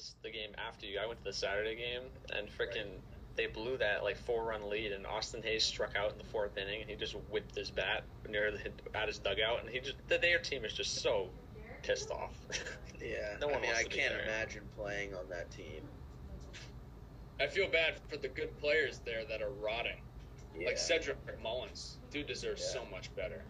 this, 0.00 0.14
the 0.22 0.30
game 0.30 0.50
after 0.66 0.86
you. 0.86 0.98
I 1.02 1.06
went 1.06 1.18
to 1.20 1.24
the 1.24 1.32
Saturday 1.32 1.76
game 1.76 2.02
and 2.36 2.48
freaking 2.48 2.88
they 3.36 3.46
blew 3.46 3.76
that 3.78 4.02
like 4.02 4.16
four 4.16 4.44
run 4.44 4.68
lead 4.68 4.92
and 4.92 5.06
Austin 5.06 5.42
Hays 5.42 5.62
struck 5.64 5.94
out 5.96 6.12
in 6.12 6.18
the 6.18 6.24
fourth 6.24 6.56
inning 6.56 6.80
and 6.80 6.90
he 6.90 6.96
just 6.96 7.14
whipped 7.30 7.54
his 7.54 7.70
bat 7.70 8.02
near 8.28 8.50
the, 8.50 8.58
at 8.98 9.06
his 9.08 9.18
dugout 9.18 9.60
and 9.60 9.68
he 9.70 9.78
just 9.80 9.96
the, 10.08 10.18
their 10.18 10.38
team 10.38 10.64
is 10.64 10.72
just 10.72 11.00
so 11.02 11.28
pissed 11.82 12.10
off. 12.10 12.34
Yeah, 13.02 13.36
No 13.40 13.48
I 13.48 13.58
mean, 13.62 13.70
I 13.74 13.82
can't 13.84 14.12
there. 14.12 14.24
imagine 14.24 14.62
playing 14.76 15.14
on 15.14 15.26
that 15.30 15.50
team. 15.50 15.80
I 17.40 17.46
feel 17.46 17.66
bad 17.66 17.94
for 18.10 18.18
the 18.18 18.28
good 18.28 18.54
players 18.60 19.00
there 19.06 19.24
that 19.24 19.40
are 19.40 19.48
rotting. 19.48 20.02
Yeah. 20.54 20.66
Like 20.66 20.76
Cedric 20.76 21.16
Mullins. 21.42 21.96
Dude 22.10 22.26
deserves 22.26 22.60
Yeah. 22.62 22.82
so 22.82 22.90
much 22.90 23.14
better. 23.16 23.42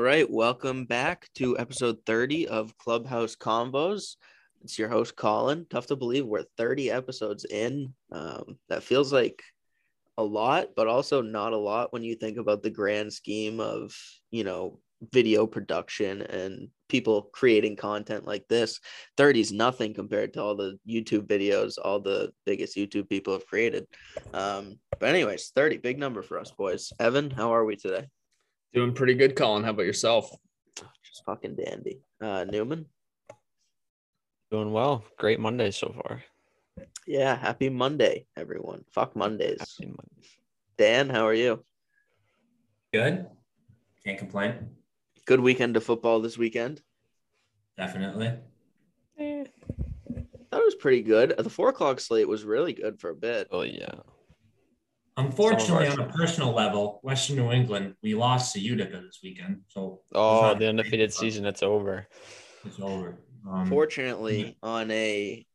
All 0.00 0.06
right, 0.06 0.28
welcome 0.30 0.86
back 0.86 1.28
to 1.34 1.58
episode 1.58 1.98
30 2.06 2.48
of 2.48 2.74
Clubhouse 2.78 3.36
Combos. 3.36 4.16
It's 4.62 4.78
your 4.78 4.88
host 4.88 5.14
Colin. 5.14 5.66
Tough 5.68 5.88
to 5.88 5.94
believe 5.96 6.24
we're 6.24 6.46
30 6.56 6.90
episodes 6.90 7.44
in. 7.44 7.92
Um, 8.10 8.58
that 8.70 8.82
feels 8.82 9.12
like 9.12 9.42
a 10.16 10.22
lot, 10.24 10.68
but 10.74 10.86
also 10.86 11.20
not 11.20 11.52
a 11.52 11.58
lot 11.58 11.92
when 11.92 12.02
you 12.02 12.14
think 12.14 12.38
about 12.38 12.62
the 12.62 12.70
grand 12.70 13.12
scheme 13.12 13.60
of, 13.60 13.94
you 14.30 14.42
know, 14.42 14.80
video 15.12 15.46
production 15.46 16.22
and 16.22 16.68
people 16.88 17.28
creating 17.34 17.76
content 17.76 18.26
like 18.26 18.48
this. 18.48 18.80
30 19.18 19.40
is 19.40 19.52
nothing 19.52 19.92
compared 19.92 20.32
to 20.32 20.42
all 20.42 20.56
the 20.56 20.78
YouTube 20.88 21.26
videos 21.26 21.74
all 21.76 22.00
the 22.00 22.32
biggest 22.46 22.74
YouTube 22.74 23.06
people 23.10 23.34
have 23.34 23.46
created. 23.46 23.86
Um, 24.32 24.78
but 24.98 25.10
anyways, 25.10 25.52
30, 25.54 25.76
big 25.76 25.98
number 25.98 26.22
for 26.22 26.38
us 26.38 26.52
boys. 26.52 26.90
Evan, 26.98 27.28
how 27.28 27.52
are 27.52 27.66
we 27.66 27.76
today? 27.76 28.06
Doing 28.72 28.94
pretty 28.94 29.14
good, 29.14 29.34
Colin. 29.34 29.64
How 29.64 29.70
about 29.70 29.86
yourself? 29.86 30.30
Just 30.76 31.24
fucking 31.24 31.56
dandy. 31.56 32.00
Uh, 32.20 32.44
Newman. 32.44 32.86
Doing 34.50 34.72
well. 34.72 35.04
Great 35.18 35.40
Monday 35.40 35.70
so 35.70 35.92
far. 35.92 36.22
Yeah, 37.06 37.36
happy 37.36 37.68
Monday, 37.68 38.26
everyone. 38.36 38.84
Fuck 38.92 39.16
Mondays. 39.16 39.58
Happy 39.58 39.86
Monday. 39.86 40.28
Dan, 40.78 41.08
how 41.08 41.26
are 41.26 41.34
you? 41.34 41.64
Good. 42.92 43.26
Can't 44.04 44.18
complain. 44.18 44.70
Good 45.26 45.40
weekend 45.40 45.76
of 45.76 45.84
football 45.84 46.20
this 46.20 46.38
weekend. 46.38 46.80
Definitely. 47.76 48.34
Eh. 49.18 49.44
That 50.50 50.62
was 50.64 50.74
pretty 50.74 51.02
good. 51.02 51.34
The 51.38 51.50
four 51.50 51.68
o'clock 51.68 52.00
slate 52.00 52.28
was 52.28 52.44
really 52.44 52.72
good 52.72 53.00
for 53.00 53.10
a 53.10 53.14
bit. 53.14 53.48
Oh 53.50 53.62
yeah. 53.62 53.94
Unfortunately, 55.26 55.88
on 55.88 56.00
a 56.00 56.08
personal 56.08 56.52
level, 56.52 57.00
Western 57.02 57.36
New 57.36 57.50
England, 57.52 57.94
we 58.02 58.14
lost 58.14 58.54
to 58.54 58.60
Utica 58.60 59.00
this 59.04 59.20
weekend. 59.22 59.62
So 59.68 60.00
Oh, 60.14 60.54
the 60.54 60.68
undefeated 60.68 61.12
season. 61.12 61.44
It's 61.46 61.62
over. 61.62 62.06
It's 62.64 62.80
over. 62.80 63.18
Um, 63.48 63.66
Fortunately, 63.66 64.56
on 64.62 64.90
a 64.90 65.46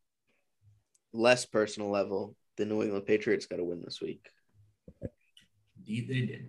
less 1.12 1.46
personal 1.46 1.90
level, 1.90 2.36
the 2.56 2.64
New 2.64 2.82
England 2.82 3.06
Patriots 3.06 3.46
got 3.46 3.56
to 3.56 3.64
win 3.64 3.82
this 3.84 4.00
week. 4.00 4.26
indeed 5.78 6.08
they 6.08 6.26
did. 6.26 6.48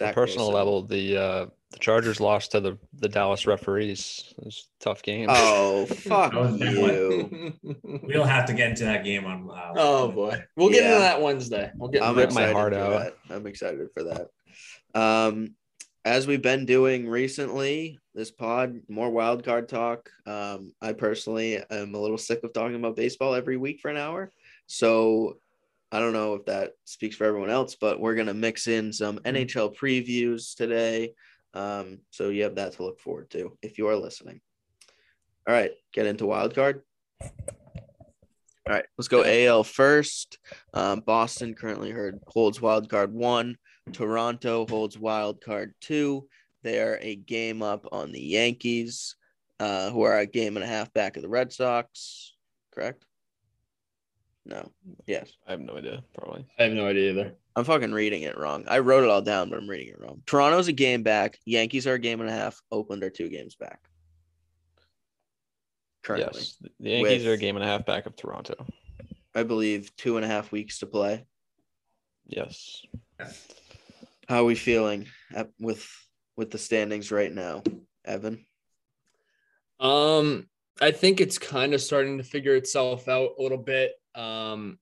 On 0.00 0.08
a 0.08 0.12
personal 0.12 0.46
Wilson. 0.48 0.54
level, 0.54 0.82
the 0.82 1.16
uh 1.16 1.46
the 1.72 1.78
Chargers 1.78 2.20
lost 2.20 2.52
to 2.52 2.60
the 2.60 2.78
the 2.94 3.08
Dallas 3.08 3.46
referees. 3.46 4.32
It 4.38 4.44
was 4.44 4.68
a 4.80 4.84
tough 4.84 5.02
game. 5.02 5.26
Oh, 5.30 5.86
fuck 5.86 6.32
That 6.32 6.40
was 6.40 6.54
a 6.54 6.58
big 6.58 6.78
one. 6.78 7.58
you. 7.62 8.00
We'll 8.02 8.24
have 8.24 8.46
to 8.46 8.52
get 8.54 8.70
into 8.70 8.84
that 8.84 9.04
game 9.04 9.24
on. 9.24 9.50
Uh, 9.50 9.72
Oh 9.76 10.10
boy. 10.12 10.42
We'll 10.56 10.68
get 10.70 10.82
Yeah. 10.84 10.88
into 10.90 11.00
that 11.00 11.20
Wednesday. 11.22 11.70
We'll 11.76 11.88
get 11.90 12.02
I'm 12.02 12.16
Rip 12.16 12.32
my 12.32 12.42
excited 12.48 12.52
heart 12.56 12.72
for 12.74 12.78
out. 12.80 13.14
that. 13.28 13.34
I'm 13.34 13.46
excited 13.46 13.88
for 13.94 14.04
that. 14.04 14.28
Um, 14.94 15.54
as 16.04 16.26
we've 16.26 16.42
been 16.42 16.66
doing 16.66 17.08
recently, 17.08 17.98
this 18.14 18.30
pod 18.30 18.80
more 18.88 19.10
wild 19.10 19.44
card 19.44 19.68
talk. 19.68 20.10
Um, 20.26 20.72
I 20.82 20.92
personally 20.92 21.62
am 21.70 21.94
a 21.94 21.98
little 21.98 22.18
sick 22.18 22.40
of 22.44 22.52
talking 22.52 22.74
about 22.76 22.96
baseball 22.96 23.34
every 23.34 23.56
week 23.56 23.80
for 23.80 23.88
an 23.90 23.96
hour, 23.96 24.30
so 24.66 25.38
I 25.92 26.00
don't 26.00 26.12
know 26.12 26.34
if 26.34 26.44
that 26.46 26.72
speaks 26.84 27.16
for 27.16 27.24
everyone 27.24 27.50
else, 27.50 27.76
but 27.76 28.00
we're 28.00 28.14
gonna 28.16 28.34
mix 28.34 28.66
in 28.66 28.92
some 28.92 29.18
NHL 29.20 29.74
previews 29.76 30.54
today. 30.56 31.12
Um, 31.54 31.98
so 32.10 32.28
you 32.28 32.44
have 32.44 32.54
that 32.56 32.74
to 32.74 32.84
look 32.84 33.00
forward 33.00 33.30
to 33.30 33.56
if 33.62 33.78
you 33.78 33.88
are 33.88 33.96
listening. 33.96 34.40
All 35.46 35.54
right, 35.54 35.72
get 35.92 36.06
into 36.06 36.26
wild 36.26 36.54
card. 36.54 36.82
All 37.20 38.74
right, 38.74 38.84
let's 38.96 39.08
go 39.08 39.24
AL 39.24 39.64
first. 39.64 40.38
Um, 40.72 41.00
Boston 41.00 41.54
currently 41.54 41.90
heard, 41.90 42.20
holds 42.26 42.60
wild 42.60 42.88
card 42.88 43.12
one. 43.12 43.56
Toronto 43.92 44.66
holds 44.68 44.96
wild 44.96 45.40
card 45.40 45.74
two. 45.80 46.28
They 46.62 46.80
are 46.80 46.98
a 47.00 47.16
game 47.16 47.60
up 47.60 47.86
on 47.90 48.12
the 48.12 48.20
Yankees, 48.20 49.16
uh, 49.58 49.90
who 49.90 50.02
are 50.02 50.18
a 50.18 50.26
game 50.26 50.56
and 50.56 50.62
a 50.62 50.68
half 50.68 50.92
back 50.92 51.16
of 51.16 51.22
the 51.22 51.28
Red 51.28 51.52
Sox. 51.52 52.34
Correct? 52.72 53.04
No. 54.46 54.70
Yes. 55.06 55.32
I 55.46 55.52
have 55.52 55.60
no 55.60 55.76
idea. 55.76 56.02
Probably. 56.16 56.46
I 56.58 56.64
have 56.64 56.72
no 56.72 56.86
idea 56.86 57.10
either. 57.10 57.34
I'm 57.54 57.64
fucking 57.64 57.92
reading 57.92 58.22
it 58.22 58.38
wrong. 58.38 58.64
I 58.66 58.78
wrote 58.78 59.04
it 59.04 59.10
all 59.10 59.22
down, 59.22 59.50
but 59.50 59.58
I'm 59.58 59.68
reading 59.68 59.88
it 59.88 60.00
wrong. 60.00 60.22
Toronto's 60.26 60.68
a 60.68 60.72
game 60.72 61.02
back. 61.02 61.38
Yankees 61.44 61.86
are 61.86 61.94
a 61.94 61.98
game 61.98 62.20
and 62.20 62.30
a 62.30 62.32
half. 62.32 62.60
Oakland 62.70 63.04
are 63.04 63.10
two 63.10 63.28
games 63.28 63.54
back. 63.56 63.80
Currently, 66.02 66.40
Yes. 66.40 66.56
The 66.80 66.90
Yankees 66.90 67.26
are 67.26 67.32
a 67.32 67.38
game 67.38 67.56
and 67.56 67.64
a 67.64 67.68
half 67.68 67.84
back 67.84 68.06
of 68.06 68.16
Toronto. 68.16 68.66
I 69.34 69.42
believe 69.42 69.94
two 69.96 70.16
and 70.16 70.24
a 70.24 70.28
half 70.28 70.50
weeks 70.50 70.78
to 70.80 70.86
play. 70.86 71.24
Yes. 72.26 72.82
How 74.28 74.40
are 74.40 74.44
we 74.44 74.54
feeling 74.54 75.08
at, 75.34 75.50
with 75.60 75.86
with 76.36 76.50
the 76.50 76.58
standings 76.58 77.12
right 77.12 77.32
now, 77.32 77.62
Evan? 78.04 78.44
Um, 79.78 80.48
I 80.80 80.90
think 80.90 81.20
it's 81.20 81.38
kind 81.38 81.74
of 81.74 81.80
starting 81.80 82.18
to 82.18 82.24
figure 82.24 82.54
itself 82.56 83.08
out 83.08 83.32
a 83.38 83.42
little 83.42 83.58
bit. 83.58 83.92
Um, 84.14 84.78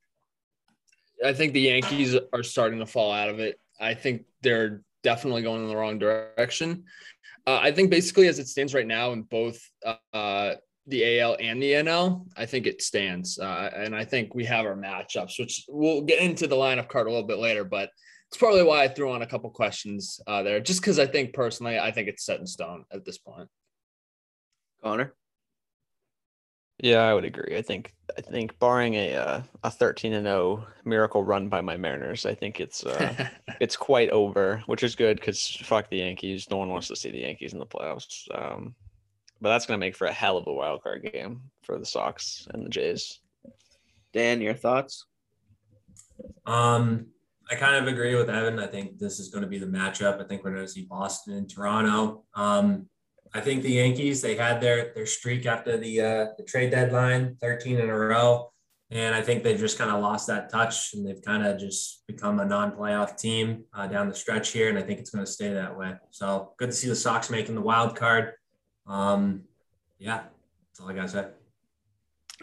I 1.25 1.33
think 1.33 1.53
the 1.53 1.61
Yankees 1.61 2.17
are 2.33 2.43
starting 2.43 2.79
to 2.79 2.87
fall 2.87 3.13
out 3.13 3.29
of 3.29 3.39
it. 3.39 3.59
I 3.81 3.95
think 3.95 4.25
they're 4.43 4.83
definitely 5.03 5.43
going 5.43 5.63
in 5.63 5.69
the 5.69 5.77
wrong 5.77 5.99
direction. 5.99 6.85
Uh, 7.47 7.59
I 7.61 7.73
think 7.73 7.91
basically 7.91 8.29
as 8.29 8.39
it 8.39 8.49
stands 8.49 8.75
right 8.75 8.87
now 8.87 9.13
in 9.13 9.23
both 9.23 9.61
uh, 10.13 10.55
the 10.87 11.21
AL 11.21 11.37
and 11.41 11.63
the 11.63 11.73
NL, 11.73 12.27
I 12.37 12.47
think 12.47 12.67
it 12.67 12.83
stands. 12.83 13.39
Uh, 13.39 13.71
and 13.75 13.95
I 13.95 14.05
think 14.05 14.35
we 14.35 14.45
have 14.45 14.67
our 14.67 14.77
matchups, 14.77 15.39
which 15.39 15.65
we'll 15.69 16.03
get 16.03 16.21
into 16.21 16.47
the 16.47 16.57
lineup 16.57 16.89
card 16.89 17.07
a 17.07 17.11
little 17.11 17.27
bit 17.27 17.39
later, 17.39 17.65
but 17.65 17.91
it's 18.29 18.39
probably 18.39 18.63
why 18.63 18.85
I 18.85 18.89
threw 18.89 19.11
on 19.11 19.23
a 19.23 19.27
couple 19.27 19.51
questions 19.51 20.21
uh, 20.27 20.43
there, 20.43 20.61
just 20.61 20.81
because 20.81 20.99
I 20.99 21.07
think 21.07 21.33
personally, 21.33 21.79
I 21.79 21.91
think 21.91 22.09
it's 22.09 22.25
set 22.25 22.39
in 22.41 22.47
stone 22.47 22.85
at 22.93 23.05
this 23.05 23.19
point. 23.19 23.49
Connor? 24.83 25.15
Yeah, 26.83 27.03
I 27.03 27.13
would 27.13 27.25
agree. 27.25 27.57
I 27.57 27.63
think 27.63 27.95
I 28.17 28.23
think 28.23 28.59
barring 28.59 28.95
a 28.95 29.15
uh, 29.15 29.43
a 29.63 29.71
13 29.71 30.15
and 30.15 30.25
0 30.25 30.67
miracle 30.85 31.23
run 31.23 31.49
by 31.49 31.61
my 31.61 31.77
Mariners, 31.77 32.25
I 32.25 32.35
think 32.35 32.61
it's 32.61 32.85
uh, 32.85 33.29
it's 33.61 33.77
quite 33.77 34.11
over, 34.11 34.63
which 34.67 34.83
is 34.83 34.97
good 34.97 35.19
because 35.19 35.57
fuck 35.63 35.91
the 35.91 35.99
Yankees. 35.99 36.49
No 36.51 36.57
one 36.57 36.71
wants 36.71 36.89
to 36.89 36.97
see 36.97 37.11
the 37.11 37.21
Yankees 37.21 37.53
in 37.53 37.59
the 37.59 37.67
playoffs. 37.67 38.27
Um, 38.35 38.75
but 39.43 39.51
that's 39.51 39.67
gonna 39.67 39.79
make 39.79 39.95
for 39.95 40.07
a 40.07 40.13
hell 40.13 40.39
of 40.39 40.47
a 40.47 40.53
wild 40.53 40.83
card 40.83 41.11
game 41.13 41.43
for 41.63 41.79
the 41.79 41.87
Sox 41.87 42.49
and 42.53 42.65
the 42.65 42.71
Jays. 42.71 43.21
Dan, 44.13 44.41
your 44.41 44.55
thoughts? 44.55 45.05
Um, 46.47 47.07
I 47.51 47.57
kind 47.57 47.77
of 47.77 47.93
agree 47.93 48.15
with 48.15 48.31
Evan. 48.31 48.59
I 48.59 48.67
think 48.67 48.99
this 48.99 49.19
is 49.19 49.29
going 49.29 49.43
to 49.43 49.49
be 49.49 49.59
the 49.59 49.67
matchup. 49.67 50.21
I 50.21 50.27
think 50.27 50.45
we're 50.45 50.53
going 50.53 50.67
to 50.67 50.71
see 50.71 50.83
Boston 50.83 51.35
and 51.35 51.51
Toronto. 51.51 52.25
Um, 52.35 52.89
I 53.33 53.41
think 53.41 53.63
the 53.63 53.73
Yankees 53.73 54.21
they 54.21 54.35
had 54.35 54.61
their 54.61 54.93
their 54.95 55.07
streak 55.07 55.47
after 55.47 55.77
the 55.77 56.01
uh, 56.01 56.27
the 56.37 56.45
trade 56.45 56.71
deadline, 56.71 57.37
13 57.41 57.79
in 57.79 57.89
a 57.89 57.97
row, 57.97 58.53
and 58.91 59.15
I 59.15 59.23
think 59.23 59.45
they've 59.45 59.59
just 59.59 59.79
kind 59.79 59.91
of 59.91 60.01
lost 60.01 60.27
that 60.27 60.51
touch 60.51 60.95
and 60.95 61.07
they've 61.07 61.23
kind 61.23 61.47
of 61.47 61.59
just 61.59 62.05
become 62.09 62.41
a 62.41 62.45
non-playoff 62.45 63.17
team 63.17 63.65
uh, 63.73 63.87
down 63.87 64.09
the 64.09 64.15
stretch 64.15 64.51
here, 64.51 64.69
and 64.69 64.79
I 64.79 64.83
think 64.83 64.99
it's 64.99 65.11
going 65.11 65.25
to 65.25 65.31
stay 65.31 65.53
that 65.53 65.77
way. 65.77 65.95
So 66.11 66.53
good 66.59 66.71
to 66.71 66.77
see 66.77 66.89
the 66.89 66.97
Sox 66.97 67.31
making 67.31 67.55
the 67.55 67.61
wild 67.61 67.95
card. 67.95 68.33
Um, 68.87 69.43
yeah, 69.99 70.23
that's 70.69 70.81
all 70.81 70.89
I 70.89 70.95
got 70.95 71.03
to 71.03 71.09
say. 71.09 71.27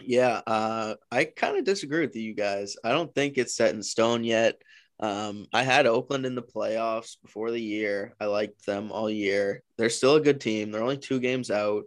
Yeah, 0.00 0.40
uh, 0.46 0.94
I 1.10 1.24
kind 1.24 1.58
of 1.58 1.64
disagree 1.64 2.00
with 2.00 2.16
you 2.16 2.32
guys. 2.32 2.76
I 2.84 2.92
don't 2.92 3.12
think 3.14 3.36
it's 3.36 3.54
set 3.54 3.74
in 3.74 3.82
stone 3.82 4.24
yet. 4.24 4.62
Um, 5.00 5.46
I 5.52 5.62
had 5.62 5.86
Oakland 5.86 6.26
in 6.26 6.34
the 6.34 6.42
playoffs 6.42 7.16
before 7.22 7.50
the 7.50 7.60
year. 7.60 8.14
I 8.20 8.26
liked 8.26 8.66
them 8.66 8.90
all 8.90 9.08
year. 9.08 9.62
They're 9.76 9.90
still 9.90 10.16
a 10.16 10.20
good 10.20 10.40
team. 10.40 10.70
They're 10.70 10.82
only 10.82 10.98
two 10.98 11.20
games 11.20 11.50
out. 11.50 11.84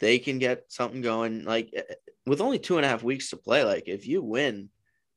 they 0.00 0.18
can 0.18 0.38
get 0.38 0.64
something 0.68 1.02
going. 1.02 1.44
Like 1.44 1.70
eh, 1.74 1.82
with 2.26 2.40
only 2.40 2.58
two 2.58 2.76
and 2.76 2.86
a 2.86 2.88
half 2.88 3.02
weeks 3.02 3.30
to 3.30 3.36
play, 3.36 3.64
like 3.64 3.84
if 3.86 4.06
you 4.06 4.22
win 4.22 4.70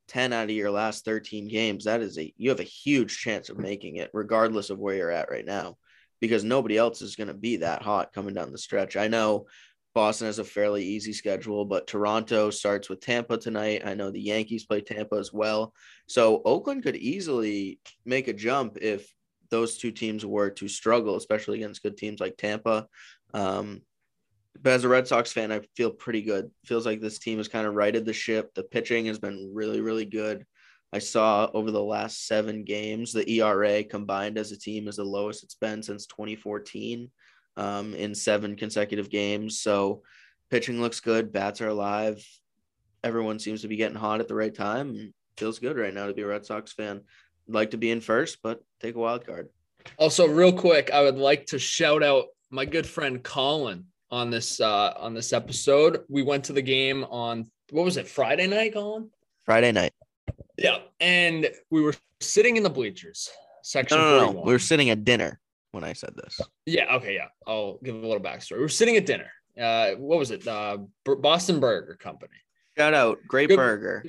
10 0.10 0.33
out 0.33 0.45
of 0.45 0.50
your 0.51 0.72
last 0.72 1.06
13 1.06 1.48
games, 1.48 1.86
that 1.86 2.01
is 2.01 2.18
a 2.18 2.33
you 2.38 2.50
have 2.50 2.60
a 2.60 2.63
huge 2.63 3.18
chance 3.18 3.50
of 3.50 3.57
making 3.57 3.98
it, 3.98 4.12
regardless 4.13 4.69
of 4.69 4.80
where 4.80 4.95
you're 4.95 5.12
at 5.12 5.31
right 5.31 5.45
now, 5.45 5.78
because 6.19 6.44
nobody 6.44 6.78
else 6.78 7.01
is 7.01 7.16
going 7.16 7.30
to 7.30 7.33
be 7.33 7.57
that 7.57 7.81
hot 7.81 8.12
coming 8.12 8.33
down 8.33 8.51
the 8.51 8.57
stretch. 8.57 8.98
I 8.98 9.07
know 9.07 9.45
Boston 9.93 10.27
has 10.27 10.39
a 10.39 10.43
fairly 10.43 10.83
easy 10.83 11.11
schedule, 11.11 11.65
but 11.65 11.88
Toronto 11.88 12.49
starts 12.49 12.89
with 12.89 13.01
Tampa 13.01 13.38
tonight. 13.38 13.81
I 13.85 13.93
know 13.93 14.09
the 14.09 14.21
Yankees 14.21 14.65
play 14.65 14.81
Tampa 14.81 15.15
as 15.15 15.33
well. 15.33 15.73
So 16.07 16.41
Oakland 16.45 16.83
could 16.83 16.95
easily 16.95 17.79
make 18.05 18.27
a 18.27 18.33
jump 18.33 18.77
if 18.81 19.13
those 19.49 19.77
two 19.77 19.91
teams 19.91 20.25
were 20.25 20.49
to 20.51 20.67
struggle, 20.67 21.17
especially 21.17 21.57
against 21.57 21.83
good 21.83 21.97
teams 21.97 22.21
like 22.21 22.38
Tampa. 22.38 22.88
Um, 23.33 23.81
but 24.61 24.73
as 24.73 24.83
a 24.85 24.89
Red 24.89 25.07
Sox 25.07 25.33
fan, 25.33 25.51
I 25.51 25.61
feel 25.75 25.91
pretty 25.91 26.21
good. 26.21 26.51
Feels 26.65 26.85
like 26.85 27.01
this 27.01 27.19
team 27.19 27.37
has 27.37 27.47
kind 27.47 27.67
of 27.67 27.73
righted 27.73 28.05
the 28.05 28.13
ship. 28.13 28.53
The 28.53 28.63
pitching 28.63 29.05
has 29.07 29.19
been 29.19 29.51
really, 29.53 29.81
really 29.81 30.05
good. 30.05 30.45
I 30.94 30.99
saw 30.99 31.49
over 31.53 31.71
the 31.71 31.83
last 31.83 32.27
seven 32.27 32.63
games, 32.63 33.13
the 33.13 33.29
ERA 33.29 33.83
combined 33.83 34.37
as 34.37 34.51
a 34.51 34.59
team 34.59 34.87
is 34.87 34.97
the 34.97 35.05
lowest 35.05 35.44
it's 35.44 35.55
been 35.55 35.81
since 35.81 36.05
2014 36.05 37.09
um, 37.57 37.94
in 37.94 38.15
seven 38.15 38.56
consecutive 38.56 39.09
games. 39.09 39.59
So 39.59 40.01
pitching 40.50 40.81
looks 40.81 41.00
good. 41.00 41.31
Bats 41.31 41.62
are 41.62 41.69
alive. 41.69 42.25
Everyone 43.03 43.39
seems 43.39 43.62
to 43.62 43.68
be 43.68 43.77
getting 43.77 43.98
hot 43.98 44.19
at 44.19 44.27
the 44.27 44.36
right 44.36 44.53
time. 44.53 45.13
Feels 45.38 45.59
good 45.59 45.77
right 45.77 45.94
now 45.94 46.07
to 46.07 46.13
be 46.13 46.21
a 46.21 46.27
Red 46.27 46.45
Sox 46.45 46.71
fan. 46.74 47.01
I'd 47.48 47.53
like 47.53 47.71
to 47.71 47.77
be 47.77 47.92
in 47.92 48.01
first, 48.01 48.39
but 48.44 48.62
take 48.80 48.95
a 48.95 49.00
wild 49.00 49.25
card. 49.25 49.50
Also, 49.98 50.27
real 50.27 50.53
quick, 50.53 50.92
I 50.92 51.01
would 51.01 51.18
like 51.18 51.48
to 51.48 51.59
shout 51.59 52.03
out 52.03 52.25
my 52.51 52.65
good 52.65 52.86
friend 52.86 53.24
Colin 53.24 53.86
on 54.12 54.30
this 54.30 54.59
uh 54.59 54.94
on 54.97 55.13
this 55.13 55.33
episode. 55.33 56.04
We 56.09 56.21
went 56.21 56.44
to 56.45 56.54
the 56.54 56.62
game 56.62 57.04
on 57.06 57.50
what 57.71 57.86
was 57.86 57.97
it, 57.97 58.07
Friday 58.07 58.47
night, 58.47 58.74
Colin? 58.74 59.09
Friday 59.45 59.71
night. 59.71 59.94
Yeah. 60.57 60.80
And 61.00 61.50
we 61.71 61.81
were 61.81 61.95
sitting 62.19 62.57
in 62.57 62.63
the 62.63 62.69
bleachers, 62.69 63.30
section 63.63 63.97
No, 63.97 64.19
no, 64.19 64.31
no. 64.33 64.42
We 64.42 64.54
were 64.54 64.59
sitting 64.59 64.89
at 64.89 65.04
dinner 65.04 65.39
when 65.71 65.83
I 65.83 65.94
said 65.94 66.13
this. 66.15 66.39
Yeah. 66.65 66.95
Okay. 66.95 67.15
Yeah. 67.15 67.27
I'll 67.47 67.79
give 67.83 67.95
a 67.95 67.97
little 67.97 68.19
backstory. 68.19 68.57
We 68.57 68.62
were 68.62 68.69
sitting 68.69 68.97
at 68.97 69.06
dinner. 69.06 69.31
Uh, 69.59 69.91
what 69.91 70.19
was 70.19 70.31
it? 70.31 70.47
Uh, 70.47 70.77
Boston 71.06 71.59
Burger 71.59 71.95
Company. 72.00 72.33
Shout 72.77 72.94
out, 72.94 73.19
great 73.27 73.50
Good- 73.50 73.57
burger. 73.57 74.03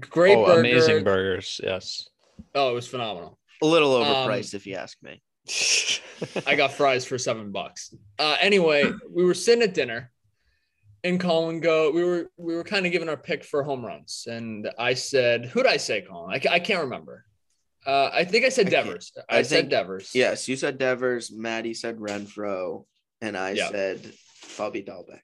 Great 0.00 0.36
oh, 0.36 0.46
burger. 0.46 0.60
amazing 0.60 1.04
burgers. 1.04 1.60
Yes. 1.62 2.08
Oh, 2.54 2.70
it 2.70 2.74
was 2.74 2.88
phenomenal. 2.88 3.38
A 3.62 3.66
little 3.66 3.94
Um, 3.96 4.04
overpriced, 4.04 4.54
if 4.54 4.66
you 4.66 4.74
ask 4.74 4.96
me. 5.02 5.22
I 6.46 6.54
got 6.56 6.72
fries 6.72 7.04
for 7.04 7.18
seven 7.18 7.52
bucks. 7.52 7.94
Uh, 8.18 8.36
anyway, 8.40 8.90
we 9.10 9.24
were 9.24 9.34
sitting 9.34 9.62
at 9.62 9.74
dinner, 9.74 10.10
and 11.04 11.20
Colin 11.20 11.60
go. 11.60 11.90
We 11.90 12.02
were 12.04 12.30
we 12.38 12.54
were 12.56 12.64
kind 12.64 12.84
of 12.86 12.90
giving 12.92 13.08
our 13.10 13.16
pick 13.18 13.44
for 13.44 13.62
home 13.62 13.84
runs, 13.84 14.26
and 14.28 14.68
I 14.78 14.94
said, 14.94 15.44
"Who'd 15.46 15.66
I 15.66 15.76
say, 15.76 16.00
Colin? 16.02 16.30
I, 16.32 16.54
I 16.54 16.58
can't 16.58 16.84
remember. 16.84 17.25
Uh, 17.86 18.10
I 18.12 18.24
think 18.24 18.44
I 18.44 18.48
said 18.48 18.66
I 18.66 18.70
Devers. 18.70 19.12
I, 19.28 19.38
I 19.38 19.42
said 19.42 19.56
think- 19.60 19.70
Devers. 19.70 20.10
Yes, 20.14 20.48
you 20.48 20.56
said 20.56 20.76
Devers. 20.78 21.30
Maddie 21.32 21.74
said 21.74 21.98
Renfroe, 21.98 22.84
and 23.20 23.36
I 23.36 23.52
Yeah. 23.52 23.70
said 23.70 24.12
Bobby 24.58 24.82
Dalbec. 24.82 25.20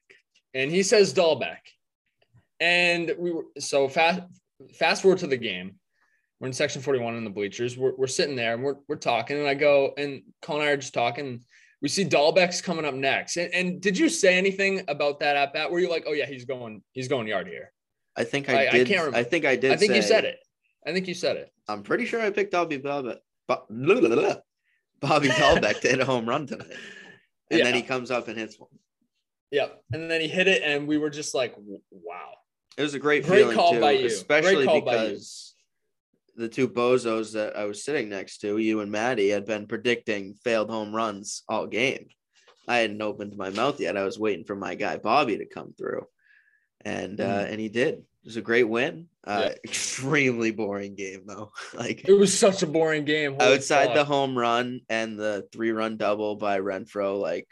and 0.53 0.71
he 0.71 0.83
says 0.83 1.13
Dalbec. 1.13 1.57
And 2.59 3.13
we 3.17 3.31
were 3.31 3.45
so 3.59 3.87
fast 3.89 4.21
fast 4.77 5.01
forward 5.01 5.19
to 5.19 5.27
the 5.27 5.37
game. 5.37 5.75
We're 6.39 6.47
in 6.47 6.53
section 6.53 6.81
41 6.81 7.15
in 7.15 7.23
the 7.23 7.29
bleachers. 7.29 7.77
We're, 7.77 7.95
we're 7.95 8.07
sitting 8.07 8.35
there 8.35 8.53
and 8.53 8.63
we're, 8.63 8.75
we're 8.87 8.95
talking. 8.97 9.37
And 9.37 9.47
I 9.47 9.53
go, 9.53 9.93
and 9.97 10.21
Colin 10.41 10.61
and 10.61 10.69
I 10.69 10.73
are 10.73 10.77
just 10.77 10.93
talking. 10.93 11.41
We 11.81 11.89
see 11.89 12.05
Dalbec's 12.05 12.61
coming 12.61 12.85
up 12.85 12.93
next. 12.93 13.37
And, 13.37 13.53
and 13.53 13.81
did 13.81 13.97
you 13.97 14.07
say 14.09 14.37
anything 14.37 14.83
about 14.87 15.19
that 15.19 15.35
at 15.35 15.53
bat? 15.53 15.71
Were 15.71 15.79
you 15.79 15.89
like, 15.89 16.03
oh 16.07 16.13
yeah, 16.13 16.25
he's 16.25 16.45
going, 16.45 16.81
he's 16.93 17.07
going 17.09 17.27
yard 17.27 17.47
here? 17.47 17.71
I 18.15 18.23
think 18.23 18.47
I- 18.49 18.53
I 18.65 18.67
I 18.67 18.71
did. 18.71 18.81
I, 18.87 18.89
can't 18.89 18.99
remember. 18.99 19.17
I 19.17 19.23
think 19.23 19.45
I 19.45 19.55
did. 19.57 19.71
I 19.71 19.75
think 19.77 19.93
you 19.95 20.01
said 20.01 20.23
it. 20.25 20.37
I 20.85 20.93
think 20.93 21.07
you 21.07 21.13
said 21.13 21.37
it. 21.37 21.51
I'm 21.67 21.83
pretty 21.83 22.05
sure 22.05 22.21
I 22.21 22.29
picked 22.29 22.51
Bobby 22.51 22.77
Dalbec. 22.77 23.17
Bo- 23.47 23.65
blah, 23.69 23.99
blah, 23.99 24.09
blah, 24.09 24.15
blah. 24.15 24.35
Bobby 24.99 25.29
Dalbec 25.29 25.81
to 25.81 25.87
hit 25.89 25.99
a 25.99 26.05
home 26.05 26.27
run 26.27 26.47
tonight, 26.47 26.67
and 27.51 27.61
then 27.61 27.73
he 27.73 27.81
comes 27.81 28.11
up 28.11 28.27
and 28.27 28.37
hits 28.37 28.59
one. 28.59 28.69
Yep. 29.51 29.83
And 29.93 30.09
then 30.09 30.21
he 30.21 30.27
hit 30.27 30.47
it, 30.47 30.63
and 30.63 30.87
we 30.87 30.97
were 30.97 31.09
just 31.09 31.35
like, 31.35 31.55
wow. 31.91 32.31
It 32.77 32.81
was 32.81 32.95
a 32.95 32.99
great, 32.99 33.25
Great 33.25 33.39
feeling 33.41 33.55
call 33.55 33.73
too, 33.73 33.81
by 33.81 33.91
you. 33.91 34.07
Especially 34.07 34.65
call 34.65 34.81
by 34.81 34.95
you. 34.95 35.09
because 35.09 35.53
the 36.35 36.47
two 36.47 36.67
bozos 36.67 37.33
that 37.33 37.55
I 37.55 37.65
was 37.65 37.83
sitting 37.83 38.09
next 38.09 38.39
to, 38.39 38.57
you 38.57 38.79
and 38.79 38.91
Maddie, 38.91 39.29
had 39.29 39.45
been 39.45 39.67
predicting 39.67 40.33
failed 40.43 40.69
home 40.69 40.95
runs 40.95 41.43
all 41.47 41.67
game. 41.67 42.07
I 42.67 42.77
hadn't 42.77 43.01
opened 43.01 43.37
my 43.37 43.49
mouth 43.49 43.79
yet. 43.79 43.97
I 43.97 44.05
was 44.05 44.17
waiting 44.17 44.45
for 44.45 44.55
my 44.55 44.73
guy 44.75 44.97
Bobby 44.97 45.37
to 45.37 45.45
come 45.45 45.73
through, 45.77 46.07
and 46.83 47.19
uh, 47.19 47.45
and 47.47 47.59
he 47.59 47.69
did. 47.69 48.03
It 48.23 48.27
was 48.27 48.37
a 48.37 48.41
great 48.41 48.69
win. 48.69 49.07
Uh, 49.25 49.49
Yeah. 49.49 49.55
Extremely 49.65 50.51
boring 50.51 50.95
game 50.95 51.23
though. 51.25 51.51
like 51.73 52.07
It 52.07 52.13
was 52.13 52.37
such 52.37 52.63
a 52.63 52.67
boring 52.67 53.03
game. 53.03 53.35
Holy 53.39 53.55
outside 53.55 53.93
the 53.95 54.05
home 54.05 54.37
run 54.37 54.79
and 54.89 55.19
the 55.19 55.45
three 55.51 55.71
run 55.71 55.97
double 55.97 56.37
by 56.37 56.59
Renfroe, 56.59 57.19
like 57.19 57.47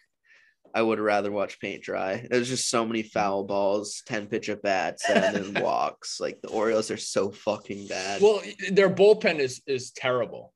I 0.73 0.81
would 0.81 1.01
rather 1.01 1.29
watch 1.29 1.59
paint 1.59 1.83
dry. 1.83 2.25
There's 2.29 2.47
just 2.47 2.69
so 2.69 2.85
many 2.85 3.03
foul 3.03 3.43
balls, 3.43 4.01
10 4.05 4.27
pitch 4.27 4.47
at 4.47 4.61
bats, 4.61 5.09
and 5.09 5.35
then 5.53 5.61
walks. 5.63 6.21
Like 6.21 6.41
the 6.41 6.47
Orioles 6.47 6.89
are 6.89 6.95
so 6.95 7.31
fucking 7.31 7.87
bad. 7.87 8.21
Well, 8.21 8.41
their 8.71 8.89
bullpen 8.89 9.39
is 9.39 9.61
is 9.67 9.91
terrible. 9.91 10.53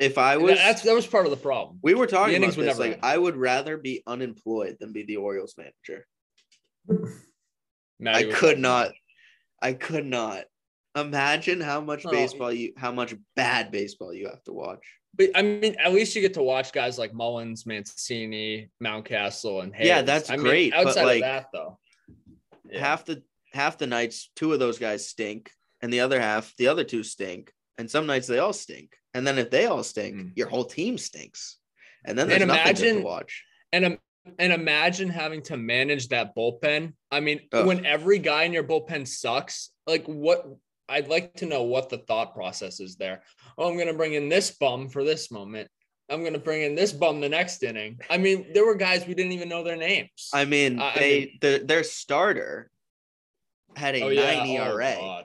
if 0.00 0.18
I 0.18 0.38
was, 0.38 0.56
That's 0.56 0.82
that 0.82 0.94
was 0.94 1.06
part 1.06 1.26
of 1.26 1.30
the 1.30 1.36
problem. 1.36 1.78
we 1.82 1.94
were 1.94 2.08
talking 2.08 2.42
about 2.42 2.56
this. 2.56 2.78
Like 2.80 2.94
end. 2.94 3.00
I 3.04 3.16
would 3.16 3.36
rather 3.36 3.76
be 3.76 4.02
unemployed 4.08 4.78
than 4.80 4.92
be 4.92 5.04
the 5.04 5.18
Orioles 5.18 5.54
manager. 5.56 6.04
Matty 8.00 8.30
I 8.30 8.32
could 8.32 8.58
not. 8.58 8.90
I 9.62 9.72
could 9.72 10.04
not. 10.04 10.44
Imagine 10.94 11.60
how 11.60 11.80
much 11.80 12.04
baseball 12.04 12.52
you, 12.52 12.74
how 12.76 12.92
much 12.92 13.14
bad 13.34 13.70
baseball 13.70 14.12
you 14.12 14.26
have 14.28 14.42
to 14.44 14.52
watch. 14.52 14.84
But 15.16 15.30
I 15.34 15.40
mean, 15.42 15.74
at 15.82 15.92
least 15.94 16.14
you 16.14 16.20
get 16.20 16.34
to 16.34 16.42
watch 16.42 16.72
guys 16.72 16.98
like 16.98 17.14
Mullins, 17.14 17.64
Mancini, 17.64 18.68
Mountcastle, 18.82 19.62
and 19.62 19.74
Hays. 19.74 19.86
Yeah, 19.86 20.02
that's 20.02 20.28
I 20.30 20.36
mean, 20.36 20.44
great, 20.44 20.72
but, 20.72 20.88
Outside 20.88 21.04
like, 21.04 21.16
of 21.16 21.20
that, 21.28 21.46
though, 21.52 21.78
yeah. 22.70 22.80
half 22.80 23.04
the 23.06 23.22
half 23.54 23.78
the 23.78 23.86
nights 23.86 24.30
two 24.36 24.52
of 24.52 24.58
those 24.58 24.78
guys 24.78 25.08
stink 25.08 25.50
and 25.80 25.92
the 25.92 26.00
other 26.00 26.20
half 26.20 26.54
the 26.56 26.68
other 26.68 26.84
two 26.84 27.02
stink 27.02 27.52
and 27.78 27.90
some 27.90 28.06
nights 28.06 28.26
they 28.26 28.38
all 28.38 28.52
stink 28.54 28.96
and 29.14 29.26
then 29.26 29.38
if 29.38 29.50
they 29.50 29.66
all 29.66 29.82
stink 29.82 30.16
Mm. 30.16 30.32
your 30.36 30.48
whole 30.48 30.64
team 30.64 30.96
stinks 30.96 31.58
and 32.06 32.18
then 32.18 32.28
there's 32.28 32.40
And 32.40 32.48
nothing 32.48 32.62
imagine- 32.62 32.96
to 32.96 33.02
watch 33.02 33.44
and 33.72 33.98
and 34.38 34.52
imagine 34.52 35.08
having 35.08 35.42
to 35.42 35.56
manage 35.56 36.08
that 36.08 36.34
bullpen. 36.36 36.92
I 37.10 37.20
mean, 37.20 37.40
Ugh. 37.52 37.66
when 37.66 37.84
every 37.84 38.18
guy 38.18 38.44
in 38.44 38.52
your 38.52 38.64
bullpen 38.64 39.06
sucks, 39.06 39.70
like 39.86 40.04
what? 40.06 40.46
I'd 40.88 41.08
like 41.08 41.34
to 41.34 41.46
know 41.46 41.62
what 41.62 41.88
the 41.88 41.98
thought 41.98 42.34
process 42.34 42.78
is 42.80 42.96
there. 42.96 43.22
Oh, 43.56 43.70
I'm 43.70 43.78
gonna 43.78 43.94
bring 43.94 44.14
in 44.14 44.28
this 44.28 44.50
bum 44.50 44.88
for 44.88 45.04
this 45.04 45.30
moment. 45.30 45.68
I'm 46.10 46.22
gonna 46.22 46.38
bring 46.38 46.62
in 46.62 46.74
this 46.74 46.92
bum 46.92 47.20
the 47.20 47.28
next 47.28 47.62
inning. 47.62 47.98
I 48.10 48.18
mean, 48.18 48.52
there 48.52 48.66
were 48.66 48.74
guys 48.74 49.06
we 49.06 49.14
didn't 49.14 49.32
even 49.32 49.48
know 49.48 49.62
their 49.64 49.76
names. 49.76 50.28
i 50.34 50.44
mean 50.44 50.78
I- 50.80 50.90
I 50.90 50.94
they 50.98 51.18
mean- 51.20 51.38
the, 51.40 51.62
their 51.64 51.84
starter 51.84 52.70
had 53.76 53.94
a 53.94 54.02
oh 54.02 54.08
9 54.08 54.16
yeah, 54.16 54.42
oh, 54.68 54.76
era 54.76 54.96
God. 54.98 55.24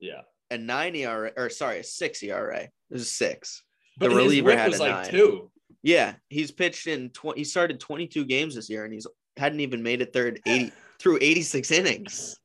yeah. 0.00 0.20
a 0.50 0.58
9 0.58 0.96
era 0.96 1.30
or 1.36 1.48
sorry 1.50 1.78
a 1.80 1.84
6 1.84 2.22
era 2.24 2.62
it 2.62 2.70
was 2.90 3.02
a 3.02 3.04
6 3.04 3.62
The 3.98 4.08
But 4.08 4.10
his 4.10 4.16
reliever 4.18 4.56
had 4.56 4.70
was 4.70 4.80
a 4.80 4.82
like 4.82 5.02
nine. 5.04 5.10
two. 5.12 5.50
Yeah 5.82 6.14
he's 6.28 6.50
pitched 6.50 6.86
in 6.86 7.10
20 7.10 7.40
he 7.40 7.44
started 7.44 7.80
22 7.80 8.24
games 8.24 8.54
this 8.54 8.68
year 8.70 8.84
and 8.84 8.92
he's 8.92 9.06
hadn't 9.36 9.60
even 9.60 9.82
made 9.82 10.00
it 10.02 10.12
third 10.12 10.40
80 10.46 10.72
through 10.98 11.18
86 11.20 11.70
innings 11.70 12.36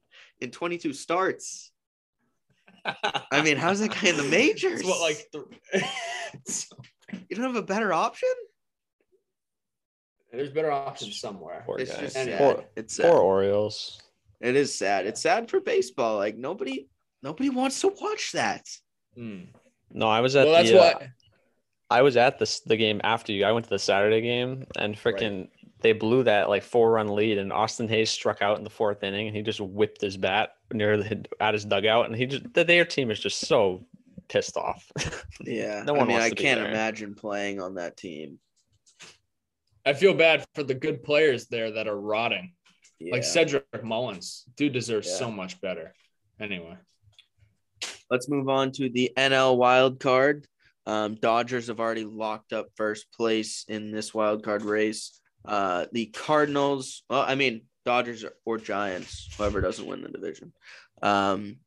in 0.42 0.52
22 0.52 0.94
starts 0.94 1.72
i 3.32 3.42
mean 3.42 3.58
how's 3.58 3.80
that 3.80 3.90
guy 3.90 4.10
in 4.10 4.18
the 4.18 4.24
majors 4.30 4.82
It's 4.82 4.88
what 4.90 5.02
like 5.02 5.28
th- 5.32 5.84
You 7.30 7.36
don't 7.36 7.46
have 7.46 7.56
a 7.56 7.62
better 7.62 7.94
option? 7.94 8.30
there's 10.32 10.50
better 10.52 10.72
options 10.72 11.20
somewhere. 11.20 11.64
Poor 11.66 11.78
It's 11.80 11.94
guy. 11.94 12.02
just 12.02 12.14
sad. 12.16 12.38
Poor, 12.38 12.64
It's 12.76 12.98
poor. 13.00 13.08
Orioles. 13.20 14.02
It 14.42 14.56
is 14.56 14.74
sad. 14.76 15.06
It's 15.06 15.22
sad 15.22 15.50
for 15.50 15.62
baseball. 15.62 16.18
Like 16.18 16.36
nobody, 16.36 16.90
nobody 17.24 17.50
wants 17.50 17.80
to 17.82 17.88
watch 18.02 18.34
that. 18.34 18.66
Hmm. 19.16 19.44
No, 19.92 20.08
I 20.08 20.20
was 20.20 20.36
at 20.36 20.46
Well, 20.46 20.56
that's 20.56 20.70
the. 20.72 20.80
uh, 20.80 20.94
what. 20.94 21.08
I 21.90 22.02
was 22.02 22.18
at 22.18 22.40
this 22.40 22.62
the 22.62 22.78
game 22.78 23.00
after 23.04 23.32
you. 23.32 23.46
I 23.46 23.52
went 23.52 23.66
to 23.66 23.70
the 23.70 23.80
Saturday 23.80 24.22
game 24.22 24.66
and 24.78 24.96
freaking 24.96 25.50
they 25.82 25.94
blew 25.94 26.24
that 26.24 26.50
like 26.50 26.64
four 26.64 26.92
run 26.92 27.10
lead 27.10 27.38
and 27.38 27.54
Austin 27.54 27.88
Hays 27.88 28.10
struck 28.10 28.42
out 28.42 28.58
in 28.58 28.64
the 28.64 28.70
fourth 28.72 29.04
inning 29.04 29.28
and 29.28 29.36
he 29.36 29.44
just 29.44 29.60
whipped 29.60 30.02
his 30.02 30.18
bat 30.18 30.56
near 30.74 30.98
the 30.98 31.26
at 31.40 31.54
his 31.54 31.64
dugout 31.66 32.08
and 32.08 32.16
he 32.16 32.26
just 32.26 32.52
the, 32.54 32.64
their 32.64 32.86
team 32.86 33.12
is 33.12 33.20
just 33.20 33.42
so 33.42 33.86
pissed 34.28 34.58
off. 34.58 34.92
Yeah. 35.42 35.84
No 35.86 35.96
I 35.96 36.00
mean, 36.00 36.08
wants 36.14 36.26
I 36.26 36.30
to 36.30 36.36
be 36.36 36.42
can't 36.42 36.62
there. 36.62 36.70
imagine 36.70 37.14
playing 37.14 37.62
on 37.62 37.76
that 37.76 37.98
team. 37.98 38.40
I 39.86 39.94
feel 39.94 40.16
bad 40.16 40.44
for 40.56 40.64
the 40.64 40.74
good 40.74 41.04
players 41.04 41.46
there 41.48 41.70
that 41.72 41.88
are 41.88 42.00
rotting. 42.00 42.54
Yeah. 43.00 43.12
Like 43.12 43.24
Cedric 43.24 43.84
Mullins, 43.84 44.46
dude 44.56 44.74
deserves 44.74 45.08
Yeah. 45.08 45.18
so 45.18 45.30
much 45.32 45.62
better. 45.62 45.94
Anyway, 46.40 46.78
Let's 48.10 48.28
move 48.30 48.50
on 48.50 48.72
to 48.74 48.90
the 48.90 49.12
NL 49.18 49.58
wild 49.58 50.00
card. 50.00 50.48
Um, 50.86 51.16
Dodgers 51.16 51.68
have 51.68 51.80
already 51.80 52.06
locked 52.06 52.54
up 52.54 52.68
first 52.76 53.12
place 53.12 53.66
in 53.68 53.92
this 53.92 54.14
wild 54.14 54.44
card 54.44 54.64
race. 54.64 55.20
Uh, 55.44 55.86
the 55.92 56.08
Cardinals, 56.08 57.04
well, 57.10 57.22
I 57.28 57.36
mean, 57.36 57.62
Dodgers 57.86 58.26
or 58.46 58.58
Giants, 58.58 59.30
whoever 59.38 59.62
doesn't 59.62 59.86
win 59.86 60.02
the 60.02 60.10
division. 60.10 60.54
Um, 61.02 61.58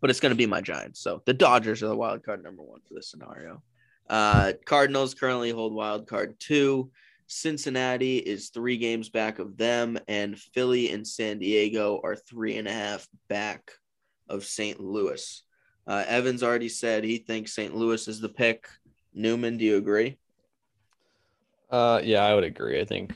but 0.00 0.10
it's 0.10 0.20
going 0.20 0.30
to 0.30 0.36
be 0.36 0.46
my 0.46 0.60
Giants. 0.60 1.00
So 1.00 1.22
the 1.26 1.34
Dodgers 1.34 1.82
are 1.82 1.88
the 1.88 1.96
wild 1.96 2.24
card 2.24 2.42
number 2.42 2.62
one 2.62 2.80
for 2.86 2.94
this 2.94 3.10
scenario. 3.10 3.62
Uh, 4.08 4.54
Cardinals 4.64 5.14
currently 5.14 5.50
hold 5.50 5.72
wild 5.72 6.08
card 6.08 6.34
two. 6.40 6.90
Cincinnati 7.28 8.18
is 8.18 8.48
three 8.48 8.76
games 8.76 9.08
back 9.08 9.38
of 9.38 9.56
them, 9.56 9.96
and 10.08 10.36
Philly 10.36 10.90
and 10.90 11.06
San 11.06 11.38
Diego 11.38 12.00
are 12.02 12.16
three 12.16 12.56
and 12.56 12.66
a 12.66 12.72
half 12.72 13.06
back 13.28 13.70
of 14.28 14.44
St. 14.44 14.80
Louis. 14.80 15.44
Uh, 15.86 16.04
Evans 16.06 16.42
already 16.42 16.68
said 16.68 17.04
he 17.04 17.18
thinks 17.18 17.52
St. 17.52 17.74
Louis 17.74 18.06
is 18.08 18.20
the 18.20 18.28
pick. 18.28 18.68
Newman, 19.14 19.56
do 19.56 19.64
you 19.64 19.76
agree? 19.76 20.18
Uh, 21.70 22.00
yeah, 22.02 22.24
I 22.24 22.34
would 22.34 22.44
agree. 22.44 22.80
I 22.80 22.84
think 22.84 23.14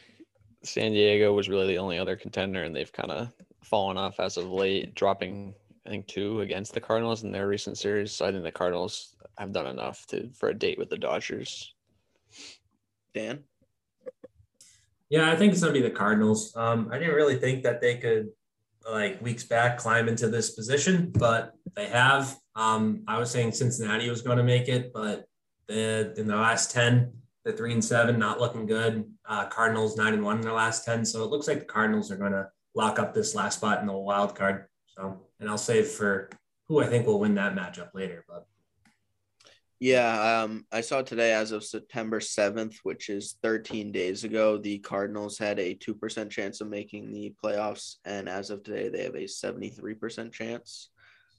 San 0.63 0.93
Diego 0.93 1.33
was 1.33 1.49
really 1.49 1.69
the 1.69 1.79
only 1.79 1.99
other 1.99 2.17
contender, 2.17 2.63
and 2.63 2.75
they've 2.75 2.93
kind 2.93 3.11
of 3.11 3.33
fallen 3.63 3.97
off 3.97 4.21
as 4.21 4.37
of 4.37 4.51
late, 4.51 4.95
dropping 4.95 5.55
I 5.87 5.91
think 5.91 6.07
two 6.07 6.41
against 6.41 6.73
the 6.73 6.81
Cardinals 6.81 7.25
in 7.25 7.33
their 7.33 7.47
recent 7.47 7.77
series. 7.77 8.13
So 8.13 8.25
I 8.25 8.33
think 8.33 8.43
the 8.43 8.53
Cardinals 8.53 9.17
have 9.37 9.53
done 9.53 9.67
enough 9.67 10.07
to 10.07 10.31
for 10.31 10.49
a 10.49 10.55
date 10.55 10.79
with 10.79 10.89
the 10.89 10.97
Dodgers. 10.97 11.75
Dan? 13.13 13.45
Yeah, 15.11 15.31
I 15.31 15.37
think 15.37 15.53
it's 15.53 15.61
gonna 15.61 15.73
be 15.73 15.83
the 15.83 15.91
Cardinals. 15.91 16.57
Um, 16.57 16.89
I 16.91 16.99
didn't 16.99 17.15
really 17.15 17.37
think 17.37 17.63
that 17.65 17.81
they 17.81 17.99
could 17.99 18.31
like 18.91 19.21
weeks 19.23 19.45
back 19.45 19.79
climb 19.79 20.09
into 20.09 20.29
this 20.29 20.51
position, 20.51 21.11
but 21.15 21.53
they 21.75 21.87
have. 21.87 22.37
Um, 22.55 23.03
I 23.09 23.19
was 23.19 23.31
saying 23.31 23.53
Cincinnati 23.53 24.09
was 24.11 24.23
going 24.23 24.39
to 24.39 24.45
make 24.45 24.69
it, 24.69 24.93
but 24.93 25.25
the 25.69 26.15
in 26.17 26.27
the 26.27 26.37
last 26.37 26.71
ten, 26.71 27.13
the 27.45 27.53
three 27.53 27.73
and 27.73 27.85
seven 27.85 28.19
not 28.19 28.41
looking 28.41 28.67
good. 28.67 29.05
Uh, 29.29 29.47
Cardinals 29.47 29.97
nine 29.97 30.15
and 30.15 30.23
one 30.23 30.37
in 30.37 30.43
their 30.43 30.53
last 30.53 30.85
ten, 30.85 31.05
so 31.05 31.25
it 31.25 31.31
looks 31.31 31.49
like 31.49 31.61
the 31.61 31.65
Cardinals 31.65 32.11
are 32.11 32.17
going 32.17 32.33
to 32.33 32.49
lock 32.75 32.99
up 32.99 33.15
this 33.15 33.35
last 33.35 33.59
spot 33.59 33.81
in 33.81 33.87
the 33.87 33.93
wild 33.93 34.35
card. 34.35 34.67
So, 34.87 35.21
and 35.41 35.49
I'll 35.49 35.59
save 35.59 35.89
for 35.89 36.29
who 36.69 36.81
I 36.81 36.87
think 36.87 37.07
will 37.07 37.21
win 37.21 37.35
that 37.35 37.55
matchup 37.55 37.95
later, 37.95 38.25
but 38.29 38.47
Yeah, 39.81 40.43
um, 40.43 40.65
I 40.73 40.81
saw 40.81 41.03
today 41.03 41.33
as 41.33 41.53
of 41.53 41.65
September 41.65 42.21
7th, 42.21 42.77
which 42.85 43.11
is 43.11 43.37
13 43.43 43.93
days 43.93 44.25
ago, 44.25 44.57
the 44.57 44.79
Cardinals 44.79 45.37
had 45.37 45.59
a 45.59 45.75
2% 45.75 46.31
chance 46.31 46.61
of 46.61 46.69
making 46.69 47.13
the 47.13 47.35
playoffs. 47.43 47.97
And 48.05 48.29
as 48.29 48.51
of 48.51 48.63
today, 48.63 48.89
they 48.89 49.03
have 49.03 49.17
a 49.17 49.25
73% 49.25 50.33
chance, 50.33 50.91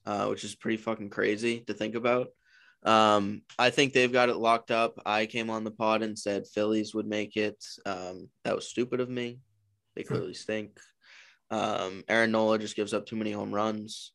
uh, 0.06 0.28
which 0.28 0.44
is 0.44 0.56
pretty 0.56 0.78
fucking 0.78 1.10
crazy 1.10 1.62
to 1.62 1.74
think 1.74 1.96
about. 1.96 2.28
Um, 2.84 3.42
I 3.58 3.72
think 3.72 3.94
they've 3.94 4.12
got 4.12 4.30
it 4.30 4.36
locked 4.36 4.70
up. 4.70 5.02
I 5.06 5.26
came 5.26 5.50
on 5.50 5.64
the 5.64 5.72
pod 5.72 6.04
and 6.04 6.18
said 6.18 6.46
Phillies 6.46 6.94
would 6.94 7.08
make 7.08 7.36
it. 7.38 7.64
Um, 7.86 8.30
that 8.44 8.56
was 8.56 8.68
stupid 8.68 9.00
of 9.00 9.10
me. 9.10 9.40
They 9.96 10.04
clearly 10.04 10.34
stink. 10.36 10.78
Um, 11.50 12.04
Aaron 12.08 12.32
Nola 12.32 12.60
just 12.60 12.76
gives 12.76 12.94
up 12.94 13.06
too 13.06 13.16
many 13.16 13.32
home 13.32 13.54
runs. 13.54 14.12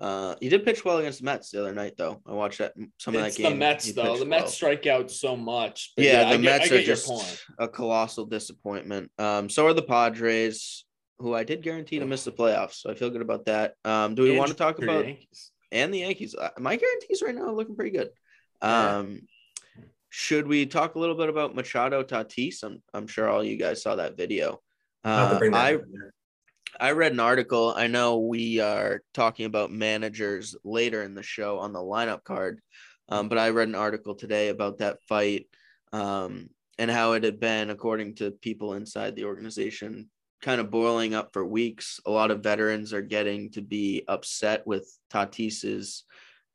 Uh, 0.00 0.34
he 0.40 0.48
did 0.48 0.64
pitch 0.64 0.84
well 0.84 0.96
against 0.98 1.18
the 1.18 1.24
Mets 1.26 1.50
the 1.50 1.60
other 1.60 1.74
night, 1.74 1.94
though. 1.98 2.22
I 2.26 2.32
watched 2.32 2.58
that 2.58 2.72
some 2.98 3.14
of 3.14 3.20
that 3.22 3.34
game. 3.36 3.50
the 3.52 3.56
Mets 3.58 3.92
though. 3.92 4.02
pitched 4.02 4.14
The 4.20 4.28
well. 4.28 4.40
Mets 4.40 4.54
strike 4.54 4.86
out 4.86 5.10
so 5.10 5.36
much. 5.36 5.92
But 5.96 6.04
Yeah, 6.06 6.28
I 6.28 6.36
the 6.36 6.42
get- 6.42 6.58
Mets 6.58 6.70
I 6.72 6.74
are 6.74 6.78
your 6.78 6.86
just 6.86 7.06
point. 7.06 7.44
a 7.58 7.68
colossal 7.68 8.24
disappointment. 8.24 9.10
Um, 9.18 9.48
so 9.50 9.66
are 9.66 9.74
the 9.74 9.82
Padres, 9.82 10.84
who 11.18 11.34
I 11.34 11.44
did 11.44 11.62
guarantee 11.62 11.98
to 11.98 12.06
miss 12.06 12.24
the 12.24 12.32
playoffs. 12.32 12.76
So 12.76 12.90
I 12.90 12.94
feel 12.94 13.10
good 13.10 13.20
about 13.20 13.44
that. 13.46 13.74
Um, 13.84 14.14
do 14.14 14.22
we 14.22 14.30
And 14.30 14.38
want 14.38 14.50
to 14.50 14.56
talk 14.56 14.82
about 14.82 15.04
Yankees. 15.04 15.50
and 15.70 15.92
the 15.92 15.98
Yankees? 15.98 16.34
Uh, 16.34 16.48
My 16.58 16.76
guarantees 16.76 17.20
right 17.20 17.34
now 17.34 17.42
are 17.42 17.52
looking 17.52 17.76
pretty 17.76 17.90
good. 17.90 18.08
Yeah. 18.62 18.96
Um, 18.98 19.28
should 20.08 20.46
we 20.48 20.64
talk 20.66 20.94
a 20.94 20.98
little 20.98 21.14
bit 21.14 21.28
about 21.28 21.54
Machado 21.54 22.02
Tatis? 22.02 22.62
I'm 22.64 22.82
I'm 22.94 23.06
sure 23.06 23.28
all 23.28 23.44
you 23.44 23.56
guys 23.56 23.82
saw 23.82 23.96
that 23.96 24.16
video. 24.16 24.60
Uh, 25.04 25.38
I 25.52 25.74
up 25.74 25.82
there. 25.92 26.12
I 26.78 26.92
read 26.92 27.12
an 27.12 27.20
article. 27.20 27.72
I 27.76 27.86
know 27.86 28.18
we 28.18 28.60
are 28.60 29.02
talking 29.14 29.46
about 29.46 29.72
managers 29.72 30.54
later 30.64 31.02
in 31.02 31.14
the 31.14 31.22
show 31.22 31.58
on 31.58 31.72
the 31.72 31.80
lineup 31.80 32.22
card, 32.24 32.60
um, 33.08 33.28
but 33.28 33.38
I 33.38 33.50
read 33.50 33.68
an 33.68 33.74
article 33.74 34.14
today 34.14 34.48
about 34.48 34.78
that 34.78 35.02
fight 35.08 35.46
um, 35.92 36.50
and 36.78 36.90
how 36.90 37.12
it 37.12 37.24
had 37.24 37.40
been, 37.40 37.70
according 37.70 38.16
to 38.16 38.30
people 38.30 38.74
inside 38.74 39.16
the 39.16 39.24
organization, 39.24 40.10
kind 40.42 40.60
of 40.60 40.70
boiling 40.70 41.14
up 41.14 41.32
for 41.32 41.44
weeks. 41.44 42.00
A 42.06 42.10
lot 42.10 42.30
of 42.30 42.42
veterans 42.42 42.92
are 42.92 43.02
getting 43.02 43.50
to 43.52 43.62
be 43.62 44.04
upset 44.06 44.66
with 44.66 44.90
Tatis's 45.10 46.04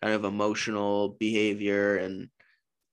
kind 0.01 0.13
of 0.13 0.23
emotional 0.23 1.09
behavior 1.19 1.97
and 1.97 2.29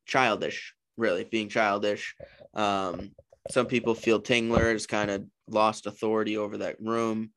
childish, 0.06 0.74
really 0.96 1.24
being 1.24 1.48
childish. 1.48 2.14
Um, 2.54 3.12
some 3.50 3.66
people 3.66 3.94
feel 3.94 4.20
Tingler 4.20 4.72
has 4.72 4.86
kind 4.86 5.10
of 5.10 5.24
lost 5.52 5.86
authority 5.86 6.36
over 6.36 6.58
that 6.58 6.80
room 6.80 7.30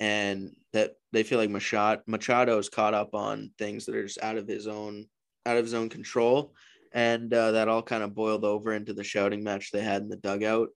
and 0.00 0.54
that 0.72 0.96
they 1.12 1.22
feel 1.22 1.38
like 1.38 1.50
Machado 1.50 2.02
Machado 2.06 2.58
is 2.58 2.68
caught 2.68 2.94
up 2.94 3.14
on 3.14 3.50
things 3.58 3.86
that 3.86 3.94
are 3.94 4.02
just 4.02 4.22
out 4.22 4.36
of 4.36 4.48
his 4.48 4.66
own 4.66 5.06
out 5.46 5.56
of 5.56 5.64
his 5.64 5.74
own 5.74 5.88
control. 5.88 6.54
And 6.92 7.32
uh, 7.32 7.52
that 7.52 7.68
all 7.68 7.82
kind 7.82 8.02
of 8.02 8.14
boiled 8.14 8.44
over 8.44 8.74
into 8.74 8.92
the 8.92 9.04
shouting 9.04 9.42
match 9.42 9.70
they 9.70 9.82
had 9.82 10.02
in 10.02 10.08
the 10.08 10.16
dugout. 10.16 10.68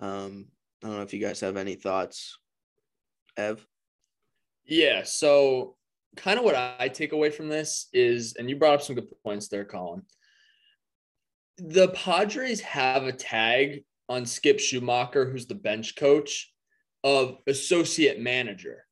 Um, 0.00 0.46
I 0.82 0.86
don't 0.86 0.96
know 0.96 1.02
if 1.02 1.12
you 1.12 1.20
guys 1.20 1.40
have 1.40 1.56
any 1.56 1.74
thoughts. 1.74 2.38
Ev? 3.36 3.66
Yeah. 4.64 5.02
So, 5.02 5.76
kind 6.16 6.38
of 6.38 6.44
what 6.44 6.54
I 6.54 6.88
take 6.88 7.12
away 7.12 7.30
from 7.30 7.48
this 7.48 7.88
is, 7.92 8.34
and 8.38 8.48
you 8.48 8.56
brought 8.56 8.74
up 8.74 8.82
some 8.82 8.96
good 8.96 9.08
points 9.22 9.48
there, 9.48 9.64
Colin. 9.64 10.02
The 11.58 11.88
Padres 11.88 12.60
have 12.60 13.04
a 13.04 13.12
tag 13.12 13.84
on 14.08 14.26
Skip 14.26 14.58
Schumaker, 14.58 15.30
who's 15.30 15.46
the 15.46 15.54
bench 15.54 15.96
coach, 15.96 16.52
of 17.04 17.38
associate 17.46 18.20
manager, 18.20 18.84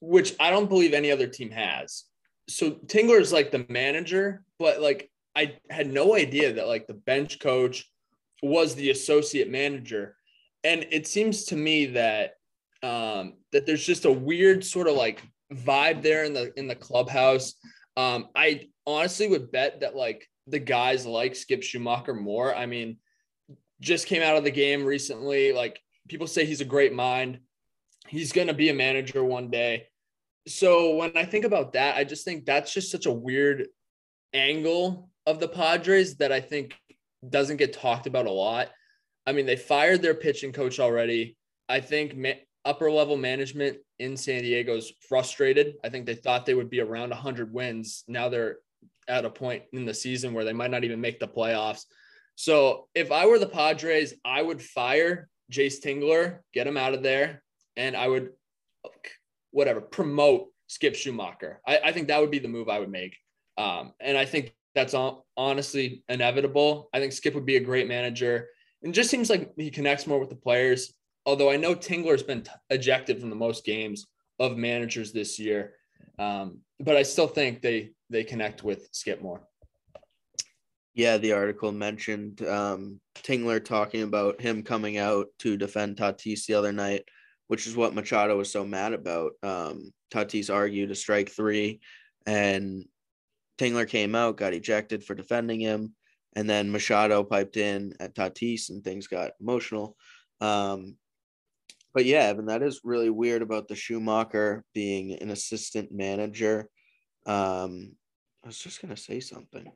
which 0.00 0.34
I 0.38 0.50
don't 0.50 0.68
believe 0.68 0.92
any 0.92 1.10
other 1.10 1.26
team 1.26 1.50
has. 1.50 2.04
So 2.48 2.72
Tingler 2.72 3.20
is 3.20 3.32
like 3.32 3.50
the 3.50 3.66
manager, 3.68 4.44
but 4.58 4.80
like 4.80 5.10
I 5.34 5.56
had 5.70 5.92
no 5.92 6.14
idea 6.14 6.54
that 6.54 6.68
like 6.68 6.86
the 6.86 6.94
bench 6.94 7.38
coach 7.40 7.90
was 8.42 8.74
the 8.74 8.90
associate 8.90 9.50
manager. 9.50 10.16
And 10.64 10.86
it 10.90 11.06
seems 11.06 11.44
to 11.46 11.56
me 11.56 11.86
that 11.86 12.34
um, 12.82 13.34
that 13.52 13.66
there's 13.66 13.84
just 13.84 14.04
a 14.04 14.12
weird 14.12 14.64
sort 14.64 14.88
of 14.88 14.94
like 14.94 15.22
vibe 15.52 16.02
there 16.02 16.24
in 16.24 16.32
the 16.32 16.52
in 16.58 16.68
the 16.68 16.74
clubhouse. 16.74 17.54
Um, 17.96 18.28
I 18.34 18.68
honestly 18.86 19.28
would 19.28 19.50
bet 19.50 19.80
that 19.80 19.96
like 19.96 20.28
the 20.46 20.58
guys 20.58 21.04
like 21.06 21.34
Skip 21.34 21.62
Schumaker 21.62 22.18
more. 22.18 22.54
I 22.54 22.66
mean, 22.66 22.98
just 23.80 24.06
came 24.06 24.22
out 24.22 24.36
of 24.36 24.44
the 24.44 24.50
game 24.50 24.84
recently. 24.84 25.52
Like 25.52 25.80
people 26.08 26.26
say 26.26 26.44
he's 26.44 26.60
a 26.60 26.66
great 26.66 26.92
mind. 26.92 27.40
He's 28.06 28.32
gonna 28.32 28.54
be 28.54 28.70
a 28.70 28.74
manager 28.74 29.22
one 29.22 29.50
day. 29.50 29.88
So 30.46 30.96
when 30.96 31.16
I 31.16 31.24
think 31.24 31.44
about 31.44 31.74
that, 31.74 31.96
I 31.96 32.04
just 32.04 32.24
think 32.24 32.46
that's 32.46 32.72
just 32.72 32.90
such 32.90 33.06
a 33.06 33.12
weird 33.12 33.66
angle 34.32 35.10
of 35.26 35.40
the 35.40 35.48
Padres 35.48 36.16
that 36.16 36.32
I 36.32 36.40
think 36.40 36.74
doesn't 37.28 37.58
get 37.58 37.72
talked 37.72 38.06
about 38.06 38.26
a 38.26 38.30
lot. 38.30 38.68
I 39.26 39.32
mean, 39.32 39.44
they 39.44 39.56
fired 39.56 40.00
their 40.00 40.14
pitching 40.14 40.52
coach 40.52 40.80
already. 40.80 41.36
I 41.68 41.80
think 41.80 42.16
ma- 42.16 42.30
upper 42.64 42.90
level 42.90 43.16
management 43.16 43.78
in 43.98 44.16
San 44.16 44.42
Diego 44.42 44.76
is 44.76 44.92
frustrated. 45.06 45.74
I 45.84 45.90
think 45.90 46.06
they 46.06 46.14
thought 46.14 46.46
they 46.46 46.54
would 46.54 46.70
be 46.70 46.80
around 46.80 47.10
100 47.10 47.52
wins. 47.52 48.04
Now 48.08 48.28
they're 48.28 48.58
at 49.06 49.24
a 49.24 49.30
point 49.30 49.64
in 49.72 49.84
the 49.84 49.94
season 49.94 50.32
where 50.32 50.44
they 50.44 50.52
might 50.52 50.70
not 50.70 50.84
even 50.84 51.00
make 51.00 51.18
the 51.18 51.28
playoffs. 51.28 51.84
So 52.38 52.86
if 52.94 53.10
I 53.10 53.26
were 53.26 53.40
the 53.40 53.48
Padres, 53.48 54.14
I 54.24 54.40
would 54.40 54.62
fire 54.62 55.28
Jayce 55.50 55.82
Tingler, 55.84 56.38
get 56.54 56.68
him 56.68 56.76
out 56.76 56.94
of 56.94 57.02
there, 57.02 57.42
and 57.76 57.96
I 57.96 58.06
would, 58.06 58.30
whatever, 59.50 59.80
promote 59.80 60.46
Skip 60.68 60.94
Schumaker. 60.94 61.56
I, 61.66 61.80
I 61.86 61.92
think 61.92 62.06
that 62.06 62.20
would 62.20 62.30
be 62.30 62.38
the 62.38 62.46
move 62.46 62.68
I 62.68 62.78
would 62.78 62.92
make. 62.92 63.16
Um, 63.56 63.92
and 63.98 64.16
I 64.16 64.24
think 64.24 64.54
that's 64.76 64.94
honestly 65.36 66.04
inevitable. 66.08 66.90
I 66.94 67.00
think 67.00 67.12
Skip 67.12 67.34
would 67.34 67.44
be 67.44 67.56
a 67.56 67.60
great 67.60 67.88
manager 67.88 68.46
and 68.84 68.94
just 68.94 69.10
seems 69.10 69.30
like 69.30 69.50
he 69.56 69.68
connects 69.68 70.06
more 70.06 70.20
with 70.20 70.30
the 70.30 70.36
players. 70.36 70.94
Although 71.26 71.50
I 71.50 71.56
know 71.56 71.74
Tingler's 71.74 72.22
been 72.22 72.42
t- 72.42 72.52
ejected 72.70 73.18
from 73.18 73.30
the 73.30 73.36
most 73.36 73.64
games 73.64 74.06
of 74.38 74.56
managers 74.56 75.10
this 75.10 75.40
year, 75.40 75.74
um, 76.20 76.60
but 76.78 76.96
I 76.96 77.02
still 77.02 77.26
think 77.26 77.62
they 77.62 77.90
they 78.10 78.22
connect 78.22 78.62
with 78.62 78.88
Skip 78.92 79.20
more. 79.20 79.47
Yeah, 80.98 81.16
the 81.16 81.30
article 81.30 81.70
mentioned 81.70 82.42
um, 82.42 83.00
Tingler 83.14 83.64
talking 83.64 84.02
about 84.02 84.40
him 84.40 84.64
coming 84.64 84.98
out 84.98 85.28
to 85.38 85.56
defend 85.56 85.96
Tatis 85.96 86.46
the 86.46 86.54
other 86.54 86.72
night, 86.72 87.04
which 87.46 87.68
is 87.68 87.76
what 87.76 87.94
Machado 87.94 88.36
was 88.36 88.50
so 88.50 88.64
mad 88.64 88.92
about. 88.94 89.30
Um, 89.44 89.92
Tatis 90.12 90.52
argued 90.52 90.90
a 90.90 90.96
strike 90.96 91.30
three, 91.30 91.78
and 92.26 92.84
Tingler 93.58 93.88
came 93.88 94.16
out, 94.16 94.38
got 94.38 94.54
ejected 94.54 95.04
for 95.04 95.14
defending 95.14 95.60
him, 95.60 95.94
and 96.34 96.50
then 96.50 96.72
Machado 96.72 97.22
piped 97.22 97.56
in 97.56 97.94
at 98.00 98.16
Tatis, 98.16 98.70
and 98.70 98.82
things 98.82 99.06
got 99.06 99.34
emotional. 99.40 99.96
Um, 100.40 100.96
but 101.94 102.06
yeah, 102.06 102.24
Evan, 102.24 102.46
that 102.46 102.64
is 102.64 102.80
really 102.82 103.10
weird 103.10 103.42
about 103.42 103.68
the 103.68 103.76
Schumaker 103.76 104.62
being 104.74 105.12
an 105.12 105.30
assistant 105.30 105.92
manager. 105.92 106.68
Um, 107.24 107.92
I 108.42 108.48
was 108.48 108.58
just 108.58 108.82
gonna 108.82 108.96
say 108.96 109.20
something. 109.20 109.70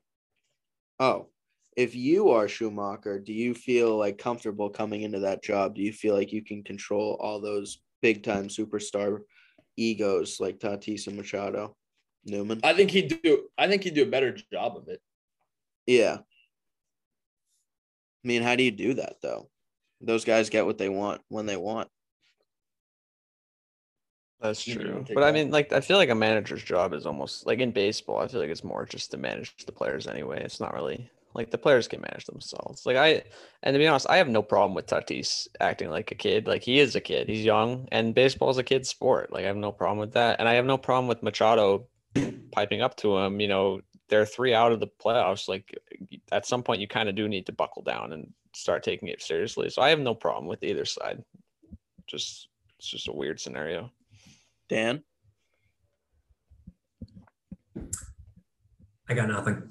Oh, 1.01 1.29
if 1.77 1.95
you 1.95 2.31
are 2.31 2.47
Schumaker, 2.47 3.25
do 3.25 3.33
you 3.33 3.55
feel 3.55 3.97
like 3.97 4.19
comfortable 4.19 4.71
coming 4.71 5.03
into 5.03 5.21
that 5.21 5.43
job? 5.43 5.75
Do 5.75 5.83
you 5.83 5.93
feel 5.93 6.15
like 6.15 6.33
you 6.33 6.45
can 6.45 6.63
control 6.63 7.17
all 7.21 7.41
those 7.41 7.81
big 8.03 8.23
time 8.23 8.49
superstar 8.49 9.21
egos 9.77 10.39
like 10.39 10.59
Tatis 10.59 11.07
and 11.07 11.17
Machado? 11.17 11.75
Newman? 12.25 12.61
I 12.63 12.75
think 12.75 12.91
he'd 12.91 13.21
do 13.23 13.49
I 13.59 13.69
think 13.69 13.83
he'd 13.83 13.95
do 13.95 14.05
a 14.05 14.11
better 14.11 14.37
job 14.53 14.77
of 14.77 14.89
it. 14.89 15.01
Yeah. 15.87 16.19
I 18.25 18.29
mean, 18.29 18.43
how 18.43 18.55
do 18.55 18.63
you 18.63 18.71
do 18.71 18.95
that 18.95 19.17
though? 19.23 19.49
Those 20.01 20.25
guys 20.25 20.51
get 20.51 20.67
what 20.67 20.79
they 20.79 20.89
want 20.89 21.21
when 21.29 21.47
they 21.47 21.57
want. 21.57 21.89
That's 24.43 24.65
true. 24.65 25.05
But 25.15 25.23
I 25.23 25.31
mean, 25.31 25.51
like, 25.51 25.73
I 25.73 25.81
feel 25.81 25.99
like 25.99 26.11
a 26.11 26.15
manager's 26.15 26.65
job 26.65 26.93
is 26.95 27.07
almost 27.07 27.47
like 27.47 27.61
in 27.61 27.71
baseball. 27.71 28.19
I 28.19 28.27
feel 28.27 28.41
like 28.41 28.51
it's 28.51 28.65
more 28.65 28.85
just 28.85 29.13
to 29.13 29.17
manage 29.17 29.55
the 29.65 29.73
players 29.73 30.09
anyway. 30.09 30.43
It's 30.43 30.59
not 30.59 30.75
really 30.75 31.09
like 31.35 31.51
the 31.51 31.59
players 31.59 31.89
can 31.89 32.01
manage 32.01 32.27
themselves. 32.27 32.85
Like 32.85 32.97
I, 32.97 33.23
and 33.63 33.75
to 33.75 33.79
be 33.79 33.87
honest, 33.87 34.11
I 34.11 34.17
have 34.17 34.29
no 34.29 34.43
problem 34.43 34.75
with 34.75 34.87
Tatis 34.87 35.49
acting 35.61 35.91
like 35.91 36.11
a 36.11 36.17
kid. 36.17 36.47
Like 36.47 36.63
he 36.63 36.79
is 36.79 36.95
a 36.97 37.01
kid. 37.01 37.29
He's 37.29 37.45
young, 37.45 37.89
and 37.93 38.15
baseball 38.15 38.51
is 38.51 38.59
a 38.59 38.63
kid's 38.63 38.89
sport. 38.89 39.33
Like 39.33 39.45
I 39.45 39.47
have 39.47 39.57
no 39.57 39.73
problem 39.73 39.99
with 39.99 40.13
that, 40.15 40.41
and 40.41 40.49
I 40.49 40.55
have 40.55 40.67
no 40.67 40.77
problem 40.77 41.07
with 41.07 41.23
Machado 41.23 41.87
piping 42.53 42.83
up 42.83 42.97
to 42.99 43.17
him. 43.19 43.41
You 43.41 43.49
know, 43.49 43.81
they're 44.09 44.27
three 44.27 44.55
out 44.55 44.73
of 44.73 44.81
the 44.81 44.89
playoffs. 44.89 45.49
Like 45.49 45.79
at 46.31 46.47
some 46.47 46.63
point, 46.63 46.81
you 46.81 46.89
kind 46.89 47.09
of 47.09 47.15
do 47.15 47.29
need 47.29 47.47
to 47.47 47.53
buckle 47.53 47.83
down 47.83 48.13
and 48.13 48.33
start 48.55 48.83
taking 48.83 49.09
it 49.09 49.23
seriously. 49.23 49.71
So 49.71 49.83
I 49.83 49.91
have 49.91 50.01
no 50.01 50.15
problem 50.15 50.47
with 50.47 50.63
either 50.63 50.85
side. 50.85 51.23
Just 52.07 52.49
it's 52.79 52.89
just 52.89 53.09
a 53.09 53.13
weird 53.13 53.41
scenario. 53.41 53.91
Dan? 54.73 55.03
I 59.07 59.13
got 59.15 59.29
nothing. 59.29 59.71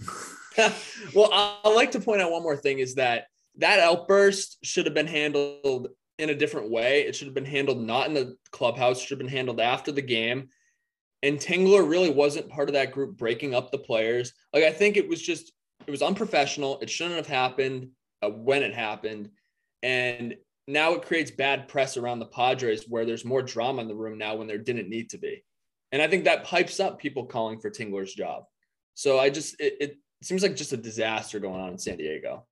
well, 1.15 1.29
I- 1.33 1.57
I'd 1.65 1.73
like 1.75 1.91
to 1.93 1.99
point 1.99 2.21
out 2.21 2.31
one 2.31 2.43
more 2.43 2.55
thing 2.55 2.77
is 2.77 2.95
that 2.95 3.25
that 3.57 3.79
outburst 3.79 4.59
should 4.63 4.85
have 4.85 4.93
been 4.93 5.07
handled 5.07 5.87
in 6.19 6.29
a 6.29 6.35
different 6.35 6.69
way. 6.69 7.01
It 7.01 7.15
should 7.15 7.25
have 7.25 7.33
been 7.33 7.45
handled 7.45 7.81
not 7.81 8.07
in 8.07 8.13
the 8.13 8.37
clubhouse, 8.51 9.01
should 9.01 9.17
have 9.17 9.27
been 9.27 9.35
handled 9.35 9.59
after 9.59 9.91
the 9.91 10.03
game. 10.03 10.49
And 11.23 11.39
Tingler 11.39 11.89
really 11.89 12.11
wasn't 12.11 12.49
part 12.49 12.69
of 12.69 12.73
that 12.73 12.91
group 12.91 13.17
breaking 13.17 13.55
up 13.55 13.71
the 13.71 13.79
players. 13.79 14.33
Like, 14.53 14.65
I 14.65 14.71
think 14.71 14.97
it 14.97 15.09
was 15.09 15.19
just, 15.19 15.51
it 15.87 15.91
was 15.91 16.03
unprofessional. 16.03 16.79
It 16.79 16.91
shouldn't 16.91 17.15
have 17.15 17.27
happened 17.27 17.89
uh, 18.21 18.29
when 18.29 18.61
it 18.61 18.75
happened. 18.75 19.31
And 19.81 20.35
now 20.67 20.93
it 20.93 21.03
creates 21.03 21.31
bad 21.31 21.67
press 21.67 21.97
around 21.97 22.19
the 22.19 22.25
Padres 22.25 22.85
where 22.87 23.05
there's 23.05 23.25
more 23.25 23.41
drama 23.41 23.81
in 23.81 23.87
the 23.87 23.95
room 23.95 24.17
now 24.17 24.35
when 24.35 24.47
there 24.47 24.57
didn't 24.57 24.89
need 24.89 25.09
to 25.09 25.17
be. 25.17 25.43
And 25.91 26.01
I 26.01 26.07
think 26.07 26.23
that 26.25 26.43
pipes 26.45 26.79
up 26.79 26.99
people 26.99 27.25
calling 27.25 27.59
for 27.59 27.69
Tingler's 27.69 28.13
job. 28.13 28.43
So 28.93 29.19
I 29.19 29.29
just, 29.29 29.59
it, 29.59 29.77
it 29.79 29.97
seems 30.23 30.43
like 30.43 30.55
just 30.55 30.73
a 30.73 30.77
disaster 30.77 31.39
going 31.39 31.59
on 31.59 31.71
in 31.71 31.79
San 31.79 31.97
Diego. 31.97 32.45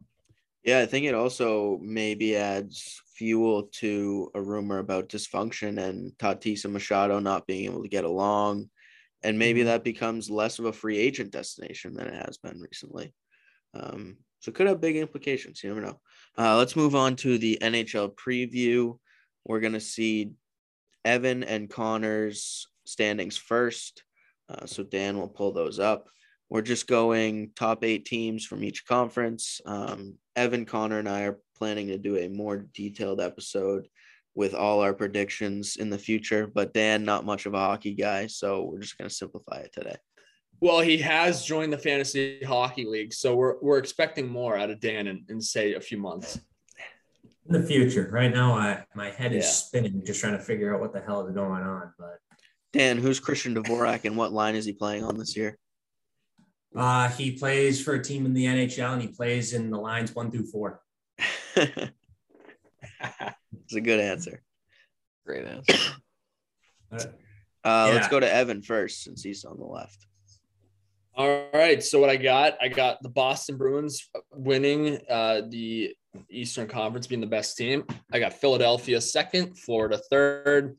Yeah, 0.63 0.80
I 0.80 0.86
think 0.86 1.06
it 1.06 1.16
also 1.16 1.80
maybe 1.82 2.36
adds 2.36 3.01
fuel 3.16 3.70
to 3.74 4.30
a 4.36 4.42
rumor 4.42 4.80
about 4.80 5.10
dysfunction 5.10 5.82
and 5.82 6.12
Tatis 6.18 6.66
and 6.66 6.74
Machado 6.74 7.20
not 7.20 7.48
being 7.48 7.66
able 7.66 7.84
to 7.84 7.89
get 7.89 8.04
along. 8.04 8.70
And 9.24 9.38
maybe 9.39 9.62
Mhm. 9.62 9.66
that 9.66 9.84
becomes 9.84 10.30
less 10.30 10.60
of 10.60 10.66
a 10.66 10.74
free 10.74 10.98
agent 10.98 11.32
destination 11.32 11.94
than 11.94 12.08
it 12.08 12.25
has 12.25 12.38
been 12.38 12.60
recently. 12.60 13.13
Um, 13.74 14.18
so 14.39 14.50
it 14.50 14.56
could 14.56 14.68
have 14.68 14.82
big 14.82 14.96
implications. 14.98 15.63
You 15.63 15.70
never 15.70 15.86
know. 15.86 16.00
Uh, 16.39 16.55
let's 16.55 16.77
move 16.77 16.96
on 16.96 17.17
to 17.17 17.38
the 17.38 17.58
NHL 17.62 18.15
preview. 18.15 18.98
We're 19.43 19.60
going 19.60 19.74
to 19.74 19.81
see 19.81 20.31
Evan 21.03 21.43
and 21.43 21.69
Connor's 21.69 22.65
standings 22.86 23.36
first. 23.36 24.03
Uh, 24.48 24.65
so 24.65 24.84
Dan 24.84 25.17
will 25.17 25.27
pull 25.27 25.51
those 25.51 25.79
up. 25.79 26.08
We're 26.50 26.62
just 26.62 26.88
going 26.88 27.51
top 27.58 27.84
eight 27.84 28.05
teams 28.05 28.46
from 28.46 28.63
each 28.63 28.88
conference. 28.88 29.60
Um, 29.65 30.15
Evan, 30.38 30.65
Connor, 30.65 31.00
and 31.00 31.10
I 31.10 31.24
are 31.24 31.39
planning 31.58 31.88
to 31.88 31.98
do 31.98 32.17
a 32.17 32.29
more 32.29 32.65
detailed 32.74 33.19
episode 33.19 33.89
with 34.34 34.53
all 34.53 34.79
our 34.79 34.93
predictions 34.93 35.75
in 35.75 35.89
the 35.89 35.98
future. 35.98 36.48
But 36.48 36.74
Dan, 36.74 37.03
not 37.03 37.25
much 37.25 37.48
of 37.48 37.53
a 37.53 37.60
hockey 37.60 37.96
guy, 37.96 38.27
so 38.27 38.63
we're 38.63 38.79
just 38.79 38.98
going 38.98 39.10
to 39.10 39.13
simplify 39.13 39.58
it 39.58 39.74
today. 39.74 39.98
Well, 40.62 40.82
he 40.82 40.98
has 40.98 41.46
joined 41.46 41.72
the 41.72 41.78
fantasy 41.78 42.42
hockey 42.44 42.86
league, 42.86 43.13
so 43.13 43.36
we're 43.36 43.56
we're 43.62 43.78
expecting 43.78 44.28
more 44.28 44.58
out 44.58 44.69
of 44.69 44.80
Dan 44.80 45.08
in, 45.08 45.26
in 45.30 45.41
say 45.41 45.74
a 45.76 45.82
few 45.82 45.98
months. 45.98 46.39
In 47.48 47.54
the 47.62 47.65
future, 47.65 48.10
right 48.12 48.32
now, 48.34 48.54
I 48.54 48.84
my 48.93 49.10
head 49.10 49.34
is 49.34 49.45
Yeah. 49.45 49.52
spinning, 49.52 50.04
just 50.06 50.19
trying 50.19 50.38
to 50.38 50.43
figure 50.43 50.74
out 50.74 50.82
what 50.82 50.93
the 50.93 51.00
hell 51.02 51.26
is 51.26 51.34
going 51.34 51.63
on. 51.63 51.93
But 51.98 52.19
Dan, 52.74 52.98
who's 52.98 53.19
Christian 53.19 53.56
Dvorak 53.56 54.06
and 54.06 54.17
what 54.17 54.34
line 54.34 54.56
is 54.56 54.65
he 54.65 54.74
playing 54.74 55.04
on 55.04 55.17
this 55.17 55.36
year? 55.38 55.58
uh, 56.76 57.10
he 57.10 57.32
plays 57.32 57.82
for 57.84 57.93
a 57.95 58.04
team 58.04 58.26
in 58.26 58.34
the 58.34 58.45
NHL, 58.45 58.93
and 58.93 59.02
he 59.02 59.08
plays 59.08 59.54
in 59.54 59.72
the 59.72 59.78
lines 59.80 60.13
one 60.13 60.30
through 60.30 60.45
four. 60.48 60.82
it's 61.56 61.89
a 63.76 63.82
good 63.82 64.00
answer. 64.00 64.41
Great 65.26 65.45
answer. 65.45 65.74
Uh, 67.62 67.91
Let's 67.93 68.08
go 68.08 68.19
to 68.22 68.34
Evan 68.34 68.62
first 68.63 69.04
since 69.04 69.22
he's 69.22 69.43
on 69.45 69.58
the 69.60 69.65
left. 69.65 70.08
All 71.19 71.49
right. 71.53 71.84
So 71.84 71.99
what 71.99 72.10
I 72.10 72.15
got, 72.15 72.55
I 72.62 72.69
got 72.69 73.03
the 73.03 73.10
Boston 73.10 73.58
Bruins 73.58 74.08
winning 74.32 74.99
uh, 75.10 75.41
the 75.49 75.93
Eastern 76.29 76.65
Conference, 76.65 77.08
being 77.08 77.19
the 77.19 77.27
best 77.27 77.58
team. 77.58 77.84
I 78.13 78.19
got 78.19 78.32
Philadelphia 78.32 79.01
second, 79.01 79.58
Florida 79.58 79.99
third, 80.10 80.77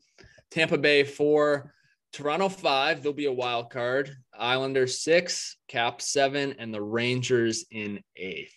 Tampa 0.49 0.79
Bay 0.79 1.03
four, 1.03 1.75
Toronto 2.11 2.49
five. 2.49 3.03
There'll 3.03 3.13
be 3.13 3.27
a 3.27 3.31
wild 3.31 3.69
card. 3.69 4.17
Islanders 4.35 5.03
six, 5.03 5.57
Cap 5.67 6.01
seven, 6.01 6.55
and 6.57 6.73
the 6.73 6.81
Rangers 6.81 7.65
in 7.69 8.01
eighth. 8.15 8.55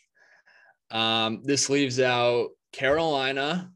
Um, 0.91 1.43
this 1.45 1.69
leaves 1.69 2.01
out 2.01 2.49
Carolina 2.73 3.71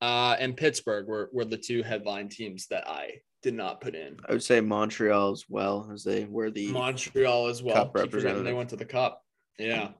uh, 0.00 0.34
and 0.36 0.56
Pittsburgh 0.56 1.06
were, 1.06 1.30
were 1.32 1.44
the 1.44 1.56
two 1.56 1.84
headline 1.84 2.28
teams 2.28 2.66
that 2.70 2.88
I 2.88 3.20
did 3.42 3.54
not 3.54 3.80
put 3.80 3.94
in. 3.94 4.16
I 4.28 4.32
would 4.32 4.42
say 4.42 4.60
Montreal 4.60 5.32
as 5.32 5.44
well, 5.48 5.90
as 5.92 6.04
they 6.04 6.24
were 6.24 6.50
the 6.50 6.72
Montreal 6.72 7.48
as 7.48 7.62
well. 7.62 7.74
Cup 7.74 8.10
forgetting 8.10 8.44
They 8.44 8.52
went 8.52 8.70
to 8.70 8.76
the 8.76 8.84
cup. 8.84 9.22
Yeah. 9.58 9.90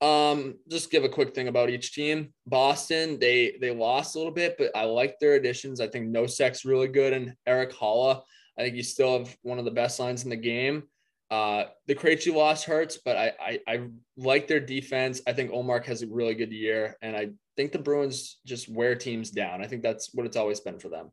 Um, 0.00 0.56
just 0.70 0.90
give 0.90 1.02
a 1.02 1.08
quick 1.08 1.34
thing 1.34 1.48
about 1.48 1.70
each 1.70 1.92
team. 1.92 2.32
Boston, 2.46 3.18
they 3.18 3.56
they 3.60 3.72
lost 3.72 4.14
a 4.14 4.18
little 4.18 4.32
bit, 4.32 4.56
but 4.56 4.70
I 4.76 4.84
like 4.84 5.18
their 5.18 5.34
additions. 5.34 5.80
I 5.80 5.88
think 5.88 6.14
Nosek's 6.14 6.64
really 6.64 6.88
good, 6.88 7.12
and 7.12 7.34
Erik 7.46 7.72
Haula. 7.72 8.22
I 8.56 8.62
think 8.62 8.76
you 8.76 8.82
still 8.82 9.18
have 9.18 9.36
one 9.42 9.58
of 9.58 9.64
the 9.64 9.70
best 9.70 9.98
lines 9.98 10.24
in 10.24 10.30
the 10.30 10.36
game. 10.36 10.84
Uh, 11.30 11.64
the 11.86 11.94
Krejci 11.94 12.32
loss 12.32 12.64
hurts, 12.64 12.98
but 13.04 13.16
I, 13.16 13.32
I 13.40 13.60
I 13.66 13.86
like 14.16 14.46
their 14.46 14.60
defense. 14.60 15.20
I 15.26 15.32
think 15.32 15.50
Omar 15.52 15.80
has 15.80 16.02
a 16.02 16.06
really 16.06 16.34
good 16.34 16.52
year, 16.52 16.96
and 17.02 17.16
I 17.16 17.30
think 17.56 17.72
the 17.72 17.78
Bruins 17.80 18.38
just 18.46 18.68
wear 18.68 18.94
teams 18.94 19.30
down. 19.30 19.62
I 19.62 19.66
think 19.66 19.82
that's 19.82 20.14
what 20.14 20.26
it's 20.26 20.36
always 20.36 20.60
been 20.60 20.78
for 20.78 20.88
them. 20.88 21.10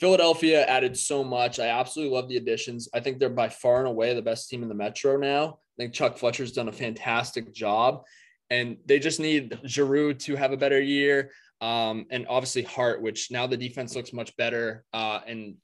Philadelphia 0.00 0.64
added 0.64 0.96
so 0.96 1.22
much. 1.22 1.60
I 1.60 1.66
absolutely 1.66 2.16
love 2.16 2.28
the 2.28 2.38
additions. 2.38 2.88
I 2.94 3.00
think 3.00 3.18
they're 3.18 3.28
by 3.28 3.50
far 3.50 3.80
and 3.80 3.86
away 3.86 4.14
the 4.14 4.22
best 4.22 4.48
team 4.48 4.62
in 4.62 4.68
the 4.70 4.74
Metro 4.74 5.18
now. 5.18 5.58
I 5.78 5.82
think 5.82 5.92
Chuck 5.92 6.16
Fletcher's 6.16 6.52
done 6.52 6.68
a 6.68 6.72
fantastic 6.72 7.52
job, 7.52 8.04
and 8.48 8.78
they 8.86 8.98
just 8.98 9.20
need 9.20 9.60
Giroux 9.66 10.14
to 10.14 10.36
have 10.36 10.52
a 10.52 10.56
better 10.56 10.80
year. 10.80 11.32
Um, 11.60 12.06
and 12.10 12.26
obviously 12.28 12.62
Hart, 12.62 13.02
which 13.02 13.30
now 13.30 13.46
the 13.46 13.58
defense 13.58 13.94
looks 13.94 14.14
much 14.14 14.34
better. 14.38 14.86
Uh, 14.94 15.20
and 15.26 15.56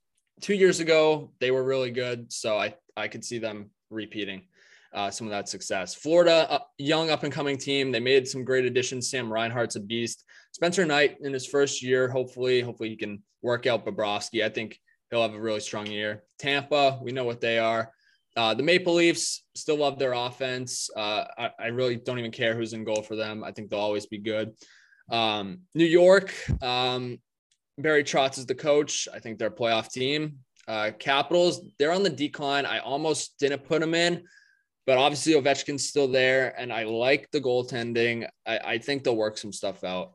two 0.43 0.55
years 0.55 0.81
ago 0.81 1.33
they 1.41 1.51
were 1.51 1.65
really 1.65 1.91
good, 1.91 2.31
so 2.31 2.59
I 2.59 2.75
I 2.95 3.09
could 3.09 3.25
see 3.25 3.39
them 3.39 3.71
repeating 3.89 4.43
uh, 4.97 5.11
some 5.11 5.27
of 5.27 5.31
that 5.31 5.49
success. 5.49 5.95
Florida, 5.95 6.51
uh, 6.51 6.59
young 6.79 7.11
up 7.11 7.23
and 7.23 7.33
coming 7.33 7.57
team. 7.59 7.93
They 7.93 8.01
made 8.01 8.27
some 8.27 8.45
great 8.45 8.65
additions. 8.65 9.11
Sam 9.11 9.33
Reinhart's 9.33 9.77
a 9.77 9.81
beast. 9.81 10.25
Spencer 10.53 10.87
Knight 10.87 11.19
in 11.21 11.33
his 11.33 11.47
first 11.47 11.83
year, 11.83 12.09
hopefully, 12.09 12.63
hopefully 12.63 12.89
he 12.89 12.97
can 12.97 13.23
work 13.43 13.67
out 13.67 13.85
Bobrovsky. 13.85 14.43
I 14.45 14.49
think 14.49 14.81
he'll 15.11 15.23
have 15.23 15.35
a 15.35 15.41
really 15.41 15.61
strong 15.61 15.87
year. 15.87 16.25
Tampa, 16.39 16.99
we 17.03 17.13
know 17.13 17.25
what 17.25 17.41
they 17.41 17.59
are. 17.59 17.93
Uh, 18.37 18.55
the 18.55 18.63
Maple 18.63 18.95
Leafs 18.95 19.45
still 19.55 19.79
love 19.79 19.99
their 19.99 20.13
offense. 20.13 20.91
Uh, 20.95 21.25
I, 21.39 21.51
I 21.59 21.67
really 21.69 21.97
don't 21.97 22.19
even 22.19 22.31
care 22.31 22.55
who's 22.55 22.73
in 22.73 22.85
goal 22.85 23.03
for 23.03 23.17
them. 23.17 23.45
I 23.45 23.53
think 23.53 23.71
they'll 23.71 23.79
always 23.79 24.07
be 24.07 24.19
good. 24.19 24.53
Um, 25.11 25.61
New 25.75 25.87
York, 25.87 26.35
um, 26.63 27.19
Barry 27.79 28.05
Trotz 28.05 28.39
is 28.39 28.47
the 28.47 28.55
coach. 28.55 29.09
I 29.13 29.21
think 29.21 29.39
they're 29.39 29.49
a 29.49 29.55
playoff 29.55 29.91
team. 29.91 30.39
Uh, 30.67 30.91
Capitals, 30.99 31.63
they're 31.79 31.93
on 31.93 32.03
the 32.03 32.11
decline. 32.11 32.67
I 32.67 32.81
almost 32.81 33.39
didn't 33.39 33.65
put 33.65 33.81
them 33.81 33.95
in, 33.95 34.25
but 34.87 34.99
obviously 34.99 35.35
Ovechkin's 35.35 35.89
still 35.89 36.09
there, 36.09 36.55
and 36.59 36.73
I 36.73 36.85
like 36.85 37.29
the 37.33 37.41
goaltending. 37.41 38.29
I, 38.47 38.59
I 38.59 38.79
think 38.79 39.03
they'll 39.03 39.17
work 39.17 39.37
some 39.37 39.53
stuff 39.53 39.83
out. 39.83 40.13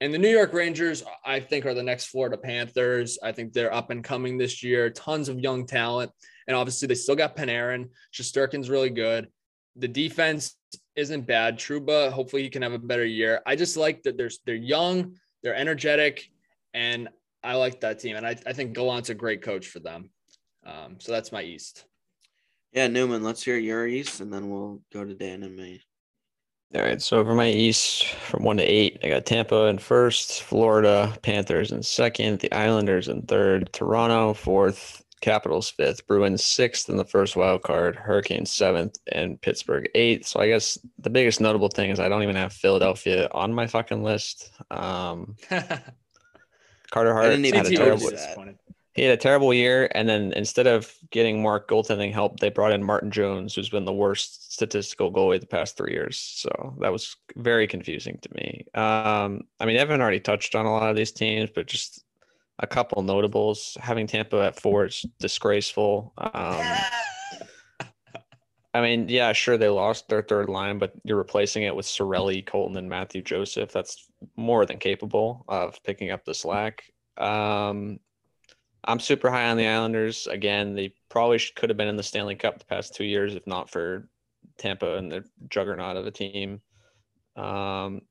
And 0.00 0.12
the 0.12 0.18
New 0.18 0.30
York 0.30 0.52
Rangers, 0.52 1.04
I 1.24 1.40
think, 1.40 1.66
are 1.66 1.74
the 1.74 1.82
next 1.82 2.06
Florida 2.06 2.36
Panthers. 2.36 3.18
I 3.22 3.32
think 3.32 3.52
they're 3.52 3.72
up 3.72 3.90
and 3.90 4.02
coming 4.02 4.36
this 4.36 4.62
year. 4.62 4.90
Tons 4.90 5.28
of 5.28 5.38
young 5.38 5.66
talent. 5.66 6.10
And 6.48 6.56
obviously, 6.56 6.88
they 6.88 6.94
still 6.94 7.14
got 7.14 7.36
Panarin. 7.36 7.88
Shesterkin's 8.12 8.70
really 8.70 8.90
good. 8.90 9.28
The 9.76 9.88
defense 9.88 10.56
isn't 10.96 11.26
bad. 11.26 11.58
Trouba, 11.58 12.10
hopefully, 12.10 12.42
he 12.42 12.50
can 12.50 12.62
have 12.62 12.72
a 12.72 12.78
better 12.78 13.04
year. 13.04 13.42
I 13.46 13.54
just 13.54 13.76
like 13.76 14.02
that 14.02 14.16
they're, 14.16 14.30
they're 14.44 14.54
young, 14.54 15.16
they're 15.42 15.54
energetic, 15.54 16.28
and 16.74 17.08
I 17.44 17.54
like 17.54 17.80
that 17.80 18.00
team. 18.00 18.16
And 18.16 18.26
I, 18.26 18.36
I 18.46 18.52
think 18.52 18.74
Gallant's 18.74 19.10
a 19.10 19.14
great 19.14 19.42
coach 19.42 19.68
for 19.68 19.78
them. 19.78 20.10
Um, 20.64 20.96
so 20.98 21.12
that's 21.12 21.32
my 21.32 21.42
East. 21.42 21.84
Yeah, 22.72 22.86
Newman, 22.86 23.22
let's 23.22 23.42
hear 23.42 23.58
your 23.58 23.86
East, 23.86 24.20
and 24.20 24.32
then 24.32 24.50
we'll 24.50 24.80
go 24.92 25.04
to 25.04 25.14
Dan 25.14 25.42
and 25.42 25.56
me. 25.56 25.82
All 26.74 26.80
right. 26.80 27.02
So 27.02 27.22
for 27.22 27.34
my 27.34 27.48
East, 27.48 28.06
from 28.06 28.44
one 28.44 28.56
to 28.56 28.62
eight, 28.62 28.98
I 29.04 29.10
got 29.10 29.26
Tampa 29.26 29.66
in 29.66 29.76
first, 29.76 30.42
Florida 30.42 31.14
Panthers 31.20 31.70
in 31.70 31.82
second, 31.82 32.40
the 32.40 32.50
Islanders 32.52 33.08
in 33.08 33.22
third, 33.22 33.70
Toronto 33.74 34.32
fourth, 34.32 35.04
Capitals 35.20 35.68
fifth, 35.68 36.06
Bruins 36.06 36.46
sixth 36.46 36.88
in 36.88 36.96
the 36.96 37.04
first 37.04 37.36
wild 37.36 37.62
card, 37.62 37.94
Hurricanes 37.94 38.50
seventh, 38.50 38.96
and 39.12 39.38
Pittsburgh 39.42 39.86
eighth. 39.94 40.26
So 40.26 40.40
I 40.40 40.48
guess 40.48 40.78
the 40.98 41.10
biggest 41.10 41.42
notable 41.42 41.68
thing 41.68 41.90
is 41.90 42.00
I 42.00 42.08
don't 42.08 42.22
even 42.22 42.36
have 42.36 42.54
Philadelphia 42.54 43.28
on 43.32 43.52
my 43.52 43.66
fucking 43.66 44.02
list. 44.02 44.50
Um, 44.70 45.36
Carter 46.90 47.12
Hart 47.12 47.26
didn't 47.26 47.44
even 47.44 47.64
had 47.64 47.66
a 47.66 47.74
notice 47.74 48.22
terrible. 48.34 48.54
He 48.94 49.02
had 49.02 49.12
a 49.12 49.16
terrible 49.16 49.54
year, 49.54 49.90
and 49.94 50.06
then 50.06 50.32
instead 50.34 50.66
of 50.66 50.94
getting 51.10 51.40
more 51.40 51.64
goaltending 51.64 52.12
help, 52.12 52.40
they 52.40 52.50
brought 52.50 52.72
in 52.72 52.84
Martin 52.84 53.10
Jones, 53.10 53.54
who's 53.54 53.70
been 53.70 53.86
the 53.86 53.92
worst 53.92 54.52
statistical 54.52 55.10
goalie 55.10 55.40
the 55.40 55.46
past 55.46 55.78
three 55.78 55.92
years. 55.92 56.18
So 56.18 56.76
that 56.80 56.92
was 56.92 57.16
very 57.36 57.66
confusing 57.66 58.18
to 58.20 58.28
me. 58.34 58.66
Um, 58.74 59.42
I 59.58 59.64
mean, 59.64 59.76
Evan 59.76 60.02
already 60.02 60.20
touched 60.20 60.54
on 60.54 60.66
a 60.66 60.72
lot 60.72 60.90
of 60.90 60.96
these 60.96 61.12
teams, 61.12 61.48
but 61.54 61.66
just 61.66 62.04
a 62.58 62.66
couple 62.66 63.02
notables. 63.02 63.78
Having 63.80 64.08
Tampa 64.08 64.42
at 64.42 64.60
four 64.60 64.84
is 64.84 65.06
disgraceful. 65.18 66.12
Um, 66.18 66.66
I 68.74 68.80
mean, 68.80 69.08
yeah, 69.08 69.32
sure, 69.32 69.56
they 69.56 69.68
lost 69.68 70.08
their 70.08 70.22
third 70.22 70.48
line, 70.48 70.78
but 70.78 70.92
you're 71.04 71.16
replacing 71.16 71.62
it 71.62 71.74
with 71.74 71.86
Sorelli, 71.86 72.44
Colton, 72.44 72.76
and 72.76 72.88
Matthew 72.88 73.22
Joseph. 73.22 73.72
That's 73.72 74.06
more 74.36 74.64
than 74.64 74.78
capable 74.78 75.44
of 75.48 75.82
picking 75.82 76.10
up 76.10 76.24
the 76.24 76.34
slack. 76.34 76.84
Um, 77.18 77.98
I'm 78.84 79.00
super 79.00 79.30
high 79.30 79.50
on 79.50 79.56
the 79.56 79.66
Islanders. 79.66 80.26
Again, 80.26 80.74
they 80.74 80.94
probably 81.08 81.38
sh- 81.38 81.52
could 81.54 81.70
have 81.70 81.76
been 81.76 81.88
in 81.88 81.96
the 81.96 82.02
Stanley 82.02 82.34
Cup 82.34 82.58
the 82.58 82.64
past 82.64 82.94
two 82.94 83.04
years 83.04 83.34
if 83.34 83.46
not 83.46 83.70
for 83.70 84.08
Tampa 84.58 84.96
and 84.96 85.10
the 85.10 85.24
juggernaut 85.48 85.96
of 85.96 86.06
a 86.06 86.10
team. 86.10 86.60
Um, 87.36 88.02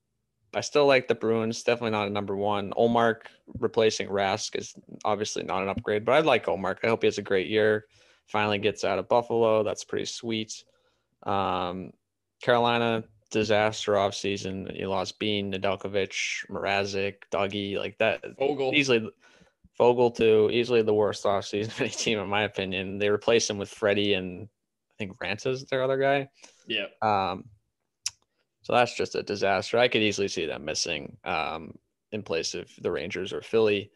I 0.53 0.61
still 0.61 0.85
like 0.85 1.07
the 1.07 1.15
Bruins. 1.15 1.63
Definitely 1.63 1.91
not 1.91 2.07
a 2.07 2.11
number 2.11 2.35
one. 2.35 2.71
Ullmark 2.71 3.21
replacing 3.59 4.07
Rask 4.07 4.55
is 4.57 4.73
obviously 5.05 5.43
not 5.43 5.63
an 5.63 5.69
upgrade, 5.69 6.05
but 6.05 6.13
I 6.13 6.19
like 6.19 6.45
Ullmark. 6.45 6.77
I 6.83 6.87
hope 6.87 7.03
he 7.03 7.07
has 7.07 7.17
a 7.17 7.23
great 7.23 7.47
year. 7.47 7.85
Finally 8.27 8.59
gets 8.59 8.83
out 8.83 8.99
of 8.99 9.09
Buffalo. 9.09 9.63
That's 9.63 9.83
pretty 9.83 10.05
sweet. 10.05 10.63
Um, 11.23 11.91
Carolina 12.41 13.03
disaster 13.29 13.97
off 13.97 14.13
season. 14.13 14.69
You 14.73 14.89
lost 14.89 15.19
Bean, 15.19 15.53
Nedeljkovic, 15.53 16.49
Mrazek, 16.49 17.15
Dougie, 17.31 17.77
like 17.77 17.97
that. 17.99 18.23
Vogel. 18.37 18.71
Easily 18.73 19.09
Vogel 19.77 20.11
too. 20.11 20.49
Easily 20.51 20.81
the 20.81 20.93
worst 20.93 21.25
off 21.25 21.45
season 21.45 21.71
of 21.75 21.81
any 21.81 21.89
team 21.89 22.19
in 22.19 22.29
my 22.29 22.43
opinion. 22.43 22.97
They 22.97 23.09
replaced 23.09 23.49
him 23.49 23.57
with 23.57 23.69
Freddie 23.69 24.13
and 24.13 24.47
I 24.89 24.93
think 24.97 25.17
Raanta's 25.17 25.65
their 25.65 25.83
other 25.83 25.97
guy. 25.97 26.29
Yeah. 26.67 26.87
Um, 27.01 27.45
so 28.61 28.73
that's 28.73 28.95
just 28.95 29.15
a 29.15 29.23
disaster. 29.23 29.77
I 29.77 29.87
could 29.87 30.01
easily 30.01 30.27
see 30.27 30.45
them 30.45 30.65
missing 30.65 31.17
um, 31.23 31.77
in 32.11 32.21
place 32.21 32.53
of 32.53 32.69
the 32.81 32.91
Rangers 32.91 33.33
or 33.33 33.41
Philly. 33.41 33.91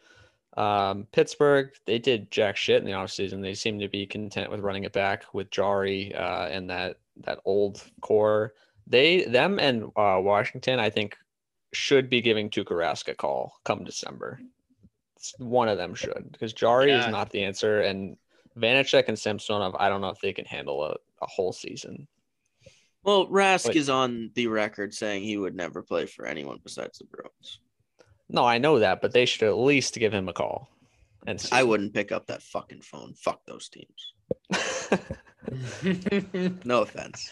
Um, 0.57 1.07
Pittsburgh, 1.11 1.69
they 1.85 1.99
did 1.99 2.31
jack 2.31 2.55
shit 2.55 2.81
in 2.81 2.85
the 2.85 2.93
offseason. 2.93 3.41
They 3.41 3.53
seem 3.53 3.79
to 3.79 3.89
be 3.89 4.05
content 4.05 4.49
with 4.49 4.61
running 4.61 4.85
it 4.85 4.93
back 4.93 5.25
with 5.33 5.51
Jarry 5.51 6.15
uh, 6.15 6.47
and 6.47 6.69
that 6.69 6.97
that 7.17 7.39
old 7.45 7.83
core. 8.01 8.53
They 8.87 9.25
them 9.25 9.59
and 9.59 9.85
uh, 9.95 10.19
Washington, 10.21 10.79
I 10.79 10.89
think, 10.89 11.17
should 11.73 12.09
be 12.09 12.21
giving 12.21 12.49
Tuukka 12.49 12.71
Rask 12.71 13.07
a 13.09 13.15
call 13.15 13.53
come 13.65 13.83
December. 13.83 14.39
It's- 15.15 15.33
One 15.37 15.67
of 15.69 15.77
them 15.77 15.95
should 15.95 16.29
because 16.31 16.53
Jarry 16.53 16.91
is 16.91 17.07
not 17.07 17.29
the 17.29 17.43
answer, 17.43 17.81
and 17.81 18.17
Vanacek 18.57 19.07
and 19.07 19.17
Samsonov, 19.19 19.75
I 19.79 19.89
don't 19.89 20.01
know 20.01 20.09
if 20.09 20.19
they 20.21 20.33
can 20.33 20.45
handle 20.45 20.83
a, 20.83 20.91
a 21.21 21.27
whole 21.27 21.51
season. 21.53 22.07
Well, 23.03 23.27
Rask 23.27 23.67
Wait. 23.67 23.75
is 23.75 23.89
on 23.89 24.31
the 24.33 24.47
record 24.47 24.93
saying 24.93 25.23
he 25.23 25.37
would 25.37 25.55
never 25.55 25.81
play 25.83 26.05
for 26.05 26.25
anyone 26.25 26.59
besides 26.63 26.97
the 26.97 27.05
Bruins. 27.05 27.59
No, 28.29 28.43
I 28.43 28.57
know 28.57 28.79
that, 28.79 29.01
but 29.01 29.11
they 29.11 29.25
should 29.25 29.43
at 29.43 29.57
least 29.57 29.93
give 29.95 30.11
him 30.13 30.27
a 30.27 30.33
call. 30.33 30.69
And 31.27 31.39
see. 31.39 31.49
I 31.51 31.63
wouldn't 31.63 31.93
pick 31.93 32.11
up 32.11 32.25
that 32.27 32.41
fucking 32.41 32.81
phone. 32.81 33.13
Fuck 33.13 33.45
those 33.45 33.69
teams. 33.69 34.13
No 36.65 36.81
offense. 36.81 37.29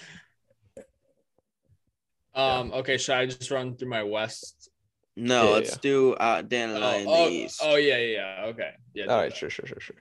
um. 2.35 2.71
Okay. 2.73 2.97
Should 2.97 3.15
I 3.15 3.25
just 3.25 3.49
run 3.49 3.75
through 3.75 3.89
my 3.89 4.03
West? 4.03 4.69
No, 5.15 5.43
Yeah, 5.45 5.49
let's 5.51 5.69
yeah. 5.71 5.77
do 5.81 6.13
uh, 6.13 6.41
Dan 6.41 6.71
and 6.71 6.83
I 6.83 6.95
in 6.97 7.07
Oh, 7.07 7.11
the 7.11 7.17
oh, 7.19 7.29
East. 7.29 7.59
oh, 7.63 7.75
yeah, 7.75 7.97
yeah, 7.97 8.37
yeah. 8.41 8.45
Okay. 8.47 8.71
Yeah. 8.93 9.03
All 9.03 9.09
do 9.09 9.15
right, 9.15 9.29
that. 9.29 9.37
sure, 9.37 9.49
sure, 9.49 9.65
sure, 9.67 9.79
sure. 9.79 9.95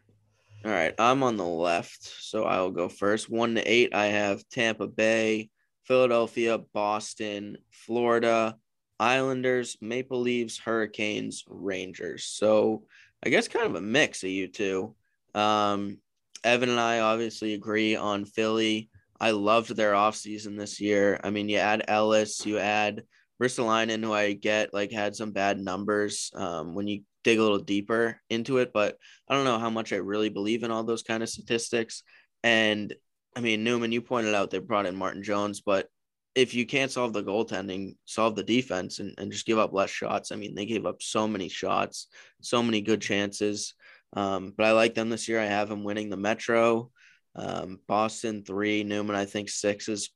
All 0.65 0.71
right, 0.71 0.95
I'm 0.99 1.23
on 1.25 1.37
the 1.37 1.45
left, 1.45 2.03
so 2.05 2.45
I 2.45 2.61
will 2.61 2.71
go 2.71 2.89
first. 2.89 3.29
One 3.29 3.57
to 3.57 3.63
eight, 3.63 3.95
I 3.95 4.07
have 4.07 4.49
Tampa 4.49 4.87
Bay, 4.87 5.51
Philadelphia, 5.85 6.59
Boston, 6.73 7.59
Florida, 7.71 8.57
Islanders, 9.01 9.77
Maple 9.81 10.21
Leafs, 10.21 10.59
Hurricanes, 10.59 11.43
Rangers. 11.49 12.25
So 12.25 12.85
I 13.25 13.29
guess 13.31 13.49
kind 13.49 13.67
of 13.67 13.75
a 13.75 13.81
mix 13.81 14.23
of 14.23 14.31
you 14.31 14.47
two. 14.47 14.95
Um, 15.35 15.99
Evan 16.45 16.69
and 16.71 16.79
I 16.81 17.01
obviously 17.01 17.55
agree 17.55 17.97
on 17.97 18.25
Philly. 18.25 18.89
I 19.21 19.33
loved 19.33 19.75
their 19.75 19.93
offseason 19.95 20.57
this 20.57 20.81
year. 20.81 21.19
I 21.25 21.31
mean, 21.31 21.49
you 21.49 21.59
add 21.59 21.85
Ellis, 21.89 22.47
you 22.47 22.59
add 22.59 23.03
Ristolainen, 23.43 24.05
who 24.05 24.13
I 24.13 24.35
get 24.35 24.73
like 24.73 24.93
had 24.93 25.17
some 25.17 25.33
bad 25.33 25.59
numbers 25.59 26.31
um, 26.35 26.75
when 26.75 26.87
you 26.87 27.03
dig 27.25 27.39
a 27.39 27.43
little 27.43 27.59
deeper 27.59 28.21
into 28.31 28.59
it, 28.59 28.73
but 28.73 28.97
I 29.29 29.35
don't 29.35 29.45
know 29.45 29.59
how 29.59 29.71
much 29.71 29.93
I 29.93 29.97
really 29.97 30.29
believe 30.29 30.63
in 30.63 30.71
all 30.71 30.85
those 30.85 31.03
kind 31.03 31.23
of 31.23 31.29
statistics. 31.29 32.03
And 32.43 32.95
I 33.37 33.41
mean, 33.41 33.65
Newman, 33.65 33.93
you 33.93 34.03
pointed 34.03 34.35
out 34.35 34.51
they 34.51 34.59
brought 34.59 34.87
in 34.87 34.97
Martin 34.97 35.23
Jones, 35.23 35.61
but 35.61 35.89
if 36.35 36.55
you 36.55 36.67
can't 36.67 36.91
solve 36.91 37.13
the 37.13 37.23
goaltending, 37.23 37.97
solve 38.05 38.37
the 38.37 38.43
defense 38.43 39.01
and, 39.01 39.15
and 39.19 39.33
just 39.33 39.47
give 39.47 39.59
up 39.59 39.73
less 39.73 39.91
shots. 39.91 40.33
I 40.33 40.37
mean, 40.37 40.55
they 40.55 40.67
gave 40.67 40.87
up 40.87 41.03
so 41.03 41.29
many 41.29 41.49
shots, 41.49 42.09
so 42.41 42.63
many 42.63 42.81
good 42.81 43.03
chances. 43.03 43.75
Um, 44.15 44.55
but 44.57 44.67
I 44.67 44.73
like 44.73 44.95
them 44.95 45.11
this 45.11 45.29
year. 45.29 45.41
I 45.41 45.47
have 45.47 45.69
them 45.69 45.85
winning 45.85 46.11
the 46.11 46.17
Metro. 46.17 46.91
Um, 47.35 47.81
Boston 47.87 48.45
three, 48.45 48.85
Newman, 48.85 49.17
I 49.17 49.25
think 49.25 49.49
six 49.49 49.89
is 49.89 50.11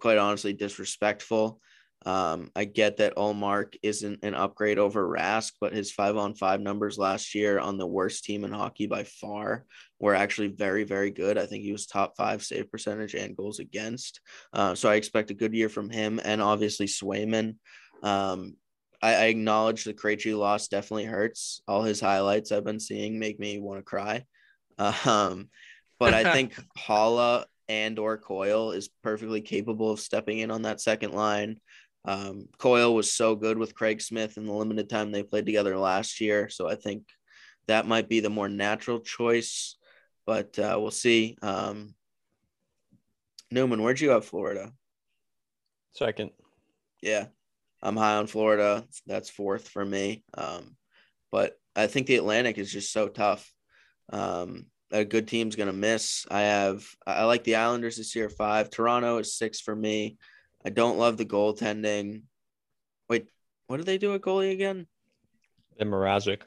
quite 0.00 0.18
honestly 0.18 0.52
disrespectful. 0.52 1.60
Um, 2.06 2.50
I 2.54 2.64
get 2.64 2.98
that 2.98 3.16
Ullmark 3.16 3.76
isn't 3.82 4.20
an 4.22 4.34
upgrade 4.34 4.78
over 4.78 5.06
Rask, 5.06 5.52
but 5.60 5.72
his 5.72 5.90
five 5.90 6.16
on 6.16 6.34
five 6.34 6.60
numbers 6.60 6.96
last 6.96 7.34
year 7.34 7.58
on 7.58 7.76
the 7.76 7.86
worst 7.86 8.24
team 8.24 8.44
in 8.44 8.52
hockey 8.52 8.86
by 8.86 9.04
far 9.04 9.64
were 9.98 10.14
actually 10.14 10.48
very, 10.48 10.84
very 10.84 11.10
good. 11.10 11.36
I 11.36 11.46
think 11.46 11.64
he 11.64 11.72
was 11.72 11.86
top 11.86 12.16
five 12.16 12.42
save 12.42 12.70
percentage 12.70 13.14
and 13.14 13.36
goals 13.36 13.58
against. 13.58 14.20
Uh, 14.52 14.74
so 14.74 14.88
I 14.88 14.94
expect 14.94 15.30
a 15.30 15.34
good 15.34 15.54
year 15.54 15.68
from 15.68 15.90
him 15.90 16.20
and 16.24 16.40
obviously 16.40 16.86
Swayman. 16.86 17.56
Um, 18.02 18.54
I, 19.02 19.14
I 19.14 19.24
acknowledge 19.24 19.84
the 19.84 19.94
Krejci 19.94 20.36
loss 20.36 20.68
definitely 20.68 21.06
hurts. 21.06 21.62
All 21.66 21.82
his 21.82 22.00
highlights 22.00 22.52
I've 22.52 22.64
been 22.64 22.80
seeing 22.80 23.18
make 23.18 23.40
me 23.40 23.58
want 23.58 23.80
to 23.80 23.84
cry. 23.84 24.24
Um, 25.04 25.48
but 25.98 26.14
I 26.14 26.32
think 26.32 26.54
Haula 26.78 27.46
and 27.68 27.98
or 27.98 28.16
Coyle 28.16 28.70
is 28.70 28.88
perfectly 29.02 29.40
capable 29.40 29.90
of 29.90 30.00
stepping 30.00 30.38
in 30.38 30.50
on 30.50 30.62
that 30.62 30.80
second 30.80 31.12
line. 31.12 31.58
Um, 32.08 32.48
Coyle 32.56 32.94
was 32.94 33.12
so 33.12 33.36
good 33.36 33.58
with 33.58 33.74
Craig 33.74 34.00
Smith 34.00 34.38
in 34.38 34.46
the 34.46 34.52
limited 34.52 34.88
time 34.88 35.12
they 35.12 35.22
played 35.22 35.44
together 35.44 35.76
last 35.76 36.22
year, 36.22 36.48
so 36.48 36.66
I 36.66 36.74
think 36.74 37.02
that 37.66 37.86
might 37.86 38.08
be 38.08 38.20
the 38.20 38.30
more 38.30 38.48
natural 38.48 39.00
choice. 39.00 39.76
But 40.24 40.58
uh, 40.58 40.78
we'll 40.80 40.90
see. 40.90 41.36
Um, 41.42 41.94
Newman, 43.50 43.82
where'd 43.82 44.00
you 44.00 44.08
have 44.10 44.24
Florida? 44.24 44.72
Second. 45.92 46.30
Yeah, 47.02 47.26
I'm 47.82 47.96
high 47.96 48.16
on 48.16 48.26
Florida. 48.26 48.86
That's 49.06 49.28
fourth 49.28 49.68
for 49.68 49.84
me. 49.84 50.24
Um, 50.32 50.78
but 51.30 51.58
I 51.76 51.88
think 51.88 52.06
the 52.06 52.16
Atlantic 52.16 52.56
is 52.56 52.72
just 52.72 52.90
so 52.90 53.08
tough. 53.08 53.52
Um, 54.10 54.64
a 54.90 55.04
good 55.04 55.28
team's 55.28 55.56
gonna 55.56 55.74
miss. 55.74 56.24
I 56.30 56.40
have 56.40 56.86
I 57.06 57.24
like 57.24 57.44
the 57.44 57.56
Islanders 57.56 57.98
this 57.98 58.16
year 58.16 58.30
five. 58.30 58.70
Toronto 58.70 59.18
is 59.18 59.36
six 59.36 59.60
for 59.60 59.76
me. 59.76 60.16
I 60.64 60.70
don't 60.70 60.98
love 60.98 61.16
the 61.16 61.24
goaltending. 61.24 62.22
Wait, 63.08 63.26
what 63.66 63.78
did 63.78 63.86
they 63.86 63.98
do 63.98 64.14
at 64.14 64.20
goalie 64.22 64.52
again? 64.52 64.86
Then 65.78 65.90
Mrazek. 65.90 66.42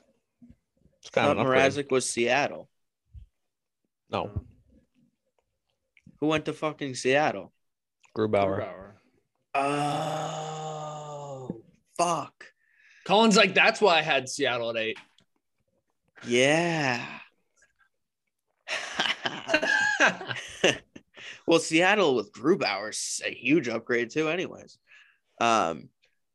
It's 1.00 1.10
kind 1.10 1.32
of 1.32 1.38
an. 1.40 1.48
Mrazek 1.48 1.92
was 1.92 2.10
Seattle. 2.10 2.70
No, 4.12 4.30
Who 6.20 6.28
went 6.28 6.46
to 6.46 6.54
fucking 6.54 6.96
Seattle? 6.96 7.54
Grubauer. 8.16 8.60
Grubauer. 8.60 8.92
Oh, 9.56 11.62
fuck. 11.98 12.46
Colin's 13.06 13.38
like, 13.38 13.56
that's 13.56 13.80
why 13.80 14.00
I 14.00 14.02
had 14.02 14.28
Seattle 14.28 14.72
at 14.72 14.76
eight. 14.78 14.98
Yeah. 16.28 17.02
Well, 21.52 21.60
Seattle 21.60 22.16
with 22.16 22.32
Grubauer's 22.32 23.22
a 23.26 23.30
huge 23.30 23.68
upgrade 23.68 24.10
too, 24.10 24.30
anyways. 24.30 24.78
Um, 25.42 25.90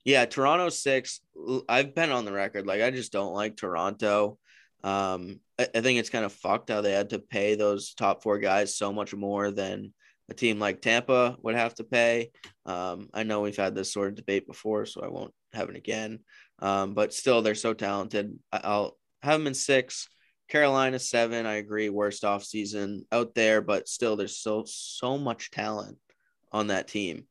yeah, 0.05 0.27
Toronto 0.27 0.69
six. 0.69 1.23
I've 1.71 1.95
been 1.95 2.11
on 2.11 2.27
the 2.27 2.33
record 2.33 2.67
like 2.67 2.83
I 2.83 2.91
just 2.91 3.13
don't 3.13 3.33
like 3.33 3.57
Toronto. 3.57 4.37
Um, 4.85 5.41
I, 5.59 5.69
I 5.75 5.81
think 5.81 5.99
it's 5.99 6.11
kind 6.11 6.27
of 6.27 6.35
fucked 6.35 6.69
how 6.69 6.83
they 6.83 6.93
had 6.93 7.09
to 7.11 7.19
pay 7.19 7.55
those 7.55 7.95
top 7.95 8.23
four 8.23 8.39
guys 8.39 8.77
so 8.77 8.93
much 8.93 9.15
more 9.15 9.51
than 9.51 9.95
a 10.29 10.35
team 10.35 10.59
like 10.59 10.83
Tampa 10.83 11.39
would 11.41 11.55
have 11.55 11.75
to 11.77 11.85
pay. 11.85 12.31
Um, 12.67 13.09
I 13.15 13.23
know 13.23 13.41
we've 13.41 13.57
had 13.57 13.75
this 13.75 13.95
sort 13.95 14.11
of 14.11 14.17
debate 14.17 14.47
before, 14.47 14.85
so 14.85 15.01
I 15.01 15.09
won't 15.09 15.33
have 15.55 15.71
it 15.71 15.77
again. 15.77 16.19
Um, 16.59 16.93
but 16.93 17.15
still, 17.15 17.41
they're 17.41 17.55
so 17.55 17.73
talented. 17.73 18.39
I'll 18.53 18.99
have 19.23 19.41
them 19.41 19.47
in 19.47 19.55
six. 19.55 20.11
Carolina 20.49 20.99
seven. 20.99 21.47
I 21.47 21.55
agree. 21.55 21.89
Worst 21.89 22.25
off 22.25 22.45
season 22.45 23.05
out 23.11 23.35
there, 23.35 23.61
but 23.61 23.89
still, 23.89 24.17
there's 24.17 24.39
so 24.39 24.65
so 24.67 25.19
much 25.19 25.51
talent 25.51 25.99
on 26.53 26.69
that 26.69 26.89
team, 26.89 27.25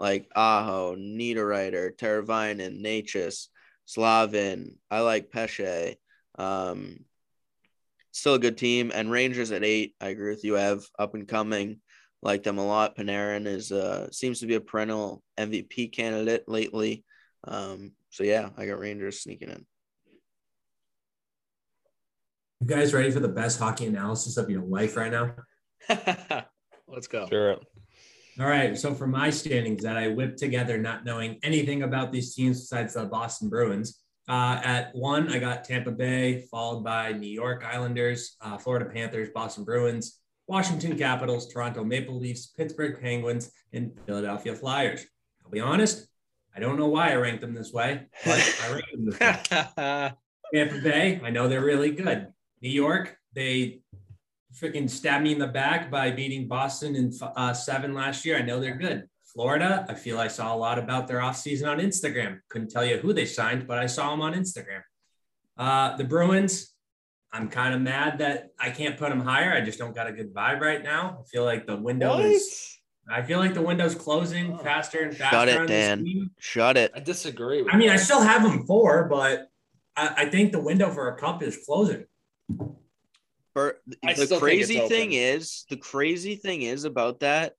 like 0.00 0.28
Aho, 0.34 0.96
Niederreiter, 0.96 1.94
Teravainen, 1.96 2.82
Necas, 2.82 3.48
Slavin. 3.84 4.76
I 4.90 5.00
like 5.00 5.30
Pesce. 5.30 5.96
Um, 6.38 7.04
still 8.12 8.34
a 8.34 8.38
good 8.38 8.56
team. 8.56 8.90
And 8.94 9.10
Rangers 9.10 9.52
at 9.52 9.64
eight. 9.64 9.94
I 10.00 10.08
agree 10.08 10.30
with 10.30 10.44
you. 10.44 10.54
Have 10.54 10.84
up 10.98 11.14
and 11.14 11.28
coming. 11.28 11.80
Like 12.22 12.42
them 12.42 12.58
a 12.58 12.66
lot. 12.66 12.96
Panarin 12.96 13.46
is 13.46 13.70
uh 13.70 14.10
seems 14.10 14.40
to 14.40 14.46
be 14.46 14.54
a 14.54 14.60
perennial 14.60 15.22
MVP 15.38 15.92
candidate 15.92 16.48
lately. 16.48 17.04
Um, 17.44 17.92
so 18.10 18.24
yeah, 18.24 18.48
I 18.56 18.66
got 18.66 18.78
Rangers 18.78 19.20
sneaking 19.20 19.50
in. 19.50 19.66
You 22.60 22.66
guys 22.66 22.94
ready 22.94 23.10
for 23.10 23.20
the 23.20 23.28
best 23.28 23.58
hockey 23.58 23.86
analysis 23.86 24.38
of 24.38 24.48
your 24.48 24.62
life 24.62 24.96
right 24.96 25.12
now? 25.12 25.34
Let's 26.88 27.06
go. 27.06 27.28
Sure. 27.28 27.56
All 28.40 28.46
right. 28.46 28.76
So 28.78 28.94
for 28.94 29.06
my 29.06 29.28
standings 29.28 29.82
that 29.82 29.98
I 29.98 30.08
whipped 30.08 30.38
together, 30.38 30.78
not 30.78 31.04
knowing 31.04 31.38
anything 31.42 31.82
about 31.82 32.12
these 32.12 32.34
teams 32.34 32.60
besides 32.60 32.94
the 32.94 33.04
Boston 33.04 33.50
Bruins. 33.50 34.00
Uh, 34.28 34.60
at 34.64 34.94
one, 34.94 35.30
I 35.30 35.38
got 35.38 35.64
Tampa 35.64 35.92
Bay, 35.92 36.46
followed 36.50 36.82
by 36.82 37.12
New 37.12 37.28
York 37.28 37.64
Islanders, 37.64 38.36
uh, 38.40 38.58
Florida 38.58 38.86
Panthers, 38.86 39.28
Boston 39.34 39.62
Bruins, 39.62 40.20
Washington 40.48 40.98
Capitals, 40.98 41.52
Toronto 41.52 41.84
Maple 41.84 42.18
Leafs, 42.18 42.46
Pittsburgh 42.46 43.00
Penguins, 43.00 43.52
and 43.72 43.92
Philadelphia 44.06 44.54
Flyers. 44.54 45.04
I'll 45.44 45.50
be 45.50 45.60
honest, 45.60 46.08
I 46.56 46.60
don't 46.60 46.78
know 46.78 46.88
why 46.88 47.12
I 47.12 47.16
ranked 47.16 47.42
them 47.42 47.54
this 47.54 47.72
way, 47.72 48.06
but 48.24 48.58
I 48.64 48.72
ranked 48.72 48.92
them 48.92 49.04
this 49.04 49.20
way. 49.20 50.12
Tampa 50.54 50.80
Bay, 50.82 51.20
I 51.22 51.30
know 51.30 51.48
they're 51.48 51.64
really 51.64 51.92
good. 51.92 52.28
New 52.62 52.70
York, 52.70 53.16
they 53.34 53.80
freaking 54.54 54.88
stabbed 54.88 55.22
me 55.24 55.32
in 55.32 55.38
the 55.38 55.46
back 55.46 55.90
by 55.90 56.10
beating 56.10 56.48
Boston 56.48 56.96
in 56.96 57.12
uh, 57.22 57.52
seven 57.52 57.92
last 57.94 58.24
year. 58.24 58.36
I 58.38 58.42
know 58.42 58.60
they're 58.60 58.76
good. 58.76 59.04
Florida, 59.34 59.84
I 59.88 59.94
feel 59.94 60.18
I 60.18 60.28
saw 60.28 60.54
a 60.54 60.56
lot 60.56 60.78
about 60.78 61.06
their 61.08 61.18
offseason 61.18 61.68
on 61.68 61.78
Instagram. 61.78 62.38
Couldn't 62.48 62.70
tell 62.70 62.84
you 62.86 62.96
who 62.96 63.12
they 63.12 63.26
signed, 63.26 63.66
but 63.66 63.78
I 63.78 63.84
saw 63.86 64.10
them 64.10 64.22
on 64.22 64.32
Instagram. 64.32 64.80
Uh, 65.58 65.94
the 65.96 66.04
Bruins, 66.04 66.72
I'm 67.32 67.48
kind 67.50 67.74
of 67.74 67.82
mad 67.82 68.18
that 68.18 68.48
I 68.58 68.70
can't 68.70 68.96
put 68.96 69.10
them 69.10 69.20
higher. 69.20 69.52
I 69.52 69.60
just 69.60 69.78
don't 69.78 69.94
got 69.94 70.06
a 70.06 70.12
good 70.12 70.32
vibe 70.32 70.60
right 70.60 70.82
now. 70.82 71.18
I 71.20 71.28
feel 71.30 71.44
like 71.44 71.66
the 71.66 71.76
window 71.76 72.16
What? 72.16 72.24
is. 72.24 72.78
I 73.10 73.22
feel 73.22 73.38
like 73.38 73.52
the 73.54 73.62
window's 73.62 73.94
closing 73.94 74.54
Oh. 74.54 74.58
faster 74.58 75.00
and 75.00 75.14
faster. 75.14 75.36
Shut 75.36 75.48
it, 75.48 75.56
on 75.58 75.66
Dan. 75.66 76.04
team. 76.04 76.30
Shut 76.40 76.76
it. 76.78 76.92
I 76.94 77.00
disagree. 77.00 77.62
With 77.62 77.74
I 77.74 77.76
mean, 77.76 77.90
I 77.90 77.96
still 77.96 78.20
have 78.22 78.42
them 78.42 78.66
four, 78.66 79.04
but 79.08 79.48
I, 79.96 80.14
I 80.24 80.30
think 80.30 80.52
the 80.52 80.60
window 80.60 80.90
for 80.90 81.08
a 81.08 81.16
cup 81.18 81.42
is 81.42 81.58
closing. 81.66 82.04
The 83.54 84.36
crazy 84.38 84.80
thing 84.80 85.12
is, 85.12 85.64
the 85.70 85.76
crazy 85.76 86.36
thing 86.36 86.62
is 86.62 86.84
about 86.84 87.20
that, 87.20 87.54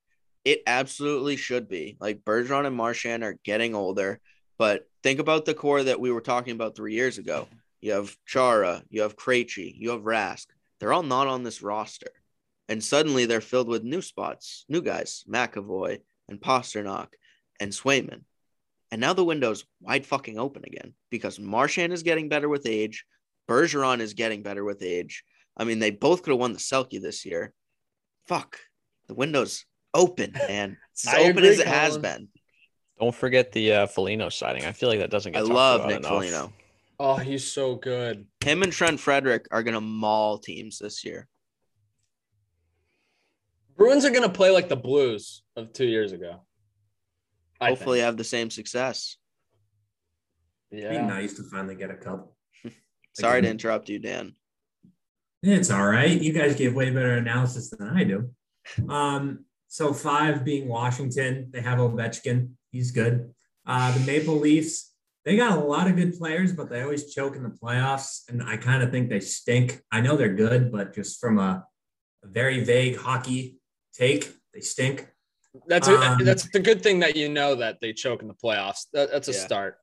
it 0.46 0.62
absolutely 0.68 1.36
should 1.36 1.68
be. 1.68 1.98
Like 2.00 2.24
Bergeron 2.24 2.66
and 2.66 2.76
Marchand 2.76 3.24
are 3.24 3.40
getting 3.44 3.76
older, 3.76 4.20
but 4.58 4.88
think 5.04 5.20
about 5.20 5.46
the 5.46 5.54
core 5.54 5.84
that 5.84 6.00
we 6.00 6.12
were 6.12 6.22
talking 6.22 6.54
about 6.54 6.76
three 6.76 6.94
years 6.94 7.18
ago. 7.18 7.48
You 7.82 7.94
have 7.94 8.16
Chara, 8.26 8.84
you 8.90 9.02
have 9.02 9.18
Krejci, 9.18 9.74
you 9.76 9.90
have 9.92 10.02
Rask. 10.02 10.46
They're 10.80 10.94
all 10.94 11.04
not 11.04 11.28
on 11.28 11.44
this 11.44 11.62
roster, 11.62 12.12
and 12.70 12.84
suddenly 12.84 13.26
they're 13.26 13.42
filled 13.42 13.68
with 13.68 13.84
new 13.84 14.02
spots, 14.02 14.66
new 14.70 14.82
guys, 14.82 15.26
McAvoy 15.30 16.00
and 16.30 16.40
Pastrnak 16.40 17.08
and 17.60 17.72
Swayman. 17.72 18.22
And 18.92 19.02
now 19.02 19.14
the 19.14 19.26
window's 19.26 19.66
wide 19.82 20.06
fucking 20.06 20.40
open 20.40 20.64
again 20.66 20.94
because 21.10 21.40
Marchand 21.40 21.92
is 21.92 22.04
getting 22.04 22.30
better 22.30 22.48
with 22.48 22.66
age. 22.66 23.06
Bergeron 23.48 24.00
is 24.00 24.14
getting 24.14 24.44
better 24.44 24.64
with 24.64 24.82
age. 24.82 25.24
I 25.56 25.64
mean, 25.64 25.80
they 25.80 25.92
both 25.92 26.24
could 26.24 26.32
have 26.32 26.40
won 26.40 26.54
the 26.54 26.60
Selke 26.60 27.02
this 27.02 27.26
year. 27.26 27.54
Fuck. 28.28 28.60
The 29.08 29.16
window's 29.16 29.66
open, 29.94 30.34
man. 30.48 30.78
It's 30.92 31.08
as 31.08 31.16
open 31.16 31.38
agree, 31.38 31.50
as 31.50 31.60
it 31.60 31.68
has 31.68 31.98
been. 31.98 32.28
Don't 33.00 33.16
forget 33.16 33.52
the 33.52 33.74
uh, 33.74 33.88
Foligno 33.88 34.30
sighting. 34.30 34.66
I 34.66 34.72
feel 34.72 34.90
like 34.90 35.00
that 35.00 35.12
doesn't 35.12 35.32
get 35.32 35.40
I 35.40 35.46
love 35.46 35.82
about 35.82 35.90
Nick 35.90 36.00
enough. 36.00 36.12
Foligno. 36.12 36.54
Oh, 37.00 37.16
he's 37.16 37.52
so 37.52 37.76
good. 37.76 38.26
Him 38.44 38.64
and 38.64 38.74
Trent 38.74 39.00
Frederic 39.00 39.48
are 39.52 39.62
gonna 39.62 39.82
maul 39.82 40.40
teams 40.40 40.80
this 40.80 41.06
year. 41.06 41.28
Bruins 43.78 44.04
are 44.04 44.10
gonna 44.10 44.30
play 44.30 44.50
like 44.50 44.68
the 44.68 44.76
Blues 44.76 45.44
of 45.56 45.74
two 45.74 45.86
years 45.86 46.12
ago. 46.12 46.42
I 47.62 47.70
Hopefully, 47.70 48.00
think. 48.00 48.06
have 48.06 48.18
the 48.18 48.24
same 48.24 48.50
success. 48.50 49.18
It'd 50.72 50.90
be 50.90 50.96
yeah. 50.96 51.06
nice 51.06 51.36
to 51.36 51.44
finally 51.44 51.76
get 51.76 51.92
a 51.92 51.96
cup. 51.96 52.34
Sorry 53.20 53.42
to 53.42 53.50
interrupt 53.50 53.90
you, 53.90 54.00
Dan. 54.00 54.34
It's 55.44 55.72
all 55.72 55.86
right. 55.86 56.22
You 56.22 56.34
guys 56.34 56.56
give 56.56 56.74
way 56.74 56.90
better 56.92 57.14
analysis 57.16 57.70
than 57.70 57.88
I 57.88 58.04
do. 58.04 58.30
Um, 58.90 59.46
so 59.68 59.94
five 59.94 60.44
being 60.44 60.68
Washington, 60.68 61.50
they 61.52 61.62
have 61.62 61.80
Ovechkin. 61.80 62.52
He's 62.72 62.92
good. 62.92 63.34
Uh, 63.66 63.92
the 63.98 64.00
Maple 64.02 64.36
Leafs, 64.36 64.94
they 65.26 65.36
got 65.36 65.58
a 65.58 65.62
lot 65.62 65.88
of 65.88 65.96
good 65.96 66.18
players, 66.18 66.54
but 66.54 66.70
they 66.70 66.82
always 66.82 67.14
choke 67.14 67.36
in 67.36 67.44
the 67.44 67.50
playoffs. 67.50 68.30
And 68.30 68.42
I 68.44 68.58
kind 68.58 68.84
of 68.84 68.92
think 68.92 69.10
they 69.10 69.20
stink. 69.20 69.82
I 69.92 70.02
know 70.02 70.16
they're 70.16 70.34
good, 70.34 70.72
but 70.72 70.94
just 70.94 71.20
from 71.20 71.40
a, 71.40 71.66
a 72.24 72.28
very 72.28 72.64
vague 72.64 72.98
hockey 72.98 73.58
take, 73.94 74.32
they 74.54 74.62
stink. 74.62 75.08
That's 75.68 75.88
a 75.88 75.98
Um, 75.98 76.24
that's 76.24 76.48
a 76.54 76.60
good 76.60 76.84
thing 76.84 77.00
that 77.00 77.16
you 77.16 77.30
know 77.30 77.56
that 77.56 77.80
they 77.82 77.94
choke 77.94 78.22
in 78.22 78.28
the 78.28 78.36
playoffs. 78.36 78.86
That, 78.94 79.12
that's 79.12 79.28
a 79.28 79.32
Yeah. 79.32 79.46
start. 79.46 79.78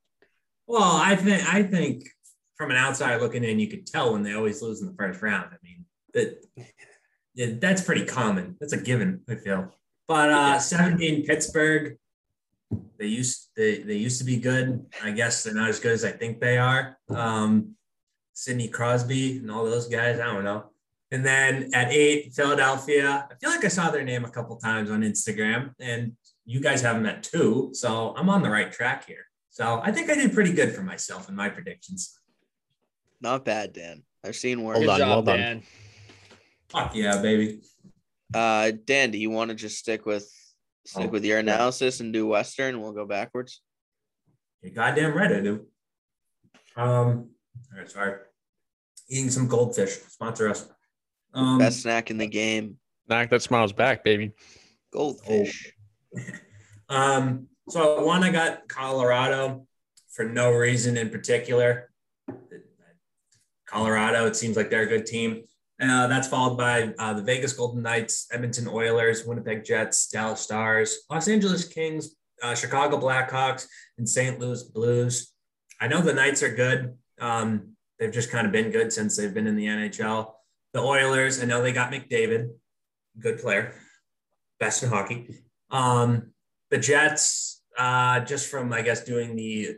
Well, 0.67 0.83
I 0.83 1.17
think 1.17 1.43
I 1.53 1.63
think 1.63 2.09
from 2.57 2.71
an 2.71 2.77
outside 2.77 3.21
looking 3.21 3.45
in, 3.45 3.59
you 3.59 3.69
could 3.69 3.87
tell 3.87 4.13
when 4.13 4.23
they 4.23 4.35
always 4.35 4.63
lose 4.63 4.81
in 4.81 4.89
the 4.89 4.95
first 4.95 5.23
round. 5.23 5.51
I 5.53 5.57
mean, 5.63 5.85
that 6.15 7.61
that's 7.61 7.83
pretty 7.83 8.05
common. 8.05 8.57
That's 8.61 8.73
a 8.73 8.81
given, 8.81 9.23
I 9.29 9.35
feel. 9.37 9.73
But 10.07 10.31
uh, 10.31 10.59
17 10.59 11.25
Pittsburgh, 11.25 11.97
they 12.99 13.07
used 13.07 13.49
they, 13.57 13.79
they 13.79 13.97
used 13.97 14.19
to 14.19 14.25
be 14.25 14.37
good. 14.37 14.87
I 15.03 15.11
guess 15.11 15.43
they're 15.43 15.55
not 15.55 15.69
as 15.69 15.81
good 15.81 15.93
as 15.93 16.05
I 16.05 16.13
think 16.13 16.41
they 16.41 16.59
are. 16.59 16.99
Um, 17.11 17.75
Sidney 18.35 18.69
Crosby 18.69 19.39
and 19.39 19.51
all 19.51 19.65
those 19.65 19.89
guys, 19.89 20.21
I 20.21 20.27
don't 20.27 20.45
know. 20.45 20.65
And 21.11 21.25
then 21.25 21.71
at 21.75 21.93
eight, 21.93 22.33
Philadelphia. 22.35 23.29
I 23.31 23.35
feel 23.37 23.51
like 23.51 23.65
I 23.65 23.69
saw 23.69 23.91
their 23.91 24.03
name 24.03 24.25
a 24.25 24.31
couple 24.31 24.57
times 24.57 24.91
on 24.91 25.03
Instagram, 25.03 25.73
and 25.79 26.13
you 26.45 26.61
guys 26.61 26.83
have 26.83 26.97
them 26.97 27.07
at 27.07 27.23
two. 27.23 27.71
So 27.73 28.15
I'm 28.17 28.29
on 28.29 28.43
the 28.43 28.51
right 28.51 28.73
track 28.73 29.07
here. 29.07 29.27
So 29.51 29.81
I 29.83 29.93
think 29.93 30.11
I 30.11 30.15
did 30.15 30.35
pretty 30.35 30.53
good 30.53 30.75
for 30.75 30.83
myself 30.83 31.29
in 31.29 31.37
my 31.37 31.49
predictions. 31.49 32.19
Not 33.25 33.47
bad, 33.47 33.73
Dan. 33.73 34.03
I've 34.23 34.37
seen 34.37 34.63
worse. 34.63 34.77
Hold 34.77 34.85
Good 34.87 34.93
on, 34.93 34.99
job, 34.99 35.09
well 35.09 35.23
done. 35.23 35.39
Dan. 35.39 35.63
Fuck 36.69 36.95
yeah, 36.95 37.23
baby. 37.23 37.63
Uh, 38.35 38.73
Dan, 38.85 39.11
do 39.13 39.17
you 39.17 39.31
want 39.31 39.49
to 39.49 39.55
just 39.55 39.79
stick 39.79 40.05
with 40.05 40.31
stick 40.85 41.07
Oh, 41.07 41.09
with 41.09 41.25
your 41.25 41.39
yeah. 41.39 41.41
analysis 41.55 42.01
and 42.01 42.13
do 42.13 42.27
Western? 42.27 42.83
We'll 42.83 42.93
go 42.93 43.07
backwards. 43.07 43.63
You're 44.61 44.75
goddamn 44.75 45.15
right, 45.17 45.33
I 45.33 45.41
do. 45.41 45.67
Um, 46.77 47.31
all 47.73 47.79
right, 47.79 47.91
sorry. 47.91 48.19
Eating 49.09 49.31
some 49.31 49.49
goldfish. 49.49 49.93
Sponsor 50.09 50.51
us. 50.51 50.69
Um, 51.33 51.57
Best 51.59 51.81
snack 51.81 52.11
in 52.11 52.19
the 52.19 52.27
game. 52.27 52.77
Knock 53.09 53.31
that 53.31 53.41
smiles 53.41 53.73
back, 53.73 54.05
baby. 54.05 54.33
Goldfish. 54.93 55.73
Um, 56.87 57.47
so 57.71 58.05
one, 58.05 58.23
I 58.23 58.31
got 58.31 58.69
Colorado 58.69 59.67
for 60.13 60.27
no 60.27 60.51
reason 60.53 60.99
in 60.99 61.09
particular. 61.09 61.91
Colorado, 63.75 64.25
it 64.27 64.37
seems 64.37 64.57
like 64.57 64.71
they're 64.71 64.83
a 64.83 64.87
good 64.87 65.05
team. 65.05 65.43
Uh, 65.83 66.07
that's 66.07 66.29
followed 66.29 66.57
by 66.57 66.95
uh, 67.01 67.13
the 67.13 67.23
Vegas 67.23 67.53
Golden 67.53 67.83
Knights, 67.83 68.29
Edmonton 68.33 68.69
Oilers, 68.69 69.25
Winnipeg 69.27 69.65
Jets, 69.65 70.09
Dallas 70.09 70.41
Stars, 70.41 71.01
Los 71.11 71.27
Angeles 71.27 71.67
Kings, 71.67 72.15
uh, 72.41 72.55
Chicago 72.55 73.01
Blackhawks, 73.01 73.67
and 73.99 74.09
St. 74.09 74.39
Louis 74.39 74.63
Blues. 74.63 75.33
I 75.81 75.89
know 75.89 76.01
the 76.01 76.15
Knights 76.15 76.45
are 76.45 76.55
good. 76.55 76.97
Um, 77.21 77.75
they've 77.99 78.13
just 78.13 78.31
kind 78.31 78.47
of 78.47 78.53
been 78.53 78.71
good 78.71 78.93
since 78.93 79.17
they've 79.17 79.35
been 79.35 79.49
in 79.49 79.57
the 79.57 79.67
NHL. 79.67 80.33
The 80.73 80.81
Oilers, 80.81 81.43
I 81.43 81.47
know 81.47 81.61
they 81.61 81.73
got 81.73 81.91
McDavid, 81.91 82.51
good 83.19 83.41
player, 83.41 83.75
best 84.61 84.85
in 84.85 84.89
hockey. 84.89 85.41
Um, 85.73 86.31
the 86.71 86.79
Jets, 86.79 87.61
uh, 87.77 88.21
just 88.21 88.49
from 88.49 88.73
I 88.73 88.83
guess 88.83 89.03
doing 89.03 89.35
the 89.35 89.77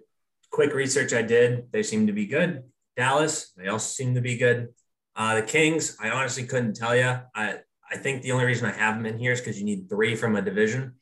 quick 0.51 0.75
research 0.75 1.15
I 1.15 1.23
did, 1.23 1.73
they 1.73 1.83
seem 1.83 2.07
to 2.09 2.13
be 2.13 2.27
good. 2.27 2.63
Dallas, 2.97 3.53
they 3.57 3.69
also 3.69 3.87
seem 3.87 4.15
to 4.15 4.21
be 4.21 4.37
good. 4.37 4.69
Uh, 5.15 5.37
the 5.37 5.43
Kings, 5.43 5.97
I 6.01 6.11
honestly 6.11 6.45
couldn't 6.45 6.75
tell 6.75 6.97
you. 6.97 7.19
I 7.35 7.59
I 7.91 7.97
think 7.97 8.23
the 8.23 8.33
only 8.33 8.45
reason 8.45 8.67
I 8.67 8.73
have 8.73 8.97
them 8.97 9.07
in 9.07 9.19
here 9.19 9.33
is 9.33 9.41
because 9.41 9.59
you 9.59 9.65
need 9.65 9.89
three 9.89 10.17
from 10.17 10.35
a 10.35 10.43
division, 10.43 10.95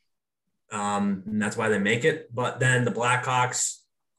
um, 0.71 1.23
and 1.27 1.41
that's 1.41 1.57
why 1.57 1.69
they 1.69 1.79
make 1.79 2.05
it. 2.05 2.35
But 2.35 2.61
then 2.61 2.85
the 2.85 2.91
Blackhawks, 2.91 3.79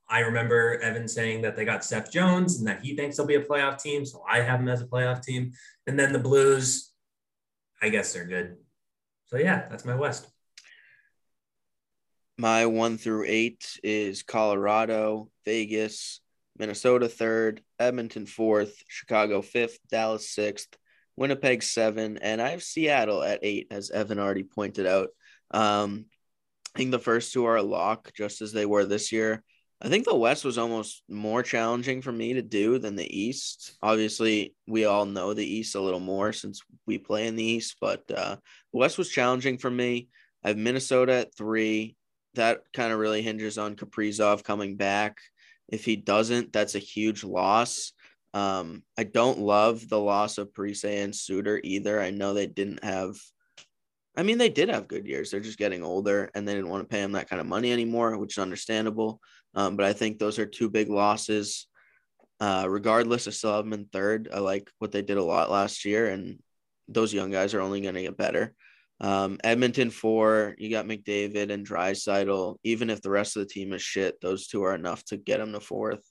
I 0.10 0.22
remember 0.22 0.80
Evan 0.80 1.08
saying 1.08 1.44
that 1.44 1.56
they 1.56 1.66
got 1.66 1.84
Seth 1.84 2.12
Jones 2.12 2.58
and 2.58 2.68
that 2.68 2.82
he 2.82 2.96
thinks 2.96 3.18
they'll 3.18 3.26
be 3.28 3.36
a 3.36 3.42
playoff 3.44 3.82
team, 3.82 4.06
so 4.06 4.24
I 4.28 4.42
have 4.42 4.60
them 4.60 4.70
as 4.70 4.82
a 4.82 4.88
playoff 4.88 5.22
team. 5.22 5.52
And 5.86 6.00
then 6.00 6.12
the 6.12 6.20
Blues, 6.20 6.92
I 7.82 7.90
guess 7.90 8.14
they're 8.14 8.26
good. 8.26 8.58
so 9.28 9.38
yeah, 9.38 9.68
that's 9.70 9.86
my 9.86 9.96
West. 9.96 10.28
My 12.38 12.66
one 12.66 12.98
through 12.98 13.26
eight 13.28 13.80
is 13.82 14.24
Colorado, 14.24 15.30
Vegas, 15.46 16.20
Minnesota 16.58 17.10
third, 17.10 17.62
Edmonton 17.80 18.26
fourth, 18.26 18.82
Chicago 18.88 19.42
fifth, 19.42 19.80
Dallas 19.90 20.30
sixth, 20.30 20.70
Winnipeg 21.16 21.64
seven, 21.64 22.18
and 22.18 22.42
I 22.42 22.50
have 22.52 22.64
Seattle 22.64 23.24
at 23.24 23.40
eight, 23.42 23.68
as 23.72 23.92
Evan 23.92 24.20
already 24.20 24.44
pointed 24.44 24.86
out. 24.86 25.10
Um, 25.52 26.06
I 26.74 26.80
think 26.80 26.92
the 26.92 27.00
first 27.00 27.34
two 27.34 27.46
are 27.46 27.58
a 27.58 27.64
lock, 27.64 28.12
just 28.14 28.42
as 28.42 28.52
they 28.52 28.66
were 28.66 28.86
this 28.86 29.12
year. 29.12 29.44
I 29.82 29.90
think 29.90 30.06
the 30.06 30.16
West 30.16 30.46
was 30.46 30.58
almost 30.58 31.04
more 31.10 31.44
challenging 31.44 32.02
for 32.02 32.12
me 32.12 32.34
to 32.34 32.42
do 32.42 32.80
than 32.80 32.96
the 32.96 33.20
East. 33.20 33.78
Obviously, 33.82 34.56
we 34.66 34.86
all 34.86 35.06
know 35.06 35.34
the 35.34 35.46
East 35.46 35.76
a 35.76 35.82
little 35.82 36.00
more 36.00 36.32
since 36.32 36.62
we 36.86 36.98
play 36.98 37.28
in 37.28 37.36
the 37.36 37.44
East, 37.44 37.76
but 37.82 38.04
uh, 38.10 38.38
the 38.72 38.80
West 38.80 38.98
was 38.98 39.10
challenging 39.10 39.58
for 39.58 39.70
me. 39.70 40.08
I 40.44 40.50
have 40.50 40.58
Minnesota 40.58 41.14
at 41.14 41.36
three. 41.36 41.98
That 42.36 42.62
kind 42.74 42.94
of 42.94 43.00
really 43.00 43.22
hinges 43.22 43.58
on 43.58 43.76
Kaprizov 43.76 44.44
coming 44.44 44.76
back. 44.78 45.20
If 45.68 45.86
he 45.86 45.96
doesn't, 45.96 46.54
that's 46.54 46.76
a 46.76 46.80
huge 46.80 47.24
loss. 47.24 47.94
Um, 48.34 48.84
I 48.98 49.04
don't 49.04 49.40
love 49.40 49.88
the 49.88 50.00
loss 50.00 50.38
of 50.38 50.54
Parise 50.54 50.84
and 50.84 51.16
Suter 51.16 51.60
either. 51.64 52.02
I 52.02 52.12
know 52.12 52.34
they 52.34 52.48
didn't 52.48 52.84
have 52.84 53.16
I 54.18 54.24
mean, 54.24 54.38
they 54.38 54.50
did 54.50 54.70
have 54.70 54.88
good 54.88 55.06
years. 55.06 55.30
They're 55.30 55.40
just 55.40 55.58
getting 55.58 55.84
older 55.84 56.30
and 56.34 56.48
they 56.48 56.56
didn't 56.56 56.70
want 56.70 56.84
to 56.84 56.94
pay 56.94 57.02
him 57.02 57.14
that 57.14 57.30
kind 57.30 57.40
of 57.40 57.48
money 57.48 57.72
anymore, 57.72 58.18
which 58.18 58.36
is 58.38 58.42
understandable. 58.42 59.20
Um, 59.54 59.76
but 59.76 59.86
I 59.86 59.94
think 59.94 60.20
those 60.20 60.40
are 60.40 60.46
two 60.46 60.70
big 60.70 60.90
losses. 60.90 61.68
Uh, 62.40 62.66
regardless, 62.68 63.28
I 63.28 63.32
still 63.32 63.54
have 63.54 63.66
them 63.66 63.74
in 63.74 63.86
third. 63.86 64.30
I 64.34 64.40
like 64.40 64.70
what 64.80 64.92
they 64.92 65.02
did 65.02 65.18
a 65.18 65.24
lot 65.24 65.52
last 65.52 65.86
year, 65.86 66.10
and 66.10 66.40
those 66.88 67.14
young 67.14 67.32
guys 67.32 67.54
are 67.54 67.62
only 67.62 67.82
going 67.82 67.96
to 67.96 68.02
get 68.02 68.18
better. 68.18 68.54
Um, 69.02 69.40
Edmonton 69.44 69.90
four, 69.90 70.56
you 70.58 70.70
got 70.70 70.86
McDavid 70.86 71.52
and 71.52 71.68
Draisaitl. 71.68 72.58
Even 72.64 72.90
if 72.90 73.02
the 73.02 73.10
rest 73.10 73.36
of 73.36 73.42
the 73.42 73.54
team 73.54 73.74
is 73.74 73.82
shit, 73.82 74.20
those 74.22 74.48
two 74.48 74.64
are 74.64 74.74
enough 74.74 75.04
to 75.06 75.18
get 75.18 75.40
them 75.40 75.52
to 75.52 75.60
fourth, 75.60 76.02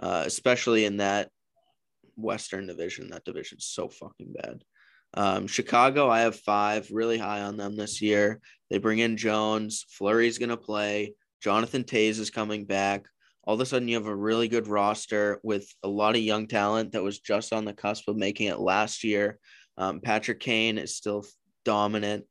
uh, 0.00 0.24
especially 0.26 0.84
in 0.84 0.96
that 0.98 1.28
Western 2.16 2.66
division. 2.66 3.10
That 3.10 3.24
division's 3.24 3.66
so 3.66 3.88
fucking 3.88 4.32
bad. 4.32 4.64
Um, 5.14 5.46
Chicago, 5.46 6.08
I 6.08 6.20
have 6.20 6.36
five 6.36 6.88
really 6.90 7.18
high 7.18 7.42
on 7.42 7.58
them 7.58 7.76
this 7.76 8.00
year. 8.00 8.40
They 8.70 8.78
bring 8.78 8.98
in 8.98 9.18
Jones. 9.18 9.84
Fleury's 9.90 10.38
going 10.38 10.48
to 10.48 10.56
play. 10.56 11.14
Jonathan 11.42 11.84
Toews 11.84 12.18
is 12.18 12.30
coming 12.30 12.64
back. 12.64 13.06
All 13.44 13.54
of 13.54 13.60
a 13.60 13.66
sudden, 13.66 13.88
you 13.88 13.96
have 13.96 14.06
a 14.06 14.16
really 14.16 14.48
good 14.48 14.68
roster 14.68 15.38
with 15.42 15.66
a 15.82 15.88
lot 15.88 16.14
of 16.14 16.22
young 16.22 16.46
talent 16.46 16.92
that 16.92 17.02
was 17.02 17.18
just 17.18 17.52
on 17.52 17.66
the 17.66 17.74
cusp 17.74 18.08
of 18.08 18.16
making 18.16 18.46
it 18.46 18.60
last 18.60 19.04
year. 19.04 19.38
Um, 19.76 20.00
Patrick 20.00 20.40
Kane 20.40 20.78
is 20.78 20.96
still 20.96 21.26
dominant. 21.64 22.24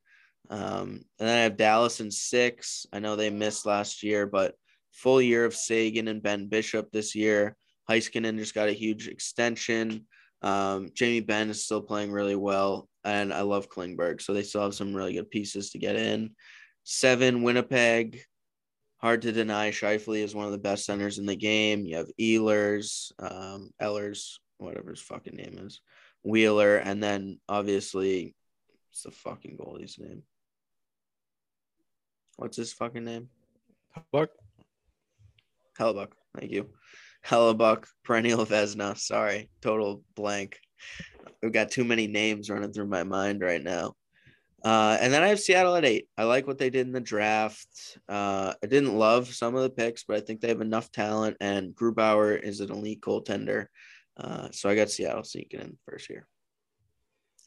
Um, 0.49 1.01
and 1.19 1.29
then 1.29 1.37
I 1.37 1.41
have 1.43 1.57
Dallas 1.57 2.01
in 2.01 2.11
six. 2.11 2.85
I 2.91 2.99
know 2.99 3.15
they 3.15 3.29
missed 3.29 3.65
last 3.65 4.03
year, 4.03 4.27
but 4.27 4.55
full 4.91 5.21
year 5.21 5.45
of 5.45 5.55
Seguin 5.55 6.07
and 6.07 6.21
Ben 6.21 6.47
Bishop 6.47 6.91
this 6.91 7.15
year. 7.15 7.55
Heiskanen 7.89 8.37
just 8.37 8.53
got 8.53 8.69
a 8.69 8.73
huge 8.73 9.07
extension. 9.07 10.05
Um, 10.41 10.89
Jamie 10.93 11.19
Benn 11.19 11.49
is 11.49 11.63
still 11.63 11.81
playing 11.81 12.11
really 12.11 12.35
well, 12.35 12.89
and 13.03 13.33
I 13.33 13.41
love 13.41 13.69
Klingberg, 13.69 14.21
so 14.21 14.33
they 14.33 14.43
still 14.43 14.61
have 14.61 14.73
some 14.73 14.93
really 14.93 15.13
good 15.13 15.29
pieces 15.29 15.71
to 15.71 15.79
get 15.79 15.95
in. 15.95 16.31
Seven, 16.83 17.43
Winnipeg. 17.43 18.21
Hard 18.97 19.23
to 19.23 19.31
deny, 19.31 19.71
Scheifele 19.71 20.23
is 20.23 20.35
one 20.35 20.45
of 20.45 20.51
the 20.51 20.59
best 20.59 20.85
centers 20.85 21.17
in 21.17 21.25
the 21.25 21.35
game. 21.35 21.85
You 21.85 21.97
have 21.97 22.11
Ehlers, 22.19 23.11
um, 23.19 23.71
Ellers, 23.81 24.39
whatever 24.57 24.91
his 24.91 25.01
fucking 25.01 25.35
name 25.35 25.57
is, 25.65 25.81
Wheeler, 26.23 26.77
and 26.77 27.01
then 27.01 27.39
obviously, 27.49 28.35
it's 28.91 29.03
the 29.03 29.11
fucking 29.11 29.57
goalie's 29.57 29.97
name. 29.97 30.23
What's 32.37 32.57
his 32.57 32.73
fucking 32.73 33.05
name? 33.05 33.29
Buck. 34.11 34.29
Hellebuyck. 35.79 36.11
Thank 36.37 36.51
you. 36.51 36.69
Hellebuyck, 37.25 37.85
perennial 38.03 38.45
Vezina. 38.45 38.97
Sorry, 38.97 39.49
total 39.61 40.03
blank. 40.15 40.59
We've 41.41 41.51
got 41.51 41.71
too 41.71 41.83
many 41.83 42.07
names 42.07 42.49
running 42.49 42.73
through 42.73 42.87
my 42.87 43.03
mind 43.03 43.41
right 43.41 43.63
now. 43.63 43.93
Uh, 44.63 44.97
and 45.01 45.11
then 45.11 45.23
I 45.23 45.29
have 45.29 45.39
Seattle 45.39 45.75
at 45.75 45.85
eight. 45.85 46.07
I 46.17 46.23
like 46.25 46.45
what 46.45 46.59
they 46.59 46.69
did 46.69 46.85
in 46.85 46.93
the 46.93 46.99
draft. 46.99 47.97
Uh, 48.07 48.53
I 48.63 48.67
didn't 48.67 48.95
love 48.95 49.33
some 49.33 49.55
of 49.55 49.63
the 49.63 49.69
picks, 49.69 50.03
but 50.03 50.17
I 50.17 50.19
think 50.19 50.39
they 50.39 50.49
have 50.49 50.61
enough 50.61 50.91
talent, 50.91 51.37
and 51.39 51.73
Grubauer 51.73 52.39
is 52.39 52.59
an 52.59 52.71
elite 52.71 53.01
goaltender. 53.01 53.67
Uh, 54.17 54.49
so 54.51 54.69
I 54.69 54.75
got 54.75 54.91
Seattle 54.91 55.23
sneaking 55.23 55.61
in 55.61 55.77
first 55.87 56.09
year. 56.09 56.27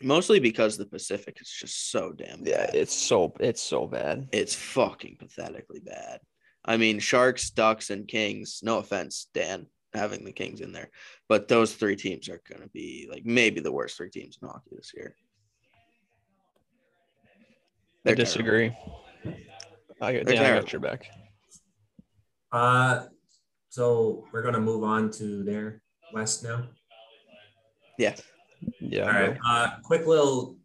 Mostly 0.02 0.40
because 0.40 0.76
the 0.76 0.87
Pacific 0.87 1.38
is 1.40 1.48
just 1.48 1.90
so 1.90 2.12
damn 2.12 2.42
bad. 2.42 2.46
Yeah, 2.46 2.70
it's 2.80 2.94
so 2.94 3.33
it's 3.40 3.62
so 3.62 3.87
bad. 3.87 4.28
It's 4.33 4.54
fucking 4.54 5.16
pathetically 5.18 5.80
bad. 5.80 6.20
I 6.64 6.76
mean, 6.76 6.98
Sharks, 6.98 7.50
Ducks, 7.50 7.90
and 7.90 8.09
Kings. 8.09 8.61
No 8.62 8.78
offense, 8.78 9.28
Dan, 9.35 9.66
having 9.92 10.24
the 10.24 10.33
Kings 10.33 10.61
in 10.61 10.72
there, 10.72 10.90
but 11.28 11.46
those 11.48 11.74
three 11.74 11.96
teams 11.96 12.28
are 12.28 12.42
going 12.48 12.62
to 12.62 12.68
be 12.68 13.09
like 13.11 13.24
maybe 13.24 13.61
the 13.61 13.72
worst 13.72 13.96
three 13.96 14.11
teams 14.11 14.38
in 14.42 14.48
hockey 14.48 14.70
this 14.72 14.92
year. 14.96 15.14
I 18.07 18.14
disagree. 18.14 18.76
I, 20.00 20.12
They're 20.12 20.24
Dan, 20.24 20.44
I 20.44 20.61
got 20.61 20.72
your 20.72 20.80
back. 20.80 21.07
Uh, 22.52 23.07
so 23.68 24.24
we're 24.33 24.42
gonna 24.42 24.61
move 24.61 24.85
on 24.85 25.11
to 25.12 25.42
their 25.42 25.80
West 26.12 26.44
now. 26.44 26.68
Yeah. 27.98 28.14
Yeah. 28.81 29.07
All 29.07 29.12
right. 29.12 29.38
Uh, 29.46 29.70
quick 29.83 30.07
little 30.07 30.57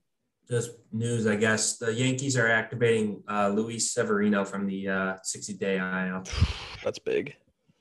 just 0.49 0.71
news, 0.91 1.27
I 1.27 1.35
guess. 1.35 1.77
The 1.77 1.93
Yankees 1.93 2.37
are 2.37 2.47
activating 2.47 3.23
uh, 3.29 3.49
Luis 3.49 3.91
Severino 3.91 4.43
from 4.43 4.65
the 4.65 4.87
uh, 4.87 5.15
60 5.23 5.53
day 5.53 5.77
IL. 5.77 6.23
That's 6.83 6.99
big. 6.99 7.35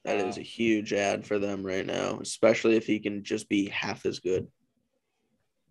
That 0.04 0.18
is 0.18 0.38
a 0.38 0.42
huge 0.42 0.92
ad 0.92 1.26
for 1.26 1.38
them 1.38 1.64
right 1.64 1.84
now, 1.84 2.18
especially 2.20 2.76
if 2.76 2.86
he 2.86 2.98
can 2.98 3.22
just 3.22 3.48
be 3.48 3.68
half 3.68 4.06
as 4.06 4.20
good. 4.20 4.46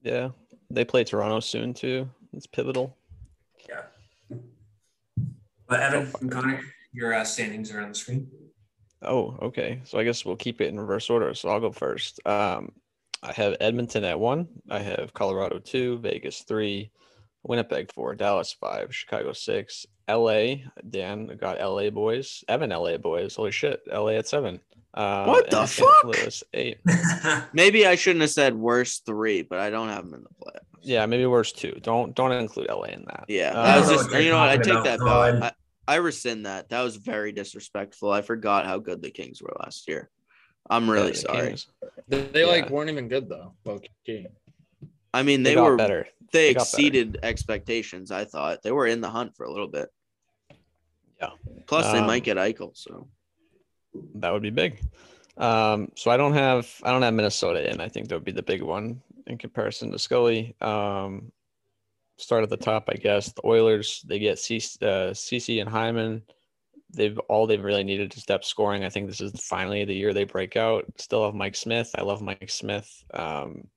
Yeah. 0.04 0.30
They 0.70 0.86
play 0.86 1.04
Toronto 1.04 1.40
soon 1.40 1.74
too. 1.74 2.10
It's 2.34 2.46
pivotal. 2.46 2.96
Yeah. 3.68 3.84
But 5.68 5.80
Evan 5.80 6.12
and 6.22 6.32
Connor, 6.32 6.62
your 6.94 7.14
uh, 7.14 7.24
standings 7.24 7.72
are 7.72 7.82
on 7.82 7.90
the 7.90 7.96
screen. 7.96 8.30
Oh, 9.02 9.38
okay. 9.42 9.82
So 9.86 10.00
I 10.00 10.04
guess 10.04 10.26
we'll 10.26 10.36
keep 10.36 10.62
it 10.62 10.68
in 10.68 10.80
reverse 10.80 11.10
order. 11.10 11.34
So 11.34 11.50
I'll 11.50 11.60
go 11.60 11.72
first. 11.72 12.20
Um, 12.26 12.72
I 13.24 13.34
have 13.34 13.56
Edmonton 13.60 14.04
at 14.04 14.20
one. 14.20 14.48
I 14.70 14.80
have 14.80 15.14
Colorado 15.14 15.60
two, 15.60 15.98
Vegas 16.00 16.42
three, 16.42 16.92
Winnipeg 17.44 17.92
four, 17.94 18.16
Dallas 18.16 18.54
five, 18.54 18.94
Chicago 18.96 19.34
six, 19.34 19.86
LA. 20.10 20.56
Dan 20.90 21.28
got 21.40 21.60
LA 21.60 21.90
boys. 21.90 22.44
Evan 22.48 22.70
LA 22.70 22.98
boys. 22.98 23.36
Holy 23.36 23.52
shit. 23.52 23.82
LA 23.92 24.10
at 24.12 24.28
seven. 24.28 24.60
Um, 24.94 25.28
What 25.28 25.50
the 25.50 25.68
fuck? 25.68 26.04
Louis 26.04 26.44
eight. 26.54 26.80
Maybe 27.54 27.86
I 27.86 27.96
shouldn't 27.96 28.22
have 28.22 28.32
said 28.32 28.56
worst 28.56 29.06
three, 29.06 29.42
but 29.42 29.60
I 29.60 29.70
don't 29.70 29.90
have 29.90 30.06
them 30.06 30.14
in 30.16 30.24
the 30.24 30.30
playoffs. 30.30 30.62
Yeah, 30.82 31.06
maybe 31.06 31.26
worst 31.26 31.58
two. 31.58 31.78
Don't 31.82 32.16
don't 32.16 32.32
include 32.32 32.70
LA 32.70 32.84
in 32.84 33.04
that. 33.08 33.26
Yeah, 33.28 33.50
Uh, 33.50 33.64
that 33.66 33.76
I 33.76 33.80
was 33.80 33.90
just, 33.90 34.12
you 34.24 34.30
know 34.30 34.38
what? 34.40 34.50
I 34.50 34.58
take 34.58 34.84
that 34.86 35.00
back. 35.00 35.44
I, 35.88 35.94
I 35.94 35.96
rescind 35.98 36.46
that. 36.46 36.70
That 36.70 36.82
was 36.82 36.96
very 36.96 37.34
disrespectful. 37.34 38.10
I 38.10 38.22
forgot 38.22 38.66
how 38.66 38.78
good 38.80 39.02
the 39.02 39.12
Kings 39.12 39.42
were 39.42 39.54
last 39.60 39.88
year. 39.90 40.10
I'm 40.70 40.90
really 40.90 41.08
Yeah, 41.08 41.12
the 41.14 41.18
sorry. 41.20 41.48
Kings, 41.48 41.68
They, 42.08 42.22
they, 42.22 42.46
like 42.46 42.70
weren't 42.70 42.90
even 42.90 43.08
good 43.08 43.30
though. 43.30 43.54
Low 43.66 43.80
key. 44.06 44.28
I 45.14 45.24
mean, 45.24 45.44
They, 45.44 45.56
they, 45.56 45.62
were 45.62 45.76
better. 45.78 46.08
they 46.32 46.50
They 46.50 46.54
got 46.54 46.60
better. 46.60 46.64
exceeded 46.66 47.20
expectations. 47.24 48.12
I 48.12 48.26
thought 48.26 48.62
they 48.64 48.72
were 48.72 48.88
in 48.88 49.02
the 49.02 49.10
hunt 49.10 49.36
for 49.36 49.46
a 49.46 49.52
little 49.52 49.68
bit. 49.68 49.90
Yeah. 51.20 51.30
Plus, 51.66 51.92
they 51.92 52.00
Um, 52.00 52.08
might 52.08 52.24
get 52.24 52.38
Eichel. 52.38 52.72
So 52.76 53.08
That 54.16 54.32
would 54.34 54.44
be 54.44 54.50
big. 54.52 54.80
Um, 55.38 55.92
so 55.96 56.12
I 56.12 56.18
don't 56.18 56.34
have 56.34 56.68
I 56.84 56.92
don't 56.92 57.02
have 57.04 57.14
Minnesota 57.14 57.70
in. 57.72 57.80
I 57.80 57.88
think 57.90 58.10
that 58.10 58.16
would 58.16 58.26
be 58.26 58.32
the 58.32 58.44
big 58.44 58.62
one 58.62 59.02
in 59.28 59.38
comparison 59.38 59.92
to 59.92 60.00
Scully. 60.00 60.56
Um, 60.62 61.32
start 62.18 62.44
at 62.44 62.50
the 62.50 62.58
top, 62.58 62.90
I 62.90 62.96
guess. 62.96 63.32
The 63.32 63.46
Oilers 63.46 64.02
they 64.08 64.20
get 64.20 64.38
CC, 64.38 64.82
uh, 64.82 65.14
CC 65.14 65.62
and 65.62 65.70
Hyman. 65.70 66.24
They've 66.94 67.18
all 67.30 67.48
they've 67.48 67.64
really 67.64 67.84
needed 67.84 68.12
to 68.12 68.20
step 68.20 68.44
scoring. 68.44 68.84
I 68.84 68.90
think 68.90 69.08
this 69.08 69.22
is 69.22 69.34
finally 69.44 69.84
the 69.86 69.96
year 69.96 70.14
they 70.14 70.24
break 70.24 70.56
out. 70.56 70.86
Still 70.98 71.26
have 71.26 71.36
Mike 71.36 71.56
Smith. 71.56 71.92
I 71.96 72.02
love 72.02 72.22
Mike 72.22 72.50
Smith. 72.50 73.04
Um, 73.14 73.68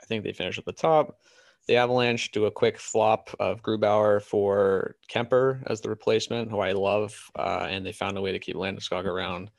I 0.00 0.06
think 0.06 0.24
they 0.24 0.32
finish 0.32 0.58
at 0.58 0.64
the 0.64 0.72
top. 0.72 1.20
The 1.68 1.76
Avalanche 1.76 2.30
do 2.30 2.46
a 2.46 2.50
quick 2.50 2.78
flop 2.78 3.34
of 3.40 3.62
Grubauer 3.62 4.22
for 4.22 4.96
Kuemper 5.10 5.62
as 5.66 5.80
the 5.80 5.88
replacement, 5.88 6.50
who 6.50 6.60
I 6.60 6.72
love, 6.72 7.16
uh, 7.36 7.66
and 7.68 7.84
they 7.84 7.92
found 7.92 8.16
a 8.16 8.20
way 8.20 8.30
to 8.32 8.38
keep 8.38 8.56
Landeskog 8.56 9.04
around 9.04 9.50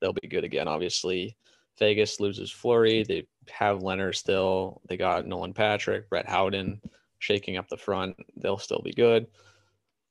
they'll 0.00 0.12
be 0.12 0.28
good 0.28 0.44
again. 0.44 0.68
Obviously, 0.68 1.36
Vegas 1.78 2.20
loses 2.20 2.50
Fleury. 2.50 3.02
They 3.02 3.26
have 3.50 3.80
Lehner 3.80 4.14
still. 4.14 4.80
They 4.88 4.96
got 4.96 5.26
Nolan 5.26 5.54
Patrick, 5.54 6.08
Brett 6.08 6.28
Howden 6.28 6.80
shaking 7.18 7.56
up 7.56 7.68
the 7.68 7.76
front. 7.76 8.16
They'll 8.36 8.58
still 8.58 8.82
be 8.82 8.92
good. 8.92 9.26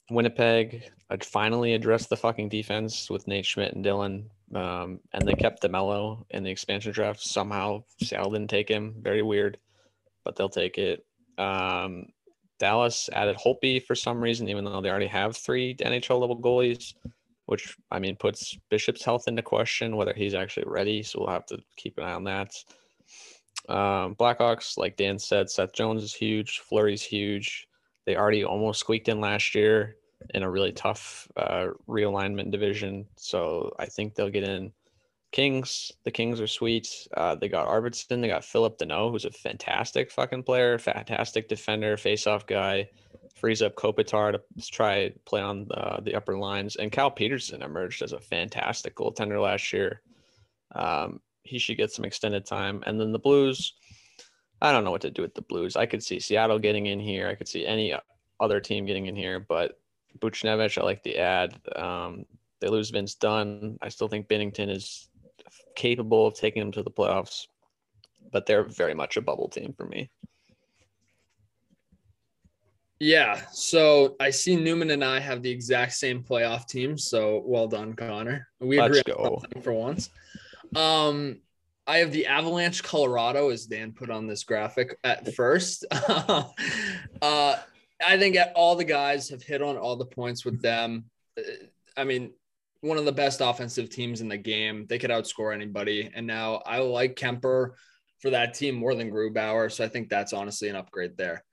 Winnipeg 0.10 0.84
finally 1.24 1.74
addressed 1.74 2.10
the 2.10 2.18
fucking 2.18 2.50
defense 2.50 3.10
with 3.10 3.28
Nate 3.28 3.46
Schmidt 3.46 3.74
and 3.74 3.84
Dillon. 3.84 4.30
Um, 4.54 5.00
and 5.14 5.28
they 5.28 5.34
kept 5.34 5.64
DeMelo 5.64 6.24
in 6.30 6.44
the 6.44 6.52
expansion 6.52 6.92
draft. 6.92 7.22
Somehow 7.22 7.84
Seattle 8.02 8.32
didn't 8.32 8.50
take 8.50 8.70
him. 8.70 8.96
Very 9.02 9.22
weird, 9.22 9.58
but 10.24 10.36
they'll 10.36 10.50
take 10.50 10.78
it. 10.78 11.06
Um, 11.38 12.08
Dallas 12.60 13.10
added 13.12 13.36
Holtby 13.38 13.84
for 13.84 13.96
some 13.96 14.22
reason, 14.22 14.48
even 14.48 14.64
though 14.64 14.82
they 14.82 14.90
already 14.90 15.08
have 15.08 15.36
three 15.36 15.76
NHL 15.76 16.20
level 16.20 16.40
goalies, 16.40 16.94
which 17.48 17.76
I 17.92 18.00
mean 18.00 18.16
puts 18.16 18.58
Bishop's 18.70 19.04
health 19.04 19.28
into 19.28 19.42
question 19.42 19.98
whether 19.98 20.14
he's 20.14 20.34
actually 20.34 20.66
ready. 20.68 21.04
So 21.04 21.20
we'll 21.20 21.30
have 21.30 21.46
to 21.48 21.60
keep 21.76 21.98
an 21.98 22.06
eye 22.06 22.14
on 22.14 22.24
that. 22.26 22.54
Um, 23.68 24.16
Blackhawks, 24.16 24.78
like 24.78 24.96
Dan 24.96 25.20
said, 25.20 25.50
Seth 25.50 25.74
Jones 25.74 26.04
is 26.04 26.14
huge. 26.14 26.60
Fleury's 26.60 27.04
huge. 27.04 27.68
They 28.06 28.16
already 28.16 28.44
almost 28.44 28.80
squeaked 28.80 29.10
in 29.10 29.20
last 29.20 29.56
year 29.56 29.98
in 30.34 30.44
a 30.44 30.50
really 30.50 30.72
tough 30.72 31.28
uh, 31.36 31.68
realignment 31.88 32.52
division. 32.52 33.06
So 33.16 33.74
I 33.80 33.86
think 33.86 34.16
they'll 34.16 34.30
get 34.30 34.44
in. 34.44 34.72
Kings, 35.32 35.92
the 36.06 36.12
Kings 36.12 36.40
are 36.40 36.48
sweet. 36.48 37.08
Uh, 37.18 37.36
they 37.36 37.50
got 37.50 37.68
Arvidsson. 37.68 38.22
They 38.22 38.30
got 38.30 38.46
Philip 38.46 38.78
Danault, 38.78 39.12
who's 39.12 39.26
a 39.26 39.32
fantastic 39.32 40.10
fucking 40.10 40.44
player, 40.44 40.78
fantastic 40.78 41.50
defender, 41.50 41.98
face-off 41.98 42.46
guy. 42.48 42.88
Frees 43.36 43.62
up 43.62 43.76
Kopitar 43.76 44.32
to 44.32 44.72
try 44.72 45.12
play 45.26 45.42
on 45.42 45.68
the, 45.68 46.00
the 46.04 46.16
upper 46.16 46.38
lines. 46.38 46.78
And 46.78 46.90
Cal 46.90 47.12
Petersen 47.12 47.64
emerged 47.64 48.02
as 48.02 48.14
a 48.14 48.20
fantastic 48.20 48.96
goaltender 48.96 49.42
last 49.42 49.74
year. 49.74 50.02
Um, 50.74 51.20
he 51.44 51.60
should 51.60 51.78
get 51.78 51.92
some 51.92 52.06
extended 52.06 52.46
time. 52.46 52.82
And 52.86 53.00
then 53.00 53.12
the 53.12 53.20
Blues, 53.20 53.74
I 54.62 54.72
don't 54.72 54.84
know 54.84 54.92
what 54.92 55.02
to 55.02 55.12
do 55.12 55.22
with 55.22 55.36
the 55.36 55.42
Blues. 55.42 55.76
I 55.76 55.86
could 55.86 56.04
see 56.04 56.20
Seattle 56.20 56.60
getting 56.60 56.86
in 56.88 57.00
here. 57.00 57.28
I 57.28 57.36
could 57.36 57.48
see 57.48 57.66
any 57.66 57.94
other 58.40 58.60
team 58.60 58.86
getting 58.86 59.08
in 59.08 59.16
here, 59.16 59.40
but 59.40 59.80
Buchnevich, 60.20 60.78
I 60.78 60.84
like 60.84 61.04
the 61.04 61.18
ad. 61.18 61.60
Um, 61.76 62.26
they 62.62 62.68
lose 62.68 62.90
Vince 62.90 63.16
Dunn. 63.16 63.78
I 63.82 63.90
still 63.90 64.08
think 64.08 64.28
Binnington 64.28 64.70
is 64.70 65.10
capable 65.76 66.28
of 66.28 66.36
taking 66.36 66.62
them 66.62 66.72
to 66.72 66.84
the 66.84 66.92
playoffs, 66.92 67.48
but 68.32 68.46
they're 68.46 68.64
very 68.64 68.94
much 68.94 69.18
a 69.18 69.22
bubble 69.22 69.50
team 69.50 69.74
for 69.78 69.86
me. 69.86 70.10
Yeah. 73.00 73.42
So 73.52 74.16
I 74.20 74.30
see 74.30 74.56
Newman 74.56 74.90
and 74.92 75.04
I 75.04 75.20
have 75.20 75.42
the 75.42 75.52
exact 75.52 75.94
same 75.94 76.24
playoff 76.24 76.68
team. 76.68 76.98
So 76.98 77.44
well 77.46 77.68
done, 77.68 77.94
Connor. 77.94 78.48
We 78.60 78.80
agree 78.80 79.02
Let's 79.06 79.18
go. 79.18 79.42
for 79.62 79.74
once. 79.74 80.10
Um, 80.76 81.40
I 81.88 81.98
have 81.98 82.12
the 82.12 82.26
Avalanche 82.26 82.84
Colorado 82.84 83.50
as 83.50 83.66
Dan 83.66 83.92
put 83.92 84.10
on 84.10 84.28
this 84.28 84.44
graphic 84.44 84.98
at 85.04 85.34
first. 85.36 85.86
uh, 85.92 86.44
I 87.22 88.18
think 88.18 88.38
all 88.56 88.76
the 88.76 88.84
guys 88.84 89.30
have 89.30 89.44
hit 89.44 89.62
on 89.62 89.78
all 89.78 89.96
the 89.96 90.06
points 90.06 90.44
with 90.46 90.62
them. 90.62 91.06
Uh, 91.38 91.44
I 91.98 92.04
mean, 92.04 92.34
one 92.82 92.98
of 92.98 93.06
the 93.06 93.12
best 93.12 93.42
offensive 93.42 93.90
teams 93.90 94.22
in 94.22 94.28
the 94.28 94.38
game. 94.38 94.86
They 94.88 95.00
could 95.00 95.10
outscore 95.10 95.54
anybody. 95.54 96.10
And 96.14 96.28
now 96.28 96.62
I 96.66 96.80
like 96.80 97.16
Kuemper 97.16 97.72
for 98.20 98.30
that 98.30 98.54
team 98.54 98.76
more 98.76 98.96
than 98.96 99.12
Grubauer. 99.12 99.72
So 99.72 99.84
I 99.84 99.88
think 99.88 100.10
that's 100.10 100.34
honestly 100.34 100.70
an 100.70 100.76
upgrade 100.76 101.18
there. 101.18 101.44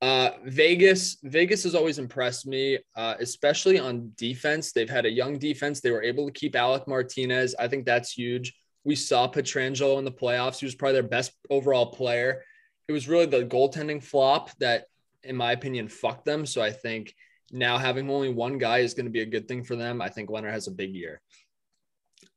Uh, 0.00 0.30
Vegas, 0.44 1.18
Vegas 1.24 1.64
has 1.64 1.74
always 1.74 1.98
impressed 1.98 2.46
me, 2.46 2.78
uh, 2.96 3.14
especially 3.18 3.78
on 3.78 4.12
defense. 4.16 4.72
They've 4.72 4.88
had 4.88 5.06
a 5.06 5.10
young 5.10 5.38
defense. 5.38 5.80
They 5.80 5.90
were 5.90 6.02
able 6.02 6.26
to 6.26 6.32
keep 6.32 6.54
Alec 6.54 6.86
Martinez. 6.86 7.54
I 7.58 7.68
think 7.68 7.84
that's 7.84 8.12
huge. 8.12 8.54
We 8.84 8.94
saw 8.94 9.30
Pietrangelo 9.30 9.98
in 9.98 10.04
the 10.04 10.12
playoffs. 10.12 10.58
He 10.58 10.66
was 10.66 10.74
probably 10.74 10.94
their 10.94 11.02
best 11.02 11.32
overall 11.50 11.86
player. 11.86 12.42
It 12.88 12.92
was 12.92 13.08
really 13.08 13.26
the 13.26 13.44
goaltending 13.44 14.02
flop 14.02 14.50
that, 14.58 14.84
in 15.22 15.36
my 15.36 15.52
opinion, 15.52 15.88
fucked 15.88 16.24
them. 16.24 16.46
So 16.46 16.62
I 16.62 16.70
think 16.70 17.14
now 17.50 17.76
having 17.78 18.08
only 18.08 18.32
one 18.32 18.58
guy 18.58 18.78
is 18.78 18.94
going 18.94 19.06
to 19.06 19.12
be 19.12 19.20
a 19.20 19.26
good 19.26 19.48
thing 19.48 19.64
for 19.64 19.76
them. 19.76 20.00
I 20.00 20.08
think 20.08 20.30
Lehner 20.30 20.50
has 20.50 20.68
a 20.68 20.72
big 20.72 20.94
year. 20.94 21.20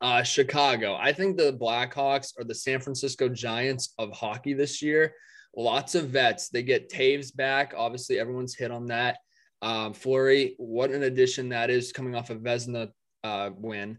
Uh, 0.01 0.23
Chicago. 0.23 0.95
I 0.95 1.13
think 1.13 1.37
the 1.37 1.53
Blackhawks 1.53 2.33
are 2.39 2.43
the 2.43 2.55
San 2.55 2.79
Francisco 2.79 3.29
Giants 3.29 3.93
of 3.97 4.11
hockey 4.11 4.53
this 4.53 4.81
year 4.81 5.13
lots 5.55 5.95
of 5.95 6.09
vets. 6.09 6.49
They 6.49 6.63
get 6.63 6.89
Toews 6.89 7.35
back. 7.35 7.73
Obviously, 7.75 8.19
everyone's 8.19 8.55
hit 8.55 8.71
on 8.71 8.87
that. 8.87 9.17
Um, 9.61 9.93
Fleury, 9.93 10.55
what 10.57 10.91
an 10.91 11.03
addition 11.03 11.49
that 11.49 11.69
is 11.69 11.91
coming 11.91 12.15
off 12.15 12.29
a 12.29 12.35
Vezina 12.35 12.89
uh, 13.23 13.51
win. 13.55 13.97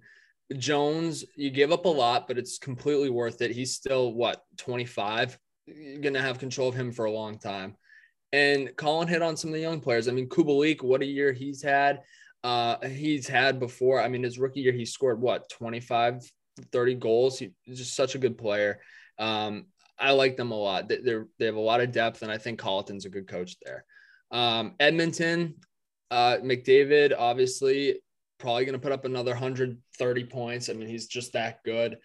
Jones, 0.59 1.24
you 1.36 1.50
give 1.50 1.72
up 1.72 1.84
a 1.84 1.88
lot, 1.88 2.26
but 2.28 2.38
it's 2.38 2.59
completely 2.59 3.11
worth 3.11 3.42
it. 3.42 3.50
He's 3.50 3.74
still 3.74 4.12
what 4.12 4.42
25. 4.59 5.38
You're 5.66 6.00
gonna 6.00 6.22
have 6.22 6.38
control 6.38 6.68
of 6.68 6.74
him 6.74 6.92
for 6.92 7.05
a 7.05 7.11
long 7.11 7.38
time. 7.38 7.76
And 8.32 8.74
Colin 8.76 9.09
hit 9.09 9.22
on 9.22 9.36
some 9.36 9.50
of 9.50 9.55
the 9.55 9.61
young 9.61 9.80
players. 9.80 10.09
I 10.09 10.12
mean, 10.12 10.28
Kubalik, 10.28 10.82
what 10.82 11.03
a 11.03 11.07
year 11.07 11.32
he's 11.32 11.62
had. 11.62 12.00
Uh, 12.42 12.76
he's 12.88 13.28
had 13.28 13.61
before. 13.61 14.00
I 14.03 14.09
mean, 14.09 14.22
his 14.22 14.38
rookie 14.38 14.61
year, 14.61 14.72
he 14.72 14.84
scored 14.84 15.20
what 15.20 15.48
25, 15.50 16.22
30 16.72 16.94
goals. 16.94 17.38
He's 17.38 17.78
just 17.78 17.94
such 17.94 18.14
a 18.14 18.18
good 18.18 18.38
player. 18.38 18.80
Um, 19.18 19.66
I 19.98 20.12
like 20.12 20.36
them 20.36 20.50
a 20.50 20.57
lot. 20.57 20.88
They're 20.88 21.28
they 21.38 21.46
have 21.46 21.55
a 21.55 21.61
lot 21.61 21.80
of 21.80 21.92
depth, 21.92 22.22
and 22.22 22.32
I 22.32 22.38
think 22.38 22.59
Colliton's 22.59 23.05
a 23.05 23.11
good 23.11 23.28
coach 23.28 23.57
there. 23.64 23.84
Um, 24.32 24.74
Edmonton, 24.80 25.55
uh, 26.11 26.38
McDavid, 26.42 27.14
obviously, 27.16 28.00
probably 28.43 28.66
going 28.66 28.74
to 28.74 28.78
put 28.78 28.93
up 28.93 29.07
another 29.07 29.30
130 29.30 30.24
points. 30.24 30.68
I 30.68 30.74
mean, 30.74 30.88
he's 30.88 31.07
just 31.07 31.32
that 31.32 31.62
good. 31.64 31.97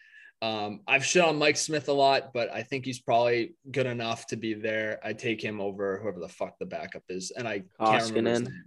Um, 0.41 0.81
I've 0.87 1.03
shit 1.03 1.23
on 1.23 1.37
Mike 1.37 1.57
Smith 1.57 1.89
a 1.89 1.93
lot, 1.93 2.31
but 2.33 2.53
I 2.53 2.61
think 2.61 2.85
he's 2.85 2.99
probably 2.99 3.55
good 3.71 3.87
enough 3.87 4.27
to 4.27 4.37
be 4.37 4.53
there. 4.53 4.99
I 5.03 5.13
take 5.13 5.43
him 5.43 5.59
over 5.59 5.97
whoever 5.97 6.19
the 6.19 6.29
fuck 6.29 6.59
the 6.59 6.65
backup 6.67 7.03
is, 7.09 7.31
and 7.35 7.47
I 7.47 7.63
can't 7.83 8.03
remember 8.09 8.29
his 8.29 8.41
name. 8.43 8.63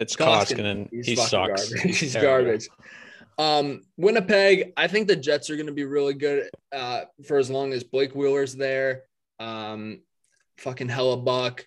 It's 0.00 0.16
Koskinen. 0.16 0.88
He's 0.90 1.06
He 1.06 1.16
sucks. 1.16 1.72
Garbage. 1.72 1.98
He's 2.00 2.12
Terrible. 2.12 2.44
garbage. 2.44 2.68
Um, 3.38 3.82
Winnipeg, 3.96 4.72
I 4.76 4.88
think 4.88 5.06
the 5.06 5.16
Jets 5.16 5.48
are 5.48 5.56
going 5.56 5.66
to 5.66 5.72
be 5.72 5.84
really 5.84 6.14
good 6.14 6.50
uh, 6.72 7.02
for 7.24 7.38
as 7.38 7.50
long 7.50 7.72
as 7.72 7.84
Blake 7.84 8.12
Wheeler's 8.14 8.54
there. 8.54 9.04
Um, 9.38 10.00
fucking 10.58 10.88
Hellebuyck, 10.88 11.60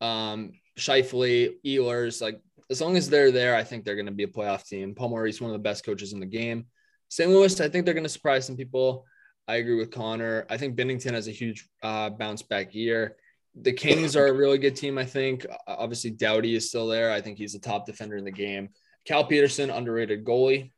um, 0.00 0.52
Scheifele, 0.78 1.54
Ehlers, 1.66 2.22
like 2.22 2.40
as 2.70 2.80
long 2.80 2.96
as 2.96 3.10
they're 3.10 3.32
there, 3.32 3.56
I 3.56 3.64
think 3.64 3.84
they're 3.84 3.96
going 3.96 4.06
to 4.06 4.12
be 4.12 4.22
a 4.22 4.28
playoff 4.28 4.64
team. 4.64 4.94
Paul 4.94 5.10
Maurice, 5.10 5.40
one 5.40 5.50
of 5.50 5.54
the 5.54 5.62
best 5.62 5.84
coaches 5.84 6.12
in 6.12 6.20
the 6.20 6.26
game. 6.26 6.66
St. 7.08 7.28
Louis, 7.28 7.60
I 7.60 7.68
think 7.68 7.84
they're 7.84 7.94
going 7.94 8.04
to 8.04 8.10
surprise 8.10 8.46
some 8.46 8.56
people. 8.56 9.04
I 9.48 9.56
agree 9.56 9.74
with 9.74 9.90
Connor. 9.90 10.46
I 10.48 10.56
think 10.56 10.76
Binnington 10.76 11.12
has 11.12 11.26
a 11.26 11.32
huge 11.32 11.68
uh, 11.82 12.10
bounce 12.10 12.42
back 12.42 12.72
year. 12.72 13.16
The 13.60 13.72
Kings 13.72 14.14
are 14.14 14.28
a 14.28 14.32
really 14.32 14.58
good 14.58 14.76
team, 14.76 14.96
I 14.96 15.04
think. 15.04 15.44
Obviously, 15.66 16.10
Doughty 16.10 16.54
is 16.54 16.68
still 16.68 16.86
there. 16.86 17.10
I 17.10 17.20
think 17.20 17.36
he's 17.36 17.54
the 17.54 17.58
top 17.58 17.86
defender 17.86 18.16
in 18.16 18.24
the 18.24 18.30
game. 18.30 18.68
Cal 19.04 19.24
Petersen, 19.24 19.70
underrated 19.70 20.24
goalie. 20.24 20.70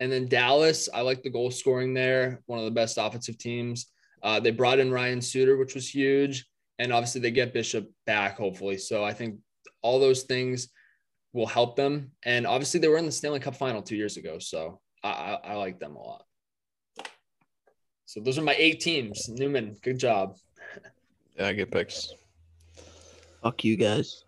And 0.00 0.10
then 0.10 0.26
Dallas, 0.26 0.88
I 0.92 1.02
like 1.02 1.22
the 1.22 1.30
goal 1.30 1.52
scoring 1.52 1.94
there. 1.94 2.42
One 2.46 2.58
of 2.58 2.64
the 2.64 2.72
best 2.72 2.98
offensive 2.98 3.38
teams. 3.38 3.86
Uh, 4.22 4.40
they 4.40 4.50
brought 4.50 4.80
in 4.80 4.90
Ryan 4.90 5.20
Suter, 5.20 5.56
which 5.56 5.76
was 5.76 5.88
huge. 5.88 6.46
And 6.80 6.92
obviously, 6.92 7.20
they 7.20 7.30
get 7.30 7.54
Bishop 7.54 7.88
back, 8.06 8.36
hopefully. 8.36 8.78
So 8.78 9.04
I 9.04 9.12
think 9.12 9.38
all 9.82 10.00
those 10.00 10.24
things 10.24 10.68
will 11.32 11.46
help 11.46 11.76
them. 11.76 12.12
And 12.24 12.46
obviously, 12.46 12.80
they 12.80 12.88
were 12.88 12.98
in 12.98 13.06
the 13.06 13.12
Stanley 13.12 13.40
Cup 13.40 13.56
final 13.56 13.82
two 13.82 13.96
years 13.96 14.16
ago. 14.16 14.38
So 14.38 14.80
I, 15.02 15.08
I, 15.08 15.40
I 15.44 15.54
like 15.54 15.78
them 15.78 15.96
a 15.96 16.02
lot. 16.02 16.24
So 18.06 18.20
those 18.20 18.38
are 18.38 18.42
my 18.42 18.54
eight 18.56 18.80
teams. 18.80 19.28
Newman, 19.28 19.76
good 19.82 19.98
job. 19.98 20.36
Yeah, 21.36 21.52
good 21.52 21.70
picks. 21.70 22.14
Fuck 23.42 23.64
you 23.64 23.76
guys. 23.76 24.24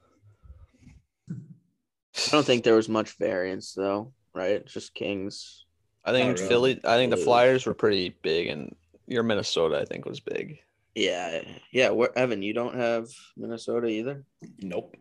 I 1.30 2.30
don't 2.30 2.44
think 2.44 2.64
there 2.64 2.74
was 2.74 2.88
much 2.88 3.16
variance 3.18 3.72
though, 3.72 4.12
right? 4.34 4.66
Just 4.66 4.94
Kings. 4.94 5.64
I 6.05 6.12
think 6.12 6.28
Not 6.28 6.38
really. 6.38 6.49
Philly. 6.49 6.80
I 6.84 6.96
think 6.96 7.11
the 7.11 7.16
Flyers 7.16 7.66
were 7.66 7.74
pretty 7.74 8.16
big, 8.22 8.49
and 8.49 8.74
your 9.07 9.22
Minnesota, 9.22 9.78
I 9.78 9.84
think, 9.84 10.05
was 10.05 10.20
big. 10.20 10.59
Yeah, 10.94 11.42
yeah. 11.72 11.90
Where 11.90 12.16
Evan, 12.18 12.42
you 12.42 12.53
don't 12.53 12.74
have 12.74 13.09
Minnesota 13.36 13.86
either. 13.86 14.24
Nope. 14.59 14.96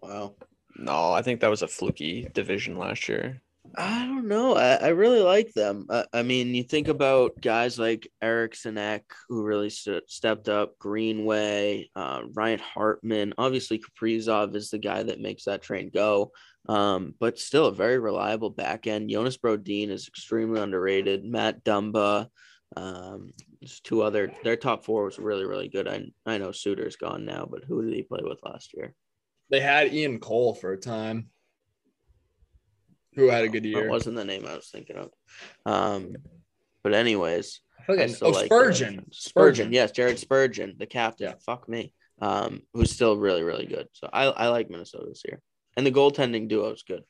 Wow. 0.00 0.36
No, 0.80 1.12
I 1.12 1.22
think 1.22 1.40
that 1.40 1.50
was 1.50 1.62
a 1.62 1.68
fluky 1.68 2.28
division 2.32 2.78
last 2.78 3.08
year. 3.08 3.42
I 3.76 4.06
don't 4.06 4.26
know. 4.26 4.56
I, 4.56 4.74
I 4.76 4.88
really 4.88 5.20
like 5.20 5.52
them. 5.52 5.86
I, 5.90 6.04
I 6.12 6.22
mean, 6.22 6.54
you 6.54 6.62
think 6.62 6.88
about 6.88 7.40
guys 7.40 7.78
like 7.78 8.10
Eriksson 8.22 8.78
Ek, 8.78 9.04
who 9.28 9.42
really 9.42 9.68
st- 9.70 10.10
stepped 10.10 10.48
up, 10.48 10.78
Greenway, 10.78 11.90
uh, 11.94 12.22
Ryan 12.32 12.58
Hartman. 12.58 13.34
Obviously, 13.36 13.78
Kaprizov 13.78 14.56
is 14.56 14.70
the 14.70 14.78
guy 14.78 15.02
that 15.02 15.20
makes 15.20 15.44
that 15.44 15.62
train 15.62 15.90
go. 15.92 16.32
Um, 16.68 17.14
but 17.20 17.38
still 17.38 17.66
a 17.66 17.74
very 17.74 17.98
reliable 17.98 18.50
back 18.50 18.86
end. 18.86 19.10
Jonas 19.10 19.36
Brodin 19.36 19.90
is 19.90 20.08
extremely 20.08 20.60
underrated. 20.60 21.24
Matt 21.24 21.62
Dumba, 21.62 22.28
um, 22.76 23.32
just 23.62 23.84
two 23.84 24.02
other. 24.02 24.32
Their 24.42 24.56
top 24.56 24.84
four 24.84 25.04
was 25.04 25.18
really, 25.18 25.44
really 25.44 25.68
good. 25.68 25.86
I 25.86 26.06
I 26.26 26.38
know 26.38 26.52
Suter's 26.52 26.96
gone 26.96 27.24
now, 27.24 27.46
but 27.50 27.64
who 27.64 27.82
did 27.82 27.94
he 27.94 28.02
play 28.02 28.20
with 28.22 28.40
last 28.42 28.72
year? 28.74 28.94
They 29.50 29.60
had 29.60 29.92
Ian 29.92 30.20
Cole 30.20 30.54
for 30.54 30.72
a 30.72 30.76
time, 30.78 31.28
who 33.14 33.28
had 33.28 33.44
a 33.44 33.48
good 33.48 33.64
That 33.64 33.68
year. 33.68 33.88
wasn't 33.88 34.16
the 34.16 34.24
name 34.24 34.46
I 34.46 34.54
was 34.54 34.68
thinking 34.68 34.96
of. 34.96 35.10
Um, 35.66 36.16
but 36.82 36.94
anyways, 36.94 37.60
I 37.80 37.82
feel 37.84 38.00
I 38.00 38.14
oh, 38.22 38.30
like 38.30 38.46
Spurgeon. 38.46 38.96
them. 38.96 39.06
Spurgeon, 39.10 39.72
yes, 39.72 39.90
Jared 39.90 40.18
Spurgeon, 40.18 40.76
the 40.78 40.86
captain. 40.86 41.30
Yeah. 41.30 41.34
Fuck 41.44 41.68
me. 41.68 41.92
Um, 42.22 42.62
who's 42.74 42.90
still 42.92 43.16
really, 43.16 43.42
really 43.42 43.66
good. 43.66 43.88
So 43.92 44.08
I, 44.12 44.24
I 44.26 44.48
like 44.48 44.70
Minnesota 44.70 45.06
this 45.08 45.22
year. 45.26 45.40
And 45.76 45.86
the 45.86 45.92
goaltending 45.92 46.48
duo 46.48 46.70
is 46.70 46.84
good. 46.86 47.02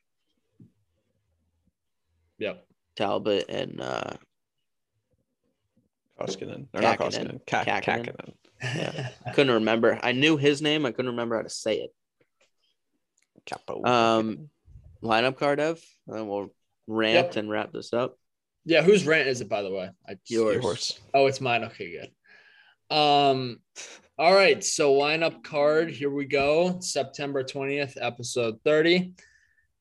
Yep. 2.39 2.65
Talbot 2.97 3.47
and 3.49 3.81
uh 3.81 4.13
Koskinen. 6.19 6.67
Or 6.75 6.81
not 6.81 6.99
Koskinen. 6.99 7.41
Ka- 7.47 7.65
Kakinen. 7.65 8.07
Kakinen. 8.07 8.35
Yeah. 8.63 9.09
I 9.27 9.31
couldn't 9.31 9.55
remember. 9.55 9.99
I 10.03 10.13
knew 10.13 10.37
his 10.37 10.61
name, 10.63 10.87
I 10.87 10.93
couldn't 10.93 11.11
remember 11.11 11.37
how 11.37 11.43
to 11.43 11.49
say 11.51 11.77
it. 11.79 11.91
Kaapo. 13.47 13.87
Um, 13.87 14.51
lineup 15.03 15.37
card 15.37 15.61
of, 15.61 15.81
and 16.09 16.29
we'll 16.29 16.53
rant 16.87 17.15
Yep. 17.29 17.37
and 17.37 17.51
wrap 17.51 17.73
this 17.73 17.93
up. 17.93 18.17
Yeah, 18.65 18.83
whose 18.83 19.07
rant 19.07 19.29
is 19.29 19.41
it 19.41 19.49
by 19.49 19.63
the 19.63 19.71
way? 19.71 19.91
I 20.09 20.17
Yours. 20.27 20.63
Yours. 20.63 21.01
Oh, 21.15 21.27
it's 21.27 21.41
mine. 21.41 21.65
Okay, 21.65 21.91
good. 21.93 22.95
Um, 22.95 23.61
all 24.19 24.35
right. 24.35 24.63
So 24.63 24.95
lineup 24.95 25.43
card. 25.43 25.91
Here 25.91 26.11
we 26.11 26.27
go. 26.27 26.79
September 26.81 27.43
twentieth, 27.43 27.97
episode 28.01 28.59
thirty. 28.65 29.15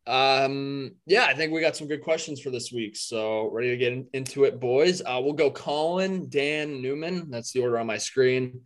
Um, 0.07 0.95
yeah, 1.05 1.25
I 1.25 1.35
think 1.35 1.51
we 1.53 1.61
got 1.61 1.75
some 1.75 1.87
good 1.87 2.01
questions 2.01 2.41
for 2.41 2.49
this 2.49 2.71
week. 2.71 2.95
So 2.95 3.49
ready 3.51 3.69
to 3.69 3.77
get 3.77 3.93
in- 3.93 4.07
into 4.13 4.45
it, 4.45 4.59
boys. 4.59 5.01
Uh, 5.01 5.19
we'll 5.23 5.33
go 5.33 5.51
Colin, 5.51 6.29
Dan, 6.29 6.81
Newman. 6.81 7.29
That's 7.29 7.51
the 7.51 7.61
order 7.61 7.77
on 7.77 7.85
my 7.87 7.97
screen. 7.97 8.61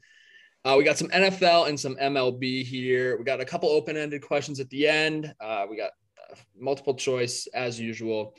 Uh, 0.66 0.76
we 0.78 0.84
got 0.86 0.98
some 0.98 1.10
NFL 1.10 1.68
and 1.68 1.78
some 1.78 1.96
MLB 1.98 2.64
here. 2.64 3.18
We 3.18 3.26
got 3.26 3.42
a 3.42 3.46
couple 3.46 3.70
open-ended 3.70 4.22
questions 4.22 4.62
at 4.62 4.70
the 4.70 4.88
end. 4.88 5.34
Uh, 5.42 5.66
we 5.70 5.76
got 5.76 5.92
uh, 6.32 6.36
multiple 6.58 6.96
choice 6.96 7.48
as 7.54 7.80
usual. 7.80 8.36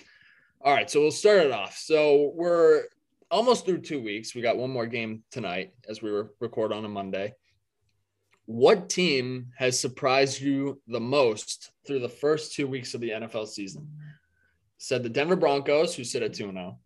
All 0.63 0.73
right, 0.73 0.91
so 0.91 1.01
we'll 1.01 1.11
start 1.11 1.41
it 1.41 1.53
off. 1.53 1.77
So 1.77 2.33
we're 2.35 2.85
almost 3.31 3.67
through 3.67 3.83
two 3.83 4.03
weeks. 4.03 4.35
We 4.35 4.41
got 4.41 4.57
one 4.57 4.71
more 4.71 4.87
game 4.87 5.23
tonight 5.31 5.75
as 5.87 6.01
we 6.01 6.11
record 6.41 6.73
on 6.73 6.87
a 6.87 6.89
Monday. 6.89 7.35
What 8.47 8.89
team 8.89 9.49
has 9.59 9.79
surprised 9.79 10.41
you 10.41 10.81
the 10.87 11.01
most 11.01 11.73
through 11.87 12.01
the 12.01 12.09
first 12.09 12.55
two 12.55 12.67
weeks 12.67 12.95
of 12.95 13.03
the 13.03 13.11
NFL 13.11 13.49
season? 13.49 13.87
Said 14.79 15.03
the 15.03 15.11
Denver 15.11 15.37
Broncos, 15.37 15.95
who 15.95 16.05
sit 16.05 16.23
at 16.23 16.33
2 16.33 16.53
0, 16.53 16.79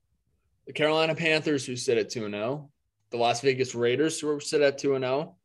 the 0.66 0.72
Carolina 0.72 1.14
Panthers, 1.14 1.64
who 1.64 1.76
sit 1.76 1.98
at 1.98 2.10
2 2.10 2.30
0, 2.30 2.70
the 3.10 3.16
Las 3.16 3.40
Vegas 3.40 3.74
Raiders, 3.74 4.20
who 4.20 4.38
sit 4.40 4.60
at 4.60 4.78
2 4.78 4.98
0, 4.98 5.36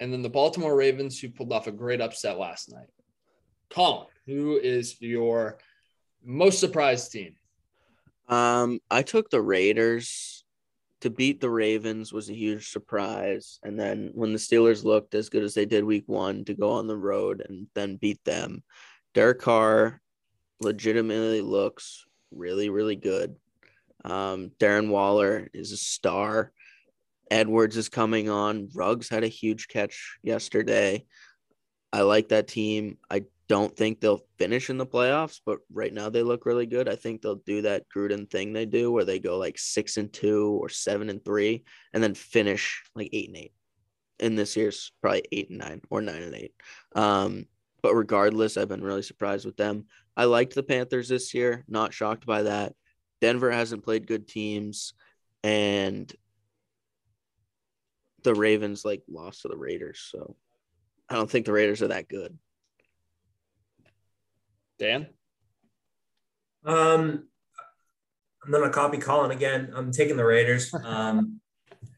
and 0.00 0.12
then 0.12 0.22
the 0.22 0.28
Baltimore 0.28 0.76
Ravens, 0.76 1.18
who 1.18 1.28
pulled 1.28 1.52
off 1.52 1.66
a 1.66 1.72
great 1.72 2.00
upset 2.00 2.38
last 2.38 2.72
night. 2.72 2.88
Colin, 3.68 4.06
who 4.26 4.58
is 4.58 5.00
your 5.00 5.58
most 6.24 6.58
surprised 6.58 7.12
team? 7.12 7.34
Um, 8.28 8.80
I 8.90 9.02
took 9.02 9.30
the 9.30 9.42
Raiders 9.42 10.44
to 11.00 11.10
beat 11.10 11.40
the 11.40 11.50
Ravens 11.50 12.12
was 12.12 12.28
a 12.28 12.34
huge 12.34 12.70
surprise, 12.70 13.58
and 13.62 13.78
then 13.78 14.10
when 14.14 14.32
the 14.32 14.38
Steelers 14.38 14.84
looked 14.84 15.14
as 15.14 15.30
good 15.30 15.42
as 15.42 15.54
they 15.54 15.64
did 15.64 15.82
Week 15.84 16.04
One 16.06 16.44
to 16.44 16.54
go 16.54 16.72
on 16.72 16.86
the 16.86 16.96
road 16.96 17.44
and 17.48 17.66
then 17.74 17.96
beat 17.96 18.22
them, 18.24 18.62
Derek 19.14 19.40
Carr 19.40 20.00
legitimately 20.60 21.40
looks 21.40 22.06
really 22.30 22.68
really 22.68 22.96
good. 22.96 23.34
Um, 24.04 24.52
Darren 24.58 24.88
Waller 24.88 25.48
is 25.52 25.72
a 25.72 25.76
star. 25.76 26.52
Edwards 27.30 27.76
is 27.76 27.88
coming 27.88 28.28
on. 28.28 28.68
Ruggs 28.74 29.08
had 29.08 29.24
a 29.24 29.28
huge 29.28 29.68
catch 29.68 30.18
yesterday. 30.22 31.04
I 31.92 32.02
like 32.02 32.28
that 32.28 32.48
team. 32.48 32.98
I 33.10 33.24
don't 33.48 33.76
think 33.76 34.00
they'll 34.00 34.24
finish 34.38 34.70
in 34.70 34.78
the 34.78 34.86
playoffs, 34.86 35.40
but 35.44 35.58
right 35.72 35.92
now 35.92 36.08
they 36.08 36.22
look 36.22 36.46
really 36.46 36.66
good. 36.66 36.88
I 36.88 36.94
think 36.94 37.20
they'll 37.20 37.42
do 37.46 37.62
that 37.62 37.84
Gruden 37.94 38.30
thing 38.30 38.52
they 38.52 38.66
do 38.66 38.92
where 38.92 39.04
they 39.04 39.18
go 39.18 39.38
like 39.38 39.58
six 39.58 39.96
and 39.96 40.12
two 40.12 40.58
or 40.62 40.68
seven 40.68 41.10
and 41.10 41.24
three 41.24 41.64
and 41.92 42.02
then 42.02 42.14
finish 42.14 42.82
like 42.94 43.10
eight 43.12 43.28
and 43.28 43.36
eight. 43.36 43.52
And 44.20 44.38
this 44.38 44.56
year's 44.56 44.92
probably 45.02 45.24
eight 45.32 45.50
and 45.50 45.58
nine 45.58 45.80
or 45.90 46.00
nine 46.00 46.22
and 46.22 46.34
eight. 46.34 46.52
Um, 46.94 47.46
but 47.82 47.94
regardless, 47.94 48.56
I've 48.56 48.68
been 48.68 48.84
really 48.84 49.02
surprised 49.02 49.46
with 49.46 49.56
them. 49.56 49.86
I 50.16 50.24
liked 50.24 50.54
the 50.54 50.62
Panthers 50.62 51.08
this 51.08 51.34
year, 51.34 51.64
not 51.66 51.94
shocked 51.94 52.26
by 52.26 52.42
that. 52.42 52.74
Denver 53.20 53.50
hasn't 53.50 53.84
played 53.84 54.06
good 54.06 54.28
teams, 54.28 54.94
and 55.42 56.12
the 58.22 58.34
Ravens 58.34 58.84
like 58.84 59.02
lost 59.08 59.42
to 59.42 59.48
the 59.48 59.56
Raiders, 59.56 60.00
so 60.10 60.36
I 61.08 61.14
don't 61.14 61.30
think 61.30 61.46
the 61.46 61.52
Raiders 61.52 61.82
are 61.82 61.88
that 61.88 62.08
good. 62.08 62.36
Dan? 64.78 65.06
Um, 66.64 67.28
I'm 68.44 68.50
gonna 68.50 68.70
copy 68.70 68.98
Colin 68.98 69.30
again. 69.30 69.72
I'm 69.74 69.92
taking 69.92 70.16
the 70.16 70.24
Raiders. 70.24 70.72
Um, 70.84 71.40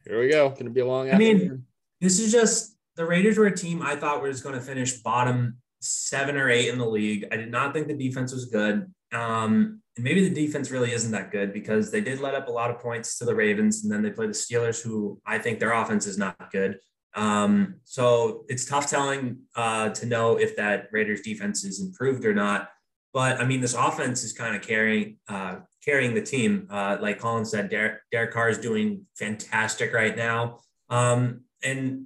Here 0.05 0.19
we 0.19 0.29
go. 0.29 0.49
Going 0.49 0.65
to 0.65 0.71
be 0.71 0.81
a 0.81 0.85
long 0.85 1.09
I 1.11 1.17
mean- 1.17 1.65
this 2.01 2.19
is 2.19 2.31
just 2.31 2.75
the 2.95 3.05
Raiders 3.05 3.37
were 3.37 3.45
a 3.47 3.55
team 3.55 3.81
I 3.81 3.95
thought 3.95 4.21
was 4.21 4.41
going 4.41 4.55
to 4.55 4.61
finish 4.61 4.97
bottom 5.01 5.57
seven 5.79 6.35
or 6.35 6.49
eight 6.49 6.67
in 6.69 6.77
the 6.77 6.85
league. 6.85 7.25
I 7.31 7.37
did 7.37 7.49
not 7.51 7.73
think 7.73 7.87
the 7.87 7.93
defense 7.93 8.33
was 8.33 8.45
good. 8.45 8.93
Um, 9.13 9.81
and 9.95 10.03
maybe 10.03 10.27
the 10.27 10.33
defense 10.33 10.71
really 10.71 10.91
isn't 10.91 11.11
that 11.11 11.31
good 11.31 11.53
because 11.53 11.91
they 11.91 12.01
did 12.01 12.19
let 12.19 12.33
up 12.33 12.47
a 12.47 12.51
lot 12.51 12.71
of 12.71 12.79
points 12.79 13.17
to 13.19 13.25
the 13.25 13.35
Ravens, 13.35 13.83
and 13.83 13.91
then 13.91 14.01
they 14.01 14.09
play 14.09 14.25
the 14.25 14.33
Steelers, 14.33 14.81
who 14.81 15.21
I 15.25 15.37
think 15.37 15.59
their 15.59 15.73
offense 15.73 16.07
is 16.07 16.17
not 16.17 16.51
good. 16.51 16.79
Um, 17.15 17.75
so 17.83 18.43
it's 18.49 18.65
tough 18.65 18.89
telling 18.89 19.37
uh, 19.55 19.89
to 19.89 20.05
know 20.05 20.37
if 20.37 20.55
that 20.55 20.87
Raiders 20.91 21.21
defense 21.21 21.63
is 21.63 21.79
improved 21.79 22.25
or 22.25 22.33
not. 22.33 22.69
But 23.13 23.39
I 23.39 23.45
mean, 23.45 23.61
this 23.61 23.75
offense 23.75 24.23
is 24.23 24.33
kind 24.33 24.55
of 24.55 24.63
carrying 24.63 25.17
uh, 25.27 25.57
carrying 25.85 26.15
the 26.15 26.21
team. 26.21 26.67
Uh, 26.71 26.97
like 26.99 27.19
Colin 27.19 27.45
said, 27.45 27.69
Derek, 27.69 27.99
Derek 28.11 28.31
Carr 28.31 28.49
is 28.49 28.57
doing 28.57 29.05
fantastic 29.15 29.93
right 29.93 30.15
now. 30.15 30.59
Um, 30.89 31.41
and 31.63 32.05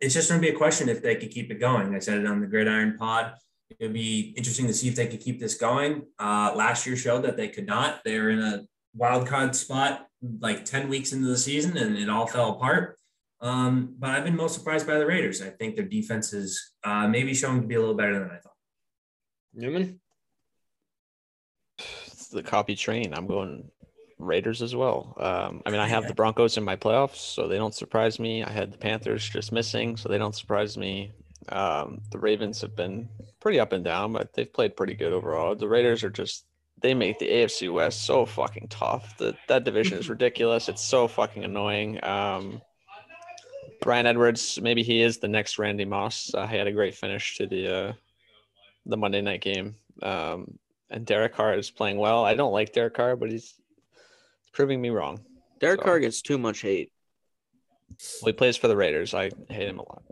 it's 0.00 0.14
just 0.14 0.30
going 0.30 0.40
to 0.40 0.46
be 0.46 0.54
a 0.54 0.56
question 0.56 0.88
if 0.88 1.02
they 1.02 1.16
could 1.16 1.30
keep 1.30 1.50
it 1.50 1.60
going. 1.60 1.94
I 1.94 1.98
said 1.98 2.18
it 2.18 2.26
on 2.26 2.40
the 2.40 2.46
Gridiron 2.46 2.96
Pod. 2.96 3.34
It 3.78 3.84
would 3.84 3.94
be 3.94 4.34
interesting 4.36 4.66
to 4.66 4.74
see 4.74 4.88
if 4.88 4.96
they 4.96 5.06
could 5.06 5.20
keep 5.20 5.40
this 5.40 5.54
going. 5.54 6.06
Uh, 6.18 6.52
last 6.54 6.86
year 6.86 6.96
showed 6.96 7.22
that 7.24 7.36
they 7.36 7.48
could 7.48 7.66
not. 7.66 8.02
They 8.04 8.18
were 8.18 8.30
in 8.30 8.40
a 8.40 8.64
wild 8.94 9.26
card 9.26 9.54
spot 9.54 10.06
like 10.40 10.64
10 10.64 10.88
weeks 10.88 11.12
into 11.12 11.28
the 11.28 11.36
season 11.36 11.76
and 11.76 11.96
it 11.96 12.08
all 12.08 12.26
fell 12.26 12.52
apart. 12.52 12.98
Um, 13.40 13.94
but 13.98 14.10
I've 14.10 14.24
been 14.24 14.36
most 14.36 14.54
surprised 14.54 14.86
by 14.86 14.98
the 14.98 15.06
Raiders. 15.06 15.42
I 15.42 15.50
think 15.50 15.76
their 15.76 15.84
defense 15.84 16.32
is 16.32 16.72
uh, 16.84 17.06
maybe 17.06 17.34
showing 17.34 17.60
to 17.60 17.66
be 17.66 17.74
a 17.74 17.80
little 17.80 17.94
better 17.94 18.18
than 18.18 18.30
I 18.30 18.38
thought. 18.38 18.54
Newman? 19.54 20.00
It's 22.06 22.28
the 22.28 22.42
copy 22.42 22.74
train. 22.74 23.12
I'm 23.14 23.26
going 23.26 23.70
Raiders 24.18 24.62
as 24.62 24.74
well. 24.74 25.14
Um, 25.18 25.62
I 25.66 25.70
mean, 25.70 25.80
I 25.80 25.88
have 25.88 26.08
the 26.08 26.14
Broncos 26.14 26.56
in 26.56 26.64
my 26.64 26.76
playoffs, 26.76 27.16
so 27.16 27.46
they 27.46 27.58
don't 27.58 27.74
surprise 27.74 28.18
me. 28.18 28.42
I 28.42 28.50
had 28.50 28.72
the 28.72 28.78
Panthers 28.78 29.28
just 29.28 29.52
missing, 29.52 29.96
so 29.96 30.08
they 30.08 30.18
don't 30.18 30.34
surprise 30.34 30.78
me. 30.78 31.12
Um, 31.48 32.00
the 32.10 32.18
Ravens 32.18 32.60
have 32.60 32.74
been 32.76 33.08
pretty 33.40 33.60
up 33.60 33.72
and 33.72 33.84
down, 33.84 34.12
but 34.12 34.32
they've 34.34 34.52
played 34.52 34.76
pretty 34.76 34.94
good 34.94 35.12
overall. 35.12 35.54
The 35.54 35.68
Raiders 35.68 36.02
are 36.04 36.10
just 36.10 36.44
they 36.80 36.92
make 36.94 37.18
the 37.18 37.28
AFC 37.28 37.72
West 37.72 38.04
so 38.04 38.26
fucking 38.26 38.68
tough. 38.68 39.16
That 39.18 39.36
that 39.48 39.64
division 39.64 39.98
is 39.98 40.08
ridiculous. 40.16 40.68
It's 40.68 40.82
so 40.84 41.08
fucking 41.08 41.44
annoying. 41.44 42.02
Um, 42.04 42.60
Bryan 43.82 44.06
Edwards, 44.06 44.58
maybe 44.60 44.82
he 44.82 45.00
is 45.02 45.18
the 45.18 45.28
next 45.28 45.58
Randy 45.58 45.84
Moss. 45.84 46.32
Uh, 46.34 46.46
he 46.46 46.56
had 46.56 46.66
a 46.66 46.72
great 46.72 46.94
finish 46.94 47.36
to 47.36 47.46
the 47.46 47.74
uh, 47.74 47.92
the 48.86 48.96
Monday 48.96 49.20
night 49.20 49.40
game. 49.42 49.76
Um, 50.02 50.58
and 50.90 51.04
Derek 51.04 51.34
Carr 51.34 51.54
is 51.54 51.70
playing 51.70 51.98
well. 51.98 52.24
I 52.24 52.34
don't 52.34 52.52
like 52.52 52.72
Derek 52.72 52.94
Carr, 52.94 53.16
but 53.16 53.30
he's 53.30 53.54
proving 54.52 54.80
me 54.80 54.90
wrong. 54.90 55.20
Derek 55.60 55.80
So- 55.80 55.84
Carr 55.84 56.00
gets 56.00 56.22
too 56.22 56.38
much 56.38 56.60
hate. 56.60 56.92
Well, 58.22 58.26
he 58.26 58.32
plays 58.32 58.56
for 58.56 58.68
the 58.68 58.76
Raiders. 58.76 59.14
I 59.14 59.30
hate 59.48 59.68
him 59.68 59.78
a 59.78 59.82
lot. 59.82 60.02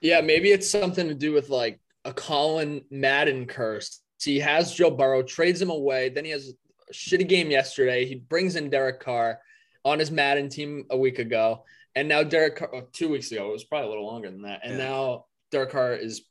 Yeah, 0.00 0.20
maybe 0.20 0.50
it's 0.50 0.70
something 0.70 1.08
to 1.08 1.14
do 1.14 1.32
with 1.32 1.48
like 1.48 1.80
a 2.04 2.12
Colin 2.12 2.82
Madden 2.90 3.46
curse. 3.46 4.00
He 4.20 4.38
has 4.40 4.74
Joe 4.74 4.90
Burrow, 4.90 5.22
trades 5.22 5.60
him 5.60 5.70
away. 5.70 6.08
Then 6.08 6.24
he 6.24 6.30
has 6.30 6.52
a 6.88 6.92
shitty 6.92 7.28
game 7.28 7.50
yesterday. 7.50 8.04
He 8.04 8.14
brings 8.16 8.56
in 8.56 8.70
Derek 8.70 9.00
Carr 9.00 9.40
on 9.84 9.98
his 9.98 10.10
Madden 10.10 10.48
team 10.48 10.84
a 10.90 10.96
week 10.96 11.18
ago. 11.18 11.64
And 11.94 12.08
now 12.08 12.22
Derek 12.22 12.56
Carr, 12.56 12.70
oh, 12.74 12.88
two 12.92 13.08
weeks 13.08 13.32
ago, 13.32 13.48
it 13.48 13.52
was 13.52 13.64
probably 13.64 13.86
a 13.86 13.90
little 13.90 14.06
longer 14.06 14.30
than 14.30 14.42
that. 14.42 14.60
And 14.62 14.78
Yeah. 14.78 14.84
now 14.84 15.24
Derek 15.50 15.70
Carr 15.70 15.94
is 15.94 16.22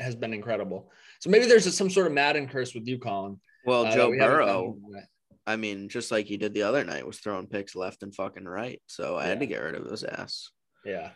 has 0.00 0.14
been 0.14 0.32
incredible. 0.32 0.90
So 1.20 1.28
maybe 1.28 1.46
there's 1.46 1.66
a, 1.66 1.72
some 1.72 1.90
sort 1.90 2.06
of 2.06 2.12
Madden 2.12 2.48
curse 2.48 2.74
with 2.74 2.86
you, 2.86 2.98
Colin. 2.98 3.38
Well, 3.66 3.84
uh, 3.86 3.94
Joe 3.94 4.10
we 4.10 4.18
Burrow, 4.18 4.46
found 4.46 4.94
yet. 4.94 5.08
I 5.46 5.56
mean, 5.56 5.88
just 5.88 6.10
like 6.10 6.26
he 6.26 6.36
did 6.36 6.54
the 6.54 6.62
other 6.62 6.84
night, 6.84 7.06
was 7.06 7.18
throwing 7.18 7.46
picks 7.46 7.76
left 7.76 8.02
and 8.02 8.14
fucking 8.14 8.46
right. 8.46 8.80
So 8.86 9.16
I 9.16 9.26
had 9.26 9.40
to 9.40 9.46
get 9.46 9.62
rid 9.62 9.74
of 9.74 9.90
his 9.90 10.04
ass. 10.04 10.50
Yeah. 10.84 11.10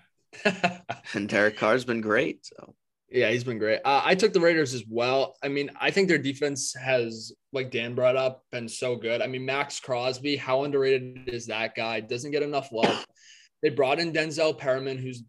And 1.14 1.28
Derek 1.28 1.56
Carr's 1.56 1.86
been 1.86 2.02
great. 2.02 2.44
So 2.44 2.74
Yeah, 3.10 3.30
he's 3.30 3.44
been 3.44 3.58
great. 3.58 3.80
Uh, 3.84 4.02
I 4.04 4.14
took 4.14 4.34
the 4.34 4.40
Raiders 4.40 4.74
as 4.74 4.84
well. 4.86 5.36
I 5.42 5.48
mean, 5.48 5.70
I 5.80 5.90
think 5.90 6.08
their 6.08 6.18
defense 6.18 6.74
has, 6.74 7.32
like 7.52 7.70
Dan 7.70 7.94
brought 7.94 8.16
up, 8.16 8.44
been 8.52 8.68
so 8.68 8.96
good. 8.96 9.22
I 9.22 9.26
mean, 9.26 9.46
Maxx 9.46 9.80
Crosby, 9.80 10.36
how 10.36 10.64
underrated 10.64 11.28
is 11.28 11.46
that 11.46 11.74
guy? 11.74 12.00
Doesn't 12.00 12.30
get 12.30 12.42
enough 12.42 12.70
love. 12.72 13.06
they 13.62 13.70
brought 13.70 14.00
in 14.00 14.12
Denzel 14.12 14.56
Perryman, 14.56 14.98
who's 14.98 15.22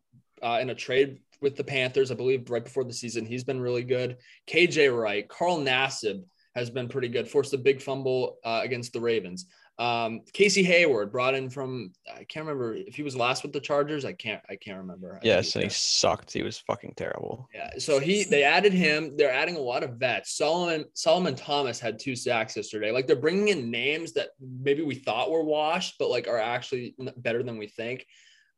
uh, 0.43 0.59
in 0.61 0.69
a 0.69 0.75
trade 0.75 1.19
with 1.41 1.55
the 1.55 1.63
Panthers, 1.63 2.11
I 2.11 2.15
believe, 2.15 2.49
right 2.49 2.63
before 2.63 2.83
the 2.83 2.93
season. 2.93 3.25
He's 3.25 3.45
been 3.45 3.61
really 3.61 3.83
good. 3.83 4.17
KJ 4.49 4.95
Wright, 4.97 5.27
Carl 5.29 5.59
Nassib 5.59 6.23
has 6.59 6.69
been 6.69 6.87
pretty 6.87 7.07
good. 7.07 7.27
Forced 7.27 7.53
a 7.53 7.57
big 7.57 7.81
fumble 7.81 8.37
uh, 8.43 8.61
against 8.63 8.93
the 8.93 9.01
Ravens. 9.01 9.45
Um, 9.79 10.23
Casey 10.33 10.61
Hayward 10.63 11.09
brought 11.09 11.35
in 11.35 11.49
from 11.49 11.93
I 12.13 12.25
can't 12.25 12.45
remember 12.45 12.73
if 12.73 12.95
he 12.95 13.01
was 13.01 13.15
last 13.15 13.43
with 13.43 13.53
the 13.53 13.61
Chargers. 13.61 14.03
I 14.03 14.11
can't 14.11 14.41
I 14.49 14.57
can't 14.57 14.77
remember. 14.77 15.15
I 15.15 15.19
Yes, 15.23 15.55
and 15.55 15.63
he 15.63 15.69
sucked. 15.69 16.33
He 16.33 16.43
was 16.43 16.57
fucking 16.57 16.95
terrible. 16.97 17.47
Yeah, 17.53 17.69
so 17.77 17.97
he 17.97 18.25
they 18.25 18.43
added 18.43 18.73
him. 18.73 19.15
They're 19.15 19.31
adding 19.31 19.55
a 19.55 19.61
lot 19.61 19.83
of 19.83 19.91
vets. 19.91 20.35
Solomon 20.35 20.83
Solomon 20.95 21.33
Thomas 21.33 21.79
had 21.79 21.97
two 21.97 22.13
sacks 22.13 22.57
yesterday. 22.57 22.91
Like 22.91 23.07
they're 23.07 23.15
bringing 23.15 23.47
in 23.47 23.71
names 23.71 24.11
that 24.13 24.31
maybe 24.41 24.81
we 24.81 24.95
thought 24.95 25.31
were 25.31 25.45
washed, 25.45 25.95
but 25.97 26.09
like 26.09 26.27
are 26.27 26.37
actually 26.37 26.93
better 27.15 27.41
than 27.41 27.57
we 27.57 27.67
think. 27.67 28.05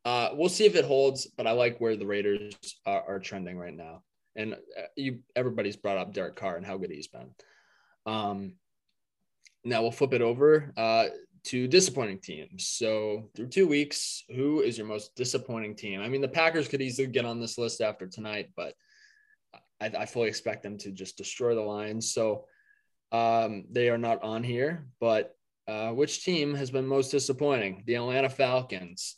Uh, 0.03 0.29
we'll 0.33 0.49
see 0.49 0.65
if 0.65 0.75
it 0.75 0.85
holds, 0.85 1.27
but 1.27 1.45
I 1.45 1.51
like 1.51 1.79
where 1.79 1.95
the 1.95 2.07
Raiders 2.07 2.55
are, 2.87 3.03
are 3.07 3.19
trending 3.19 3.57
right 3.57 3.75
now. 3.75 4.01
And 4.35 4.53
uh, 4.53 4.87
you, 4.95 5.19
everybody's 5.35 5.75
brought 5.75 5.97
up 5.97 6.13
Derek 6.13 6.35
Carr 6.35 6.57
and 6.57 6.65
how 6.65 6.77
good 6.77 6.89
he's 6.89 7.07
been. 7.07 7.29
Um, 8.05 8.53
now 9.63 9.81
we'll 9.81 9.91
flip 9.91 10.13
it 10.13 10.21
over 10.21 10.73
uh, 10.75 11.05
to 11.43 11.67
disappointing 11.67 12.19
teams. 12.19 12.67
So 12.67 13.29
through 13.35 13.47
two 13.47 13.67
weeks, 13.67 14.23
who 14.35 14.61
is 14.61 14.77
your 14.77 14.87
most 14.87 15.15
disappointing 15.15 15.75
team? 15.75 16.01
I 16.01 16.07
mean, 16.07 16.21
the 16.21 16.27
Packers 16.27 16.67
could 16.67 16.81
easily 16.81 17.07
get 17.07 17.25
on 17.25 17.39
this 17.39 17.57
list 17.57 17.81
after 17.81 18.07
tonight, 18.07 18.49
but 18.55 18.73
I, 19.79 19.91
I 19.99 20.05
fully 20.05 20.29
expect 20.29 20.63
them 20.63 20.77
to 20.79 20.91
just 20.91 21.17
destroy 21.17 21.55
the 21.55 21.61
Lions. 21.61 22.13
So 22.13 22.45
um, 23.11 23.65
they 23.71 23.89
are 23.89 23.97
not 23.97 24.23
on 24.23 24.43
here. 24.43 24.87
But 24.99 25.35
uh, 25.67 25.91
which 25.91 26.23
team 26.23 26.53
has 26.55 26.71
been 26.71 26.87
most 26.87 27.11
disappointing? 27.11 27.83
The 27.85 27.95
Atlanta 27.95 28.29
Falcons, 28.29 29.17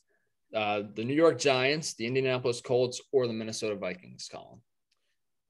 uh, 0.53 0.83
the 0.93 1.03
New 1.03 1.13
York 1.13 1.39
Giants, 1.39 1.93
the 1.93 2.07
Indianapolis 2.07 2.61
Colts, 2.61 3.01
or 3.11 3.27
the 3.27 3.33
Minnesota 3.33 3.75
Vikings, 3.75 4.29
Colin? 4.31 4.59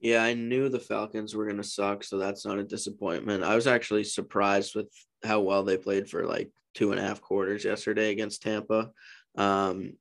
Yeah, 0.04 0.22
I 0.22 0.34
knew 0.34 0.68
the 0.68 0.78
Falcons 0.78 1.34
were 1.34 1.46
going 1.46 1.56
to 1.56 1.64
suck, 1.64 2.04
so 2.04 2.18
that's 2.18 2.44
not 2.44 2.58
a 2.58 2.62
disappointment. 2.62 3.42
I 3.42 3.54
was 3.54 3.66
actually 3.66 4.04
surprised 4.04 4.74
with 4.74 4.86
how 5.24 5.40
well 5.40 5.62
they 5.62 5.78
played 5.78 6.10
for 6.10 6.26
like 6.26 6.50
two 6.74 6.90
and 6.90 7.00
a 7.00 7.02
half 7.02 7.22
quarters 7.22 7.64
yesterday 7.64 8.12
against 8.12 8.42
Tampa. 8.42 8.90
Um, 9.34 9.94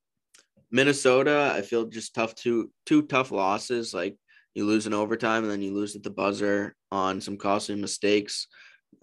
Minnesota, 0.72 1.54
I 1.56 1.62
feel 1.62 1.86
just 1.86 2.14
tough 2.14 2.36
two 2.36 2.70
two 2.86 3.04
tough 3.04 3.32
losses. 3.32 3.94
Like 3.94 4.18
you 4.54 4.66
lose 4.66 4.88
in 4.88 4.94
overtime 4.94 5.44
and 5.44 5.52
then 5.52 5.62
you 5.62 5.74
lose 5.74 5.96
at 5.96 6.04
the 6.04 6.10
buzzer 6.10 6.76
on 6.92 7.22
some 7.22 7.38
costly 7.38 7.76
mistakes 7.76 8.48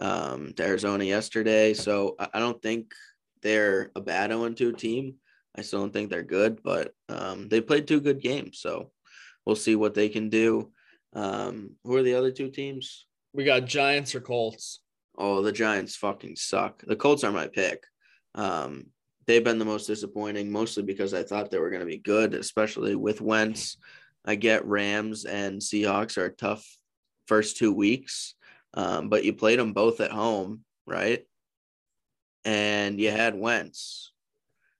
um, 0.01 0.53
to 0.53 0.63
Arizona 0.63 1.03
yesterday. 1.03 1.73
So 1.73 2.15
I, 2.19 2.37
don't 2.37 2.61
think 2.61 2.93
they're 3.41 3.89
a 3.95 4.01
bad 4.01 4.29
0 4.29 4.51
2 4.51 4.73
team. 4.73 5.15
I 5.57 5.63
still 5.63 5.79
don't 5.79 5.93
think 5.93 6.11
they're 6.11 6.21
good, 6.21 6.61
but 6.61 6.93
um, 7.09 7.49
they 7.49 7.59
played 7.59 7.87
two 7.87 8.01
good 8.01 8.21
games. 8.21 8.59
So 8.59 8.91
we'll 9.47 9.55
see 9.55 9.75
what 9.75 9.95
they 9.95 10.07
can 10.07 10.29
do. 10.29 10.71
Um, 11.13 11.71
who 11.83 11.95
are 11.95 12.03
the 12.03 12.15
other 12.15 12.31
two 12.31 12.49
teams? 12.49 13.05
We 13.33 13.43
got 13.43 13.65
Giants 13.65 14.15
or 14.15 14.21
Colts. 14.21 14.81
Oh, 15.17 15.41
the 15.41 15.51
Giants 15.51 15.95
fucking 15.95 16.35
suck. 16.35 16.83
The 16.85 16.95
Colts 16.95 17.23
are 17.23 17.31
my 17.31 17.47
pick. 17.47 17.83
Um, 18.35 18.87
they've 19.27 19.43
been 19.43 19.59
the 19.59 19.65
most 19.65 19.87
disappointing, 19.87 20.51
mostly 20.51 20.83
because 20.83 21.13
I 21.13 21.23
thought 21.23 21.51
they 21.51 21.59
were 21.59 21.69
going 21.69 21.81
to 21.81 21.85
be 21.85 21.97
good, 21.97 22.33
especially 22.33 22.95
with 22.95 23.21
Wentz. 23.21 23.77
I 24.25 24.35
get 24.35 24.65
Rams 24.65 25.25
and 25.25 25.61
Seahawks 25.61 26.17
are 26.17 26.29
tough 26.29 26.65
first 27.27 27.57
two 27.57 27.73
weeks, 27.73 28.35
um, 28.73 29.09
but 29.09 29.23
you 29.23 29.33
played 29.33 29.59
them 29.59 29.73
both 29.73 29.99
at 29.99 30.11
home, 30.11 30.61
right? 30.85 31.25
And 32.45 32.99
you 32.99 33.11
had 33.11 33.35
Wentz. 33.35 34.11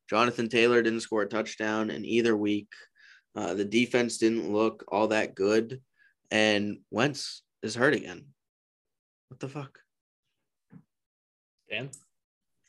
Jonathan 0.09 0.49
Taylor 0.49 0.81
didn't 0.81 0.99
score 1.01 1.21
a 1.21 1.27
touchdown 1.27 1.89
in 1.89 2.03
either 2.05 2.35
week. 2.35 2.69
Uh, 3.35 3.53
the 3.53 3.65
defense 3.65 4.17
didn't 4.17 4.51
look 4.51 4.83
all 4.89 5.07
that 5.07 5.35
good, 5.35 5.81
and 6.31 6.79
Wentz 6.89 7.43
is 7.61 7.75
hurt 7.75 7.93
again. 7.93 8.25
What 9.27 9.39
the 9.39 9.49
fuck? 9.49 9.79
Dan? 11.69 11.89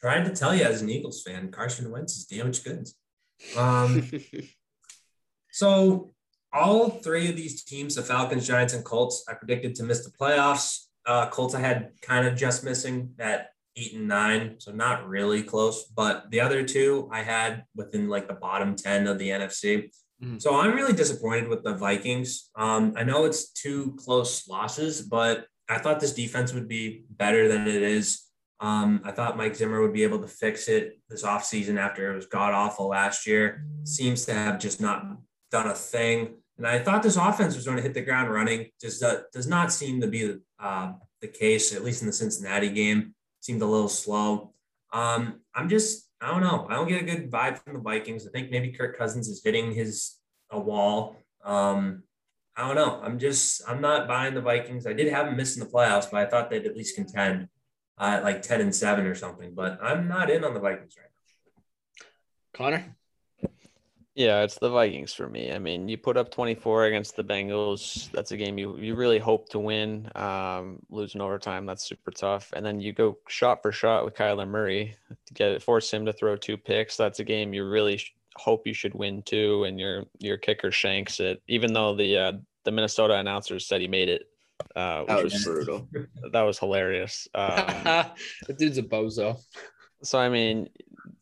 Trying 0.01 0.25
to 0.25 0.35
tell 0.35 0.55
you 0.55 0.65
as 0.65 0.83
an 0.83 0.91
Eagles 0.91 1.23
fan, 1.23 1.51
Carson 1.51 1.91
Wentz 1.91 2.17
is 2.17 2.25
damaged 2.27 2.65
goods. 2.65 2.97
Um, 3.57 4.09
so 5.51 6.13
all 6.53 6.91
three 6.91 7.29
of 7.29 7.37
these 7.37 7.65
teams, 7.65 7.95
the 7.95 8.03
Falcons, 8.03 8.47
Giants, 8.47 8.75
and 8.75 8.85
Colts, 8.85 9.25
I 9.29 9.35
predicted 9.35 9.75
to 9.77 9.85
miss 9.85 10.05
the 10.05 10.11
playoffs. 10.11 10.87
Uh, 11.07 11.29
Colts 11.29 11.55
I 11.55 11.61
had 11.61 11.91
kind 12.01 12.27
of 12.27 12.37
just 12.37 12.65
missing 12.65 13.15
at 13.19 13.51
eight 13.77 13.95
and 13.95 14.07
nine, 14.07 14.57
so 14.59 14.71
not 14.73 15.09
really 15.09 15.43
close. 15.43 15.85
But 15.85 16.31
the 16.31 16.41
other 16.41 16.63
two 16.65 17.09
I 17.11 17.23
had 17.23 17.65
within 17.75 18.09
like 18.09 18.29
the 18.29 18.35
bottom 18.35 18.77
10 18.77 19.07
of 19.07 19.19
the 19.19 19.31
NFC. 19.31 19.91
Mm-hmm. 20.23 20.39
So 20.39 20.55
I'm 20.59 20.75
really 20.75 20.93
disappointed 20.93 21.49
with 21.49 21.65
the 21.65 21.75
Vikings. 21.75 22.51
Um, 22.55 22.95
I 22.97 23.03
know 23.05 23.25
it's 23.25 23.51
two 23.53 23.97
close 23.99 24.49
losses, 24.49 25.03
but 25.03 25.47
I 25.69 25.79
thought 25.79 26.01
this 26.01 26.15
defense 26.15 26.53
would 26.53 26.69
be 26.69 27.05
better 27.11 27.49
than 27.49 27.67
it 27.67 27.83
is. 27.83 28.23
Um, 28.61 29.01
I 29.05 29.11
thought 29.11 29.37
Mike 29.37 29.57
Zimmer 29.57 29.81
would 29.81 29.93
be 29.93 30.05
able 30.05 30.21
to 30.21 30.29
fix 30.29 30.69
it 30.69 31.01
this 31.09 31.25
offseason 31.25 31.79
after 31.79 32.13
it 32.13 32.15
was 32.15 32.27
god 32.27 32.55
awful 32.55 32.89
last 32.89 33.27
year. 33.27 33.65
Seems 33.83 34.25
to 34.27 34.35
have 34.35 34.61
just 34.61 34.81
not 34.81 35.05
done 35.51 35.67
a 35.67 35.75
thing. 35.75 36.35
And 36.59 36.67
I 36.67 36.79
thought 36.79 37.03
this 37.03 37.17
offense 37.17 37.57
was 37.57 37.65
going 37.65 37.79
to 37.79 37.83
hit 37.83 37.95
the 37.95 38.03
ground 38.03 38.31
running. 38.31 38.69
Just 38.81 39.03
uh, 39.03 39.23
does 39.33 39.49
not 39.49 39.73
seem 39.73 40.01
to 40.01 40.07
be 40.07 40.37
uh, 40.61 40.93
the 41.21 41.27
case, 41.27 41.75
at 41.75 41.83
least 41.83 42.03
in 42.03 42.07
the 42.07 42.13
Cincinnati 42.13 42.69
game. 42.69 43.15
Seemed 43.41 43.63
a 43.63 43.67
little 43.67 43.89
slow. 43.89 44.55
Um, 44.93 45.41
I'm 45.55 45.69
just, 45.69 46.09
I 46.23 46.31
don't 46.31 46.41
know. 46.41 46.67
I 46.71 46.75
don't 46.75 46.89
get 46.89 47.03
a 47.03 47.05
good 47.05 47.31
vibe 47.31 47.59
from 47.59 47.75
the 47.75 47.81
Vikings. 47.81 48.27
I 48.27 48.31
think 48.31 48.51
maybe 48.51 48.71
Kirk 48.71 48.97
Cousins 48.97 49.29
is 49.29 49.43
hitting 49.45 49.73
his 49.75 50.19
a 50.51 50.61
wall. 50.61 51.17
Um, 51.45 52.05
I 52.57 52.67
don't 52.67 52.77
know. 52.77 53.01
I'm 53.03 53.19
just, 53.19 53.63
I'm 53.67 53.81
not 53.81 54.07
buying 54.07 54.35
the 54.35 54.41
Vikings. 54.41 54.87
I 54.87 54.93
did 54.93 55.13
have 55.13 55.27
them 55.27 55.37
missing 55.37 55.65
the 55.65 55.69
playoffs, 55.69 56.09
but 56.11 56.21
I 56.21 56.27
thought 56.27 56.49
they'd 56.49 56.67
at 56.67 56.77
least 56.77 56.95
contend 56.95 57.49
uh, 57.99 58.21
like 58.23 58.43
10 58.43 58.61
and 58.61 58.75
7 58.75 59.05
or 59.05 59.15
something. 59.17 59.53
But 59.55 59.83
I'm 59.83 60.07
not 60.07 60.31
in 60.31 60.45
on 60.45 60.55
the 60.55 60.61
Vikings 60.61 60.95
right 60.97 61.09
now. 61.09 62.07
Connor? 62.57 62.97
Yeah, 64.15 64.43
it's 64.43 64.59
the 64.59 64.69
Vikings 64.69 65.15
for 65.15 65.27
me. 65.27 65.53
I 65.53 65.59
mean, 65.59 65.89
you 65.89 65.97
put 65.97 66.19
up 66.19 66.31
24 66.31 66.85
against 66.85 67.17
the 67.17 67.25
Bengals. 67.25 68.11
That's 68.11 68.31
a 68.33 68.37
game 68.37 68.59
you, 68.59 68.77
you 68.77 68.95
really 68.95 69.19
hope 69.19 69.49
to 69.51 69.59
win. 69.59 70.11
Um, 70.15 70.81
losing 70.91 71.23
overtime, 71.23 71.65
that's 71.65 71.89
super 71.89 72.11
tough. 72.11 72.53
And 72.55 72.65
then 72.65 72.79
you 72.79 72.93
go 72.93 73.17
shot 73.29 73.63
for 73.63 73.73
shot 73.73 74.05
with 74.05 74.15
Kyler 74.15 74.47
Murray 74.47 74.97
to 75.27 75.35
get 75.35 75.53
it, 75.53 75.63
force 75.63 75.91
him 75.91 76.05
to 76.05 76.13
throw 76.13 76.37
two 76.37 76.59
picks. 76.59 76.97
That's 76.97 77.21
a 77.21 77.25
game 77.25 77.55
you 77.55 77.67
really 77.67 77.97
sh- 77.97 78.15
hope 78.37 78.67
you 78.67 78.75
should 78.75 78.95
win 78.95 79.23
too. 79.23 79.65
And 79.65 79.81
your 79.81 80.05
your 80.19 80.37
kicker 80.37 80.71
shanks 80.71 81.19
it, 81.19 81.43
even 81.49 81.73
though 81.73 81.97
the 81.97 82.19
uh, 82.19 82.33
the 82.65 82.71
Minnesota 82.71 83.15
announcers 83.15 83.67
said 83.67 83.81
he 83.81 83.89
made 83.89 84.11
it. 84.11 84.29
Uh, 84.77 85.05
that 85.07 85.25
was, 85.25 85.33
was 85.33 85.45
brutal. 85.45 85.89
That 86.33 86.43
was 86.43 86.59
hilarious. 86.59 87.27
Um, 87.35 87.57
the 88.47 88.55
dude's 88.57 88.77
a 88.77 88.83
bozo. 88.83 89.41
So 90.03 90.19
I 90.19 90.29
mean, 90.29 90.69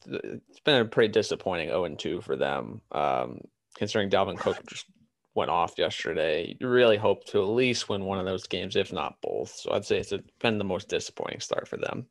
it's 0.07 0.61
been 0.61 0.83
a 0.83 0.85
pretty 0.85 1.13
disappointing 1.13 1.69
0 1.69 1.89
2 1.97 2.21
for 2.21 2.37
them. 2.37 2.81
Um, 2.93 3.41
considering 3.77 4.11
Dalvin 4.11 4.39
Cook 4.39 4.59
just 4.69 4.87
went 5.35 5.51
off 5.51 5.79
yesterday, 5.79 6.57
you 6.59 6.69
really 6.69 6.97
hope 6.97 7.25
to 7.27 7.43
at 7.43 7.49
least 7.49 7.89
win 7.89 8.05
one 8.05 8.19
of 8.19 8.27
those 8.27 8.47
games, 8.47 8.77
if 8.77 8.93
not 8.93 9.21
both. 9.23 9.55
So 9.55 9.73
I'd 9.73 9.85
say 9.85 9.99
it's 9.99 10.13
been 10.41 10.59
the 10.59 10.65
most 10.65 10.89
disappointing 10.89 11.41
start 11.41 11.69
for 11.69 11.77
them. 11.77 12.07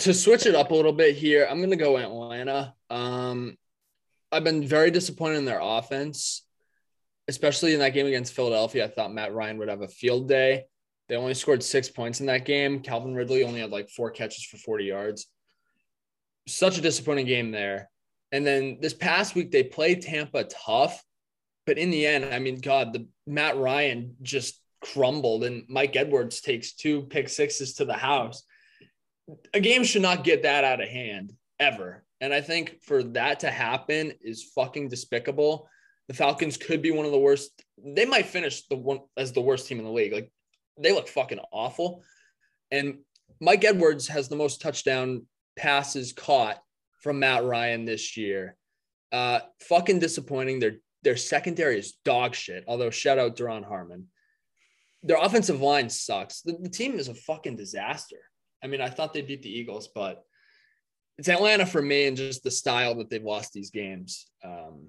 To 0.00 0.12
switch 0.12 0.46
it 0.46 0.54
up 0.54 0.70
a 0.70 0.74
little 0.74 0.92
bit 0.92 1.14
here, 1.14 1.46
I'm 1.48 1.58
going 1.58 1.70
to 1.70 1.76
go 1.76 1.96
Atlanta. 1.96 2.74
Um, 2.90 3.56
I've 4.32 4.44
been 4.44 4.66
very 4.66 4.90
disappointed 4.90 5.38
in 5.38 5.44
their 5.44 5.60
offense, 5.62 6.44
especially 7.28 7.72
in 7.72 7.78
that 7.80 7.94
game 7.94 8.06
against 8.06 8.34
Philadelphia. 8.34 8.84
I 8.84 8.88
thought 8.88 9.14
Matt 9.14 9.32
Ryan 9.32 9.58
would 9.58 9.68
have 9.68 9.82
a 9.82 9.88
field 9.88 10.28
day. 10.28 10.64
They 11.08 11.14
only 11.14 11.34
scored 11.34 11.62
six 11.62 11.88
points 11.88 12.18
in 12.18 12.26
that 12.26 12.44
game. 12.44 12.80
Calvin 12.80 13.14
Ridley 13.14 13.44
only 13.44 13.60
had 13.60 13.70
like 13.70 13.88
four 13.88 14.10
catches 14.10 14.44
for 14.44 14.56
40 14.56 14.84
yards 14.84 15.26
such 16.46 16.78
a 16.78 16.82
disappointing 16.82 17.26
game 17.26 17.50
there. 17.50 17.90
And 18.32 18.46
then 18.46 18.78
this 18.80 18.94
past 18.94 19.34
week 19.34 19.50
they 19.50 19.62
played 19.62 20.02
Tampa 20.02 20.44
tough, 20.44 21.02
but 21.66 21.78
in 21.78 21.90
the 21.90 22.06
end, 22.06 22.24
I 22.26 22.38
mean, 22.38 22.60
God, 22.60 22.92
the 22.92 23.06
Matt 23.26 23.56
Ryan 23.56 24.16
just 24.22 24.60
crumbled, 24.80 25.44
and 25.44 25.64
Mike 25.68 25.96
Edwards 25.96 26.40
takes 26.40 26.74
two 26.74 27.02
pick 27.02 27.28
sixes 27.28 27.74
to 27.74 27.84
the 27.84 27.94
house. 27.94 28.42
A 29.54 29.60
game 29.60 29.84
should 29.84 30.02
not 30.02 30.24
get 30.24 30.42
that 30.42 30.64
out 30.64 30.80
of 30.80 30.88
hand 30.88 31.32
ever. 31.58 32.04
And 32.20 32.32
I 32.32 32.40
think 32.40 32.82
for 32.82 33.02
that 33.02 33.40
to 33.40 33.50
happen 33.50 34.12
is 34.20 34.50
fucking 34.54 34.88
despicable. 34.88 35.68
The 36.08 36.14
Falcons 36.14 36.56
could 36.56 36.82
be 36.82 36.92
one 36.92 37.04
of 37.04 37.12
the 37.12 37.18
worst. 37.18 37.50
They 37.84 38.06
might 38.06 38.26
finish 38.26 38.66
the 38.68 38.76
one 38.76 39.00
as 39.16 39.32
the 39.32 39.40
worst 39.40 39.66
team 39.66 39.78
in 39.78 39.84
the 39.84 39.90
league. 39.90 40.12
Like 40.12 40.30
they 40.78 40.92
look 40.92 41.08
fucking 41.08 41.40
awful. 41.52 42.04
And 42.70 42.98
Mike 43.40 43.64
Edwards 43.64 44.08
has 44.08 44.28
the 44.28 44.36
most 44.36 44.60
touchdown 44.60 45.26
passes 45.56 46.12
caught 46.12 46.58
from 47.02 47.20
Matt 47.20 47.44
Ryan 47.44 47.84
this 47.84 48.16
year. 48.16 48.56
Uh, 49.12 49.40
fucking 49.60 49.98
disappointing. 49.98 50.60
Their 50.60 50.76
their 51.02 51.16
secondary 51.16 51.78
is 51.78 51.98
dog 52.04 52.34
shit. 52.34 52.64
Although 52.66 52.90
shout 52.90 53.18
out 53.18 53.36
Duron 53.36 53.64
Harmon. 53.64 54.08
Their 55.02 55.18
offensive 55.22 55.60
line 55.60 55.88
sucks. 55.88 56.40
The, 56.40 56.56
the 56.60 56.68
team 56.68 56.98
is 56.98 57.08
a 57.08 57.14
fucking 57.14 57.56
disaster. 57.56 58.16
I 58.62 58.66
mean, 58.66 58.80
I 58.80 58.88
thought 58.88 59.12
they 59.12 59.22
beat 59.22 59.42
the 59.42 59.56
Eagles, 59.56 59.88
but 59.94 60.24
it's 61.18 61.28
Atlanta 61.28 61.64
for 61.64 61.80
me 61.80 62.06
and 62.06 62.16
just 62.16 62.42
the 62.42 62.50
style 62.50 62.96
that 62.96 63.08
they've 63.08 63.22
lost 63.22 63.52
these 63.52 63.70
games. 63.70 64.26
Um, 64.44 64.88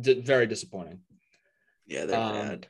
d- 0.00 0.22
very 0.22 0.46
disappointing. 0.46 1.00
Yeah, 1.86 2.06
they're 2.06 2.20
um, 2.20 2.32
bad. 2.32 2.68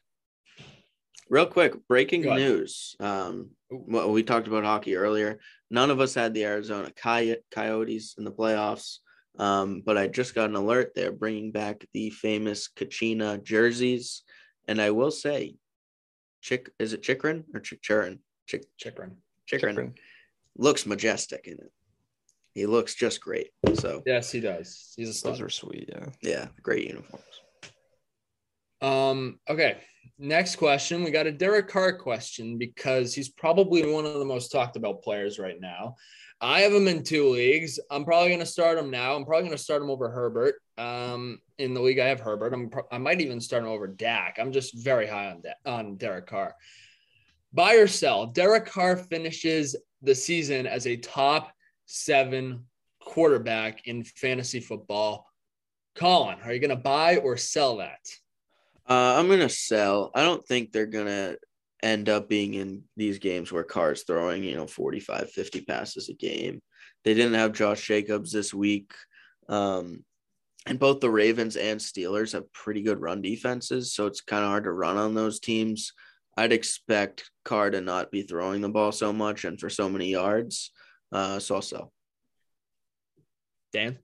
Real 1.28 1.46
quick, 1.46 1.86
breaking 1.86 2.22
news. 2.22 2.96
Um, 2.98 3.50
well, 3.70 4.10
we 4.10 4.22
talked 4.22 4.48
about 4.48 4.64
hockey 4.64 4.96
earlier. 4.96 5.38
None 5.70 5.90
of 5.90 6.00
us 6.00 6.14
had 6.14 6.34
the 6.34 6.44
Arizona 6.44 6.90
Coyotes 6.92 8.14
in 8.18 8.24
the 8.24 8.32
playoffs, 8.32 8.98
um, 9.38 9.82
but 9.84 9.96
I 9.96 10.08
just 10.08 10.34
got 10.34 10.50
an 10.50 10.56
alert. 10.56 10.92
They're 10.94 11.12
bringing 11.12 11.52
back 11.52 11.84
the 11.92 12.10
famous 12.10 12.68
Kachina 12.68 13.42
jerseys, 13.42 14.22
and 14.66 14.80
I 14.80 14.90
will 14.90 15.10
say, 15.10 15.56
Chick 16.42 16.70
is 16.78 16.92
it 16.92 17.02
Chychrun 17.02 17.44
or 17.54 17.60
Chychrun? 17.60 18.18
Chick 18.46 18.64
Chychrun. 18.78 19.16
Chychrun 19.46 19.94
looks 20.56 20.86
majestic 20.86 21.46
in 21.46 21.54
it. 21.54 21.72
he 22.54 22.66
looks 22.66 22.94
just 22.94 23.20
great. 23.20 23.50
So 23.74 24.02
Yes, 24.06 24.32
he 24.32 24.40
does. 24.40 24.92
He's 24.96 25.10
a 25.10 25.12
stud. 25.14 25.34
Those 25.34 25.40
are 25.42 25.48
sweet. 25.50 25.88
Yeah. 25.92 26.06
yeah, 26.22 26.48
great 26.62 26.86
uniforms. 26.86 27.24
Um, 28.82 29.38
okay. 29.48 29.76
Next 30.18 30.56
question. 30.56 31.02
We 31.02 31.10
got 31.10 31.26
a 31.26 31.32
Derek 31.32 31.68
Carr 31.68 31.96
question 31.96 32.58
because 32.58 33.14
he's 33.14 33.30
probably 33.30 33.90
one 33.90 34.04
of 34.04 34.14
the 34.14 34.24
most 34.24 34.52
talked 34.52 34.76
about 34.76 35.02
players 35.02 35.38
right 35.38 35.58
now. 35.58 35.96
I 36.42 36.60
have 36.60 36.72
him 36.72 36.88
in 36.88 37.02
two 37.02 37.28
leagues. 37.28 37.78
I'm 37.90 38.04
probably 38.04 38.28
going 38.28 38.40
to 38.40 38.46
start 38.46 38.78
him 38.78 38.90
now. 38.90 39.14
I'm 39.14 39.24
probably 39.24 39.46
going 39.46 39.56
to 39.56 39.62
start 39.62 39.82
him 39.82 39.90
over 39.90 40.10
Herbert. 40.10 40.56
Um, 40.78 41.40
in 41.58 41.74
the 41.74 41.80
league, 41.80 41.98
I 41.98 42.06
have 42.06 42.20
Herbert. 42.20 42.54
I'm 42.54 42.70
pro- 42.70 42.86
I 42.90 42.98
might 42.98 43.20
even 43.20 43.40
start 43.40 43.62
him 43.62 43.68
over 43.68 43.86
Dak. 43.86 44.38
I'm 44.38 44.52
just 44.52 44.74
very 44.82 45.06
high 45.06 45.30
on 45.30 45.42
da- 45.42 45.70
on 45.70 45.96
Derek 45.96 46.26
Carr. 46.26 46.54
Buy 47.52 47.74
or 47.74 47.86
sell? 47.86 48.26
Derek 48.26 48.66
Carr 48.66 48.96
finishes 48.96 49.76
the 50.02 50.14
season 50.14 50.66
as 50.66 50.86
a 50.86 50.96
top 50.96 51.52
seven 51.86 52.64
quarterback 53.02 53.86
in 53.86 54.04
fantasy 54.04 54.60
football. 54.60 55.26
Colin, 55.94 56.38
are 56.44 56.52
you 56.52 56.60
going 56.60 56.70
to 56.70 56.76
buy 56.76 57.16
or 57.16 57.36
sell 57.36 57.78
that? 57.78 58.00
Uh, 58.90 59.14
I'm 59.16 59.28
gonna 59.28 59.48
sell. 59.48 60.10
I 60.16 60.22
don't 60.24 60.44
think 60.44 60.72
they're 60.72 60.86
gonna 60.86 61.36
end 61.80 62.08
up 62.08 62.28
being 62.28 62.54
in 62.54 62.82
these 62.96 63.20
games 63.20 63.52
where 63.52 63.62
Carr's 63.62 64.02
throwing, 64.02 64.42
you 64.42 64.56
know, 64.56 64.66
45, 64.66 65.30
50 65.30 65.60
passes 65.60 66.08
a 66.08 66.14
game. 66.14 66.60
They 67.04 67.14
didn't 67.14 67.34
have 67.34 67.52
Josh 67.52 67.86
Jacobs 67.86 68.32
this 68.32 68.52
week. 68.52 68.92
Um, 69.48 70.04
and 70.66 70.78
both 70.78 71.00
the 71.00 71.08
Ravens 71.08 71.56
and 71.56 71.80
Steelers 71.80 72.32
have 72.32 72.52
pretty 72.52 72.82
good 72.82 73.00
run 73.00 73.22
defenses, 73.22 73.94
so 73.94 74.06
it's 74.06 74.20
kind 74.20 74.42
of 74.42 74.50
hard 74.50 74.64
to 74.64 74.72
run 74.72 74.96
on 74.96 75.14
those 75.14 75.40
teams. 75.40 75.92
I'd 76.36 76.52
expect 76.52 77.30
Carr 77.44 77.70
to 77.70 77.80
not 77.80 78.10
be 78.10 78.22
throwing 78.22 78.60
the 78.60 78.68
ball 78.68 78.92
so 78.92 79.12
much 79.12 79.44
and 79.44 79.58
for 79.58 79.70
so 79.70 79.88
many 79.88 80.10
yards. 80.10 80.72
Uh, 81.12 81.38
so 81.38 81.54
I'll 81.54 81.62
sell. 81.62 81.92
Dan? 83.72 83.98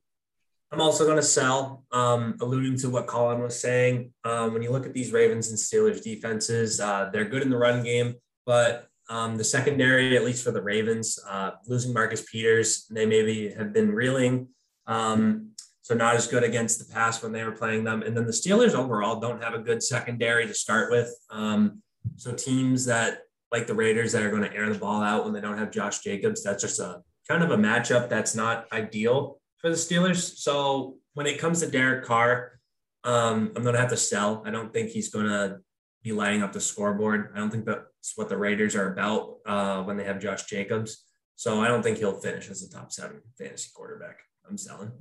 I'm 0.73 0.81
also 0.81 1.05
going 1.05 1.17
to 1.17 1.23
sell, 1.23 1.85
um, 1.93 2.37
alluding 2.41 2.77
to 2.79 2.91
what 2.91 3.07
Colin 3.07 3.41
was 3.41 3.59
saying. 3.59 4.13
Um, 4.25 4.53
when 4.53 4.63
you 4.63 4.73
look 4.73 4.85
at 4.85 4.93
these 4.93 5.13
Ravens 5.13 5.49
and 5.49 5.59
Steelers 5.59 6.03
defenses, 6.03 6.81
uh, 6.81 7.09
they're 7.13 7.25
good 7.25 7.43
in 7.43 7.51
the 7.51 7.57
run 7.57 7.85
game, 7.85 8.15
but 8.45 8.89
um, 9.09 9.37
the 9.37 9.45
secondary, 9.45 10.17
at 10.17 10.25
least 10.25 10.43
for 10.43 10.51
the 10.51 10.63
Ravens, 10.63 11.19
uh, 11.29 11.53
losing 11.67 11.95
Marcus 11.95 12.25
Peters, 12.31 12.87
they 12.91 13.07
maybe 13.07 13.53
have 13.53 13.73
been 13.73 13.93
reeling. 13.93 14.49
Um, 14.89 15.51
so 15.83 15.95
not 15.95 16.17
as 16.17 16.27
good 16.27 16.43
against 16.43 16.81
the 16.81 16.93
pass 16.93 17.23
when 17.23 17.31
they 17.31 17.45
were 17.45 17.53
playing 17.53 17.85
them. 17.85 18.03
And 18.03 18.17
then 18.17 18.27
the 18.27 18.33
Steelers 18.33 18.75
overall 18.75 19.21
don't 19.21 19.41
have 19.41 19.55
a 19.55 19.61
good 19.61 19.81
secondary 19.81 20.45
to 20.49 20.55
start 20.55 20.91
with. 20.91 21.17
Um, 21.31 21.81
so 22.17 22.33
teams 22.33 22.85
that 22.87 23.21
like 23.53 23.69
the 23.69 23.75
Raiders 23.75 24.11
that 24.11 24.25
are 24.25 24.31
going 24.31 24.43
to 24.43 24.53
air 24.53 24.69
the 24.69 24.79
ball 24.79 25.01
out 25.01 25.25
when 25.25 25.33
they 25.33 25.41
don't 25.41 25.59
have 25.59 25.71
Josh 25.71 26.01
Jacobs, 26.01 26.43
that's 26.43 26.61
just 26.61 26.81
a 26.81 27.03
kind 27.29 27.45
of 27.45 27.53
a 27.53 27.57
matchup 27.57 28.09
that's 28.09 28.35
not 28.35 28.67
ideal 28.73 29.39
for 29.67 29.71
the 29.71 29.77
Steelers. 29.77 30.37
So 30.37 30.97
when 31.15 31.27
it 31.27 31.41
comes 31.41 31.59
to 31.61 31.69
Derek 31.69 32.05
Carr, 32.05 32.61
um, 33.03 33.53
I'm 33.57 33.63
going 33.65 33.75
to 33.75 33.81
have 33.81 33.91
to 33.91 33.97
sell. 33.97 34.45
I 34.47 34.51
don't 34.53 34.73
think 34.73 34.91
he's 34.91 35.09
going 35.09 35.27
to 35.27 35.59
be 36.05 36.13
lighting 36.13 36.45
up 36.45 36.53
the 36.53 36.61
scoreboard. 36.61 37.33
I 37.35 37.39
don't 37.39 37.51
think 37.51 37.65
that's 37.65 38.13
what 38.15 38.29
the 38.29 38.37
Raiders 38.37 38.77
are 38.77 38.93
about 38.93 39.39
uh, 39.45 39.83
when 39.83 39.97
they 39.97 40.05
have 40.05 40.21
Josh 40.21 40.45
Jacobs. 40.45 41.05
So 41.35 41.61
I 41.61 41.69
don't 41.69 41.83
think 41.83 41.99
he'll 41.99 42.21
finish 42.21 42.49
as 42.49 42.63
a 42.63 42.71
top 42.71 42.93
seven 42.93 43.21
fantasy 43.37 43.71
quarterback. 43.75 44.21
I'm 44.49 44.57
selling. 44.57 44.93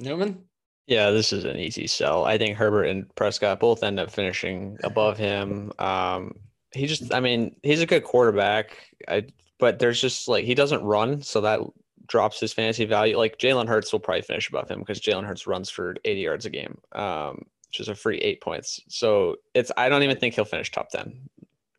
Newman? 0.00 0.42
Yeah, 0.88 1.10
this 1.10 1.32
is 1.32 1.44
an 1.44 1.56
easy 1.56 1.86
sell. 1.86 2.24
I 2.24 2.36
think 2.36 2.56
Herbert 2.56 2.86
and 2.86 3.14
Prescott 3.14 3.60
both 3.60 3.84
end 3.84 4.00
up 4.00 4.10
finishing 4.10 4.76
above 4.82 5.18
him. 5.18 5.70
Um, 5.78 6.34
he 6.72 6.88
just, 6.88 7.14
I 7.14 7.20
mean, 7.20 7.54
he's 7.62 7.80
a 7.80 7.86
good 7.86 8.02
quarterback. 8.02 8.76
I, 9.06 9.26
but 9.60 9.78
there's 9.78 10.00
just 10.00 10.26
like 10.26 10.44
he 10.44 10.56
doesn't 10.56 10.82
run, 10.82 11.22
so 11.22 11.42
that 11.42 11.60
drops 12.06 12.40
his 12.40 12.52
fantasy 12.52 12.84
value. 12.84 13.16
Like 13.16 13.38
Jalen 13.38 13.68
Hurts 13.68 13.92
will 13.92 14.00
probably 14.00 14.22
finish 14.22 14.48
above 14.48 14.70
him 14.70 14.80
because 14.80 15.00
Jalen 15.00 15.24
Hurts 15.24 15.46
runs 15.46 15.70
for 15.70 15.96
80 16.04 16.20
yards 16.20 16.46
a 16.46 16.50
game, 16.50 16.78
um, 16.92 17.46
which 17.68 17.80
is 17.80 17.88
a 17.88 17.94
free 17.94 18.18
eight 18.18 18.40
points. 18.40 18.80
So 18.88 19.36
it's 19.54 19.72
I 19.76 19.88
don't 19.88 20.02
even 20.02 20.18
think 20.18 20.34
he'll 20.34 20.44
finish 20.44 20.70
top 20.70 20.90
10 20.90 21.28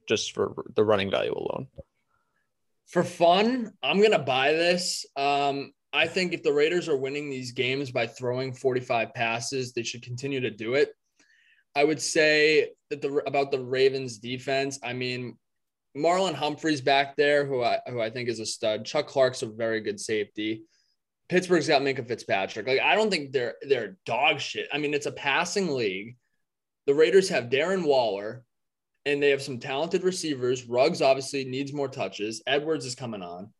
just 0.08 0.34
for 0.34 0.54
the 0.76 0.84
running 0.84 1.10
value 1.10 1.34
alone. 1.34 1.68
For 2.88 3.04
fun, 3.04 3.74
I'm 3.82 4.02
gonna 4.02 4.20
buy 4.20 4.54
this. 4.54 5.06
Um, 5.16 5.74
I 5.92 6.08
think 6.08 6.34
if 6.34 6.44
the 6.44 6.54
Raiders 6.54 6.90
are 6.90 6.98
winning 6.98 7.30
these 7.30 7.52
games 7.52 7.90
by 7.90 8.06
throwing 8.06 8.54
45 8.54 9.14
passes, 9.14 9.74
they 9.74 9.82
should 9.82 10.04
continue 10.04 10.42
to 10.42 10.52
do 10.52 10.76
it. 10.76 10.94
I 11.76 11.84
would 11.84 12.02
say 12.02 12.72
that 12.90 13.02
the 13.02 13.22
about 13.26 13.52
the 13.52 13.60
Ravens 13.60 14.18
defense. 14.18 14.80
I 14.84 14.94
mean, 14.94 15.38
Marlon 15.96 16.34
Humphrey's 16.34 16.82
back 16.82 17.16
there, 17.16 17.46
who 17.46 17.64
I 17.64 17.80
who 17.88 18.02
I 18.02 18.10
think 18.10 18.30
is 18.30 18.40
a 18.40 18.46
stud. 18.46 18.86
Chuck 18.86 19.08
Clark's 19.08 19.44
a 19.44 19.48
very 19.48 19.82
good 19.82 20.00
safety. 20.00 20.64
Pittsburgh's 21.30 21.68
got 21.68 21.82
Minkah 21.82 22.08
Fitzpatrick. 22.08 22.68
Like 22.68 22.82
I 22.82 22.96
don't 22.96 23.10
think 23.10 23.32
they're 23.32 23.56
they're 23.68 23.98
dog 24.06 24.40
shit. 24.40 24.68
I 24.74 24.78
mean, 24.78 24.94
it's 24.94 25.06
a 25.06 25.12
passing 25.12 25.74
league. 25.74 26.18
The 26.86 26.94
Raiders 26.94 27.30
have 27.30 27.46
Darren 27.46 27.86
Waller, 27.86 28.44
and 29.06 29.24
they 29.24 29.30
have 29.30 29.42
some 29.42 29.60
talented 29.60 30.04
receivers. 30.04 30.68
Ruggs 30.68 31.02
obviously 31.02 31.46
needs 31.46 31.74
more 31.74 31.88
touches. 31.88 32.44
Edwards 32.46 32.86
is 32.86 32.96
coming 32.96 33.24
on. 33.24 33.52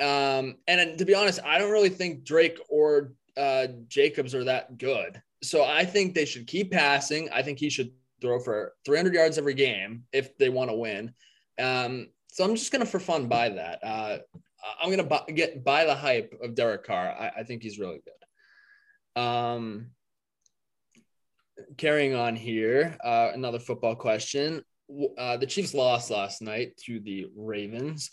Um, 0.00 0.56
and 0.66 0.98
to 0.98 1.04
be 1.04 1.14
honest, 1.14 1.40
I 1.44 1.58
don't 1.58 1.70
really 1.70 1.90
think 1.90 2.24
Drake 2.24 2.58
or 2.68 3.12
uh, 3.36 3.68
Jacobs 3.88 4.34
are 4.34 4.44
that 4.44 4.78
good. 4.78 5.22
So 5.42 5.64
I 5.64 5.84
think 5.84 6.14
they 6.14 6.24
should 6.24 6.46
keep 6.46 6.72
passing. 6.72 7.28
I 7.32 7.42
think 7.42 7.58
he 7.58 7.70
should 7.70 7.92
throw 8.20 8.38
for 8.40 8.74
300 8.84 9.14
yards 9.14 9.38
every 9.38 9.54
game 9.54 10.04
if 10.12 10.36
they 10.36 10.48
want 10.48 10.70
to 10.70 10.76
win. 10.76 11.14
Um, 11.60 12.08
so 12.28 12.44
I'm 12.44 12.54
just 12.54 12.72
gonna 12.72 12.86
for 12.86 13.00
fun 13.00 13.28
buy 13.28 13.50
that. 13.50 13.80
Uh, 13.82 14.18
I'm 14.82 14.90
gonna 14.90 15.04
buy, 15.04 15.24
get 15.34 15.64
buy 15.64 15.84
the 15.84 15.94
hype 15.94 16.34
of 16.42 16.54
Derek 16.54 16.84
Carr. 16.84 17.08
I, 17.08 17.40
I 17.40 17.42
think 17.44 17.62
he's 17.62 17.78
really 17.78 18.00
good. 18.04 19.22
Um, 19.22 19.90
carrying 21.76 22.14
on 22.14 22.36
here, 22.36 22.96
uh, 23.04 23.30
another 23.34 23.58
football 23.58 23.94
question. 23.94 24.62
Uh, 25.18 25.36
the 25.36 25.46
Chiefs 25.46 25.74
lost 25.74 26.10
last 26.10 26.42
night 26.42 26.76
to 26.84 27.00
the 27.00 27.26
Ravens. 27.36 28.10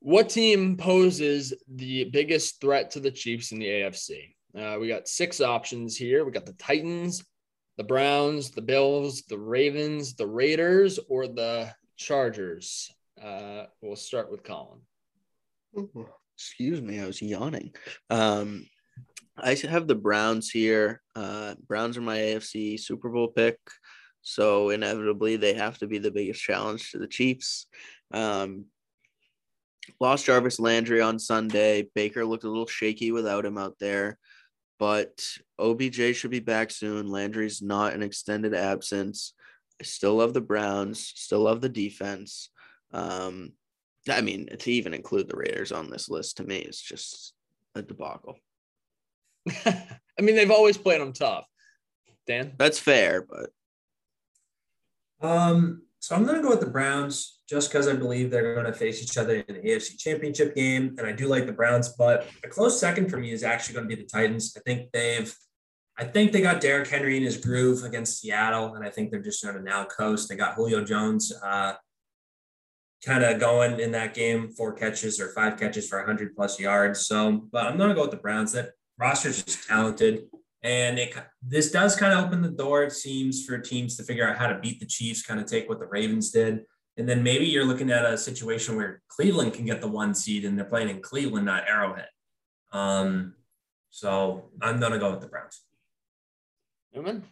What 0.00 0.30
team 0.30 0.76
poses 0.76 1.52
the 1.68 2.04
biggest 2.04 2.60
threat 2.60 2.90
to 2.92 3.00
the 3.00 3.10
Chiefs 3.10 3.52
in 3.52 3.58
the 3.58 3.66
AFC? 3.66 4.34
Uh, 4.56 4.78
we 4.80 4.88
got 4.88 5.08
six 5.08 5.40
options 5.40 5.96
here. 5.96 6.24
We 6.24 6.32
got 6.32 6.46
the 6.46 6.54
Titans, 6.54 7.22
the 7.76 7.84
Browns, 7.84 8.50
the 8.50 8.62
Bills, 8.62 9.22
the 9.28 9.38
Ravens, 9.38 10.14
the 10.14 10.26
Raiders, 10.26 10.98
or 11.08 11.28
the 11.28 11.72
Chargers. 12.00 12.90
Uh, 13.22 13.64
we'll 13.82 13.94
start 13.94 14.30
with 14.30 14.42
Colin. 14.42 14.80
Excuse 16.34 16.80
me, 16.80 16.98
I 16.98 17.06
was 17.06 17.20
yawning. 17.20 17.74
Um, 18.08 18.66
I 19.36 19.54
have 19.54 19.86
the 19.86 19.94
Browns 19.94 20.48
here. 20.48 21.02
Uh, 21.14 21.54
Browns 21.68 21.98
are 21.98 22.02
my 22.02 22.16
AFC 22.16 22.80
Super 22.80 23.10
Bowl 23.10 23.28
pick, 23.28 23.58
so 24.22 24.70
inevitably 24.70 25.36
they 25.36 25.52
have 25.52 25.76
to 25.78 25.86
be 25.86 25.98
the 25.98 26.10
biggest 26.10 26.40
challenge 26.40 26.90
to 26.90 26.98
the 26.98 27.06
Chiefs. 27.06 27.66
Um, 28.12 28.64
lost 30.00 30.24
Jarvis 30.24 30.58
Landry 30.58 31.02
on 31.02 31.18
Sunday. 31.18 31.90
Baker 31.94 32.24
looked 32.24 32.44
a 32.44 32.48
little 32.48 32.66
shaky 32.66 33.12
without 33.12 33.44
him 33.44 33.58
out 33.58 33.76
there, 33.78 34.18
but 34.78 35.22
OBJ 35.58 36.16
should 36.16 36.30
be 36.30 36.40
back 36.40 36.70
soon. 36.70 37.08
Landry's 37.08 37.60
not 37.60 37.92
an 37.92 38.02
extended 38.02 38.54
absence. 38.54 39.34
I 39.80 39.84
still 39.84 40.16
love 40.16 40.34
the 40.34 40.40
Browns, 40.40 41.12
still 41.16 41.40
love 41.40 41.60
the 41.60 41.68
defense. 41.68 42.50
Um, 42.92 43.52
I 44.08 44.20
mean, 44.20 44.48
to 44.58 44.70
even 44.70 44.94
include 44.94 45.28
the 45.28 45.36
Raiders 45.36 45.72
on 45.72 45.90
this 45.90 46.08
list 46.08 46.36
to 46.36 46.44
me 46.44 46.58
is 46.58 46.80
just 46.80 47.34
a 47.74 47.82
debacle. 47.82 48.36
I 49.66 49.86
mean, 50.20 50.36
they've 50.36 50.50
always 50.50 50.76
played 50.76 51.00
them 51.00 51.12
tough. 51.12 51.46
Dan? 52.26 52.52
That's 52.58 52.78
fair, 52.78 53.26
but 53.28 53.50
Um, 55.26 55.82
so 55.98 56.16
I'm 56.16 56.24
going 56.24 56.36
to 56.36 56.42
go 56.42 56.50
with 56.50 56.60
the 56.60 56.66
Browns 56.66 57.40
just 57.48 57.70
because 57.70 57.88
I 57.88 57.94
believe 57.94 58.30
they're 58.30 58.54
going 58.54 58.66
to 58.66 58.72
face 58.72 59.02
each 59.02 59.18
other 59.18 59.36
in 59.36 59.54
the 59.54 59.60
AFC 59.60 59.98
Championship 59.98 60.54
game, 60.54 60.94
and 60.98 61.06
I 61.06 61.12
do 61.12 61.26
like 61.26 61.46
the 61.46 61.52
Browns. 61.52 61.90
But 61.90 62.26
a 62.44 62.48
close 62.48 62.78
second 62.78 63.10
for 63.10 63.18
me 63.18 63.32
is 63.32 63.42
actually 63.42 63.74
going 63.74 63.88
to 63.88 63.96
be 63.96 64.02
the 64.02 64.08
Titans. 64.08 64.54
I 64.56 64.60
think 64.60 64.90
they've, 64.92 65.34
I 66.00 66.04
think 66.04 66.32
they 66.32 66.40
got 66.40 66.62
Derrick 66.62 66.88
Henry 66.88 67.18
in 67.18 67.22
his 67.22 67.36
groove 67.36 67.84
against 67.84 68.20
Seattle, 68.20 68.74
and 68.74 68.82
I 68.82 68.88
think 68.88 69.10
they're 69.10 69.20
just 69.20 69.44
going 69.44 69.54
to 69.54 69.62
now 69.62 69.84
coast. 69.84 70.30
They 70.30 70.34
got 70.34 70.54
Julio 70.54 70.82
Jones, 70.82 71.30
uh, 71.44 71.74
kind 73.04 73.22
of 73.22 73.38
going 73.38 73.78
in 73.78 73.92
that 73.92 74.14
game, 74.14 74.48
four 74.48 74.72
catches 74.72 75.20
or 75.20 75.28
five 75.32 75.58
catches 75.58 75.86
for 75.86 75.98
100 75.98 76.34
plus 76.34 76.58
yards. 76.58 77.06
So, 77.06 77.46
but 77.52 77.66
I'm 77.66 77.76
going 77.76 77.90
to 77.90 77.94
go 77.94 78.00
with 78.00 78.12
the 78.12 78.16
Browns. 78.16 78.52
That 78.52 78.70
roster's 78.98 79.42
just 79.42 79.68
talented. 79.68 80.22
And 80.62 80.98
it, 80.98 81.14
this 81.42 81.70
does 81.70 81.96
kind 81.96 82.14
of 82.14 82.24
open 82.24 82.40
the 82.40 82.48
door, 82.48 82.82
it 82.82 82.92
seems, 82.92 83.44
for 83.44 83.58
teams 83.58 83.94
to 83.98 84.02
figure 84.02 84.26
out 84.26 84.38
how 84.38 84.46
to 84.46 84.58
beat 84.58 84.80
the 84.80 84.86
Chiefs, 84.86 85.22
kind 85.22 85.38
of 85.38 85.44
take 85.44 85.68
what 85.68 85.80
the 85.80 85.86
Ravens 85.86 86.30
did. 86.30 86.64
And 86.96 87.06
then 87.06 87.22
maybe 87.22 87.44
you're 87.44 87.66
looking 87.66 87.90
at 87.90 88.06
a 88.06 88.16
situation 88.16 88.74
where 88.74 89.02
Cleveland 89.08 89.52
can 89.52 89.66
get 89.66 89.82
the 89.82 89.88
one 89.88 90.14
seed 90.14 90.46
and 90.46 90.56
they're 90.56 90.64
playing 90.64 90.88
in 90.88 91.02
Cleveland, 91.02 91.44
not 91.44 91.68
Arrowhead. 91.68 92.08
Um, 92.72 93.34
so 93.90 94.50
I'm 94.62 94.80
going 94.80 94.92
to 94.92 94.98
go 94.98 95.10
with 95.10 95.20
the 95.20 95.28
Browns. 95.28 95.60
Newman? 96.94 97.24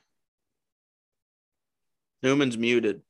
Newman's 2.22 2.58
muted. 2.58 3.02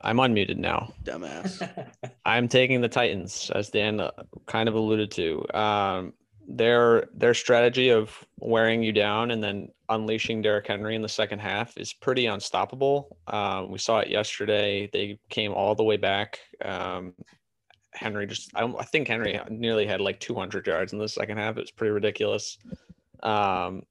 I'm 0.00 0.16
unmuted 0.16 0.56
now. 0.56 0.92
Dumbass. 1.04 1.88
I'm 2.24 2.48
taking 2.48 2.80
the 2.80 2.88
Titans, 2.88 3.50
as 3.54 3.70
Dan 3.70 4.00
uh, 4.00 4.10
kind 4.46 4.68
of 4.68 4.74
alluded 4.74 5.10
to. 5.12 5.44
Um, 5.56 6.12
their 6.48 7.06
their 7.14 7.34
strategy 7.34 7.90
of 7.90 8.12
wearing 8.40 8.82
you 8.82 8.92
down 8.92 9.30
and 9.30 9.42
then 9.42 9.68
unleashing 9.88 10.42
Derrick 10.42 10.66
Henry 10.66 10.96
in 10.96 11.02
the 11.02 11.08
second 11.08 11.38
half 11.38 11.76
is 11.78 11.92
pretty 11.92 12.26
unstoppable. 12.26 13.16
Um, 13.28 13.70
we 13.70 13.78
saw 13.78 14.00
it 14.00 14.08
yesterday. 14.08 14.90
They 14.92 15.18
came 15.28 15.52
all 15.52 15.74
the 15.74 15.84
way 15.84 15.96
back. 15.96 16.40
Um, 16.64 17.14
Henry 17.94 18.26
just, 18.26 18.50
I, 18.56 18.64
I, 18.64 18.84
think 18.84 19.06
Henry 19.06 19.38
nearly 19.50 19.86
had 19.86 20.00
like 20.00 20.18
200 20.18 20.66
yards 20.66 20.92
in 20.92 20.98
the 20.98 21.08
second 21.08 21.36
half. 21.38 21.58
It 21.58 21.60
was 21.60 21.70
pretty 21.70 21.92
ridiculous. 21.92 22.58
Um, 23.22 23.82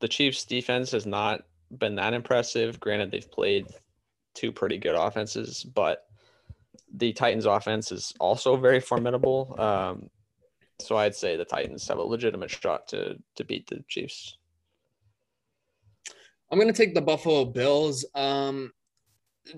the 0.00 0.08
Chiefs' 0.08 0.44
defense 0.44 0.90
has 0.92 1.06
not 1.06 1.42
been 1.70 1.96
that 1.96 2.14
impressive. 2.14 2.78
Granted, 2.80 3.10
they've 3.10 3.30
played 3.30 3.66
two 4.34 4.52
pretty 4.52 4.78
good 4.78 4.94
offenses, 4.94 5.64
but 5.64 6.06
the 6.94 7.12
Titans' 7.12 7.46
offense 7.46 7.92
is 7.92 8.14
also 8.20 8.56
very 8.56 8.80
formidable. 8.80 9.54
Um, 9.58 10.10
so 10.78 10.96
I'd 10.96 11.14
say 11.14 11.36
the 11.36 11.44
Titans 11.44 11.88
have 11.88 11.98
a 11.98 12.02
legitimate 12.02 12.50
shot 12.50 12.88
to 12.88 13.16
to 13.36 13.44
beat 13.44 13.66
the 13.66 13.82
Chiefs. 13.88 14.36
I'm 16.50 16.58
gonna 16.58 16.72
take 16.72 16.94
the 16.94 17.00
Buffalo 17.00 17.44
Bills. 17.44 18.04
Um, 18.14 18.72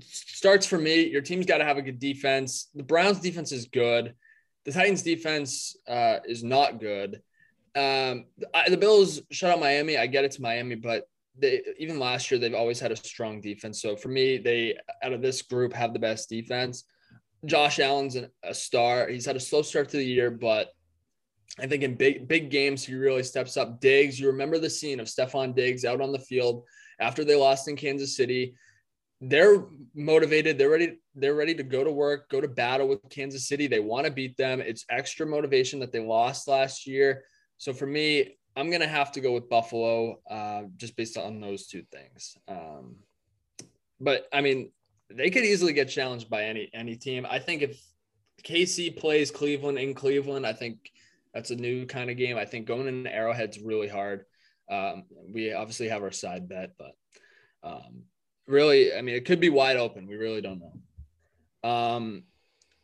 starts 0.01 0.67
for 0.67 0.79
me. 0.79 1.09
Your 1.09 1.23
team's 1.23 1.47
got 1.47 1.59
to 1.59 1.65
have 1.65 1.79
a 1.79 1.83
good 1.83 1.99
defense. 1.99 2.69
The 2.75 2.83
Browns' 2.83 3.21
defense 3.21 3.53
is 3.53 3.67
good. 3.67 4.15
The 4.65 4.73
Titans' 4.73 5.03
defense 5.03 5.77
uh, 5.87 6.19
is 6.25 6.45
not 6.45 6.81
good. 6.81 7.23
Um, 7.79 8.25
I, 8.53 8.69
the 8.69 8.77
Bills 8.77 9.21
shut 9.31 9.51
out 9.51 9.61
Miami. 9.61 9.97
I 9.97 10.07
get 10.07 10.25
it's 10.25 10.41
Miami, 10.41 10.75
but 10.75 11.05
they 11.39 11.63
even 11.79 11.99
last 11.99 12.31
year 12.31 12.41
they've 12.41 12.55
always 12.55 12.81
had 12.81 12.91
a 12.91 12.97
strong 12.97 13.41
defense. 13.41 13.81
So 13.81 13.97
for 13.97 14.09
me, 14.09 14.39
they 14.39 14.77
out 15.03 15.13
of 15.13 15.23
this 15.23 15.43
group 15.43 15.73
have 15.73 15.93
the 15.93 15.99
best 15.99 16.29
defense. 16.29 16.85
Josh 17.45 17.79
Allen's 17.79 18.17
an, 18.17 18.31
a 18.43 18.53
star. 18.53 19.09
He's 19.09 19.27
had 19.27 19.37
a 19.37 19.41
slow 19.41 19.63
start 19.63 19.89
to 19.91 19.97
the 19.97 20.05
year, 20.05 20.31
but 20.31 20.73
I 21.61 21.67
think 21.67 21.83
in 21.85 21.95
big 21.95 22.27
big 22.27 22.51
games 22.51 22.85
he 22.85 22.95
really 22.95 23.23
steps 23.23 23.57
up. 23.57 23.81
Diggs, 23.81 24.19
you 24.19 24.27
remember 24.27 24.59
the 24.59 24.71
scene 24.71 24.99
of 24.99 25.07
Stefon 25.07 25.55
Diggs 25.55 25.85
out 25.85 26.01
on 26.01 26.13
the 26.13 26.19
field 26.19 26.65
after 27.01 27.25
they 27.25 27.37
lost 27.37 27.69
in 27.69 27.77
Kansas 27.77 28.17
City. 28.17 28.55
They're 29.21 29.67
motivated. 29.95 30.59
They're 30.59 30.71
ready. 30.71 30.99
They're 31.15 31.35
ready 31.35 31.55
to 31.55 31.63
go 31.63 31.85
to 31.85 31.93
work, 31.93 32.29
go 32.29 32.41
to 32.41 32.49
battle 32.49 32.89
with 32.89 33.01
Kansas 33.11 33.47
City. 33.47 33.67
They 33.67 33.81
want 33.81 34.07
to 34.07 34.13
beat 34.13 34.37
them. 34.37 34.61
It's 34.61 34.85
extra 34.91 35.27
motivation 35.27 35.81
that 35.81 35.93
they 35.93 36.01
lost 36.01 36.49
last 36.49 36.87
year. 36.87 37.25
So 37.59 37.73
for 37.73 37.87
me, 37.87 38.37
I'm 38.57 38.71
gonna 38.71 38.89
have 38.89 39.13
to 39.13 39.21
go 39.21 39.33
with 39.33 39.49
Buffalo, 39.49 40.21
uh, 40.29 40.63
just 40.77 40.97
based 40.97 41.17
on 41.17 41.41
those 41.41 41.67
two 41.67 41.83
things. 41.93 42.37
Um, 42.49 42.97
but 44.01 44.27
I 44.33 44.41
mean, 44.41 44.73
they 45.11 45.31
could 45.31 45.45
easily 45.45 45.73
get 45.73 45.89
challenged 45.89 46.31
by 46.31 46.45
any 46.45 46.71
any 46.73 46.97
team. 46.97 47.27
I 47.29 47.39
think 47.39 47.63
if 47.63 47.81
KC 48.45 48.97
plays 48.97 49.31
Cleveland 49.31 49.79
in 49.79 49.95
Cleveland, 49.95 50.47
I 50.47 50.53
think 50.53 50.91
that's 51.35 51.51
a 51.51 51.57
new 51.57 51.87
kind 51.87 52.11
of 52.11 52.17
game. 52.17 52.37
I 52.37 52.45
think 52.45 52.67
going 52.67 52.89
in 52.89 53.07
Arrowhead's 53.07 53.61
really 53.61 53.89
hard. 53.89 54.25
Um, 54.71 55.05
we 55.33 55.53
obviously 55.53 55.89
have 55.89 56.03
our 56.03 56.13
side 56.13 56.49
bet, 56.49 56.73
but 56.79 56.93
um, 57.63 58.05
really, 58.47 58.95
I 58.95 59.03
mean, 59.03 59.15
it 59.15 59.25
could 59.25 59.41
be 59.41 59.51
wide 59.51 59.77
open. 59.77 60.07
We 60.07 60.17
really 60.17 60.41
don't 60.41 60.61
know. 60.61 61.69
Um, 61.69 62.25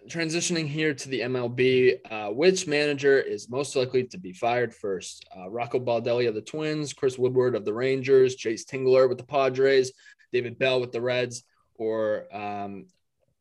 transitioning 0.09 0.67
here 0.67 0.95
to 0.95 1.09
the 1.09 1.21
MLB, 1.21 1.99
uh, 2.11 2.33
which 2.33 2.67
manager 2.67 3.19
is 3.19 3.49
most 3.49 3.77
likely 3.77 4.05
to 4.05 4.19
be 4.19 4.33
fired 4.33 4.75
first? 4.75 5.27
Uh, 5.37 5.49
Rocco 5.49 5.79
Baldelli 5.79 6.29
of 6.29 6.35
the 6.35 6.43
Twins, 6.43 6.93
Chris 6.93 7.19
Woodward 7.19 7.55
of 7.55 7.65
the 7.65 7.73
Rangers, 7.73 8.37
Jayce 8.37 8.65
Tingler 8.65 9.09
with 9.09 9.19
the 9.19 9.25
Padres, 9.25 9.93
David 10.33 10.59
Bell 10.59 10.81
with 10.81 10.93
the 10.93 11.01
Reds, 11.01 11.45
or 11.77 12.27
um, 12.35 12.87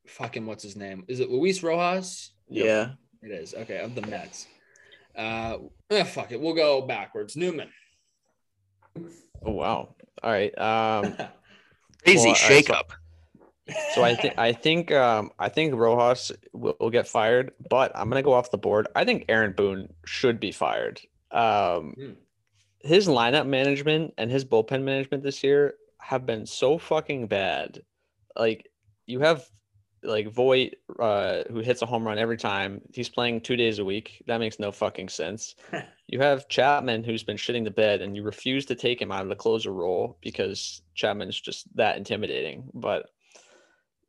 fucking 0.07 0.45
what's 0.45 0.63
his 0.63 0.75
name? 0.75 1.03
Is 1.07 1.19
it 1.19 1.29
Luis 1.29 1.63
Rojas? 1.63 2.31
Yeah, 2.49 2.91
it 3.21 3.31
is. 3.31 3.53
Okay, 3.53 3.79
of 3.79 3.95
the 3.95 4.05
Mets. 4.07 4.47
Uh, 5.15 5.57
eh, 5.89 6.03
fuck 6.03 6.31
it. 6.31 6.41
We'll 6.41 6.55
go 6.55 6.81
backwards. 6.81 7.35
Newman. 7.35 7.69
Oh 9.45 9.51
wow! 9.51 9.95
All 10.21 10.31
right. 10.31 10.57
Um, 10.57 11.15
crazy 12.03 12.27
well, 12.27 12.35
shake 12.35 12.69
so, 13.93 14.03
I 14.03 14.15
think 14.15 14.37
I 14.37 14.51
think 14.51 14.91
um, 14.91 15.31
I 15.39 15.49
think 15.49 15.73
Rojas 15.73 16.31
will, 16.51 16.75
will, 16.79 16.89
get 16.89 17.07
fired, 17.07 17.51
but 17.69 17.91
I'm 17.95 18.09
gonna 18.09 18.21
go 18.21 18.33
off 18.33 18.51
the 18.51 18.57
board. 18.57 18.87
I 18.95 19.05
think 19.05 19.25
Aaron 19.29 19.53
Boone 19.53 19.93
should 20.05 20.39
be 20.39 20.51
fired. 20.51 20.99
Um, 21.31 21.95
mm. 21.97 22.15
His 22.79 23.07
lineup 23.07 23.47
management 23.47 24.13
and 24.17 24.29
his 24.29 24.43
bullpen 24.43 24.83
management 24.83 25.23
this 25.23 25.43
year 25.43 25.75
have 25.99 26.25
been 26.25 26.45
so 26.45 26.77
fucking 26.77 27.27
bad. 27.27 27.81
Like 28.35 28.69
you 29.05 29.21
have 29.21 29.49
like 30.03 30.27
Voit, 30.27 30.73
uh, 30.99 31.43
who 31.49 31.59
hits 31.59 31.81
a 31.81 31.85
home 31.85 32.05
run 32.05 32.17
every 32.17 32.37
time. 32.37 32.81
He's 32.93 33.09
playing 33.09 33.41
two 33.41 33.55
days 33.55 33.79
a 33.79 33.85
week. 33.85 34.21
That 34.27 34.39
makes 34.39 34.59
no 34.59 34.71
fucking 34.71 35.09
sense. 35.09 35.55
you 36.07 36.19
have 36.19 36.49
Chapman, 36.49 37.03
who's 37.03 37.23
been 37.23 37.37
shitting 37.37 37.63
the 37.63 37.71
bed, 37.71 38.01
and 38.01 38.15
you 38.15 38.23
refuse 38.23 38.65
to 38.65 38.75
take 38.75 39.01
him 39.01 39.11
out 39.11 39.23
of 39.23 39.29
the 39.29 39.35
closer 39.35 39.71
role 39.71 40.17
because 40.21 40.81
Chapman's 40.93 41.39
just 41.39 41.73
that 41.77 41.97
intimidating. 41.97 42.69
But 42.73 43.09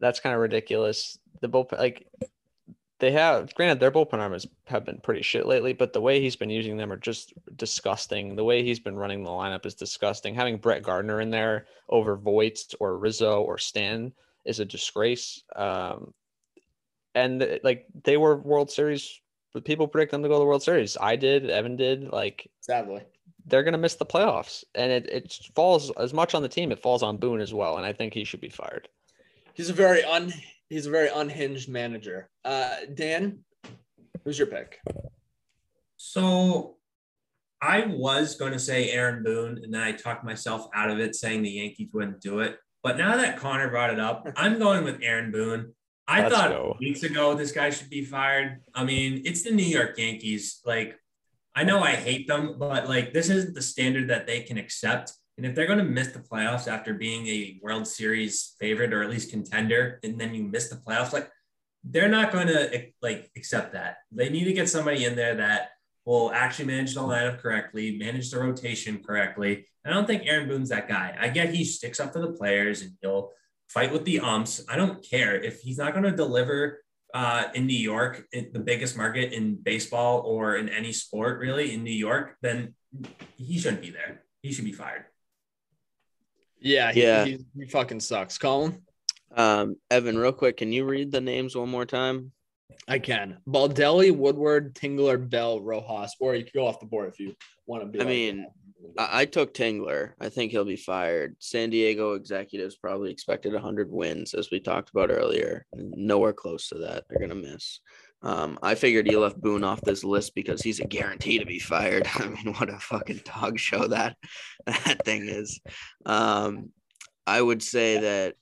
that's 0.04 0.20
kind 0.20 0.34
of 0.34 0.40
ridiculous. 0.42 1.18
The 1.40 1.48
bullpen, 1.48 1.78
like 1.78 2.06
they 2.98 3.10
have, 3.12 3.54
granted, 3.54 3.80
their 3.80 3.90
bullpen 3.90 4.18
arms 4.18 4.46
have 4.66 4.84
been 4.84 4.98
pretty 4.98 5.22
shit 5.22 5.46
lately, 5.46 5.72
but 5.72 5.94
the 5.94 6.00
way 6.00 6.20
he's 6.20 6.36
been 6.36 6.50
using 6.50 6.76
them 6.76 6.92
are 6.92 6.98
just 6.98 7.32
disgusting. 7.56 8.36
The 8.36 8.44
way 8.44 8.62
he's 8.62 8.78
been 8.78 8.96
running 8.96 9.24
the 9.24 9.30
lineup 9.30 9.64
is 9.64 9.74
disgusting. 9.74 10.34
Having 10.34 10.58
Brett 10.58 10.82
Gardner 10.82 11.22
in 11.22 11.30
there 11.30 11.66
over 11.88 12.16
Voit 12.16 12.74
or 12.80 12.98
Rizzo 12.98 13.40
or 13.40 13.56
Stan 13.56 14.12
is 14.44 14.60
a 14.60 14.66
disgrace. 14.66 15.42
Um, 15.56 16.12
and 17.14 17.60
like 17.64 17.86
they 18.04 18.18
were 18.18 18.36
World 18.36 18.70
Series, 18.70 19.20
but 19.54 19.64
people 19.64 19.88
predict 19.88 20.12
them 20.12 20.22
to 20.22 20.28
go 20.28 20.34
to 20.34 20.40
the 20.40 20.44
World 20.44 20.62
Series. 20.62 20.98
I 21.00 21.16
did, 21.16 21.48
Evan 21.48 21.76
did. 21.76 22.12
Like 22.12 22.50
sadly, 22.60 23.00
they're 23.46 23.62
gonna 23.62 23.78
miss 23.78 23.94
the 23.94 24.04
playoffs, 24.04 24.64
and 24.74 24.92
it 24.92 25.06
it 25.08 25.38
falls 25.54 25.90
as 25.92 26.12
much 26.12 26.34
on 26.34 26.42
the 26.42 26.48
team. 26.48 26.72
It 26.72 26.82
falls 26.82 27.02
on 27.02 27.16
Boone 27.16 27.40
as 27.40 27.54
well, 27.54 27.78
and 27.78 27.86
I 27.86 27.94
think 27.94 28.12
he 28.12 28.24
should 28.24 28.42
be 28.42 28.50
fired. 28.50 28.88
He's 29.54 29.70
a 29.70 29.72
very 29.72 30.02
un 30.04 30.32
he's 30.68 30.86
a 30.86 30.90
very 30.90 31.08
unhinged 31.08 31.68
manager. 31.68 32.28
Uh, 32.44 32.74
Dan, 32.92 33.40
who's 34.24 34.38
your 34.38 34.48
pick? 34.48 34.80
So 35.96 36.76
I 37.62 37.86
was 37.86 38.34
going 38.34 38.52
to 38.52 38.58
say 38.58 38.90
Aaron 38.90 39.22
Boone, 39.22 39.60
and 39.62 39.72
then 39.72 39.80
I 39.80 39.92
talked 39.92 40.24
myself 40.24 40.68
out 40.74 40.90
of 40.90 40.98
it, 40.98 41.14
saying 41.14 41.42
the 41.42 41.50
Yankees 41.50 41.88
wouldn't 41.92 42.20
do 42.20 42.40
it. 42.40 42.58
But 42.82 42.98
now 42.98 43.16
that 43.16 43.38
Connor 43.38 43.70
brought 43.70 43.90
it 43.90 44.00
up, 44.00 44.28
I'm 44.36 44.58
going 44.58 44.84
with 44.84 45.00
Aaron 45.02 45.30
Boone. 45.30 45.72
I 46.06 46.22
Let's 46.22 46.34
thought 46.34 46.50
go. 46.50 46.76
weeks 46.80 47.02
ago 47.02 47.34
this 47.34 47.52
guy 47.52 47.70
should 47.70 47.88
be 47.88 48.04
fired. 48.04 48.60
I 48.74 48.84
mean, 48.84 49.22
it's 49.24 49.42
the 49.42 49.52
New 49.52 49.64
York 49.64 49.96
Yankees. 49.96 50.60
Like, 50.66 50.98
I 51.54 51.64
know 51.64 51.80
I 51.80 51.92
hate 51.92 52.26
them, 52.28 52.56
but 52.58 52.88
like 52.88 53.12
this 53.14 53.30
isn't 53.30 53.54
the 53.54 53.62
standard 53.62 54.10
that 54.10 54.26
they 54.26 54.40
can 54.40 54.58
accept. 54.58 55.12
And 55.36 55.44
if 55.44 55.54
they're 55.54 55.66
going 55.66 55.78
to 55.78 55.84
miss 55.84 56.08
the 56.08 56.20
playoffs 56.20 56.68
after 56.68 56.94
being 56.94 57.26
a 57.26 57.58
World 57.62 57.86
Series 57.86 58.54
favorite 58.60 58.92
or 58.92 59.02
at 59.02 59.10
least 59.10 59.30
contender, 59.30 59.98
and 60.02 60.18
then 60.18 60.34
you 60.34 60.44
miss 60.44 60.68
the 60.68 60.76
playoffs, 60.76 61.12
like 61.12 61.28
they're 61.82 62.08
not 62.08 62.32
going 62.32 62.46
to 62.46 62.86
like 63.02 63.30
accept 63.36 63.72
that. 63.72 63.98
They 64.12 64.28
need 64.28 64.44
to 64.44 64.52
get 64.52 64.68
somebody 64.68 65.04
in 65.04 65.16
there 65.16 65.34
that 65.36 65.70
will 66.04 66.30
actually 66.32 66.66
manage 66.66 66.94
the 66.94 67.00
lineup 67.00 67.40
correctly, 67.40 67.98
manage 67.98 68.30
the 68.30 68.38
rotation 68.38 69.02
correctly, 69.02 69.66
And 69.84 69.92
I 69.92 69.96
don't 69.96 70.06
think 70.06 70.24
Aaron 70.26 70.48
Boone's 70.48 70.68
that 70.68 70.88
guy. 70.88 71.16
I 71.18 71.28
get 71.28 71.52
he 71.52 71.64
sticks 71.64 72.00
up 72.00 72.12
for 72.12 72.20
the 72.20 72.32
players 72.32 72.82
and 72.82 72.92
he'll 73.00 73.30
fight 73.68 73.92
with 73.92 74.04
the 74.04 74.20
umps. 74.20 74.62
I 74.68 74.76
don't 74.76 75.04
care 75.04 75.34
if 75.34 75.60
he's 75.60 75.78
not 75.78 75.92
going 75.92 76.04
to 76.04 76.12
deliver 76.12 76.84
uh, 77.14 77.44
in 77.54 77.66
New 77.66 77.78
York, 77.78 78.26
in 78.32 78.50
the 78.52 78.58
biggest 78.58 78.96
market 78.96 79.32
in 79.32 79.56
baseball 79.56 80.20
or 80.26 80.56
in 80.56 80.68
any 80.68 80.92
sport, 80.92 81.38
really 81.38 81.72
in 81.72 81.84
New 81.84 81.92
York, 81.92 82.36
then 82.42 82.74
he 83.36 83.58
shouldn't 83.58 83.82
be 83.82 83.90
there. 83.90 84.22
He 84.42 84.52
should 84.52 84.64
be 84.64 84.72
fired. 84.72 85.04
Yeah, 86.64 86.92
he, 86.92 87.02
yeah, 87.02 87.24
he, 87.26 87.44
he 87.54 87.66
fucking 87.66 88.00
sucks. 88.00 88.38
Colin. 88.38 88.82
Um, 89.36 89.76
Evan, 89.90 90.16
real 90.16 90.32
quick, 90.32 90.56
can 90.56 90.72
you 90.72 90.86
read 90.86 91.12
the 91.12 91.20
names 91.20 91.54
one 91.54 91.68
more 91.68 91.84
time? 91.84 92.32
I 92.88 92.98
can. 92.98 93.38
Baldelli, 93.46 94.16
Woodward, 94.16 94.74
Tingler, 94.74 95.28
Bell, 95.28 95.60
Rojas, 95.60 96.14
or 96.20 96.34
you 96.34 96.44
can 96.44 96.52
go 96.54 96.66
off 96.66 96.80
the 96.80 96.86
board 96.86 97.12
if 97.12 97.20
you 97.20 97.34
want 97.66 97.82
to 97.82 97.88
be. 97.88 98.00
I 98.00 98.02
like 98.02 98.08
mean, 98.08 98.46
that. 98.96 99.10
I, 99.12 99.20
I 99.22 99.24
took 99.26 99.52
Tingler. 99.52 100.12
I 100.20 100.30
think 100.30 100.52
he'll 100.52 100.64
be 100.64 100.76
fired. 100.76 101.36
San 101.38 101.68
Diego 101.68 102.14
executives 102.14 102.76
probably 102.76 103.10
expected 103.10 103.52
100 103.52 103.92
wins, 103.92 104.32
as 104.32 104.50
we 104.50 104.58
talked 104.58 104.88
about 104.88 105.10
earlier. 105.10 105.66
Nowhere 105.74 106.32
close 106.32 106.68
to 106.68 106.78
that. 106.78 107.04
They're 107.08 107.18
going 107.18 107.42
to 107.42 107.50
miss. 107.50 107.80
Um, 108.24 108.58
I 108.62 108.74
figured 108.74 109.06
he 109.06 109.16
left 109.16 109.40
Boone 109.40 109.64
off 109.64 109.82
this 109.82 110.02
list 110.02 110.34
because 110.34 110.62
he's 110.62 110.80
a 110.80 110.86
guarantee 110.86 111.38
to 111.38 111.44
be 111.44 111.58
fired. 111.58 112.08
I 112.14 112.26
mean, 112.26 112.54
what 112.54 112.70
a 112.70 112.78
fucking 112.78 113.20
dog 113.24 113.58
show 113.58 113.86
that 113.88 114.16
that 114.66 115.04
thing 115.04 115.28
is. 115.28 115.60
Um, 116.06 116.70
I 117.26 117.40
would 117.40 117.62
say 117.62 118.00
that 118.00 118.34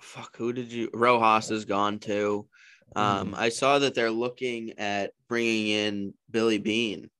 fuck. 0.00 0.36
Who 0.36 0.52
did 0.52 0.70
you? 0.70 0.90
Rojas 0.92 1.50
is 1.50 1.64
gone 1.64 1.98
too. 1.98 2.46
Um, 2.94 3.32
mm. 3.32 3.38
I 3.38 3.48
saw 3.48 3.78
that 3.78 3.94
they're 3.94 4.10
looking 4.10 4.78
at 4.78 5.12
bringing 5.28 5.68
in 5.68 6.14
Billy 6.30 6.58
Beane 6.58 7.10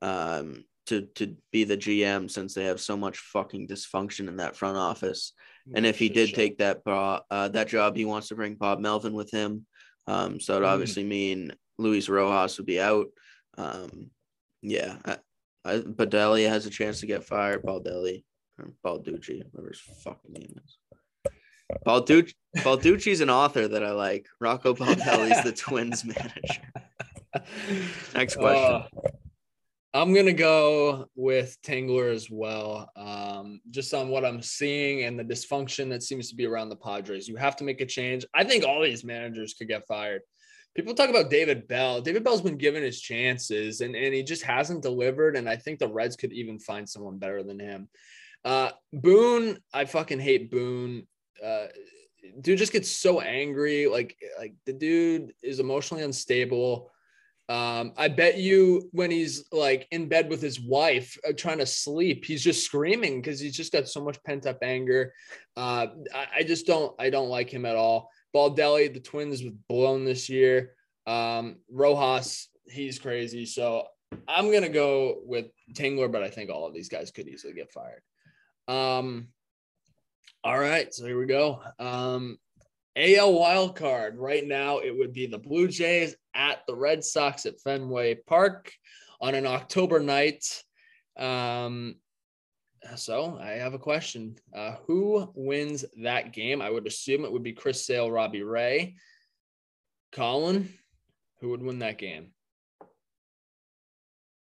Um, 0.00 0.64
to 0.86 1.02
to 1.16 1.36
be 1.50 1.64
the 1.64 1.76
GM 1.76 2.30
since 2.30 2.54
they 2.54 2.64
have 2.64 2.80
so 2.80 2.96
much 2.96 3.18
fucking 3.18 3.66
dysfunction 3.66 4.28
in 4.28 4.36
that 4.36 4.56
front 4.56 4.76
office. 4.76 5.32
And 5.74 5.86
if 5.86 5.98
he 5.98 6.08
did 6.08 6.34
take 6.34 6.58
that 6.58 6.82
uh, 6.86 7.48
that 7.48 7.68
job, 7.68 7.96
he 7.96 8.04
wants 8.04 8.28
to 8.28 8.36
bring 8.36 8.54
Bob 8.54 8.78
Melvin 8.78 9.12
with 9.12 9.30
him. 9.30 9.66
Um, 10.06 10.40
so 10.40 10.56
it 10.56 10.62
Mm. 10.64 10.68
obviously 10.68 11.04
mean 11.04 11.52
Luis 11.78 12.08
Rojas 12.08 12.56
would 12.58 12.66
be 12.66 12.80
out. 12.80 13.06
Um, 13.56 14.10
yeah, 14.62 14.96
I, 15.04 15.18
I, 15.64 15.78
Baldelli 15.78 16.48
has 16.48 16.66
a 16.66 16.70
chance 16.70 17.00
to 17.00 17.06
get 17.06 17.24
fired. 17.24 17.62
Baldelli 17.62 18.24
or 18.58 18.72
Balducci, 18.84 19.42
whatever 19.50 19.68
his 19.68 19.80
fucking 20.04 20.32
name 20.32 20.54
is. 20.64 20.78
Balducci, 21.86 22.34
Balducci's 22.58 23.20
an 23.20 23.30
author 23.30 23.68
that 23.68 23.84
I 23.84 23.92
like. 23.92 24.26
Rocco 24.40 24.74
Baldelli's 24.74 25.42
the 25.44 25.52
Twins 25.56 26.04
manager. 26.04 26.62
Next 28.14 28.36
question. 28.36 28.74
Uh, 28.74 28.86
I'm 29.92 30.14
gonna 30.14 30.32
go 30.32 31.06
with 31.16 31.56
Tingler 31.62 32.12
as 32.12 32.30
well. 32.30 32.90
Um, 32.94 33.60
just 33.70 33.92
on 33.92 34.08
what 34.08 34.24
I'm 34.24 34.40
seeing 34.40 35.02
and 35.02 35.18
the 35.18 35.24
dysfunction 35.24 35.88
that 35.90 36.04
seems 36.04 36.28
to 36.28 36.36
be 36.36 36.46
around 36.46 36.68
the 36.68 36.76
Padres. 36.76 37.26
You 37.26 37.36
have 37.36 37.56
to 37.56 37.64
make 37.64 37.80
a 37.80 37.86
change. 37.86 38.24
I 38.32 38.44
think 38.44 38.64
all 38.64 38.82
these 38.82 39.04
managers 39.04 39.54
could 39.54 39.66
get 39.68 39.86
fired. 39.88 40.22
People 40.76 40.94
talk 40.94 41.10
about 41.10 41.30
David 41.30 41.66
Bell. 41.66 42.00
David 42.00 42.22
Bell's 42.22 42.40
been 42.40 42.56
given 42.56 42.84
his 42.84 43.00
chances 43.00 43.80
and, 43.80 43.96
and 43.96 44.14
he 44.14 44.22
just 44.22 44.44
hasn't 44.44 44.82
delivered. 44.82 45.36
And 45.36 45.48
I 45.48 45.56
think 45.56 45.80
the 45.80 45.88
Reds 45.88 46.14
could 46.14 46.32
even 46.32 46.60
find 46.60 46.88
someone 46.88 47.18
better 47.18 47.42
than 47.42 47.58
him. 47.58 47.88
Uh, 48.44 48.70
Boone, 48.92 49.58
I 49.74 49.86
fucking 49.86 50.20
hate 50.20 50.52
Boone. 50.52 51.08
Uh, 51.44 51.66
dude 52.40 52.58
just 52.58 52.72
gets 52.72 52.88
so 52.88 53.20
angry. 53.20 53.88
Like, 53.88 54.16
like 54.38 54.54
the 54.64 54.72
dude 54.72 55.32
is 55.42 55.58
emotionally 55.58 56.04
unstable. 56.04 56.92
Um, 57.50 57.94
I 57.96 58.06
bet 58.06 58.38
you 58.38 58.88
when 58.92 59.10
he's 59.10 59.44
like 59.50 59.88
in 59.90 60.08
bed 60.08 60.30
with 60.30 60.40
his 60.40 60.60
wife 60.60 61.18
uh, 61.28 61.32
trying 61.36 61.58
to 61.58 61.66
sleep, 61.66 62.24
he's 62.24 62.44
just 62.44 62.64
screaming 62.64 63.20
because 63.20 63.40
he's 63.40 63.56
just 63.56 63.72
got 63.72 63.88
so 63.88 64.00
much 64.00 64.22
pent 64.22 64.46
up 64.46 64.58
anger. 64.62 65.12
Uh, 65.56 65.88
I, 66.14 66.26
I 66.36 66.42
just 66.44 66.64
don't, 66.64 66.94
I 67.00 67.10
don't 67.10 67.28
like 67.28 67.50
him 67.50 67.66
at 67.66 67.74
all. 67.74 68.08
Baldelli, 68.32 68.94
the 68.94 69.00
Twins 69.00 69.42
was 69.42 69.52
blown 69.68 70.04
this 70.04 70.28
year. 70.28 70.74
Um, 71.08 71.56
Rojas, 71.68 72.48
he's 72.68 73.00
crazy. 73.00 73.44
So 73.46 73.88
I'm 74.28 74.52
gonna 74.52 74.68
go 74.68 75.18
with 75.24 75.46
Tingler, 75.74 76.10
but 76.10 76.22
I 76.22 76.30
think 76.30 76.50
all 76.50 76.68
of 76.68 76.74
these 76.74 76.88
guys 76.88 77.10
could 77.10 77.26
easily 77.26 77.54
get 77.54 77.72
fired. 77.72 78.02
Um, 78.68 79.26
all 80.44 80.58
right, 80.58 80.94
so 80.94 81.04
here 81.04 81.18
we 81.18 81.26
go. 81.26 81.62
Um, 81.80 82.38
AL 82.94 83.32
wild 83.32 83.74
card 83.74 84.18
right 84.18 84.46
now, 84.46 84.78
it 84.78 84.96
would 84.96 85.12
be 85.12 85.26
the 85.26 85.38
Blue 85.38 85.66
Jays 85.66 86.14
at 86.34 86.66
the 86.66 86.74
Red 86.74 87.04
Sox 87.04 87.46
at 87.46 87.60
Fenway 87.60 88.16
Park 88.26 88.72
on 89.20 89.34
an 89.34 89.46
October 89.46 90.00
night. 90.00 90.44
Um, 91.16 91.96
so 92.96 93.38
I 93.40 93.50
have 93.52 93.74
a 93.74 93.78
question. 93.78 94.36
Uh, 94.54 94.76
who 94.86 95.30
wins 95.34 95.84
that 96.02 96.32
game? 96.32 96.62
I 96.62 96.70
would 96.70 96.86
assume 96.86 97.24
it 97.24 97.32
would 97.32 97.42
be 97.42 97.52
Chris 97.52 97.84
Sale, 97.84 98.10
Robbie 98.10 98.42
Ray. 98.42 98.96
Colin, 100.12 100.72
who 101.40 101.50
would 101.50 101.62
win 101.62 101.80
that 101.80 101.98
game? 101.98 102.32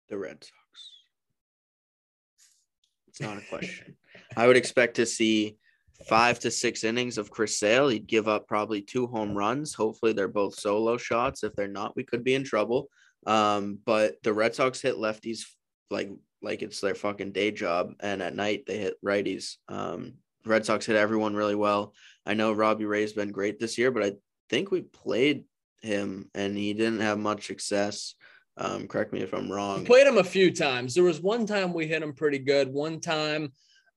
The 0.09 0.17
Red 0.17 0.43
Sox. 0.43 0.55
It's 3.07 3.21
not 3.21 3.37
a 3.37 3.41
question. 3.49 3.95
I 4.35 4.47
would 4.47 4.57
expect 4.57 4.95
to 4.95 5.05
see 5.05 5.57
five 6.07 6.39
to 6.39 6.51
six 6.51 6.83
innings 6.83 7.17
of 7.17 7.31
Chris 7.31 7.57
Sale. 7.57 7.89
He'd 7.89 8.07
give 8.07 8.27
up 8.27 8.47
probably 8.47 8.81
two 8.81 9.07
home 9.07 9.35
runs. 9.37 9.73
Hopefully, 9.73 10.13
they're 10.13 10.27
both 10.27 10.55
solo 10.59 10.97
shots. 10.97 11.43
If 11.43 11.53
they're 11.55 11.67
not, 11.67 11.95
we 11.95 12.03
could 12.03 12.23
be 12.23 12.35
in 12.35 12.43
trouble. 12.43 12.89
Um, 13.27 13.79
but 13.85 14.21
the 14.23 14.33
Red 14.33 14.55
Sox 14.55 14.81
hit 14.81 14.95
lefties 14.95 15.45
like 15.89 16.09
like 16.41 16.61
it's 16.63 16.81
their 16.81 16.95
fucking 16.95 17.33
day 17.33 17.51
job, 17.51 17.93
and 17.99 18.21
at 18.21 18.35
night 18.35 18.63
they 18.65 18.77
hit 18.79 18.95
righties. 19.03 19.57
Um, 19.67 20.13
Red 20.45 20.65
Sox 20.65 20.85
hit 20.87 20.95
everyone 20.95 21.35
really 21.35 21.55
well. 21.55 21.93
I 22.25 22.33
know 22.33 22.51
Robbie 22.51 22.85
Ray's 22.85 23.13
been 23.13 23.31
great 23.31 23.59
this 23.59 23.77
year, 23.77 23.91
but 23.91 24.03
I 24.03 24.13
think 24.49 24.71
we 24.71 24.81
played 24.81 25.43
him 25.81 26.29
and 26.33 26.57
he 26.57 26.73
didn't 26.73 27.01
have 27.01 27.19
much 27.19 27.45
success. 27.47 28.15
Um, 28.57 28.87
correct 28.87 29.13
me 29.13 29.21
if 29.21 29.33
I'm 29.33 29.49
We 29.49 29.55
wrong. 29.55 29.85
played 29.85 30.07
him 30.07 30.17
a 30.17 30.23
few 30.23 30.51
times. 30.51 30.93
There 30.95 31.03
was 31.03 31.21
one 31.21 31.45
time 31.45 31.73
we 31.73 31.85
hit 31.87 32.01
him 32.03 32.13
pretty 32.13 32.39
good. 32.39 32.67
One 32.71 32.99
time 32.99 33.51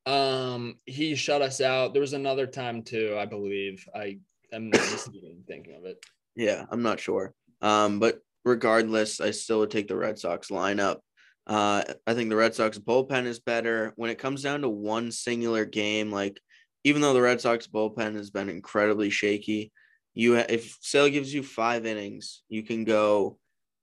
um 0.07 0.79
he 0.85 1.15
shut 1.15 1.43
us 1.43 1.61
out. 1.61 1.93
There 1.93 2.01
was 2.01 2.13
another 2.13 2.47
time 2.47 2.83
too, 2.83 3.17
I 3.19 3.27
believe. 3.27 3.87
I 3.95 4.19
am 4.53 4.71
thinking 4.73 5.75
of 5.77 5.85
it. 5.85 6.05
Yeah, 6.37 6.65
I'm 6.71 6.83
not 6.83 7.01
sure. 7.01 7.33
Um, 7.63 7.99
but 7.99 8.21
regardless, 8.45 9.21
I 9.21 9.31
still 9.31 9.61
would 9.61 9.71
take 9.71 9.89
the 9.89 9.97
Red 9.97 10.19
Sox 10.19 10.49
lineup. 10.49 10.99
Uh, 11.47 11.83
I 12.07 12.15
think 12.15 12.31
the 12.31 12.37
Red 12.37 12.55
Sox 12.55 12.79
bullpen 12.79 13.27
is 13.27 13.39
better 13.39 13.93
when 13.97 14.11
it 14.11 14.19
comes 14.19 14.43
down 14.43 14.63
to 14.63 14.69
one 14.69 15.13
singular 15.13 15.65
game. 15.65 16.11
Like, 16.11 16.41
even 16.85 17.03
though 17.03 17.15
the 17.15 17.23
Red 17.23 17.41
Sox 17.41 17.67
bullpen 17.67 18.15
has 18.15 18.31
been 18.31 18.49
incredibly 18.49 19.11
shaky, 19.11 19.73
you 20.15 20.37
if 20.37 20.79
Sale 20.81 21.11
gives 21.11 21.33
you 21.33 21.43
five 21.43 21.87
innings, 21.87 22.43
you 22.49 22.63
can 22.63 22.85
go 22.85 23.39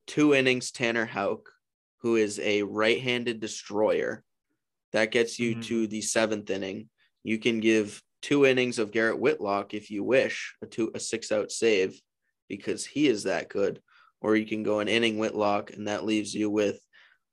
two 0.08 0.34
innings 0.34 0.72
Tanner 0.72 1.06
Houck, 1.06 1.50
who 2.02 2.16
is 2.16 2.40
a 2.40 2.64
right-handed 2.64 3.40
destroyer. 3.40 4.24
That 4.94 5.12
gets 5.12 5.40
you 5.40 5.56
Mhm. 5.56 5.64
to 5.66 5.88
the 5.88 6.02
seventh 6.02 6.50
inning. 6.50 6.90
You 7.24 7.40
can 7.40 7.60
give 7.60 8.02
two 8.22 8.46
innings 8.46 8.78
of 8.80 8.92
Garrett 8.92 9.20
Whitlock 9.20 9.74
if 9.74 9.90
you 9.90 10.04
wish, 10.04 10.56
a 10.62 10.66
two 10.68 10.92
a 10.94 11.00
six 11.00 11.32
out 11.32 11.52
save, 11.52 12.00
because 12.48 12.86
he 12.86 13.08
is 13.08 13.24
that 13.24 13.50
good. 13.50 13.82
Or 14.22 14.36
you 14.36 14.46
can 14.46 14.64
go 14.64 14.80
an 14.80 14.88
inning 14.88 15.18
Whitlock, 15.18 15.72
and 15.72 15.88
that 15.88 16.06
leaves 16.06 16.34
you 16.34 16.50
with 16.50 16.80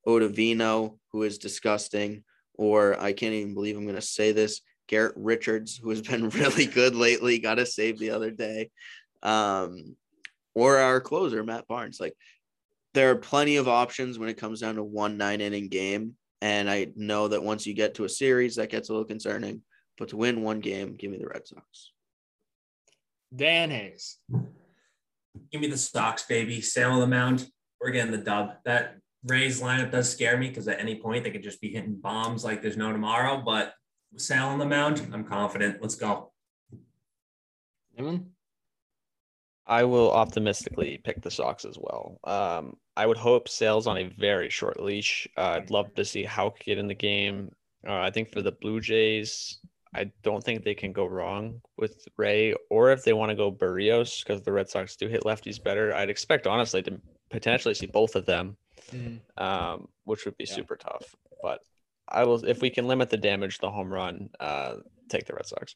Ottavino, 0.06 0.98
who 1.12 1.22
is 1.22 1.38
disgusting. 1.38 2.24
Or 2.54 2.98
I 2.98 3.12
can't 3.12 3.34
even 3.34 3.54
believe 3.54 3.76
I'm 3.76 3.84
going 3.84 3.94
to 3.94 4.02
say 4.02 4.32
this, 4.32 4.62
Garrett 4.86 5.14
Richards, 5.16 5.76
who 5.76 5.90
has 5.90 6.00
been 6.00 6.28
really 6.30 6.66
good 6.66 6.94
lately, 6.94 7.38
got 7.38 7.59
a 7.59 7.66
save 7.66 7.98
the 7.98 8.11
other 8.11 8.30
day. 8.30 8.70
Um, 9.22 9.96
or 10.54 10.78
our 10.78 11.00
closer, 11.00 11.44
Matt 11.44 11.68
Barnes. 11.68 12.00
Like 12.00 12.14
there 12.94 13.11
are 13.11 13.16
plenty 13.16 13.56
of 13.56 13.68
options 13.68 14.18
when 14.18 14.28
it 14.28 14.38
comes 14.38 14.61
down 14.61 14.76
to 14.76 14.82
one 14.82 15.16
nine 15.16 15.40
inning 15.40 15.68
game. 15.68 16.16
And 16.41 16.70
I 16.70 16.89
know 16.95 17.28
that 17.28 17.43
once 17.43 17.66
you 17.66 17.74
get 17.74 17.95
to 17.95 18.05
a 18.05 18.09
series, 18.09 18.57
that 18.57 18.70
gets 18.70 18.89
a 18.89 18.93
little 18.93 19.07
concerning. 19.07 19.62
But 19.97 20.11
to 20.11 20.16
win 20.16 20.43
one 20.43 20.61
game, 20.61 20.95
give 20.97 21.11
me 21.11 21.18
the 21.18 21.26
Red 21.26 21.47
Sox. 21.47 21.93
Dan 23.34 23.70
Hayes. 23.70 24.18
Give 25.51 25.61
me 25.61 25.68
the 25.68 25.76
Sox, 25.76 26.22
baby. 26.22 26.61
Sale 26.61 26.93
on 26.93 27.01
the 27.01 27.07
mound. 27.07 27.49
We're 27.80 27.91
getting 27.91 28.12
the 28.12 28.18
dub. 28.18 28.53
That 28.64 28.99
Rays 29.24 29.61
lineup 29.61 29.91
does 29.91 30.11
scare 30.11 30.36
me 30.36 30.49
because 30.49 30.68
at 30.68 30.80
any 30.80 31.01
point 31.01 31.24
they 31.24 31.30
could 31.30 31.43
just 31.43 31.61
be 31.61 31.70
hitting 31.70 31.97
bombs 31.97 32.45
like 32.45 32.62
there's 32.62 32.76
no 32.76 32.93
tomorrow. 32.93 33.43
But 33.45 33.74
Sale 34.16 34.47
on 34.47 34.59
the 34.59 34.66
mound, 34.66 35.07
I'm 35.12 35.24
confident. 35.24 35.82
Let's 35.82 35.97
go. 35.97 36.32
Evan? 37.99 38.30
I 39.68 39.84
will 39.84 40.10
optimistically 40.10 40.98
pick 41.04 41.20
the 41.22 41.30
Sox 41.30 41.64
as 41.66 41.76
well. 41.78 42.18
Um, 42.24 42.76
I 42.96 43.06
would 43.06 43.18
hope 43.18 43.48
Sale's 43.48 43.86
on 43.86 43.98
a 43.98 44.08
very 44.18 44.48
short 44.48 44.80
leash. 44.82 45.28
Uh, 45.36 45.60
I'd 45.60 45.70
love 45.70 45.94
to 45.94 46.04
see 46.04 46.24
Houck 46.24 46.58
get 46.64 46.78
in 46.78 46.88
the 46.88 46.94
game. 46.94 47.52
Uh, 47.86 47.98
I 48.00 48.10
think 48.10 48.32
for 48.32 48.40
the 48.42 48.52
Blue 48.52 48.80
Jays, 48.80 49.58
I 49.94 50.10
don't 50.22 50.42
think 50.42 50.64
they 50.64 50.74
can 50.74 50.92
go 50.92 51.06
wrong 51.06 51.60
with 51.76 52.02
Ray, 52.16 52.54
or 52.70 52.92
if 52.92 53.04
they 53.04 53.12
want 53.12 53.28
to 53.30 53.36
go 53.36 53.52
Berrios 53.52 54.24
because 54.24 54.42
the 54.42 54.52
Red 54.52 54.68
Sox 54.70 54.96
do 54.96 55.06
hit 55.06 55.22
lefties 55.24 55.62
better. 55.62 55.94
I'd 55.94 56.10
expect 56.10 56.46
honestly 56.46 56.82
to 56.82 57.00
potentially 57.30 57.74
see 57.74 57.86
both 57.86 58.16
of 58.16 58.24
them, 58.26 58.56
um, 59.36 59.88
which 60.04 60.24
would 60.24 60.36
be 60.38 60.44
Yeah. 60.48 60.54
super 60.54 60.76
tough. 60.76 61.14
But 61.42 61.60
I 62.08 62.24
will, 62.24 62.42
if 62.44 62.62
we 62.62 62.70
can 62.70 62.88
limit 62.88 63.10
the 63.10 63.16
damage, 63.18 63.58
the 63.58 63.70
home 63.70 63.92
run, 63.92 64.30
uh, 64.40 64.76
take 65.10 65.26
the 65.26 65.34
Red 65.34 65.46
Sox. 65.46 65.74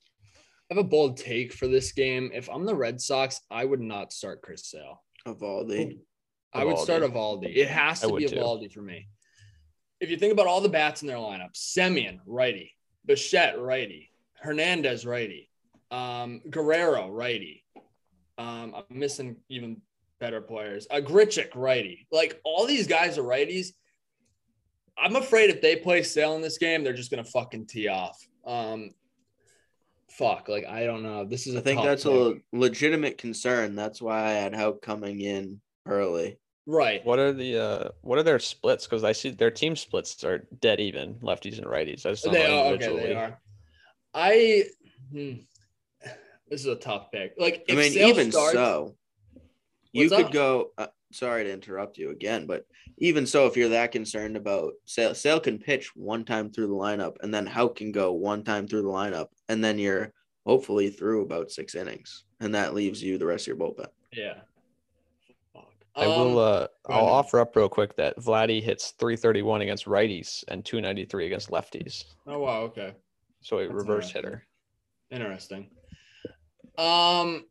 I 0.70 0.74
have 0.74 0.84
a 0.84 0.88
bold 0.88 1.18
take 1.18 1.52
for 1.52 1.68
this 1.68 1.92
game. 1.92 2.30
If 2.32 2.48
I'm 2.48 2.64
the 2.64 2.74
Red 2.74 3.00
Sox, 3.00 3.40
I 3.50 3.64
would 3.64 3.80
not 3.80 4.12
start 4.12 4.42
Chris 4.42 4.66
Sale. 4.66 5.02
Eovaldi. 5.26 5.98
I 6.54 6.64
would 6.64 6.78
start 6.78 7.02
Eovaldi. 7.02 7.54
It 7.54 7.68
has 7.68 8.00
to 8.00 8.08
would 8.08 8.20
be 8.20 8.28
too. 8.28 8.36
Eovaldi 8.36 8.72
for 8.72 8.82
me. 8.82 9.08
If 10.00 10.10
you 10.10 10.16
think 10.16 10.32
about 10.32 10.46
all 10.46 10.60
the 10.60 10.68
bats 10.68 11.02
in 11.02 11.08
their 11.08 11.16
lineup, 11.16 11.52
Semien, 11.54 12.18
righty. 12.26 12.72
Bichette, 13.06 13.60
righty. 13.60 14.10
Hernandez, 14.34 15.06
righty. 15.06 15.48
Um, 15.90 16.40
Guerrero, 16.50 17.08
righty. 17.08 17.64
Um, 18.38 18.74
I'm 18.74 18.98
missing 18.98 19.36
even 19.48 19.80
better 20.18 20.40
players. 20.40 20.86
Uh, 20.90 20.96
Grichuk, 20.96 21.54
righty. 21.54 22.06
Like 22.10 22.40
all 22.44 22.66
these 22.66 22.86
guys 22.86 23.18
are 23.18 23.22
righties. 23.22 23.68
I'm 24.98 25.16
afraid 25.16 25.50
if 25.50 25.60
they 25.60 25.76
play 25.76 26.02
Sale 26.02 26.36
in 26.36 26.42
this 26.42 26.58
game, 26.58 26.82
they're 26.84 26.92
just 26.92 27.10
gonna 27.10 27.24
fucking 27.24 27.66
tee 27.66 27.88
off. 27.88 28.18
Um, 28.46 28.90
fuck, 30.18 30.48
like 30.48 30.66
I 30.66 30.84
don't 30.84 31.02
know. 31.02 31.24
This 31.24 31.46
is 31.46 31.54
a 31.54 31.58
I 31.58 31.62
think 31.62 31.82
that's 31.82 32.04
pick. 32.04 32.12
a 32.12 32.34
legitimate 32.56 33.18
concern. 33.18 33.74
That's 33.74 34.00
why 34.00 34.24
I 34.24 34.30
had 34.32 34.54
Houck 34.54 34.82
coming 34.82 35.20
in 35.20 35.60
early. 35.86 36.38
right. 36.66 37.04
What 37.04 37.18
are 37.18 37.32
the 37.32 37.58
uh 37.58 37.88
what 38.02 38.18
are 38.18 38.22
their 38.22 38.38
splits? 38.38 38.86
Because 38.86 39.04
I 39.04 39.12
see 39.12 39.30
their 39.30 39.50
team 39.50 39.74
splits 39.76 40.22
are 40.24 40.46
dead 40.60 40.80
even, 40.80 41.14
lefties 41.16 41.58
and 41.58 41.66
righties. 41.66 42.06
I 42.06 42.10
just 42.10 42.24
don't 42.24 42.34
They 42.34 42.46
know 42.46 42.68
are 42.68 42.72
okay. 42.74 42.96
They 42.96 43.14
are. 43.14 43.40
I. 44.14 44.64
Hmm, 45.10 45.32
this 46.48 46.60
is 46.60 46.66
a 46.66 46.76
tough 46.76 47.10
pick. 47.12 47.34
Like, 47.38 47.64
I 47.70 47.74
mean, 47.74 47.92
Sale 47.92 48.08
even 48.08 48.30
starts- 48.30 48.52
so, 48.52 48.96
you 49.92 50.08
could 50.08 50.26
up? 50.26 50.32
go. 50.32 50.70
Uh, 50.78 50.86
sorry 51.12 51.44
to 51.44 51.52
interrupt 51.52 51.98
you 51.98 52.10
again, 52.10 52.46
but 52.46 52.64
even 52.98 53.26
so, 53.26 53.46
if 53.46 53.56
you're 53.56 53.70
that 53.70 53.92
concerned 53.92 54.36
about 54.36 54.72
Sale, 54.86 55.14
Sale 55.14 55.40
can 55.40 55.58
pitch 55.58 55.90
one 55.96 56.24
time 56.24 56.50
through 56.50 56.68
the 56.68 56.74
lineup, 56.74 57.16
and 57.22 57.32
then 57.32 57.46
Houck 57.46 57.76
can 57.76 57.92
go 57.92 58.12
one 58.12 58.44
time 58.44 58.66
through 58.66 58.82
the 58.82 58.88
lineup, 58.88 59.26
and 59.52 59.62
then 59.62 59.78
you're 59.78 60.12
hopefully 60.46 60.88
through 60.90 61.22
about 61.22 61.50
six 61.50 61.74
innings, 61.74 62.24
and 62.40 62.54
that 62.54 62.74
leaves 62.74 63.02
you 63.02 63.18
the 63.18 63.26
rest 63.26 63.44
of 63.44 63.48
your 63.48 63.56
bullpen. 63.56 63.86
Yeah. 64.12 64.40
I 65.94 66.06
will. 66.06 66.38
Um, 66.38 66.68
Uh, 66.88 66.92
I'll 66.92 67.06
offer 67.06 67.38
up 67.38 67.54
real 67.54 67.68
quick 67.68 67.94
that 67.96 68.16
Vladdy 68.16 68.62
hits 68.62 68.92
331 68.92 69.60
against 69.60 69.84
righties 69.84 70.42
and 70.48 70.64
293 70.64 71.26
against 71.26 71.50
lefties. 71.50 72.04
Oh 72.26 72.38
wow. 72.38 72.62
Okay. 72.62 72.94
So 73.42 73.58
a 73.58 73.62
That's 73.62 73.74
reverse 73.74 74.06
interesting. 74.06 74.22
hitter. 74.22 74.46
Interesting. 75.10 75.70
Um, 76.78 77.44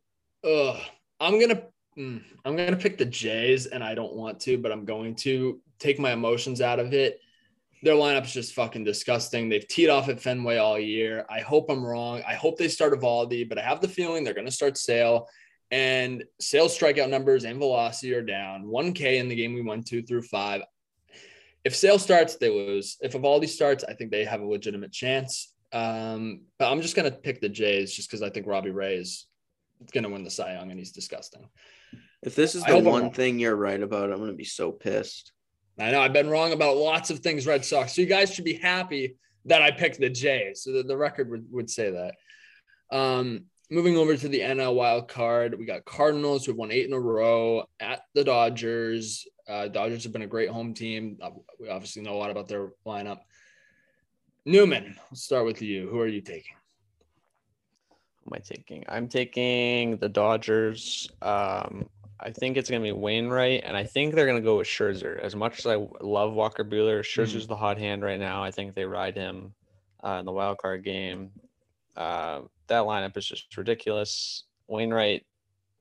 ugh, 0.44 0.82
I'm 1.20 1.40
gonna 1.40 1.62
mm, 1.96 2.24
I'm 2.44 2.56
gonna 2.56 2.76
pick 2.78 2.98
the 2.98 3.06
Jays, 3.06 3.68
and 3.68 3.84
I 3.84 3.94
don't 3.94 4.16
want 4.16 4.40
to, 4.42 4.58
but 4.58 4.72
I'm 4.72 4.86
going 4.86 5.14
to 5.18 5.62
take 5.78 6.00
my 6.00 6.12
emotions 6.12 6.62
out 6.62 6.80
of 6.80 6.94
it. 6.94 7.20
Their 7.84 7.96
lineup's 7.96 8.34
just 8.34 8.54
fucking 8.54 8.84
disgusting. 8.84 9.50
They've 9.50 9.68
teed 9.68 9.90
off 9.90 10.08
at 10.10 10.22
Fenway 10.22 10.58
all 10.58 10.78
year. 10.78 11.26
I 11.30 11.40
hope 11.40 11.70
I'm 11.70 11.84
wrong. 11.84 12.22
I 12.28 12.36
hope 12.36 12.58
they 12.58 12.68
start 12.68 12.94
Eovaldi, 12.94 13.48
but 13.50 13.58
I 13.58 13.64
have 13.64 13.82
the 13.82 13.88
feeling 13.88 14.24
they're 14.24 14.34
gonna 14.34 14.52
start 14.52 14.78
Sale. 14.78 15.28
And 15.72 16.24
Sale's 16.40 16.78
strikeout 16.78 17.10
numbers 17.10 17.46
and 17.46 17.58
velocity 17.58 18.14
are 18.14 18.22
down. 18.22 18.66
1K 18.66 19.18
in 19.18 19.30
the 19.30 19.36
game 19.36 19.54
we 19.54 19.62
went 19.62 19.88
two 19.88 20.04
through 20.04 20.24
five. 20.24 20.62
If 21.64 21.76
Sale 21.76 22.00
starts, 22.00 22.36
they 22.36 22.50
lose. 22.50 22.98
If 23.02 23.14
Eovaldi 23.14 23.48
starts, 23.48 23.84
I 23.84 23.94
think 23.94 24.12
they 24.12 24.26
have 24.26 24.42
a 24.42 24.46
legitimate 24.46 24.92
chance. 24.92 25.54
Um, 25.72 26.42
but 26.60 26.72
I'm 26.72 26.82
just 26.82 26.96
gonna 26.96 27.12
pick 27.12 27.40
the 27.40 27.50
Jays 27.50 27.94
just 27.94 28.10
because 28.10 28.22
I 28.22 28.30
think 28.30 28.48
Robbie 28.48 28.72
Ray 28.72 28.98
is 28.98 29.28
gonna 29.94 30.10
win 30.10 30.24
the 30.24 30.30
Cy 30.30 30.54
Young 30.54 30.70
and 30.70 30.80
he's 30.80 30.92
disgusting. 30.92 31.48
If 32.22 32.36
this 32.36 32.54
is 32.54 32.64
the 32.64 32.80
one 32.80 33.12
thing 33.12 33.40
you're 33.40 33.56
right 33.56 33.82
about, 33.82 34.12
I'm 34.12 34.20
gonna 34.20 34.34
be 34.34 34.44
so 34.44 34.72
pissed. 34.72 35.32
I 35.82 35.92
know 35.92 36.02
I've 36.02 36.14
been 36.14 36.30
wrong 36.30 36.54
about 36.54 36.78
lots 36.78 37.10
of 37.10 37.20
things 37.20 37.48
Red 37.48 37.66
Sox, 37.66 37.96
so 37.96 38.02
you 38.02 38.08
guys 38.08 38.34
should 38.34 38.46
be 38.46 38.54
happy 38.54 39.16
that 39.46 39.62
I 39.62 39.72
picked 39.72 40.00
the 40.00 40.10
Jays. 40.10 40.64
So 40.64 40.72
the, 40.72 40.84
the 40.84 40.98
record 40.98 41.30
would, 41.32 41.46
would 41.52 41.70
say 41.70 41.92
that. 41.92 42.16
Um, 42.96 43.46
moving 43.70 43.98
over 43.98 44.16
to 44.16 44.28
the 44.28 44.42
NL 44.42 44.76
wild 44.76 45.08
card, 45.08 45.58
we 45.58 45.66
got 45.66 45.86
Cardinals 45.86 46.46
who 46.46 46.52
have 46.52 46.58
won 46.60 46.72
eight 46.72 46.86
in 46.86 46.94
a 46.94 47.00
row 47.00 47.64
at 47.80 48.02
the 48.14 48.24
Dodgers. 48.24 49.26
Uh, 49.48 49.68
Dodgers 49.70 50.04
have 50.04 50.14
been 50.14 50.22
a 50.22 50.28
great 50.28 50.50
home 50.50 50.74
team. 50.74 51.18
Uh, 51.22 51.32
We 51.60 51.70
obviously 51.70 52.02
know 52.02 52.14
a 52.14 52.20
lot 52.20 52.32
about 52.32 52.48
their 52.48 52.74
lineup. 52.86 53.20
Newman, 54.46 54.96
let's 55.10 55.24
start 55.24 55.46
with 55.46 55.62
you. 55.62 55.88
Who 55.90 56.00
are 56.00 56.08
you 56.08 56.22
taking? 56.22 56.56
Who 58.24 58.36
am 58.36 58.42
I 58.42 58.56
taking? 58.56 58.84
I'm 58.90 59.08
taking 59.08 59.98
the 59.98 60.10
Dodgers. 60.10 61.10
Um, 61.22 61.88
I 62.22 62.32
think 62.32 62.56
it's 62.56 62.70
gonna 62.70 62.84
be 62.84 62.92
Wainwright, 62.92 63.64
and 63.66 63.76
I 63.76 63.84
think 63.84 64.14
they're 64.14 64.28
gonna 64.28 64.42
go 64.42 64.58
with 64.58 64.68
Scherzer. 64.68 65.20
As 65.20 65.36
much 65.36 65.60
as 65.60 65.66
I 65.66 65.76
love 66.02 66.34
Walker 66.34 66.64
Buehler, 66.64 67.02
Scherzer's 67.02 67.48
the 67.48 67.56
hot 67.56 67.78
hand 67.78 68.04
right 68.04 68.20
now. 68.20 68.44
I 68.44 68.52
think 68.52 68.76
they 68.76 68.86
ride 68.86 69.16
him 69.16 69.54
uh, 70.04 70.18
in 70.20 70.26
the 70.26 70.32
wild 70.32 70.60
card 70.60 70.84
game. 70.84 71.32
Uh, 71.96 72.42
that 72.68 72.84
lineup 72.84 73.18
is 73.18 73.26
just 73.26 73.56
ridiculous. 73.58 74.44
Wainwright 74.68 75.26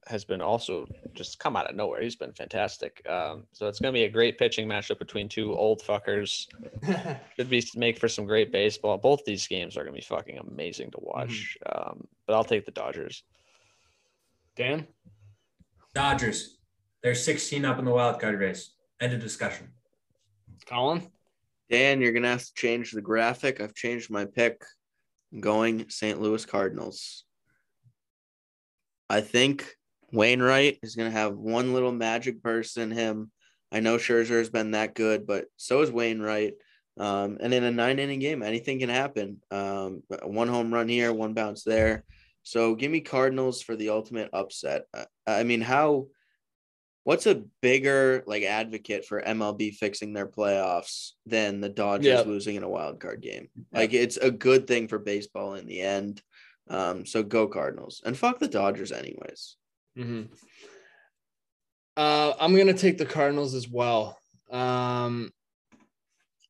has 0.06 0.24
been 0.24 0.40
also 0.40 0.86
just 1.12 1.38
come 1.38 1.56
out 1.56 1.68
of 1.68 1.76
nowhere. 1.76 2.02
He's 2.02 2.16
been 2.16 2.32
fantastic. 2.32 3.06
Um, 3.08 3.46
so 3.52 3.68
it's 3.68 3.78
gonna 3.78 3.92
be 3.92 4.04
a 4.04 4.10
great 4.10 4.38
pitching 4.38 4.66
matchup 4.66 4.98
between 4.98 5.28
two 5.28 5.54
old 5.54 5.82
fuckers. 5.82 6.46
Should 7.36 7.50
be 7.50 7.62
make 7.76 7.98
for 7.98 8.08
some 8.08 8.24
great 8.24 8.50
baseball. 8.50 8.96
Both 8.96 9.24
these 9.24 9.46
games 9.46 9.76
are 9.76 9.84
gonna 9.84 9.94
be 9.94 10.00
fucking 10.00 10.38
amazing 10.38 10.90
to 10.92 10.98
watch. 11.00 11.58
Um, 11.66 12.06
but 12.26 12.34
I'll 12.34 12.44
take 12.44 12.64
the 12.64 12.72
Dodgers. 12.72 13.22
Dan? 14.56 14.86
Dodgers. 15.94 16.58
They're 17.02 17.14
16 17.14 17.64
up 17.64 17.78
in 17.78 17.84
the 17.84 17.90
wild 17.90 18.20
card 18.20 18.38
race. 18.38 18.74
End 19.00 19.12
of 19.12 19.20
discussion. 19.20 19.68
Colin? 20.66 21.10
Dan, 21.70 22.00
you're 22.00 22.12
gonna 22.12 22.28
have 22.28 22.44
to 22.44 22.54
change 22.54 22.92
the 22.92 23.00
graphic. 23.00 23.60
I've 23.60 23.74
changed 23.74 24.10
my 24.10 24.24
pick. 24.24 24.62
I'm 25.32 25.40
going 25.40 25.88
St. 25.88 26.20
Louis 26.20 26.44
Cardinals. 26.44 27.24
I 29.08 29.20
think 29.20 29.74
Wainwright 30.12 30.78
is 30.82 30.96
gonna 30.96 31.10
have 31.10 31.36
one 31.36 31.72
little 31.72 31.92
magic 31.92 32.42
burst 32.42 32.76
in 32.76 32.90
him. 32.90 33.30
I 33.72 33.80
know 33.80 33.96
Scherzer 33.96 34.38
has 34.38 34.50
been 34.50 34.72
that 34.72 34.94
good, 34.94 35.26
but 35.26 35.46
so 35.56 35.80
is 35.82 35.90
Wainwright. 35.90 36.54
Um, 36.98 37.38
and 37.40 37.54
in 37.54 37.64
a 37.64 37.70
nine 37.70 37.98
inning 37.98 38.18
game, 38.18 38.42
anything 38.42 38.80
can 38.80 38.88
happen. 38.88 39.40
Um, 39.50 40.02
one 40.22 40.48
home 40.48 40.74
run 40.74 40.88
here, 40.88 41.12
one 41.12 41.34
bounce 41.34 41.62
there. 41.62 42.04
So 42.50 42.74
give 42.74 42.90
me 42.90 42.98
Cardinals 43.00 43.62
for 43.62 43.76
the 43.76 43.90
ultimate 43.90 44.28
upset. 44.32 44.86
I 45.24 45.44
mean, 45.44 45.60
how? 45.60 46.08
What's 47.04 47.26
a 47.26 47.44
bigger 47.62 48.24
like 48.26 48.42
advocate 48.42 49.04
for 49.04 49.22
MLB 49.22 49.70
fixing 49.76 50.12
their 50.14 50.26
playoffs 50.26 51.12
than 51.26 51.60
the 51.60 51.68
Dodgers 51.68 52.06
Yeah. 52.06 52.22
losing 52.22 52.56
in 52.56 52.64
a 52.64 52.68
wild 52.68 52.98
card 52.98 53.20
game? 53.22 53.50
Like 53.72 53.92
it's 53.92 54.16
a 54.16 54.32
good 54.32 54.66
thing 54.66 54.88
for 54.88 54.98
baseball 54.98 55.54
in 55.54 55.66
the 55.66 55.80
end. 55.80 56.20
Um, 56.68 57.06
so 57.06 57.22
go 57.22 57.46
Cardinals 57.46 58.02
and 58.04 58.18
fuck 58.18 58.40
the 58.40 58.48
Dodgers 58.48 58.90
anyways. 58.90 59.56
hmm 59.94 60.22
Uh, 61.96 62.32
I'm 62.40 62.56
gonna 62.56 62.74
take 62.74 62.98
the 62.98 63.06
Cardinals 63.06 63.54
as 63.54 63.68
well. 63.68 64.18
Um, 64.50 65.30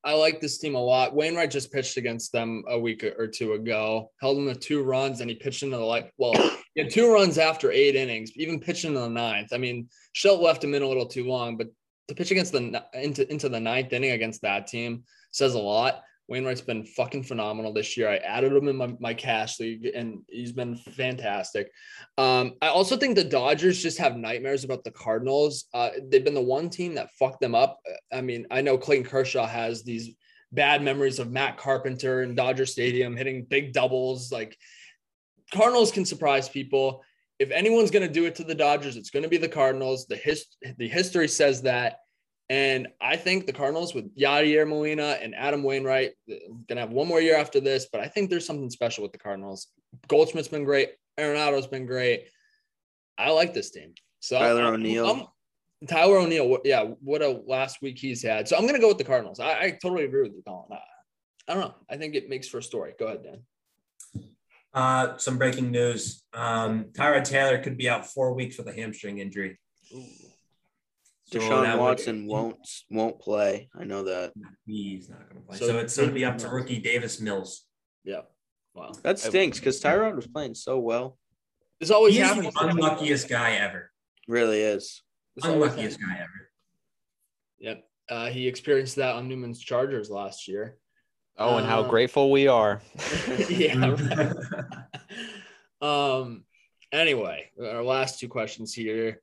I 0.03 0.15
like 0.15 0.41
this 0.41 0.59
team 0.59 0.75
a 0.75 0.83
lot. 0.83 1.15
Wainwright 1.15 1.51
just 1.51 1.73
pitched 1.73 1.97
against 1.97 2.33
them 2.33 2.65
a 2.69 2.79
week 2.79 3.05
or 3.05 3.27
two 3.27 3.53
ago, 3.53 4.11
held 4.21 4.39
them 4.39 4.47
to 4.47 4.55
two 4.55 4.83
runs, 4.83 5.21
and 5.21 5.29
he 5.29 5.37
pitched 5.37 5.63
into 5.63 5.77
the 5.77 5.85
like. 5.85 6.13
Well, 6.17 6.33
he 6.75 6.83
had 6.83 6.91
two 6.91 7.13
runs 7.13 7.37
after 7.37 7.71
eight 7.71 7.97
innings, 7.97 8.33
even 8.37 8.61
pitched 8.61 8.87
into 8.87 9.01
the 9.01 9.09
ninth. 9.09 9.53
I 9.53 9.59
mean, 9.59 9.89
Schultz 10.13 10.43
left 10.43 10.65
him 10.65 10.75
in 10.75 10.83
a 10.83 10.89
little 10.89 11.07
too 11.07 11.27
long, 11.27 11.57
but 11.59 11.69
to 12.09 12.15
pitch 12.15 12.31
against 12.31 12.53
the 12.53 12.85
into 12.95 13.31
into 13.31 13.49
the 13.49 13.61
ninth 13.61 13.93
inning 13.93 14.13
against 14.13 14.43
that 14.43 14.67
team 14.67 15.05
says 15.33 15.55
a 15.55 15.59
lot. 15.59 16.03
Wainwright's 16.31 16.61
been 16.61 16.85
fucking 16.85 17.25
phenomenal 17.25 17.73
this 17.73 17.97
year. 17.97 18.09
I 18.09 18.19
added 18.19 18.53
him 18.53 18.69
in 18.69 18.77
my, 18.77 18.95
my 19.01 19.13
cash 19.13 19.59
league, 19.59 19.85
and 19.85 20.21
he's 20.29 20.53
been 20.53 20.77
fantastic. 20.77 21.73
Um, 22.19 22.55
I 22.63 22.69
also 22.69 22.97
think 22.97 23.17
the 23.17 23.25
Dodgers 23.25 23.83
just 23.83 23.99
have 23.99 24.17
nightmares 24.17 24.63
about 24.63 24.85
the 24.85 24.93
Cardinals. 24.93 25.65
Uh, 25.75 25.91
they've 26.09 26.25
been 26.25 26.35
the 26.35 26.41
one 26.41 26.71
team 26.71 26.95
that 26.95 27.11
fucked 27.19 27.41
them 27.41 27.57
up. 27.57 27.81
I 28.13 28.21
mean, 28.21 28.47
I 28.49 28.61
know 28.61 28.79
Clayton 28.79 29.07
Kershaw 29.07 29.45
has 29.45 29.83
these 29.83 30.15
bad 30.53 30.83
memories 30.83 31.19
of 31.19 31.33
Matt 31.33 31.57
Carpenter 31.57 32.23
in 32.23 32.37
Dodger 32.37 32.67
Stadium 32.67 33.17
hitting 33.17 33.45
big 33.45 33.73
doubles. 33.73 34.31
Like 34.31 34.57
Cardinals 35.53 35.91
can 35.91 36.05
surprise 36.05 36.49
people. 36.49 37.03
If 37.41 37.51
anyone's 37.51 37.91
going 37.91 38.07
to 38.07 38.13
do 38.13 38.27
it 38.27 38.37
to 38.37 38.45
the 38.45 38.55
Dodgers, 38.55 38.97
it's 38.97 39.11
going 39.11 39.25
to 39.25 39.29
be 39.29 39.37
the 39.37 39.49
Cardinals. 39.49 40.07
The 40.07 40.17
his, 40.17 40.47
the 40.79 40.89
history 40.89 41.27
says 41.27 41.63
that. 41.63 41.97
And 42.51 42.89
I 43.01 43.17
think 43.17 43.47
the 43.47 43.53
Cardinals 43.53 43.95
with 43.95 44.13
Yadier 44.17 44.69
Molina 44.69 45.17
and 45.23 45.37
Adam 45.37 45.63
Wainwright 45.63 46.11
gonna 46.69 46.81
have 46.81 46.91
one 46.91 47.07
more 47.07 47.21
year 47.21 47.37
after 47.37 47.61
this, 47.61 47.87
but 47.93 48.01
I 48.01 48.09
think 48.09 48.29
there's 48.29 48.45
something 48.45 48.69
special 48.69 49.03
with 49.03 49.13
the 49.13 49.19
Cardinals. 49.19 49.69
Goldschmidt's 50.09 50.49
been 50.49 50.65
great. 50.65 50.91
Arenado's 51.17 51.69
been 51.69 51.87
great. 51.87 52.27
I 53.17 53.31
like 53.31 53.55
this 53.55 53.71
team. 53.71 53.95
So 54.19 54.37
Tyler 54.37 54.65
O'Neill. 54.65 55.33
Tyler 55.89 56.19
O'Neill. 56.19 56.59
Yeah, 56.65 56.89
what 57.03 57.23
a 57.23 57.41
last 57.47 57.83
week 57.83 57.99
he's 57.99 58.21
had. 58.21 58.49
So 58.49 58.57
I'm 58.57 58.67
gonna 58.67 58.81
go 58.81 58.89
with 58.89 58.99
the 58.99 59.05
Cardinals. 59.05 59.39
I, 59.39 59.61
I 59.61 59.79
totally 59.81 60.05
agree 60.05 60.23
with 60.23 60.33
you, 60.33 60.43
Colin. 60.45 60.73
I, 60.73 60.81
I 61.47 61.55
don't 61.55 61.63
know. 61.63 61.75
I 61.89 61.99
think 61.99 62.17
it 62.17 62.29
makes 62.29 62.49
for 62.49 62.59
a 62.59 62.63
story. 62.63 62.95
Go 62.99 63.07
ahead, 63.07 63.23
Dan. 63.23 64.25
Uh, 64.75 65.17
some 65.19 65.39
breaking 65.39 65.71
news. 65.71 66.25
Um, 66.35 66.87
Tyrod 66.95 67.23
Taylor 67.23 67.59
could 67.59 67.77
be 67.77 67.89
out 67.89 68.07
four 68.07 68.35
weeks 68.35 68.59
with 68.59 68.67
a 68.67 68.73
hamstring 68.73 69.19
injury. 69.19 69.57
So 71.33 71.39
Deshaun 71.39 71.63
that 71.63 71.79
would- 71.79 71.83
Watson 71.85 72.27
won't 72.27 72.59
won't 72.91 73.21
play. 73.21 73.69
I 73.79 73.85
know 73.85 74.05
that. 74.05 74.33
He's 74.67 75.09
not 75.09 75.29
going 75.29 75.43
to 75.43 75.49
play. 75.49 75.59
So 75.59 75.67
So, 75.69 75.79
it's 75.79 75.97
going 75.97 76.09
to 76.09 76.15
be 76.15 76.25
up 76.25 76.39
to 76.39 76.49
rookie 76.49 76.81
Davis 76.81 77.21
Mills. 77.21 77.65
Yeah. 78.05 78.23
Wow. 78.75 78.93
That 79.03 79.19
stinks 79.19 79.59
because 79.59 79.81
Tyrod 79.81 80.17
was 80.17 80.27
playing 80.27 80.55
so 80.55 80.79
well. 80.79 81.19
This 81.79 81.91
always 81.91 82.15
He's 82.15 82.25
happens. 82.25 82.53
the 82.53 82.67
unluckiest 82.67 83.29
guy 83.29 83.53
ever. 83.57 83.91
Really 84.29 84.61
is. 84.61 85.03
This 85.37 85.45
always 85.45 85.71
Unluckiest 85.73 86.01
guy 86.01 86.15
ever. 86.19 86.51
Yep. 87.59 87.85
Uh, 88.09 88.27
he 88.27 88.47
experienced 88.49 88.97
that 88.97 89.15
on 89.15 89.29
Newman's 89.29 89.61
Chargers 89.61 90.11
last 90.11 90.49
year. 90.49 90.77
Oh, 91.39 91.57
and 91.59 91.67
how 91.67 91.83
Uh, 91.83 91.89
grateful 91.89 92.31
we 92.31 92.49
are. 92.49 92.83
yeah. 93.49 93.95
um. 95.81 96.45
Anyway, 96.93 97.51
our 97.63 97.85
last 97.85 98.19
two 98.19 98.29
questions 98.29 98.75
here. 98.75 99.21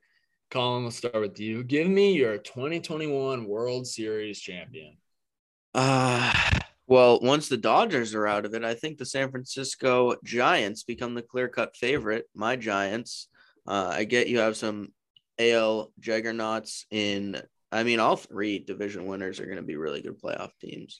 Colin, 0.49 0.83
we'll 0.83 0.91
start 0.91 1.19
with 1.19 1.39
you. 1.39 1.63
Give 1.63 1.87
me 1.87 2.13
your 2.13 2.37
2021 2.37 3.45
World 3.45 3.85
Series 3.85 4.39
champion. 4.39 4.97
Uh 5.73 6.33
well, 6.87 7.19
once 7.19 7.49
the 7.49 7.57
Dodgers 7.57 8.15
are 8.15 8.25
out 8.25 8.45
of 8.45 8.53
it, 8.53 8.63
I 8.63 8.73
think 8.73 8.97
the 8.97 9.05
San 9.05 9.29
Francisco 9.29 10.15
Giants 10.23 10.83
become 10.83 11.13
the 11.13 11.21
clear-cut 11.21 11.75
favorite. 11.75 12.25
My 12.33 12.55
Giants. 12.55 13.27
Uh, 13.67 13.89
I 13.93 14.05
get 14.05 14.29
you 14.29 14.39
have 14.39 14.55
some 14.55 14.93
AL 15.37 15.91
juggernauts 15.99 16.85
in. 16.89 17.41
I 17.73 17.83
mean, 17.83 17.99
all 17.99 18.15
three 18.15 18.59
division 18.59 19.05
winners 19.05 19.41
are 19.41 19.45
going 19.45 19.57
to 19.57 19.63
be 19.63 19.75
really 19.75 20.01
good 20.01 20.21
playoff 20.21 20.51
teams. 20.61 20.97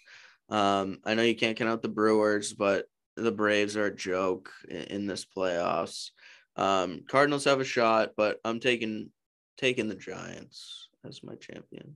Um, 0.49 0.98
I 1.06 1.14
know 1.14 1.24
you 1.24 1.36
can't 1.36 1.56
count 1.56 1.69
out 1.69 1.82
the 1.82 1.88
Brewers, 1.88 2.52
but 2.52 2.88
the 3.15 3.32
Braves 3.32 3.78
are 3.78 3.86
a 3.86 3.95
joke 3.95 4.52
in, 4.68 4.84
in 4.84 5.07
this 5.07 5.26
playoffs. 5.26 6.10
Um, 6.57 7.03
Cardinals 7.07 7.45
have 7.45 7.61
a 7.61 7.65
shot, 7.65 8.11
but 8.18 8.41
I'm 8.44 8.60
taking 8.60 9.11
taking 9.58 9.88
the 9.88 9.96
Giants. 9.96 10.90
as 11.06 11.24
my 11.24 11.36
champion. 11.36 11.96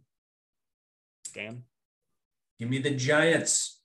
Damn. 1.34 1.64
Give 2.60 2.70
me 2.70 2.80
the 2.80 2.92
Giants. 2.92 3.80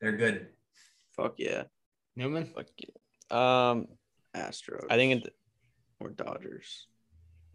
They're 0.00 0.16
good. 0.16 0.48
Fuck 1.16 1.34
yeah, 1.38 1.64
Newman. 2.16 2.52
Fuck 2.54 2.66
yeah. 2.78 3.70
Um, 3.70 3.86
Astros. 4.34 4.84
I 4.90 4.96
think 4.96 5.24
it, 5.24 5.34
or 6.00 6.10
Dodgers. 6.10 6.86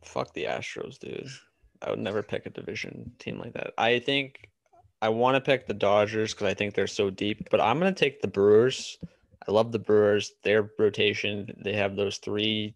fuck 0.03 0.33
the 0.33 0.45
Astros, 0.45 0.97
dude. 0.97 1.27
I 1.81 1.91
would 1.91 1.99
never 1.99 2.23
pick 2.23 2.45
a 2.45 2.49
division 2.49 3.11
team 3.19 3.39
like 3.39 3.53
that. 3.53 3.73
I 3.77 3.99
think 3.99 4.49
I 5.01 5.09
want 5.09 5.35
to 5.35 5.41
pick 5.41 5.67
the 5.67 5.73
Dodgers 5.73 6.33
because 6.33 6.47
I 6.47 6.53
think 6.53 6.73
they're 6.73 6.87
so 6.87 7.09
deep, 7.09 7.49
but 7.51 7.61
I'm 7.61 7.77
gonna 7.77 7.93
take 7.93 8.21
the 8.21 8.27
Brewers. 8.27 8.97
I 9.47 9.51
love 9.51 9.71
the 9.71 9.79
Brewers. 9.79 10.31
Their 10.43 10.71
rotation, 10.79 11.53
they 11.63 11.73
have 11.73 11.95
those 11.95 12.17
three, 12.17 12.75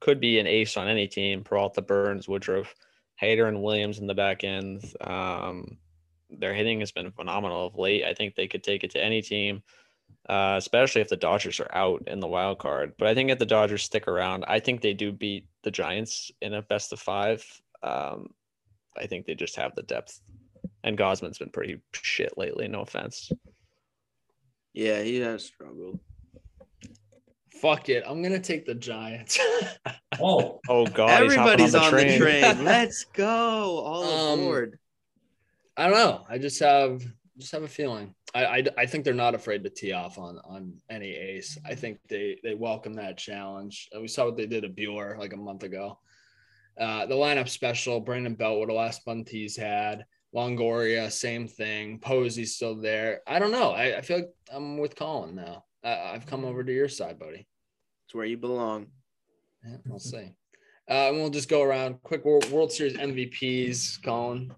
could 0.00 0.20
be 0.20 0.38
an 0.38 0.46
ace 0.46 0.76
on 0.76 0.88
any 0.88 1.06
team. 1.06 1.44
Peralta, 1.44 1.82
Burnes, 1.82 2.28
Woodruff, 2.28 2.74
Hayter, 3.16 3.46
and 3.46 3.62
Williams 3.62 3.98
in 3.98 4.06
the 4.06 4.14
back 4.14 4.44
end. 4.44 4.84
Um, 5.00 5.78
their 6.30 6.54
hitting 6.54 6.80
has 6.80 6.92
been 6.92 7.12
phenomenal 7.12 7.66
of 7.66 7.76
late. 7.76 8.04
I 8.04 8.14
think 8.14 8.34
they 8.34 8.48
could 8.48 8.62
take 8.62 8.84
it 8.84 8.90
to 8.92 9.02
any 9.02 9.22
team, 9.22 9.62
uh, 10.28 10.54
especially 10.58 11.00
if 11.00 11.08
the 11.08 11.16
Dodgers 11.16 11.60
are 11.60 11.74
out 11.74 12.02
in 12.06 12.20
the 12.20 12.26
wild 12.26 12.58
card. 12.58 12.94
But 12.98 13.08
I 13.08 13.14
think 13.14 13.30
if 13.30 13.38
the 13.38 13.46
Dodgers 13.46 13.84
stick 13.84 14.08
around, 14.08 14.44
I 14.46 14.60
think 14.60 14.80
they 14.80 14.94
do 14.94 15.12
beat 15.12 15.46
the 15.62 15.70
Giants 15.70 16.30
in 16.40 16.54
a 16.54 16.62
best 16.62 16.92
of 16.92 17.00
five. 17.00 17.44
Um, 17.82 18.28
I 18.96 19.06
think 19.06 19.26
they 19.26 19.34
just 19.34 19.56
have 19.56 19.74
the 19.74 19.82
depth. 19.82 20.20
And 20.82 20.98
Gausman's 20.98 21.38
been 21.38 21.50
pretty 21.50 21.80
shit 21.92 22.36
lately. 22.36 22.68
No 22.68 22.80
offense. 22.80 23.30
Yeah, 24.72 25.02
he 25.02 25.20
has 25.20 25.44
struggled. 25.44 26.00
Fuck 27.60 27.88
it. 27.88 28.04
I'm 28.06 28.22
gonna 28.22 28.38
take 28.40 28.66
the 28.66 28.74
Giants. 28.74 29.38
Oh, 30.20 30.60
Oh 30.68 30.86
God, 30.86 31.10
Everybody's 31.10 31.74
on 31.74 31.84
the 31.84 31.90
train. 31.90 32.18
train. 32.18 32.64
Let's 32.64 33.04
go. 33.04 33.26
All 33.28 34.04
Um, 34.32 34.40
aboard. 34.40 34.78
I 35.76 35.88
don't 35.88 35.94
know. 35.98 36.24
I 36.28 36.38
just 36.38 36.58
have 36.60 37.02
just 37.38 37.52
have 37.52 37.62
a 37.64 37.68
feeling. 37.68 38.14
I, 38.34 38.44
I, 38.46 38.64
I 38.78 38.86
think 38.86 39.04
they're 39.04 39.12
not 39.12 39.34
afraid 39.34 39.62
to 39.64 39.70
tee 39.70 39.92
off 39.92 40.16
on 40.18 40.38
on 40.44 40.72
any 40.88 41.10
ace. 41.14 41.58
I 41.66 41.74
think 41.74 41.98
they 42.08 42.38
they 42.42 42.54
welcome 42.54 42.94
that 42.94 43.18
challenge. 43.18 43.90
Uh, 43.94 44.00
We 44.00 44.08
saw 44.08 44.24
what 44.24 44.36
they 44.38 44.46
did 44.46 44.64
at 44.64 44.74
Buehler 44.74 45.18
like 45.18 45.34
a 45.34 45.36
month 45.36 45.62
ago. 45.64 45.98
Uh, 46.80 47.04
the 47.06 47.14
lineup 47.14 47.48
special. 47.48 48.00
Brandon 48.00 48.36
Beltwood, 48.36 48.68
the 48.68 48.72
last 48.74 49.04
bunt 49.04 49.28
he's 49.28 49.56
had. 49.56 50.06
Longoria, 50.34 51.10
same 51.10 51.46
thing. 51.48 51.98
Posey's 52.00 52.54
still 52.56 52.74
there. 52.74 53.20
I 53.26 53.38
don't 53.38 53.52
know. 53.52 53.70
I, 53.72 53.98
I 53.98 54.00
feel 54.02 54.18
like 54.18 54.30
I'm 54.52 54.78
with 54.78 54.96
Colin 54.96 55.34
now. 55.34 55.64
I, 55.86 56.12
I've 56.14 56.26
come 56.26 56.44
over 56.44 56.64
to 56.64 56.72
your 56.72 56.88
side, 56.88 57.18
buddy. 57.18 57.46
It's 58.06 58.14
where 58.14 58.26
you 58.26 58.36
belong. 58.36 58.88
Yeah, 59.64 59.76
we'll 59.86 59.98
see. 59.98 60.32
Uh, 60.88 61.08
and 61.08 61.16
we'll 61.16 61.30
just 61.30 61.48
go 61.48 61.62
around 61.62 62.02
quick 62.02 62.24
World, 62.24 62.50
World 62.50 62.72
Series 62.72 62.96
MVPs. 62.96 64.02
Colin, 64.02 64.52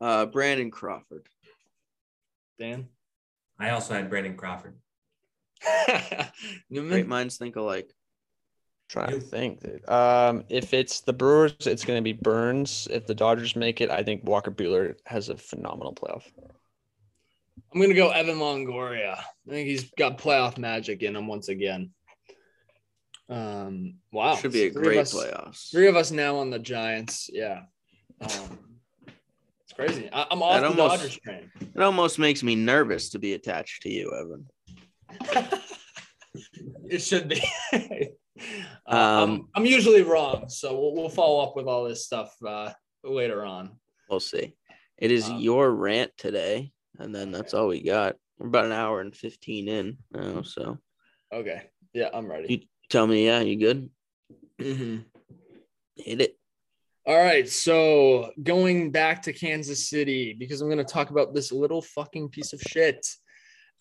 Uh, 0.00 0.26
Brandon 0.26 0.70
Crawford. 0.70 1.26
Dan, 2.58 2.88
I 3.58 3.70
also 3.70 3.94
had 3.94 4.08
Brandon 4.08 4.36
Crawford. 4.36 4.76
Newman. 6.70 6.90
Great 6.90 7.08
minds 7.08 7.36
think 7.36 7.56
alike. 7.56 7.90
Trying 8.88 9.10
to 9.10 9.20
think. 9.20 9.60
Dude. 9.60 9.88
Um, 9.88 10.44
if 10.48 10.72
it's 10.72 11.00
the 11.00 11.12
Brewers, 11.12 11.54
it's 11.66 11.84
going 11.84 11.98
to 11.98 12.02
be 12.02 12.12
Burnes. 12.12 12.86
If 12.90 13.06
the 13.06 13.14
Dodgers 13.14 13.56
make 13.56 13.80
it, 13.80 13.90
I 13.90 14.02
think 14.02 14.22
Walker 14.24 14.50
Buehler 14.50 14.94
has 15.06 15.28
a 15.28 15.36
phenomenal 15.36 15.94
playoff. 15.94 16.22
I'm 17.74 17.80
gonna 17.80 17.94
go 17.94 18.10
Evan 18.10 18.36
Longoria. 18.36 19.16
I 19.18 19.50
think 19.50 19.68
he's 19.68 19.90
got 19.92 20.18
playoff 20.18 20.58
magic 20.58 21.02
in 21.02 21.14
him 21.16 21.26
once 21.26 21.48
again. 21.48 21.90
Um, 23.28 23.96
wow, 24.12 24.36
Should 24.36 24.52
be 24.52 24.64
a 24.64 24.70
great 24.70 24.98
us, 24.98 25.12
playoffs. 25.14 25.70
Three 25.70 25.88
of 25.88 25.96
us 25.96 26.10
now 26.10 26.36
on 26.36 26.50
the 26.50 26.58
Giants. 26.58 27.28
Yeah, 27.32 27.62
um, 28.20 28.58
it's 29.64 29.72
crazy. 29.74 30.08
I, 30.12 30.26
I'm 30.30 30.42
off 30.42 30.60
That 30.60 30.74
the 30.74 30.82
almost- 30.82 31.02
Dodgers 31.02 31.18
train. 31.18 31.50
It 31.74 31.82
almost 31.82 32.18
makes 32.18 32.42
me 32.42 32.54
nervous 32.54 33.10
to 33.10 33.18
be 33.18 33.32
attached 33.34 33.82
to 33.82 33.88
you, 33.90 34.12
Evan. 34.14 35.50
it 36.88 36.98
should 37.00 37.28
be. 37.28 37.42
Uh, 38.86 38.94
Um, 38.94 39.30
I'm, 39.30 39.48
I'm 39.54 39.64
usually 39.64 40.02
wrong, 40.02 40.50
so 40.50 40.78
we'll, 40.78 40.94
we'll 40.94 41.08
follow 41.08 41.42
up 41.42 41.56
with 41.56 41.66
all 41.66 41.84
this 41.84 42.04
stuff 42.04 42.34
uh, 42.46 42.70
later 43.02 43.42
on. 43.46 43.78
We'll 44.10 44.20
see. 44.20 44.54
It 44.98 45.10
is 45.10 45.26
Um, 45.30 45.38
your 45.40 45.70
rant 45.72 46.12
today, 46.18 46.70
and 46.98 47.14
then 47.14 47.30
that's 47.32 47.54
all 47.54 47.68
we 47.68 47.82
got. 47.82 48.16
We're 48.38 48.48
about 48.48 48.66
an 48.66 48.72
hour 48.72 49.00
and 49.00 49.14
fifteen 49.14 49.68
in 49.68 49.98
now, 50.12 50.42
so 50.42 50.78
Okay. 51.32 51.62
Yeah, 51.92 52.10
I'm 52.12 52.26
ready. 52.30 52.46
you 52.52 52.60
tell 52.90 53.06
me, 53.06 53.24
yeah, 53.26 53.40
you 53.40 53.56
good? 53.58 53.90
Mhm. 54.60 55.04
Hit 55.96 56.20
it. 56.20 56.38
All 57.06 57.16
right, 57.16 57.48
so 57.48 58.32
going 58.42 58.90
back 58.90 59.22
to 59.22 59.32
Kansas 59.32 59.88
City 59.88 60.34
because 60.36 60.60
I'm 60.60 60.68
going 60.68 60.84
to 60.84 60.92
talk 60.92 61.10
about 61.10 61.34
this 61.34 61.52
little 61.52 61.80
fucking 61.80 62.30
piece 62.30 62.52
of 62.52 62.60
shit 62.60 63.06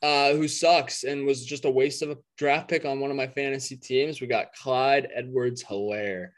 uh, 0.04 0.34
who 0.34 0.48
sucks 0.48 1.04
and 1.04 1.26
was 1.26 1.44
just 1.44 1.66
a 1.66 1.70
waste 1.70 2.04
of 2.04 2.12
a 2.12 2.18
draft 2.38 2.68
pick 2.70 2.86
on 2.86 3.00
one 3.00 3.10
of 3.10 3.18
my 3.18 3.26
fantasy 3.28 3.78
teams. 3.78 4.22
We 4.22 4.28
got 4.28 4.54
Clyde 4.54 5.08
Edwards 5.14 5.64
Helaire. 5.64 6.30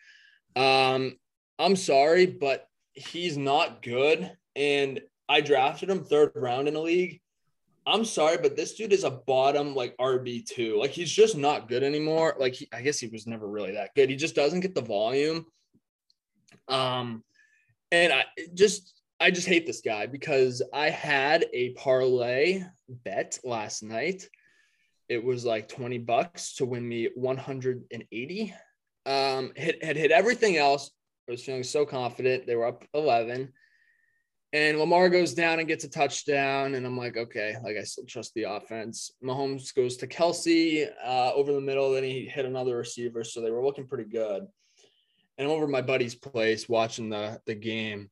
Um, 0.55 1.17
I'm 1.59 1.75
sorry, 1.75 2.25
but 2.25 2.67
he's 2.93 3.37
not 3.37 3.81
good. 3.81 4.31
And 4.55 5.01
I 5.29 5.41
drafted 5.41 5.89
him 5.89 6.03
third 6.03 6.31
round 6.35 6.67
in 6.67 6.73
the 6.73 6.81
league. 6.81 7.21
I'm 7.85 8.03
sorry, 8.03 8.37
but 8.37 8.57
this 8.57 8.73
dude 8.73 8.91
is 8.91 9.05
a 9.05 9.11
bottom 9.11 9.73
like 9.73 9.95
RB2. 9.97 10.77
Like 10.77 10.91
he's 10.91 11.11
just 11.11 11.37
not 11.37 11.69
good 11.69 11.83
anymore. 11.83 12.35
Like 12.37 12.55
he, 12.55 12.67
I 12.73 12.81
guess 12.81 12.99
he 12.99 13.07
was 13.07 13.27
never 13.27 13.47
really 13.47 13.71
that 13.71 13.95
good. 13.95 14.09
He 14.09 14.15
just 14.15 14.35
doesn't 14.35 14.59
get 14.59 14.75
the 14.75 14.81
volume. 14.81 15.45
Um, 16.67 17.23
and 17.91 18.11
I 18.11 18.25
just 18.53 19.01
I 19.19 19.31
just 19.31 19.47
hate 19.47 19.65
this 19.65 19.81
guy 19.81 20.05
because 20.05 20.61
I 20.73 20.89
had 20.89 21.45
a 21.53 21.71
parlay 21.71 22.63
bet 22.89 23.39
last 23.43 23.83
night. 23.83 24.29
It 25.09 25.23
was 25.23 25.45
like 25.45 25.69
20 25.69 25.99
bucks 25.99 26.55
to 26.55 26.65
win 26.65 26.87
me 26.87 27.09
180. 27.15 28.53
Um, 29.05 29.53
hit, 29.55 29.83
had 29.83 29.95
hit 29.95 30.11
everything 30.11 30.57
else. 30.57 30.91
I 31.27 31.31
was 31.31 31.43
feeling 31.43 31.63
so 31.63 31.85
confident. 31.85 32.45
They 32.45 32.55
were 32.55 32.67
up 32.67 32.83
11. 32.93 33.53
And 34.53 34.79
Lamar 34.79 35.09
goes 35.09 35.33
down 35.33 35.59
and 35.59 35.67
gets 35.67 35.83
a 35.83 35.89
touchdown. 35.89 36.75
And 36.75 36.85
I'm 36.85 36.97
like, 36.97 37.17
okay, 37.17 37.55
like 37.63 37.75
I 37.77 37.83
still 37.83 38.05
trust 38.05 38.33
the 38.33 38.43
offense. 38.43 39.11
Mahomes 39.23 39.75
goes 39.75 39.97
to 39.97 40.07
Kelce 40.07 40.87
uh, 41.05 41.33
over 41.33 41.51
the 41.51 41.61
middle. 41.61 41.91
Then 41.91 42.03
he 42.03 42.25
hit 42.25 42.45
another 42.45 42.77
receiver. 42.77 43.23
So 43.23 43.41
they 43.41 43.51
were 43.51 43.65
looking 43.65 43.87
pretty 43.87 44.09
good. 44.09 44.47
And 45.37 45.47
I'm 45.47 45.53
over 45.53 45.67
my 45.67 45.81
buddy's 45.81 46.15
place 46.15 46.67
watching 46.69 47.09
the, 47.09 47.41
the 47.45 47.55
game. 47.55 48.09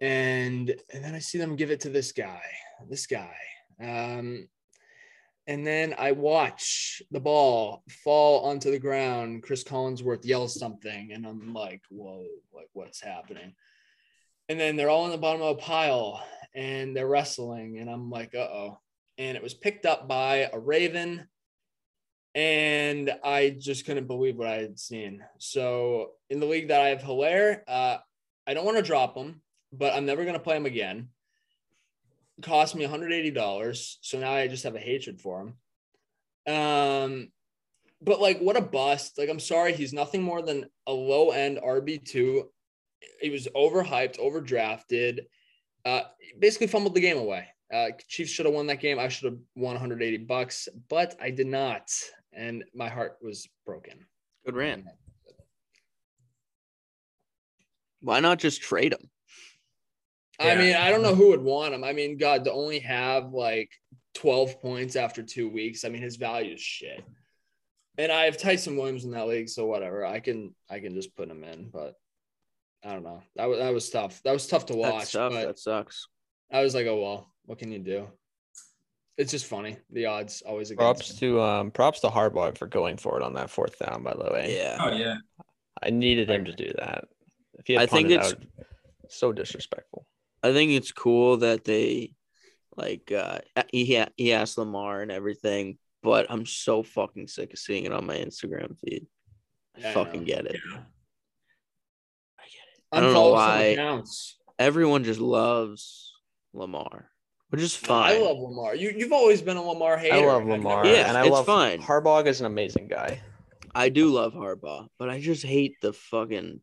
And, 0.00 0.74
and 0.92 1.04
then 1.04 1.14
I 1.14 1.20
see 1.20 1.38
them 1.38 1.56
give 1.56 1.70
it 1.70 1.80
to 1.80 1.88
this 1.88 2.12
guy, 2.12 2.42
this 2.90 3.06
guy. 3.06 3.36
Um, 3.80 4.48
and 5.46 5.66
then 5.66 5.94
I 5.98 6.12
watch 6.12 7.02
the 7.10 7.20
ball 7.20 7.82
fall 8.04 8.44
onto 8.44 8.70
the 8.70 8.78
ground. 8.78 9.42
Cris 9.42 9.64
Collinsworth 9.64 10.24
yells 10.24 10.58
something, 10.58 11.10
and 11.12 11.26
I'm 11.26 11.52
like, 11.52 11.82
whoa, 11.90 12.26
like 12.54 12.68
what's 12.74 13.00
happening? 13.00 13.54
And 14.52 14.60
then 14.60 14.76
they're 14.76 14.90
all 14.90 15.06
in 15.06 15.10
the 15.12 15.16
bottom 15.16 15.40
of 15.40 15.56
a 15.56 15.60
pile 15.60 16.22
and 16.54 16.94
they're 16.94 17.08
wrestling, 17.08 17.78
and 17.78 17.88
I'm 17.88 18.10
like, 18.10 18.34
uh 18.34 18.40
oh. 18.40 18.80
And 19.16 19.34
it 19.34 19.42
was 19.42 19.54
picked 19.54 19.86
up 19.86 20.06
by 20.06 20.50
a 20.52 20.58
Raven, 20.58 21.26
and 22.34 23.10
I 23.24 23.56
just 23.58 23.86
couldn't 23.86 24.06
believe 24.06 24.36
what 24.36 24.48
I 24.48 24.56
had 24.56 24.78
seen. 24.78 25.24
So 25.38 26.10
in 26.28 26.40
the 26.40 26.46
league 26.46 26.68
that 26.68 26.82
I 26.82 26.88
have 26.88 27.00
Helaire, 27.00 27.62
uh, 27.66 27.96
I 28.46 28.52
don't 28.52 28.66
want 28.66 28.76
to 28.76 28.82
drop 28.82 29.16
him, 29.16 29.40
but 29.72 29.94
I'm 29.94 30.04
never 30.04 30.24
going 30.24 30.34
to 30.34 30.40
play 30.40 30.56
him 30.56 30.66
again 30.66 31.08
cost 32.42 32.74
me 32.74 32.84
$180 32.84 33.96
so 34.00 34.18
now 34.18 34.32
i 34.32 34.48
just 34.48 34.64
have 34.64 34.74
a 34.74 34.80
hatred 34.80 35.20
for 35.20 35.40
him 36.46 36.54
um 36.54 37.28
but 38.00 38.20
like 38.20 38.40
what 38.40 38.56
a 38.56 38.60
bust 38.60 39.16
like 39.16 39.28
i'm 39.28 39.38
sorry 39.38 39.72
he's 39.72 39.92
nothing 39.92 40.22
more 40.22 40.42
than 40.42 40.66
a 40.86 40.92
low 40.92 41.30
end 41.30 41.58
rb2 41.64 42.42
he 43.20 43.30
was 43.30 43.48
overhyped 43.56 44.18
overdrafted 44.18 45.20
uh 45.84 46.02
basically 46.38 46.66
fumbled 46.66 46.94
the 46.94 47.00
game 47.00 47.18
away 47.18 47.46
uh 47.72 47.88
chiefs 48.08 48.30
should 48.30 48.46
have 48.46 48.54
won 48.54 48.66
that 48.66 48.80
game 48.80 48.98
i 48.98 49.08
should 49.08 49.32
have 49.32 49.40
won 49.56 49.74
180 49.74 50.18
bucks 50.24 50.68
but 50.88 51.16
i 51.20 51.30
did 51.30 51.46
not 51.46 51.90
and 52.32 52.64
my 52.74 52.88
heart 52.88 53.16
was 53.22 53.48
broken 53.66 54.06
Good 54.44 54.56
rant. 54.56 54.86
Why 58.00 58.18
not 58.18 58.40
just 58.40 58.60
trade 58.60 58.92
him? 58.92 59.08
I 60.40 60.48
Yeah. 60.54 60.58
mean, 60.58 60.74
I 60.74 60.90
don't 60.90 61.02
know 61.02 61.14
who 61.14 61.28
would 61.28 61.42
want 61.42 61.74
him. 61.74 61.84
I 61.84 61.92
mean, 61.92 62.16
God, 62.16 62.44
to 62.44 62.52
only 62.52 62.80
have 62.80 63.32
like 63.32 63.70
12 64.14 64.60
points 64.60 64.96
after 64.96 65.22
two 65.22 65.48
weeks, 65.48 65.84
I 65.84 65.88
mean, 65.88 66.02
his 66.02 66.16
value 66.16 66.54
is 66.54 66.60
shit. 66.60 67.04
And 67.98 68.10
I 68.10 68.24
have 68.24 68.36
Ty'Son 68.38 68.76
Williams 68.76 69.04
in 69.04 69.12
that 69.12 69.28
league, 69.28 69.48
so 69.48 69.66
whatever. 69.66 70.04
I 70.04 70.18
can 70.18 70.54
I 70.68 70.80
can 70.80 70.94
just 70.94 71.14
put 71.14 71.30
him 71.30 71.44
in, 71.44 71.70
but 71.70 71.94
I 72.84 72.92
don't 72.92 73.02
know. 73.04 73.22
That 73.36 73.46
was 73.48 73.58
that 73.58 73.72
was 73.72 73.90
tough. 73.90 74.22
That 74.24 74.32
was 74.32 74.46
tough 74.46 74.66
to 74.66 74.74
watch. 74.74 74.92
That's 74.98 75.12
tough. 75.12 75.32
That 75.32 75.58
sucks. 75.58 76.08
I 76.52 76.62
was 76.62 76.74
like, 76.74 76.86
oh 76.86 77.00
well, 77.00 77.32
what 77.46 77.58
can 77.58 77.70
you 77.72 77.78
do? 77.78 78.08
It's 79.18 79.30
just 79.30 79.46
funny. 79.46 79.76
The 79.90 80.06
odds 80.06 80.42
always 80.42 80.70
against 80.70 80.80
Props 80.80 81.12
me. 81.14 81.18
to 81.28 81.40
um 81.42 81.70
props 81.70 82.00
to 82.00 82.08
Harbaugh 82.08 82.56
for 82.56 82.66
going 82.66 82.96
for 82.96 83.16
it 83.18 83.22
on 83.22 83.34
that 83.34 83.50
fourth 83.50 83.78
down. 83.78 84.02
By 84.02 84.14
the 84.14 84.30
way, 84.32 84.56
Yeah. 84.56 84.78
Oh 84.80 84.90
yeah. 84.96 85.16
I 85.82 85.90
needed 85.90 86.30
him 86.30 86.44
to 86.46 86.52
do 86.52 86.72
that. 86.78 87.04
If 87.58 87.66
he 87.66 87.74
had 87.74 87.82
I 87.82 87.86
think 87.86 88.10
it's- 88.10 88.32
out, 88.32 88.42
so 89.08 89.32
disrespectful. 89.32 90.06
I 90.42 90.52
think 90.52 90.72
it's 90.72 90.90
cool 90.90 91.36
that 91.38 91.64
they 91.64 92.14
like 92.76 93.12
uh 93.12 93.38
he 93.70 94.02
he 94.16 94.32
asked 94.32 94.58
Lamar 94.58 95.02
and 95.02 95.12
everything, 95.12 95.78
but 96.02 96.26
I'm 96.30 96.46
so 96.46 96.82
fucking 96.82 97.28
sick 97.28 97.52
of 97.52 97.58
seeing 97.58 97.84
it 97.84 97.92
on 97.92 98.06
my 98.06 98.16
Instagram 98.16 98.76
feed. 98.80 99.06
I 99.76 99.80
Yeah, 99.80 99.92
fucking 99.92 100.20
know. 100.20 100.26
get 100.26 100.46
it. 100.46 100.56
Yeah. 100.72 100.80
I 102.92 103.00
don't 103.00 103.12
know 103.12 103.30
why. 103.30 104.02
Everyone 104.58 105.04
just 105.04 105.20
loves 105.20 106.14
Lamar, 106.52 107.10
which 107.50 107.60
is 107.62 107.74
fine. 107.74 108.16
I 108.16 108.18
love 108.18 108.38
Lamar. 108.38 108.74
You 108.74 108.92
you've 108.96 109.12
always 109.12 109.42
been 109.42 109.56
a 109.56 109.62
Lamar 109.62 109.96
hater. 109.96 110.14
I 110.14 110.24
love 110.26 110.46
Lamar. 110.46 110.84
never- 110.84 110.94
Yeah, 110.96 111.08
and 111.08 111.16
I 111.16 111.22
it's 111.22 111.30
love 111.30 111.46
fine. 111.46 111.80
Harbaugh 111.80 112.24
is 112.26 112.40
an 112.40 112.46
amazing 112.46 112.88
guy. 112.88 113.20
I 113.74 113.88
do 113.88 114.08
love 114.08 114.34
Harbaugh, 114.34 114.88
but 114.98 115.08
I 115.08 115.20
just 115.20 115.44
hate 115.44 115.80
the 115.80 115.92
fucking 115.94 116.60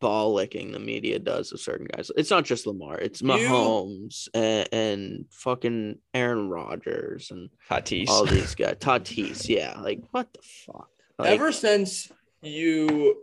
ball 0.00 0.32
licking 0.34 0.70
the 0.72 0.78
media 0.78 1.18
does 1.18 1.52
of 1.52 1.60
certain 1.60 1.86
guys. 1.86 2.10
It's 2.16 2.30
not 2.30 2.44
just 2.44 2.66
Lamar, 2.66 2.98
it's 2.98 3.20
You- 3.22 3.28
Mahomes 3.28 4.28
and, 4.34 4.68
and 4.72 5.24
fucking 5.30 5.98
Aaron 6.14 6.48
Rodgers 6.48 7.30
and 7.30 7.48
Tatis. 7.70 8.08
all 8.08 8.24
these 8.26 8.54
guys. 8.56 8.74
Tatis, 8.76 9.48
yeah. 9.48 9.78
Like 9.80 10.00
what 10.10 10.32
the 10.32 10.40
fuck? 10.66 10.88
Like, 11.18 11.30
Ever 11.30 11.50
since 11.52 12.10
you 12.42 13.22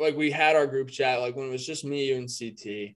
like 0.00 0.16
we 0.16 0.30
had 0.30 0.56
our 0.56 0.66
group 0.66 0.90
chat, 0.90 1.20
like 1.20 1.36
when 1.36 1.46
it 1.48 1.50
was 1.52 1.66
just 1.66 1.84
me, 1.84 2.06
you 2.08 2.16
and 2.16 2.28
CT. 2.28 2.94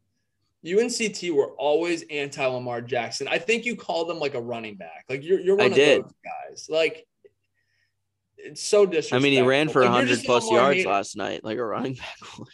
You 0.62 0.81
and 0.81 0.90
CT 0.90 1.35
were 1.35 1.51
always 1.56 2.02
anti 2.10 2.44
Lamar 2.44 2.81
Jackson. 2.81 3.28
I 3.28 3.39
think 3.39 3.66
you 3.66 3.76
called 3.76 4.10
him 4.10 4.18
like 4.18 4.35
a 4.35 4.40
running 4.40 4.76
back. 4.76 5.05
Like 5.09 5.22
you're 5.22 5.40
you're 5.40 5.60
I 5.60 5.64
one 5.64 5.72
of 5.72 5.76
did. 5.76 6.02
those 6.05 6.12
guys. 6.24 6.66
Like 6.70 7.06
it's 8.39 8.62
so 8.62 8.86
disrespectful. 8.86 9.18
I 9.18 9.22
mean, 9.22 9.32
he 9.32 9.43
ran 9.43 9.68
for 9.68 9.82
Like, 9.82 9.90
100 9.93 10.24
plus 10.24 10.51
yards 10.51 10.78
hater. 10.78 10.89
last 10.90 11.16
night, 11.16 11.44
like 11.44 11.59
a 11.59 11.64
running 11.64 11.94
back 11.94 12.16
would. 12.39 12.48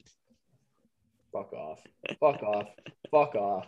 Fuck 1.32 1.52
off. 1.52 1.80
Fuck 2.18 2.42
off. 2.42 2.68
Fuck 3.10 3.34
off. 3.36 3.66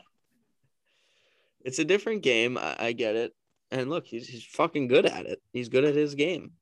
It's 1.64 1.78
a 1.78 1.84
different 1.84 2.22
game. 2.22 2.58
I, 2.58 2.76
I 2.78 2.92
get 2.92 3.14
it. 3.14 3.32
And 3.70 3.88
look, 3.88 4.06
he's 4.06 4.26
he's 4.26 4.44
fucking 4.44 4.88
good 4.88 5.06
at 5.06 5.26
it. 5.26 5.40
He's 5.52 5.68
good 5.68 5.84
at 5.84 5.94
his 5.94 6.14
game. 6.16 6.52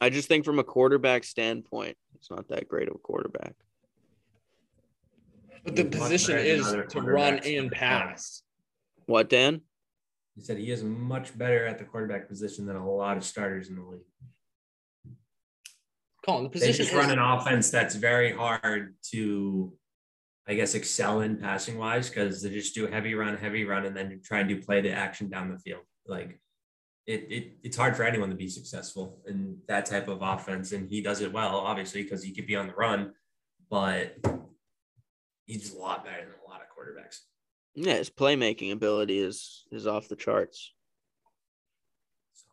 I 0.00 0.10
just 0.10 0.28
think 0.28 0.44
from 0.44 0.58
a 0.58 0.64
quarterback 0.64 1.24
standpoint, 1.24 1.96
he's 2.26 2.36
not 2.36 2.48
that 2.48 2.68
great 2.68 2.88
of 2.88 2.94
a 2.94 2.98
quarterback. 2.98 3.54
But 5.64 5.76
the 5.76 5.82
He's 5.84 5.96
position 5.96 6.38
is 6.38 6.74
to 6.90 7.00
run 7.00 7.40
and 7.40 7.70
pass. 7.70 8.42
What, 9.06 9.28
Dan? 9.28 9.62
He 10.34 10.42
said 10.42 10.58
he 10.58 10.70
is 10.70 10.82
much 10.82 11.36
better 11.36 11.66
at 11.66 11.78
the 11.78 11.84
quarterback 11.84 12.28
position 12.28 12.66
than 12.66 12.76
a 12.76 12.90
lot 12.90 13.16
of 13.16 13.24
starters 13.24 13.68
in 13.68 13.76
the 13.76 13.82
league. 13.82 14.00
Colin, 16.24 16.44
the 16.44 16.50
They 16.50 16.52
position 16.52 16.76
just 16.76 16.90
is, 16.90 16.96
run 16.96 17.10
an 17.10 17.18
offense 17.18 17.70
that's 17.70 17.94
very 17.94 18.32
hard 18.32 18.96
to, 19.12 19.72
I 20.46 20.54
guess, 20.54 20.74
excel 20.74 21.20
in 21.20 21.36
passing 21.36 21.78
wise 21.78 22.08
because 22.08 22.42
they 22.42 22.50
just 22.50 22.74
do 22.74 22.86
heavy 22.86 23.14
run, 23.14 23.36
heavy 23.36 23.64
run, 23.64 23.86
and 23.86 23.96
then 23.96 24.20
try 24.24 24.40
and 24.40 24.48
do 24.48 24.60
play 24.60 24.80
the 24.80 24.90
action 24.90 25.30
down 25.30 25.50
the 25.50 25.58
field. 25.58 25.82
Like 26.06 26.40
it, 27.06 27.26
it 27.30 27.52
it's 27.62 27.76
hard 27.76 27.96
for 27.96 28.02
anyone 28.02 28.30
to 28.30 28.36
be 28.36 28.48
successful 28.48 29.20
in 29.26 29.58
that 29.68 29.86
type 29.86 30.08
of 30.08 30.22
offense, 30.22 30.72
and 30.72 30.88
he 30.88 31.00
does 31.00 31.20
it 31.20 31.32
well, 31.32 31.56
obviously, 31.56 32.02
because 32.02 32.22
he 32.22 32.32
could 32.32 32.46
be 32.46 32.56
on 32.56 32.66
the 32.66 32.74
run, 32.74 33.12
but 33.70 34.16
he's 35.46 35.72
a 35.72 35.78
lot 35.78 36.04
better 36.04 36.24
than 36.24 36.34
a 36.44 36.50
lot 36.50 36.60
of 36.60 36.66
quarterbacks. 36.66 37.20
Yeah, 37.74 37.94
his 37.94 38.10
playmaking 38.10 38.72
ability 38.72 39.18
is 39.18 39.64
is 39.70 39.86
off 39.86 40.08
the 40.08 40.16
charts. 40.16 40.72
So 42.34 42.46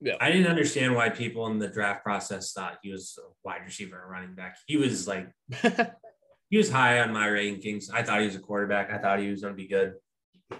yeah. 0.00 0.16
I 0.20 0.32
didn't 0.32 0.48
understand 0.48 0.94
why 0.94 1.10
people 1.10 1.46
in 1.46 1.58
the 1.58 1.68
draft 1.68 2.02
process 2.02 2.52
thought 2.52 2.78
he 2.82 2.90
was 2.90 3.16
a 3.22 3.28
wide 3.44 3.62
receiver 3.64 4.02
or 4.02 4.10
running 4.10 4.34
back. 4.34 4.56
He 4.66 4.76
was 4.76 5.06
like 5.06 5.30
he 6.50 6.56
was 6.56 6.70
high 6.70 7.00
on 7.00 7.12
my 7.12 7.28
rankings. 7.28 7.92
I 7.92 8.02
thought 8.02 8.20
he 8.20 8.26
was 8.26 8.36
a 8.36 8.40
quarterback. 8.40 8.90
I 8.90 8.98
thought 8.98 9.20
he 9.20 9.30
was 9.30 9.42
going 9.42 9.52
to 9.52 9.62
be 9.62 9.68
good. 9.68 9.94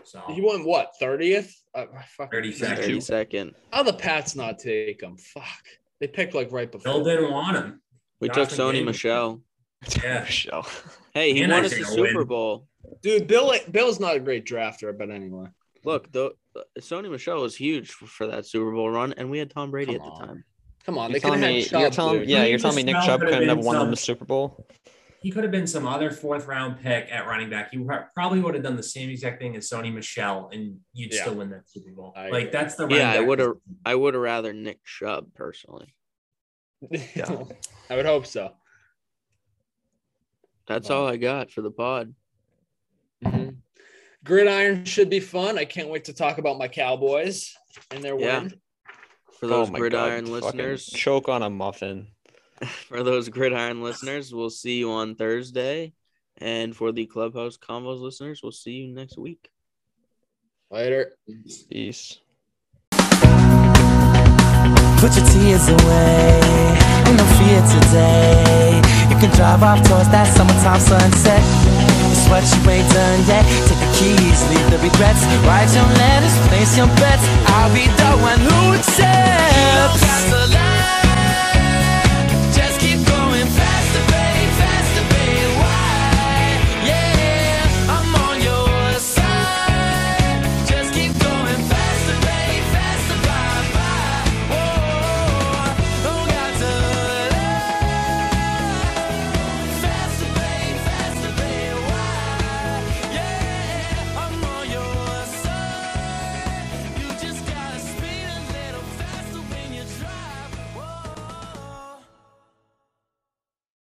So 0.04 0.20
he 0.28 0.40
won 0.40 0.64
what, 0.64 0.92
30th? 1.00 1.52
Uh, 1.74 1.86
fuck. 2.16 2.32
32nd. 2.32 2.76
30 2.76 3.00
second. 3.00 3.54
How 3.72 3.82
the 3.82 3.92
Pats 3.92 4.34
not 4.36 4.58
take 4.58 5.00
him? 5.02 5.16
Fuck. 5.16 5.44
They 6.00 6.06
picked 6.06 6.34
like 6.34 6.52
right 6.52 6.70
before. 6.70 6.92
Bill 6.92 7.04
didn't 7.04 7.30
want 7.32 7.56
him. 7.56 7.80
We 8.20 8.28
Jonathan 8.28 8.56
took 8.56 8.66
Sony 8.66 8.72
Gannon. 8.72 8.84
Michel. 8.86 9.40
Yeah. 10.02 10.20
Michel. 10.24 10.66
Hey, 11.14 11.32
he 11.34 11.42
And 11.42 11.52
won 11.52 11.62
I 11.62 11.66
us 11.66 11.76
the 11.76 11.84
Super 11.84 12.18
win. 12.18 12.26
Bowl. 12.26 12.66
Dude, 13.02 13.26
Bill 13.26 13.52
Bill's 13.70 14.00
not 14.00 14.16
a 14.16 14.20
great 14.20 14.44
drafter, 14.46 14.96
but 14.96 15.10
anyway. 15.10 15.46
Look, 15.84 16.10
though, 16.10 16.32
Sony 16.80 17.10
Michel 17.10 17.40
was 17.42 17.54
huge 17.54 17.90
for, 17.92 18.06
for 18.06 18.26
that 18.26 18.46
Super 18.46 18.72
Bowl 18.72 18.90
run, 18.90 19.12
and 19.16 19.30
we 19.30 19.38
had 19.38 19.50
Tom 19.50 19.70
Brady 19.70 19.92
Come 19.96 20.02
at 20.02 20.04
the 20.04 20.10
on. 20.10 20.26
time. 20.28 20.44
Come 20.84 20.98
on, 20.98 21.10
You're 21.10 21.14
they 21.14 21.20
could 21.20 21.26
telling 21.26 21.40
have 21.42 21.50
me, 21.50 21.60
had 21.62 21.68
Chubb, 21.70 21.80
you're 21.80 21.90
telling, 21.90 22.28
yeah, 22.28 22.44
you're 22.44 22.58
telling 22.58 22.76
me 22.76 22.82
Nick 22.84 22.96
Chubb 23.04 23.20
could've 23.20 23.34
couldn't 23.34 23.48
have 23.48 23.64
won 23.64 23.76
them 23.78 23.90
the 23.90 23.96
Super 23.96 24.24
Bowl. 24.24 24.66
He 25.27 25.32
could 25.32 25.43
have 25.43 25.51
been 25.51 25.66
some 25.66 25.89
other 25.89 26.12
fourth 26.12 26.47
round 26.47 26.78
pick 26.81 27.09
at 27.11 27.27
running 27.27 27.51
back. 27.51 27.73
He 27.73 27.85
probably 28.15 28.39
would 28.39 28.55
have 28.55 28.62
done 28.62 28.77
the 28.77 28.82
same 28.85 29.11
exact 29.11 29.40
thing 29.43 29.57
as 29.57 29.69
Sony 29.69 29.93
Michel, 29.93 30.51
and 30.53 30.78
you'd 30.93 31.12
Yeah. 31.12 31.23
still 31.23 31.35
win 31.35 31.51
that 31.51 31.69
Super 31.69 31.90
Bowl. 31.90 32.12
I 32.15 32.28
like 32.28 32.43
agree. 32.44 32.51
that's 32.53 32.77
the 32.77 32.86
Yeah, 32.86 33.11
I 33.11 33.19
would've- 33.23 33.61
I 33.85 33.97
would 33.97 34.15
have 34.15 34.23
rather 34.23 34.53
Nick 34.53 34.85
Chubb 34.85 35.35
personally. 35.35 35.93
Yeah. 37.16 37.43
I 37.90 37.97
would 37.97 38.07
hope 38.07 38.24
so. 38.27 38.55
That's 40.69 40.90
Wow. 40.90 40.97
all 40.98 41.07
I 41.09 41.16
got 41.16 41.51
for 41.51 41.61
the 41.61 41.73
pod. 41.73 42.15
Mhm. 43.24 43.57
Gridiron 44.23 44.85
should 44.85 45.11
be 45.11 45.19
fun. 45.19 45.59
I 45.59 45.65
can't 45.65 45.89
wait 45.89 46.05
to 46.05 46.12
talk 46.12 46.39
about 46.39 46.57
my 46.57 46.69
Cowboys 46.69 47.53
and 47.90 48.01
their 48.05 48.16
Yeah. 48.16 48.43
win. 48.43 48.61
For 49.40 49.48
those 49.48 49.70
Oh 49.70 49.73
gridiron 49.73 50.27
God, 50.27 50.40
fucking 50.44 50.62
listeners, 50.62 50.86
choke 50.86 51.28
on 51.28 51.43
a 51.43 51.51
muffin. 51.51 52.12
for 52.89 53.03
those 53.03 53.28
gridiron 53.28 53.83
listeners, 53.83 54.33
we'll 54.35 54.51
see 54.51 54.78
you 54.78 54.91
on 54.91 55.15
Thursday. 55.15 55.93
And 56.39 56.77
for 56.77 56.93
the 56.93 57.07
Clubhouse 57.07 57.57
Combos 57.57 58.01
listeners, 58.01 58.43
we'll 58.43 58.53
see 58.53 58.73
you 58.73 58.95
next 58.95 59.16
week. 59.16 59.49
Later. 60.70 61.12
Peace. 61.70 62.19
Put 65.01 65.15
your 65.15 65.27
tears 65.28 65.69
away, 65.69 66.41
ain't 67.07 67.16
no 67.16 67.24
fear 67.39 67.61
today. 67.78 68.81
You 69.09 69.16
can 69.20 69.31
drive 69.37 69.62
off 69.62 69.78
towards 69.87 70.09
that 70.09 70.27
summertime 70.35 70.81
sunset. 70.81 71.43
It's 72.11 72.27
what 72.28 72.43
you 72.43 72.70
ain't 72.70 72.89
done 72.93 73.20
yet. 73.28 73.45
Take 73.69 73.78
the 73.78 73.91
keys, 73.95 74.41
leave 74.51 74.69
the 74.73 74.78
regrets. 74.78 75.23
Write 75.47 75.70
your 75.73 75.87
letters, 76.01 76.35
place 76.49 76.77
your 76.77 76.89
bets. 76.99 77.23
I'll 77.47 77.73
be 77.73 77.87
the 77.87 78.11
one 78.24 78.41
who 78.41 78.70
would 78.70 78.85
say. 78.85 80.76